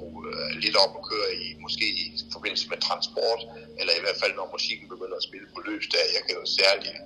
og 0.00 0.12
øh, 0.30 0.50
lidt 0.64 0.76
op 0.84 0.92
og 0.98 1.02
kører 1.10 1.32
i, 1.44 1.46
måske 1.64 1.86
i 2.02 2.04
forbindelse 2.32 2.68
med 2.68 2.78
transport, 2.86 3.40
eller 3.78 3.92
i 3.96 4.02
hvert 4.04 4.20
fald 4.22 4.34
når 4.34 4.54
musikken 4.56 4.88
begynder 4.88 5.16
at 5.16 5.28
spille 5.28 5.48
på 5.54 5.60
løs, 5.68 5.86
der 5.92 5.98
jeg 6.16 6.22
kan 6.26 6.34
jo 6.40 6.44
særligt 6.60 6.98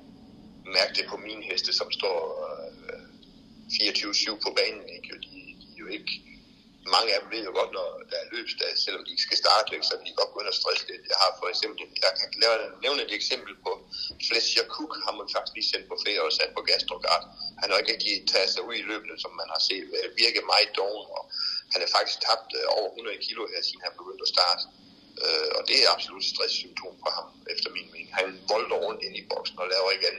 mærke 0.76 0.92
det 0.98 1.04
på 1.12 1.16
mine 1.26 1.42
heste, 1.50 1.72
som 1.80 1.88
står 1.98 2.18
øh, 2.48 3.02
24-7 3.66 4.44
på 4.44 4.50
banen. 4.58 4.84
Ikke? 4.96 5.08
De, 5.24 5.38
de 5.60 5.66
er 5.76 5.82
jo 5.84 5.86
ikke 5.86 6.12
mange 6.94 7.10
af 7.14 7.18
dem 7.22 7.28
ved 7.34 7.42
jo 7.48 7.52
godt, 7.60 7.72
når 7.78 7.88
der 8.10 8.18
er 8.22 8.26
løbsdag, 8.34 8.70
selvom 8.84 9.02
de 9.04 9.10
ikke 9.14 9.26
skal 9.28 9.38
starte, 9.44 9.70
så 9.88 9.94
kan 9.96 10.06
de 10.08 10.18
godt 10.20 10.32
gå 10.32 10.38
ind 10.40 10.52
og 10.52 10.58
stresse 10.60 10.84
lidt. 10.90 11.02
Jeg 11.12 11.18
har 11.22 11.30
for 11.40 11.48
eksempel, 11.52 11.78
jeg 12.04 12.12
kan 12.20 12.28
lave, 12.42 12.54
nævne 12.84 13.00
et 13.06 13.14
eksempel 13.20 13.52
på 13.64 13.70
Fletcher 14.28 14.66
Cook, 14.74 14.92
har 15.06 15.14
man 15.18 15.26
faktisk 15.34 15.54
lige 15.56 15.70
sendt 15.72 15.86
på 15.90 15.96
ferie 16.04 16.22
og 16.26 16.32
sat 16.38 16.52
på 16.56 16.62
Gastrogard. 16.68 17.24
Han 17.60 17.66
har 17.68 17.76
ikke 17.80 17.92
rigtig 17.94 18.14
taget 18.32 18.50
sig 18.54 18.62
ud 18.68 18.74
i 18.82 18.88
løbende, 18.90 19.16
som 19.24 19.32
man 19.40 19.48
har 19.54 19.60
set 19.68 19.86
øh, 19.98 20.06
virke 20.22 20.40
meget 20.52 20.70
doven, 20.78 21.06
og 21.16 21.22
han 21.72 21.78
har 21.82 21.90
faktisk 21.96 22.18
tabt 22.28 22.50
øh, 22.58 22.64
over 22.76 22.88
100 22.90 23.26
kilo 23.26 23.42
her, 23.52 23.60
siden 23.66 23.82
han 23.86 23.94
begyndte 24.00 24.24
at 24.26 24.32
starte. 24.36 24.62
Øh, 25.22 25.50
og 25.56 25.62
det 25.68 25.76
er 25.82 25.88
absolut 25.94 26.24
stresssymptom 26.32 26.94
for 27.02 27.10
ham, 27.18 27.28
efter 27.54 27.68
min 27.76 27.88
mening. 27.92 28.08
Han 28.20 28.26
volder 28.52 28.78
rundt 28.84 29.00
ind 29.06 29.14
i 29.20 29.24
boksen 29.30 29.56
og 29.62 29.66
laver 29.74 29.90
igen 29.98 30.16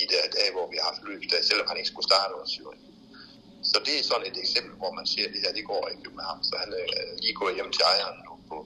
de 0.00 0.06
der 0.12 0.24
dage, 0.36 0.50
hvor 0.56 0.66
vi 0.72 0.76
har 0.80 0.86
haft 0.90 1.02
løbsdag, 1.08 1.40
selvom 1.50 1.66
han 1.70 1.76
ikke 1.80 1.92
skulle 1.92 2.10
starte 2.10 2.32
også. 2.42 2.56
Så 3.72 3.76
det 3.86 3.94
er 3.98 4.04
sådan 4.10 4.26
et 4.30 4.38
eksempel, 4.44 4.74
hvor 4.80 4.92
man 4.98 5.06
ser, 5.12 5.24
at 5.28 5.32
det 5.34 5.40
her 5.44 5.52
det 5.58 5.64
går 5.72 5.82
ikke 5.92 6.10
med 6.18 6.24
ham. 6.30 6.38
Så 6.48 6.54
han 6.62 6.70
er 6.80 6.86
lige 7.22 7.34
gået 7.40 7.54
hjem 7.58 7.70
til 7.76 7.82
ejeren 7.92 8.18
nu 8.26 8.32
på, 8.50 8.56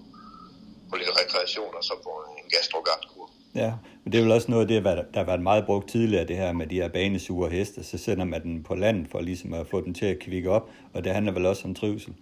på 0.90 0.94
lidt 1.00 1.12
rekreation 1.20 1.72
og 1.78 1.84
så 1.88 1.94
på 2.07 2.12
en 2.38 2.46
gastrogardkur. 2.55 3.26
Ja, 3.62 3.70
men 4.00 4.09
det 4.12 4.18
er 4.18 4.22
vel 4.22 4.32
også 4.38 4.50
noget 4.50 4.64
af 4.64 4.68
det, 4.68 4.80
der 4.84 5.18
har 5.22 5.30
været 5.32 5.48
meget 5.50 5.66
brugt 5.66 5.86
tidligere, 5.94 6.26
det 6.30 6.36
her 6.36 6.52
med 6.52 6.66
de 6.66 6.80
her 6.82 6.88
banesure 6.88 7.50
heste. 7.50 7.84
Så 7.90 7.96
sender 7.98 8.24
man 8.32 8.42
den 8.42 8.62
på 8.68 8.74
landet 8.74 9.07
for 9.11 9.20
ligesom 9.20 9.50
at 9.55 9.66
få 9.72 9.78
den 9.86 9.94
til 9.94 10.07
at 10.07 10.18
kvikke 10.26 10.50
op, 10.50 10.66
og 10.94 11.05
det 11.05 11.12
handler 11.16 11.32
vel 11.32 11.46
også 11.46 11.62
om 11.68 11.74
trivsel. 11.74 12.12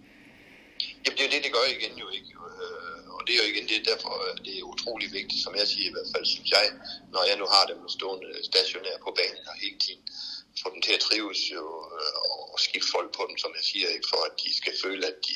Jamen 1.03 1.17
det 1.17 1.25
er 1.27 1.31
det, 1.33 1.41
det 1.45 1.51
gør 1.57 1.65
igen 1.77 1.93
jo 2.03 2.07
ikke. 2.17 2.29
Og 3.15 3.21
det 3.27 3.33
er 3.35 3.41
jo 3.43 3.47
igen 3.53 3.65
det, 3.71 3.77
derfor 3.91 4.13
det 4.45 4.53
er 4.59 4.63
utrolig 4.73 5.09
vigtigt, 5.19 5.41
som 5.45 5.53
jeg 5.59 5.67
siger 5.73 5.87
i 5.89 5.93
hvert 5.95 6.09
fald, 6.13 6.25
synes 6.25 6.49
jeg, 6.57 6.65
når 7.13 7.23
jeg 7.29 7.37
nu 7.41 7.45
har 7.55 7.63
dem 7.71 7.79
stående 7.97 8.29
stationær 8.51 8.95
på 9.05 9.09
banen 9.19 9.45
og 9.51 9.55
hele 9.63 9.77
tiden 9.85 10.03
få 10.61 10.67
dem 10.73 10.81
til 10.85 10.93
at 10.97 11.03
trives 11.07 11.41
jo, 11.55 11.65
øh, 11.97 12.17
og 12.53 12.59
skifte 12.67 12.91
folk 12.95 13.09
på 13.17 13.23
dem, 13.29 13.37
som 13.43 13.51
jeg 13.57 13.63
siger, 13.71 13.87
ikke 13.95 14.09
for 14.13 14.21
at 14.27 14.33
de 14.43 14.49
skal 14.59 14.73
føle, 14.83 15.03
at 15.11 15.17
de, 15.27 15.33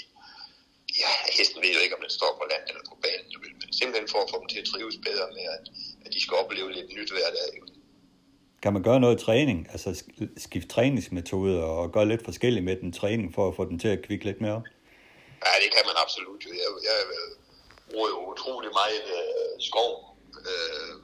ja, 1.03 1.11
hesten 1.37 1.59
ved 1.63 1.71
jo 1.77 1.81
ikke, 1.83 1.95
om 1.97 2.03
den 2.05 2.13
står 2.19 2.31
på 2.39 2.45
land 2.51 2.63
eller 2.69 2.83
på 2.91 2.95
banen, 3.05 3.31
men 3.43 3.51
simpelthen 3.79 4.07
for 4.13 4.19
at 4.23 4.29
få 4.31 4.37
dem 4.41 4.49
til 4.53 4.59
at 4.63 4.67
trives 4.71 4.97
bedre 5.07 5.27
med, 5.37 5.45
at, 5.55 5.65
at 6.05 6.09
de 6.13 6.19
skal 6.23 6.35
opleve 6.41 6.69
lidt 6.77 6.89
nyt 6.97 7.11
hver 7.15 7.29
dag. 7.39 7.51
Kan 8.63 8.73
man 8.73 8.83
gøre 8.83 8.99
noget 8.99 9.17
træning, 9.19 9.67
altså 9.73 9.89
skifte 10.37 10.69
træningsmetoder 10.75 11.63
og 11.63 11.91
gøre 11.95 12.07
lidt 12.11 12.23
forskelligt 12.29 12.65
med 12.65 12.75
den 12.75 12.91
træning 12.99 13.27
for 13.35 13.47
at 13.47 13.55
få 13.55 13.63
den 13.65 13.79
til 13.79 13.87
at 13.87 14.01
kvikke 14.07 14.25
lidt 14.25 14.41
mere 14.41 14.61
Ja, 15.45 15.53
det 15.63 15.69
kan 15.75 15.83
man 15.89 15.97
absolut. 16.03 16.41
Jeg, 16.45 16.71
jeg, 16.89 16.97
jeg 17.17 17.25
bruger 17.89 18.09
jo 18.13 18.17
utrolig 18.31 18.71
meget 18.81 19.05
øh, 19.19 19.53
skov. 19.69 19.91
Øh, 20.49 20.95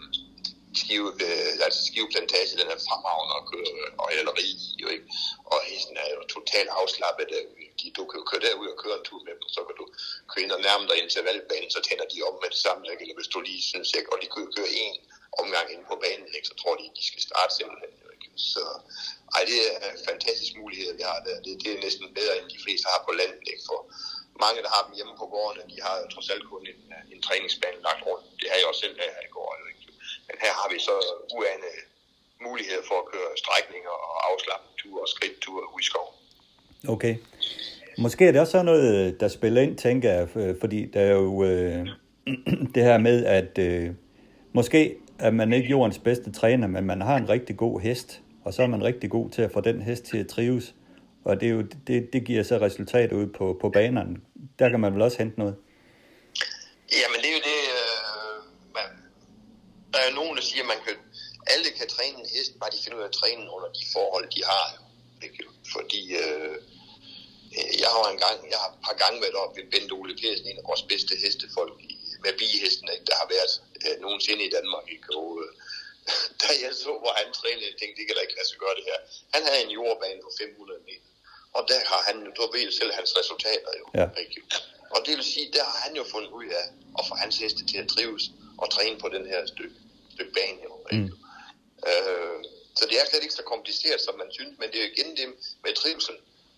Skive, 0.81 1.07
øh, 1.25 1.51
altså 1.65 1.81
Skive 1.89 2.09
Plantage, 2.13 2.59
den 2.61 2.67
er 2.73 2.79
fremragende 2.87 3.35
at 3.39 3.45
køre 3.51 3.71
øh, 3.81 4.01
og 4.01 4.07
hæleri 4.13 4.49
jo 4.83 4.87
ikke. 4.95 5.07
Og 5.51 5.57
hesten 5.69 5.95
er 6.03 6.09
jo 6.15 6.21
totalt 6.35 6.69
afslappet. 6.79 7.29
Øh, 7.37 7.45
de, 7.79 7.85
du 7.97 8.03
kan 8.09 8.17
jo 8.21 8.25
køre 8.29 8.43
derud 8.47 8.67
og 8.73 8.77
køre 8.83 8.97
en 8.99 9.05
tur 9.09 9.21
med 9.27 9.33
dem, 9.39 9.47
så 9.55 9.61
kan 9.67 9.75
du 9.81 9.85
køre 10.29 10.43
ind 10.43 10.51
og 10.57 10.61
nærme 10.67 10.85
dig 10.89 10.97
intervalbanen, 11.03 11.71
så 11.75 11.79
tænder 11.87 12.07
de 12.13 12.25
op 12.27 12.37
med 12.43 12.49
det 12.53 12.61
samme. 12.65 12.81
Ikke? 12.91 13.01
Eller 13.03 13.17
hvis 13.19 13.31
du 13.33 13.39
lige 13.49 13.63
synes, 13.71 13.87
jeg 13.93 14.01
og 14.13 14.17
de 14.21 14.27
kan 14.33 14.53
køre 14.57 14.71
en 14.83 14.95
omgang 15.41 15.67
ind 15.73 15.83
på 15.91 15.95
banen, 16.03 16.29
ikke? 16.37 16.47
så 16.51 16.55
tror 16.61 16.75
de, 16.79 16.85
de 16.97 17.03
skal 17.09 17.21
starte 17.29 17.51
simpelthen. 17.59 17.93
Ikke? 18.13 18.27
Så 18.51 18.63
ej, 19.35 19.41
det 19.49 19.59
er 19.73 19.89
en 19.95 20.03
fantastisk 20.09 20.53
mulighed, 20.61 20.89
vi 20.99 21.03
har 21.11 21.19
der. 21.27 21.35
Det, 21.45 21.53
det 21.63 21.69
er 21.73 21.79
næsten 21.85 22.05
bedre, 22.19 22.33
end 22.39 22.47
de 22.55 22.63
fleste 22.65 22.85
har 22.93 23.01
på 23.07 23.13
landet. 23.19 23.43
Ikke? 23.53 23.63
For 23.69 23.79
mange, 24.45 24.59
der 24.65 24.71
har 24.75 24.83
dem 24.87 24.93
hjemme 24.97 25.15
på 25.21 25.27
gårdene, 25.33 25.63
de 25.73 25.77
har 25.85 25.95
jo 26.01 26.05
trods 26.13 26.29
alt 26.33 26.45
kun 26.51 26.63
en, 26.73 26.81
øh, 26.95 27.13
en 27.13 27.21
træningsbane 27.25 27.79
lagt 27.87 28.01
rundt. 28.07 28.25
Det 28.39 28.47
har 28.49 28.57
jeg 28.57 28.67
også 28.71 28.81
selv 28.85 28.95
her 28.99 29.27
i 29.29 29.33
går. 29.37 29.49
Ikke? 29.71 29.82
Men 30.27 30.35
her 30.43 30.53
har 30.59 30.67
vi 30.73 30.79
så 30.89 30.95
uanede 31.37 31.79
muligheder 32.47 32.83
for 32.89 32.97
at 33.03 33.07
køre 33.13 33.29
strækninger 33.43 33.93
og 34.07 34.31
afslappende 34.31 34.73
og 35.03 35.07
skridtture 35.15 35.63
ude 35.73 35.81
i 35.81 35.89
skoven. 35.91 36.15
Okay. 36.87 37.15
Måske 37.97 38.27
er 38.27 38.31
det 38.31 38.41
også 38.41 38.63
noget, 38.63 39.19
der 39.19 39.27
spiller 39.27 39.61
ind, 39.61 39.77
tænker 39.77 40.11
jeg, 40.11 40.55
fordi 40.59 40.85
der 40.85 41.01
er 41.01 41.11
jo 41.11 41.43
øh, 41.43 41.87
det 42.75 42.83
her 42.83 42.97
med, 42.97 43.25
at 43.25 43.57
øh, 43.57 43.89
måske 44.53 44.95
er 45.19 45.31
man 45.31 45.53
ikke 45.53 45.69
jordens 45.69 45.99
bedste 45.99 46.31
træner, 46.31 46.67
men 46.67 46.83
man 46.85 47.01
har 47.01 47.17
en 47.17 47.29
rigtig 47.29 47.57
god 47.57 47.79
hest, 47.79 48.21
og 48.45 48.53
så 48.53 48.63
er 48.63 48.67
man 48.67 48.83
rigtig 48.83 49.09
god 49.09 49.29
til 49.29 49.41
at 49.41 49.51
få 49.51 49.61
den 49.61 49.81
hest 49.81 50.03
til 50.03 50.17
at 50.17 50.27
trives. 50.27 50.75
Og 51.25 51.41
det, 51.41 51.47
er 51.47 51.51
jo, 51.51 51.63
det, 51.87 52.13
det 52.13 52.23
giver 52.25 52.43
så 52.43 52.57
resultater 52.57 53.15
ud 53.15 53.27
på, 53.27 53.57
på 53.61 53.69
banerne. 53.69 54.17
Der 54.59 54.69
kan 54.69 54.79
man 54.79 54.93
vel 54.93 55.01
også 55.01 55.17
hente 55.17 55.39
noget? 55.39 55.55
Jamen 56.91 57.19
det 57.21 57.29
er 57.29 57.35
jo 57.37 57.43
det, 57.49 57.52
der 59.93 60.01
er 60.07 60.11
nogen, 60.19 60.35
der 60.37 60.43
siger, 60.49 60.63
at 60.65 60.71
man 60.73 60.81
kan, 60.85 60.95
alle 61.53 61.69
kan 61.79 61.87
træne 61.95 62.17
en 62.19 62.29
hest, 62.35 62.51
bare 62.59 62.71
de 62.75 62.83
finder 62.83 62.97
ud 62.97 63.03
af 63.03 63.11
at 63.11 63.19
træne 63.21 63.51
under 63.55 63.69
de 63.77 63.83
forhold, 63.95 64.25
de 64.35 64.41
har. 64.51 64.67
Ikke? 65.25 65.43
Fordi 65.75 66.01
øh, 66.23 66.55
jeg 67.83 67.89
har 67.95 68.03
en 68.15 68.21
gang, 68.25 68.37
jeg 68.53 68.59
har 68.63 68.69
et 68.75 68.81
par 68.87 68.97
gange 69.03 69.17
været 69.23 69.37
oppe 69.41 69.53
ved 69.57 69.65
Bent 69.71 69.91
Ole 69.97 70.15
Persen, 70.21 70.45
en 70.47 70.61
af 70.61 70.65
vores 70.71 70.83
bedste 70.91 71.13
hestefolk 71.23 71.77
i, 71.91 71.93
med 72.23 72.33
bihesten, 72.39 72.87
ikke? 72.93 73.05
der 73.09 73.15
har 73.21 73.27
været 73.35 73.53
øh, 73.85 73.95
nogensinde 74.05 74.41
i 74.47 74.51
Danmark. 74.57 74.85
Ikke? 74.95 75.07
Og, 75.17 75.27
øh, 75.43 75.49
da 76.41 76.49
jeg 76.63 76.71
så, 76.83 76.91
hvor 77.01 77.13
han 77.19 77.27
trænede, 77.39 77.67
jeg 77.69 77.75
tænkte, 77.79 77.97
det 77.99 78.05
kan 78.07 78.15
da 78.15 78.21
ikke 78.25 78.37
lade 78.39 78.49
sig 78.49 78.59
gøre 78.63 78.75
det 78.79 78.85
her. 78.89 78.99
Han 79.35 79.41
havde 79.47 79.61
en 79.65 79.73
jordbane 79.77 80.19
på 80.25 80.31
500 80.39 80.79
meter. 80.89 81.09
Og 81.57 81.61
der 81.69 81.79
har 81.91 82.01
han, 82.07 82.17
du 82.37 82.41
ved 82.55 82.71
selv 82.79 82.91
hans 82.99 83.11
resultater 83.19 83.71
jo. 83.79 83.85
Ja. 83.99 84.07
Ikke? 84.23 84.41
Og 84.95 84.99
det 85.05 85.13
vil 85.17 85.25
sige, 85.33 85.47
der 85.57 85.63
har 85.71 85.79
han 85.85 85.93
jo 85.99 86.03
fundet 86.13 86.31
ud 86.39 86.45
af 86.61 86.65
at 86.99 87.03
få 87.09 87.13
hans 87.23 87.35
heste 87.41 87.61
til 87.69 87.77
at 87.83 87.87
trives 87.93 88.23
og 88.61 88.67
træne 88.75 88.97
på 89.03 89.07
den 89.15 89.25
her 89.31 89.41
stykke 89.53 89.75
stykke 90.15 90.33
bane 90.37 90.59
jo. 90.67 90.73
Ikke? 90.93 91.05
Mm. 91.05 91.89
Øh, 91.89 92.39
så 92.77 92.83
det 92.89 92.95
er 92.97 93.05
slet 93.05 93.23
ikke 93.25 93.39
så 93.39 93.45
kompliceret, 93.53 94.01
som 94.01 94.15
man 94.21 94.29
synes, 94.37 94.53
men 94.59 94.67
det 94.69 94.77
er 94.77 94.85
jo 94.85 94.91
igen 94.93 95.09
det 95.17 95.27
med 95.63 95.73
trivsel, 95.81 96.15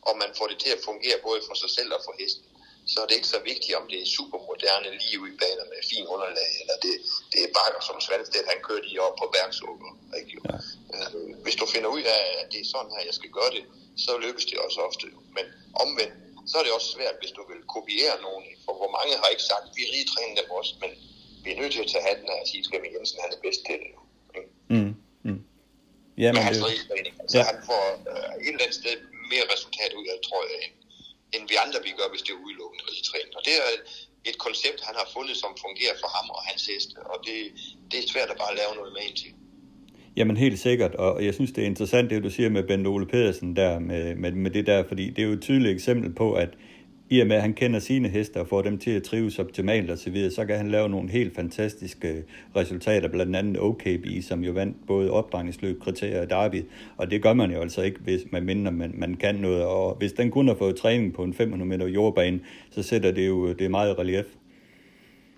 og 0.08 0.14
man 0.22 0.32
får 0.38 0.48
det 0.52 0.58
til 0.64 0.72
at 0.76 0.86
fungere 0.90 1.18
både 1.28 1.40
for 1.48 1.56
sig 1.62 1.70
selv 1.78 1.90
og 1.98 2.02
for 2.06 2.14
hesten. 2.20 2.46
Så 2.92 2.98
er 3.02 3.08
det 3.08 3.16
ikke 3.20 3.34
så 3.36 3.42
vigtigt, 3.52 3.78
om 3.80 3.86
det 3.92 4.00
er 4.02 4.14
supermoderne 4.18 4.90
lige 5.02 5.18
ud 5.24 5.30
i 5.34 5.38
baner 5.44 5.66
med 5.72 5.80
fin 5.92 6.06
underlag, 6.14 6.52
eller 6.62 6.76
det, 6.86 6.94
det 7.32 7.40
er 7.46 7.50
bakker 7.58 7.82
som 7.88 7.98
Svanstedt, 8.06 8.52
han 8.52 8.60
kører 8.68 8.84
lige 8.88 9.02
op 9.06 9.16
på 9.22 9.26
Bergsukker. 9.34 9.92
Ikke? 10.20 10.32
Ja. 10.46 10.56
Øh, 10.96 11.28
hvis 11.44 11.56
du 11.62 11.66
finder 11.74 11.90
ud 11.98 12.06
af, 12.18 12.24
at 12.42 12.48
det 12.52 12.60
er 12.62 12.72
sådan 12.74 12.92
her, 12.96 13.10
jeg 13.10 13.18
skal 13.20 13.32
gøre 13.38 13.52
det, 13.58 13.64
så 14.04 14.12
lykkes 14.26 14.46
det 14.50 14.58
også 14.66 14.80
ofte. 14.90 15.06
Men 15.38 15.46
omvendt, 15.84 16.16
så 16.50 16.54
er 16.60 16.64
det 16.64 16.72
også 16.78 16.90
svært, 16.96 17.16
hvis 17.22 17.34
du 17.38 17.42
vil 17.52 17.62
kopiere 17.76 18.16
nogen. 18.28 18.46
For 18.66 18.74
hvor 18.80 18.92
mange 18.98 19.14
har 19.22 19.30
ikke 19.34 19.48
sagt, 19.52 19.66
vi 19.78 19.84
træner 20.14 20.42
dem 20.42 20.50
også, 20.60 20.74
men 20.84 20.92
vi 21.46 21.50
er 21.54 21.60
nødt 21.62 21.74
til 21.76 21.84
at 21.86 21.90
tage 21.94 22.06
hatten 22.10 22.28
af 22.34 22.38
og 22.44 22.48
sige, 22.50 22.62
at 22.78 22.94
Jensen 22.96 23.18
han 23.24 23.32
er 23.36 23.40
bedst 23.46 23.62
til 23.68 23.78
det. 23.84 23.92
Mm. 24.74 24.92
Mm. 25.28 25.42
Ja, 26.24 26.30
men 26.34 26.42
det... 26.42 27.12
Så 27.34 27.38
ja. 27.40 27.44
han 27.50 27.58
får 27.70 27.84
uh, 28.12 28.32
et 28.44 28.52
eller 28.52 28.66
andet 28.66 28.80
sted 28.82 28.96
mere 29.34 29.46
resultat 29.54 29.92
ud 30.00 30.08
af, 30.14 30.18
tror 30.28 30.42
jeg, 30.50 30.58
end, 30.66 30.74
end 31.36 31.44
vi 31.52 31.56
andre 31.64 31.80
vi 31.88 31.92
gør, 32.00 32.08
hvis 32.14 32.24
det 32.26 32.32
er 32.36 32.40
udelukkende 32.46 32.84
ridetræning. 32.90 33.32
Og 33.38 33.42
det 33.48 33.54
er 33.62 33.68
et 34.30 34.38
koncept, 34.46 34.80
han 34.90 34.96
har 35.02 35.08
fundet, 35.16 35.36
som 35.44 35.52
fungerer 35.66 35.96
for 36.02 36.10
ham 36.16 36.28
og 36.36 36.42
hans 36.50 36.62
heste, 36.70 36.96
og 37.12 37.18
det, 37.28 37.38
det 37.90 37.98
er 38.00 38.08
svært 38.14 38.30
at 38.34 38.38
bare 38.44 38.54
lave 38.62 38.72
noget 38.80 38.92
med 38.96 39.04
ind 39.08 39.18
til. 39.24 39.32
Jamen 40.18 40.38
helt 40.38 40.60
sikkert, 40.60 40.96
og 40.96 41.26
jeg 41.26 41.34
synes, 41.34 41.52
det 41.52 41.62
er 41.62 41.66
interessant, 41.74 42.10
det 42.10 42.24
du 42.24 42.30
siger 42.30 42.50
med 42.50 42.64
Bent 42.64 42.88
Ole 42.88 43.08
Pedersen 43.14 43.56
der, 43.56 43.80
med, 43.80 44.16
med, 44.16 44.32
med 44.32 44.52
det 44.52 44.68
der, 44.68 44.84
fordi 44.88 45.10
det 45.10 45.20
er 45.20 45.28
jo 45.28 45.34
et 45.34 45.42
tydeligt 45.42 45.74
eksempel 45.76 46.14
på, 46.14 46.34
at 46.34 46.50
i 47.10 47.20
og 47.20 47.28
med, 47.28 47.36
at 47.36 47.42
han 47.42 47.54
kender 47.54 47.80
sine 47.80 48.10
heste 48.10 48.38
og 48.42 48.48
får 48.48 48.62
dem 48.62 48.78
til 48.78 48.92
at 48.92 49.04
trives 49.04 49.40
optimalt 49.40 49.92
og 49.92 49.98
så 49.98 50.10
videre, 50.10 50.32
så 50.32 50.46
kan 50.46 50.58
han 50.58 50.72
lave 50.72 50.90
nogle 50.90 51.10
helt 51.10 51.36
fantastiske 51.36 52.24
resultater, 52.56 53.08
blandt 53.08 53.36
andet 53.36 53.62
OKB, 53.62 54.06
som 54.28 54.44
jo 54.44 54.52
vandt 54.52 54.78
både 54.88 55.12
opdragningsløb, 55.12 55.84
kriterier 55.84 56.22
og 56.22 56.30
derby, 56.30 56.66
og 56.98 57.12
det 57.12 57.24
gør 57.24 57.34
man 57.34 57.52
jo 57.52 57.62
altså 57.62 57.82
ikke, 57.82 58.00
hvis 58.00 58.22
man 58.32 58.44
minder, 58.44 58.72
man, 58.72 58.92
man 58.98 59.16
kan 59.16 59.36
noget, 59.36 59.66
og 59.66 59.96
hvis 59.96 60.14
den 60.14 60.32
kun 60.32 60.48
har 60.48 60.56
fået 60.56 60.76
træning 60.76 61.14
på 61.14 61.24
en 61.24 61.34
500 61.34 61.70
meter 61.70 61.88
jordbane, 61.88 62.40
så 62.72 62.84
sætter 62.84 63.12
det 63.12 63.28
jo 63.28 63.54
det 63.54 63.66
er 63.66 63.70
meget 63.70 64.00
relief. 64.00 64.26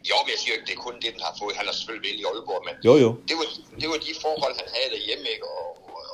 Jo, 0.09 0.15
men 0.24 0.30
jeg 0.34 0.39
siger 0.43 0.53
ikke, 0.57 0.68
det 0.70 0.76
er 0.78 0.84
kun 0.88 0.95
det, 1.03 1.09
den 1.15 1.22
har 1.28 1.36
fået. 1.41 1.53
Han 1.59 1.65
har 1.70 1.74
selvfølgelig 1.80 2.05
vel 2.09 2.20
i 2.24 2.26
Aalborg, 2.30 2.61
men 2.68 2.76
jo, 2.88 2.93
jo. 3.05 3.09
Det, 3.30 3.36
var, 3.39 3.47
det 3.82 3.88
var 3.91 3.99
de 4.07 4.11
forhold, 4.26 4.53
han 4.61 4.70
havde 4.76 4.89
derhjemme, 4.95 5.26
ikke? 5.36 5.45
Og, 5.55 5.63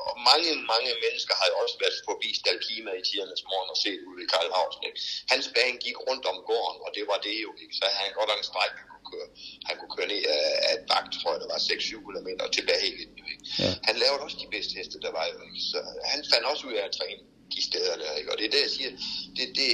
og 0.07 0.13
mange, 0.29 0.49
mange 0.73 0.91
mennesker 1.05 1.33
har 1.39 1.47
jo 1.51 1.55
også 1.63 1.75
været 1.83 1.97
forbi 2.09 2.29
Stalkima 2.41 2.91
i 2.99 3.03
tidernes 3.07 3.43
morgen 3.49 3.69
og 3.73 3.77
set 3.83 4.01
ud 4.09 4.17
i 4.25 4.27
Karlhausen. 4.33 4.81
Ikke? 4.89 4.99
Hans 5.31 5.45
bane 5.55 5.77
gik 5.85 5.97
rundt 6.07 6.25
om 6.31 6.37
gården, 6.49 6.79
og 6.85 6.89
det 6.97 7.03
var 7.11 7.19
det 7.27 7.37
jo. 7.45 7.51
Ikke? 7.63 7.73
Så 7.79 7.85
han 7.99 8.07
godt 8.19 8.29
en 8.39 8.49
stræk, 8.51 8.73
han 8.81 8.87
kunne 8.91 9.07
køre, 9.11 9.27
han 9.67 9.75
kunne 9.79 9.93
køre 9.95 10.09
ned 10.13 10.21
af 10.67 10.71
et 10.77 10.83
bagt, 10.91 11.11
tror 11.21 11.31
jeg, 11.33 11.41
der 11.43 11.49
var 11.53 11.59
6-7 11.69 12.07
km 12.07 12.29
tilbage 12.57 12.87
igen. 12.93 13.11
Ikke? 13.33 13.45
Ja. 13.63 13.71
Han 13.87 13.95
lavede 14.01 14.23
også 14.25 14.37
de 14.43 14.49
bedste 14.55 14.73
heste, 14.79 14.97
der 15.05 15.11
var 15.17 15.25
jo. 15.31 15.37
Ikke? 15.47 15.61
Så 15.71 15.77
han 16.13 16.19
fandt 16.31 16.45
også 16.51 16.63
ud 16.69 16.75
af 16.79 16.83
at 16.89 16.93
træne 16.99 17.21
de 17.53 17.61
steder 17.69 17.95
der. 18.01 18.11
Ikke? 18.19 18.29
Og 18.31 18.35
det 18.39 18.45
er 18.47 18.53
det, 18.55 18.61
jeg 18.65 18.73
siger. 18.77 18.91
Det, 19.37 19.45
det, 19.59 19.67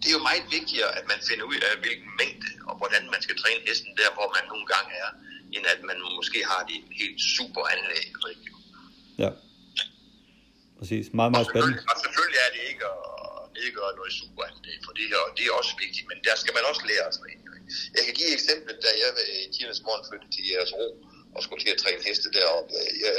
det 0.00 0.06
er 0.10 0.16
jo 0.18 0.28
meget 0.30 0.46
vigtigere, 0.58 0.90
at 0.98 1.04
man 1.12 1.20
finder 1.28 1.44
ud 1.52 1.60
af, 1.68 1.72
hvilken 1.84 2.10
mængde 2.20 2.50
og 2.68 2.74
hvordan 2.80 3.02
man 3.14 3.20
skal 3.24 3.36
træne 3.42 3.60
hesten 3.68 3.92
der, 4.00 4.10
hvor 4.16 4.28
man 4.36 4.44
nogle 4.52 4.66
gange 4.74 4.92
er, 5.04 5.10
end 5.54 5.64
at 5.74 5.80
man 5.90 5.98
måske 6.18 6.40
har 6.52 6.62
det 6.70 6.78
helt 7.00 7.20
super 7.36 7.62
anlæg. 7.74 8.06
Ikke? 8.32 8.50
Ja. 9.24 9.30
Præcis. 10.80 11.04
Meget, 11.18 11.32
meget 11.34 11.46
spændende. 11.50 11.78
Og 11.92 11.96
selvfølgelig 12.04 12.40
er 12.46 12.50
det 12.56 12.62
ikke, 12.70 12.84
og 12.90 13.42
det 13.54 13.60
nedgøre 13.60 13.92
noget 14.00 14.12
superanlæg 14.20 14.78
for 14.86 14.92
det 14.98 15.06
og 15.26 15.30
det 15.36 15.44
er 15.48 15.54
også 15.60 15.72
vigtigt, 15.84 16.06
men 16.10 16.18
der 16.26 16.34
skal 16.42 16.52
man 16.56 16.64
også 16.70 16.82
lære 16.90 17.04
at 17.10 17.14
træne. 17.18 17.40
Jeg 17.96 18.02
kan 18.06 18.14
give 18.18 18.28
et 18.32 18.36
eksempel, 18.38 18.74
da 18.84 18.90
jeg 19.02 19.10
i 19.44 19.48
tidernes 19.54 19.82
morgen 19.86 20.04
flyttede 20.08 20.32
til 20.36 20.44
jeres 20.52 20.72
ro 20.78 20.86
og 21.34 21.40
skulle 21.44 21.60
til 21.64 21.72
at 21.76 21.80
træne 21.84 22.00
heste 22.08 22.28
deroppe. 22.36 22.70
Jeg 23.04 23.12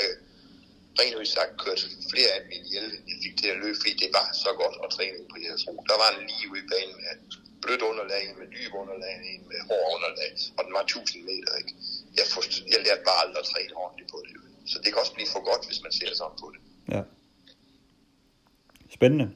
rent 0.99 1.15
ud 1.19 1.27
sagt 1.37 1.53
kørte 1.63 1.83
flere 2.11 2.31
af 2.35 2.39
dem 2.43 2.51
ihjel, 2.59 2.87
jeg 3.09 3.17
fik 3.23 3.33
til 3.41 3.49
at 3.53 3.57
løbe, 3.63 3.77
fordi 3.81 3.93
det 4.03 4.09
var 4.17 4.27
så 4.43 4.51
godt 4.61 4.75
at 4.85 4.89
træne 4.95 5.17
på 5.31 5.37
jeres 5.45 5.63
ro. 5.67 5.73
Der 5.91 5.97
var 6.01 6.09
en 6.11 6.23
lige 6.29 6.45
ude 6.51 6.61
i 6.65 6.67
banen 6.73 6.95
med 7.03 7.13
blødt 7.63 7.83
underlag, 7.89 8.23
med 8.39 8.47
dyb 8.55 8.71
underlag, 8.81 9.15
en 9.31 9.43
med 9.51 9.59
hård 9.69 9.87
underlag, 9.95 10.31
og 10.57 10.61
den 10.65 10.73
var 10.77 10.83
1000 10.83 11.21
meter. 11.29 11.51
Ikke? 11.61 11.73
Jeg, 12.17 12.25
forst, 12.33 12.53
jeg 12.73 12.79
lærte 12.85 13.03
bare 13.09 13.19
aldrig 13.23 13.39
at 13.43 13.49
træne 13.51 13.73
ordentligt 13.83 14.09
på 14.13 14.17
det. 14.25 14.33
Så 14.71 14.75
det 14.81 14.89
kan 14.91 14.99
også 15.03 15.15
blive 15.17 15.29
for 15.35 15.43
godt, 15.49 15.63
hvis 15.69 15.81
man 15.85 15.93
ser 15.99 16.11
sådan 16.21 16.37
på 16.43 16.47
det. 16.53 16.61
Ja. 16.95 17.01
Spændende. 19.01 19.27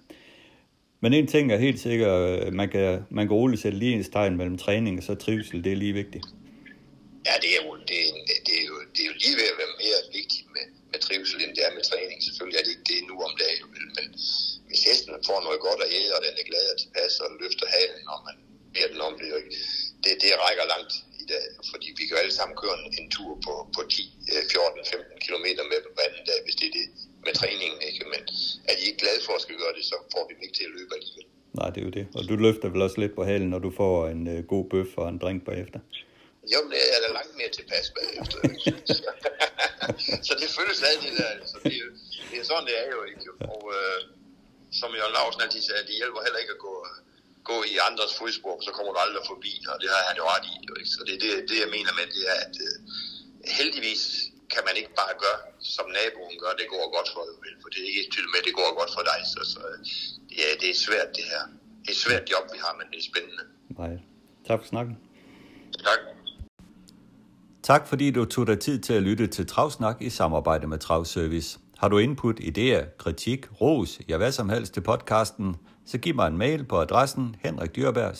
Men 1.03 1.09
en 1.13 1.27
ting 1.33 1.45
er 1.51 1.59
helt 1.67 1.79
sikkert, 1.87 2.17
øh, 2.29 2.53
man 2.59 2.67
kan, 2.75 2.89
man 3.17 3.23
kan 3.27 3.35
roligt 3.41 3.61
sætte 3.63 3.77
lige 3.83 3.93
en 3.97 4.03
tegn 4.15 4.37
mellem 4.39 4.57
træning 4.65 4.93
og 4.99 5.03
så 5.09 5.13
trivsel, 5.25 5.57
det 5.65 5.71
er 5.71 5.81
lige 5.83 5.95
vigtigt. 6.01 6.25
Ja, 7.27 7.35
det 7.43 7.49
er 7.57 7.61
jo, 7.65 7.71
det, 7.89 7.99
det 8.47 8.55
er 8.61 8.65
jo, 8.71 8.77
det 8.93 9.01
er 9.03 9.09
jo 9.11 9.15
lige 9.23 9.35
ved 9.39 9.47
at 9.53 9.57
være 9.61 9.73
mere 9.83 9.99
vigtigt 10.17 10.47
med, 10.55 10.65
med 10.91 10.99
trivsel, 11.05 11.39
end 11.43 11.51
det 11.57 11.63
er 11.67 11.73
med 11.77 11.83
træning. 11.91 12.17
Selvfølgelig 12.27 12.57
er 12.59 12.63
det 12.65 12.73
ikke 12.75 12.87
det 12.91 12.99
nu 13.11 13.15
om 13.27 13.33
dagen, 13.43 13.67
men 13.95 14.05
hvis 14.67 14.81
hesten 14.87 15.11
får 15.29 15.39
noget 15.47 15.59
godt 15.67 15.81
at 15.85 15.89
æde, 15.97 16.11
og 16.17 16.21
den 16.25 16.33
er 16.41 16.45
glad 16.51 16.65
og 16.73 16.77
tilpas 16.83 17.13
og 17.23 17.27
løfter 17.41 17.67
halen, 17.75 18.01
når 18.09 18.17
man 18.27 18.35
beder 18.73 18.89
den 18.93 19.01
om 19.07 19.13
det, 19.21 19.27
det, 20.03 20.11
det 20.23 20.31
rækker 20.43 20.65
langt 20.73 20.93
i 21.23 21.25
dag, 21.33 21.45
fordi 21.71 21.87
vi 21.99 22.03
kan 22.07 22.17
alle 22.21 22.35
sammen 22.39 22.55
køre 22.61 22.75
en, 22.81 22.85
en 22.99 23.07
tur 23.15 23.31
på, 23.45 23.53
på 23.75 23.81
10, 23.89 24.01
14, 24.53 24.91
15 24.93 25.25
km 25.25 25.47
med 25.71 25.79
hver 25.95 26.07
anden 26.09 26.25
dag, 26.29 26.39
hvis 26.45 26.57
det 26.59 26.67
er 26.69 26.75
det 26.79 26.87
med 27.27 27.33
træningen, 27.41 27.79
ikke? 27.89 28.03
Men 28.13 28.21
er 28.69 28.75
de 28.77 28.83
ikke 28.87 28.99
glade 29.03 29.21
for 29.25 29.33
at 29.37 29.41
skal 29.45 29.57
gøre 29.63 29.73
det, 29.77 29.85
så 29.91 29.95
får 30.13 30.23
vi 30.27 30.31
dem 30.35 30.41
ikke 30.45 30.57
til 30.59 30.65
at 30.69 30.73
løbe 30.77 30.91
alligevel. 30.97 31.25
Nej, 31.59 31.69
det 31.73 31.79
er 31.81 31.87
jo 31.89 31.93
det. 31.99 32.05
Og 32.17 32.21
du 32.29 32.35
løfter 32.45 32.67
vel 32.73 32.81
også 32.87 32.97
lidt 33.03 33.15
på 33.19 33.23
halen, 33.29 33.49
når 33.53 33.61
du 33.67 33.71
får 33.81 33.95
en 34.15 34.21
uh, 34.33 34.39
god 34.53 34.65
bøf 34.71 34.91
og 35.01 35.05
en 35.13 35.17
drink 35.23 35.39
bagefter. 35.49 35.79
Jo, 36.53 36.57
men 36.63 36.71
det 36.71 36.81
er 36.95 36.99
da 37.05 37.09
langt 37.17 37.33
mere 37.39 37.51
tilpas 37.59 37.87
bagefter. 37.97 38.37
så 40.27 40.33
det 40.41 40.49
føles 40.57 40.79
af 40.89 40.95
det 41.03 41.13
der. 41.19 41.29
Altså. 41.37 41.55
Det, 41.63 41.75
er, 41.81 41.89
det 42.29 42.37
er 42.41 42.45
sådan, 42.51 42.65
det 42.69 42.75
er 42.83 42.87
jo 42.97 43.01
ikke. 43.11 43.25
Og 43.53 43.61
øh, 43.77 43.99
som 44.79 44.89
Jørgen 44.97 45.15
Larsen 45.17 45.41
altid 45.45 45.61
sagde, 45.67 45.83
det 45.89 45.95
hjælper 46.01 46.21
heller 46.25 46.39
ikke 46.43 46.55
at 46.57 46.61
gå, 46.67 46.75
gå 47.51 47.57
i 47.73 47.75
andres 47.89 48.13
fodspor, 48.19 48.55
så 48.67 48.71
kommer 48.75 48.91
du 48.93 48.99
aldrig 49.05 49.23
forbi, 49.33 49.53
og 49.71 49.75
det 49.81 49.89
har 49.93 50.01
han 50.09 50.15
jo 50.21 50.25
ret 50.33 50.45
i. 50.53 50.55
Jo, 50.67 50.73
ikke? 50.79 50.91
Så 50.95 51.01
det 51.07 51.13
er 51.17 51.21
det, 51.25 51.31
det, 51.49 51.57
jeg 51.63 51.71
mener 51.75 51.91
med, 51.99 52.05
det 52.15 52.23
er, 52.33 52.37
at 52.47 52.55
øh, 52.67 52.75
heldigvis 53.59 54.03
kan 54.53 54.61
man 54.67 54.75
ikke 54.81 54.93
bare 55.01 55.13
gøre, 55.23 55.39
som 55.75 55.85
naboen 55.97 56.35
gør, 56.43 56.51
det 56.61 56.67
går 56.73 56.85
godt 56.97 57.09
for 57.15 57.23
dig, 57.27 57.53
for 57.61 57.69
det 57.73 57.79
er 57.85 57.91
ikke 57.99 58.11
til 58.15 58.25
med, 58.33 58.41
det 58.47 58.55
går 58.59 58.69
godt 58.79 58.91
for 58.97 59.03
dig. 59.11 59.19
Så, 59.33 59.41
så 59.53 59.61
ja, 60.41 60.47
det 60.61 60.69
er 60.73 60.77
svært 60.87 61.09
det 61.17 61.25
her. 61.31 61.43
Det 61.81 61.87
er 61.91 61.95
et 61.97 62.01
svært 62.05 62.23
job, 62.31 62.45
vi 62.53 62.59
har, 62.65 62.73
men 62.79 62.85
det 62.91 62.97
er 63.03 63.07
spændende. 63.11 63.43
Nej. 63.69 63.93
Tak 64.47 64.59
for 64.59 64.67
snakken. 64.67 64.97
Tak. 65.87 65.99
Tak 67.63 67.87
fordi 67.87 68.11
du 68.11 68.25
tog 68.25 68.47
dig 68.47 68.59
tid 68.59 68.79
til 68.79 68.93
at 68.93 69.03
lytte 69.03 69.27
til 69.27 69.47
Travsnak 69.47 70.01
i 70.01 70.09
samarbejde 70.09 70.67
med 70.67 70.79
Travservice. 70.79 71.59
Har 71.77 71.87
du 71.87 71.97
input, 71.97 72.39
idéer, 72.39 72.97
kritik, 72.97 73.61
ros, 73.61 73.99
ja 74.09 74.17
hvad 74.17 74.31
som 74.31 74.49
helst 74.49 74.73
til 74.73 74.81
podcasten, 74.81 75.55
så 75.85 75.97
giv 75.97 76.15
mig 76.15 76.27
en 76.27 76.37
mail 76.37 76.63
på 76.63 76.79
adressen 76.79 77.35
henrikdyrberg 77.43 78.15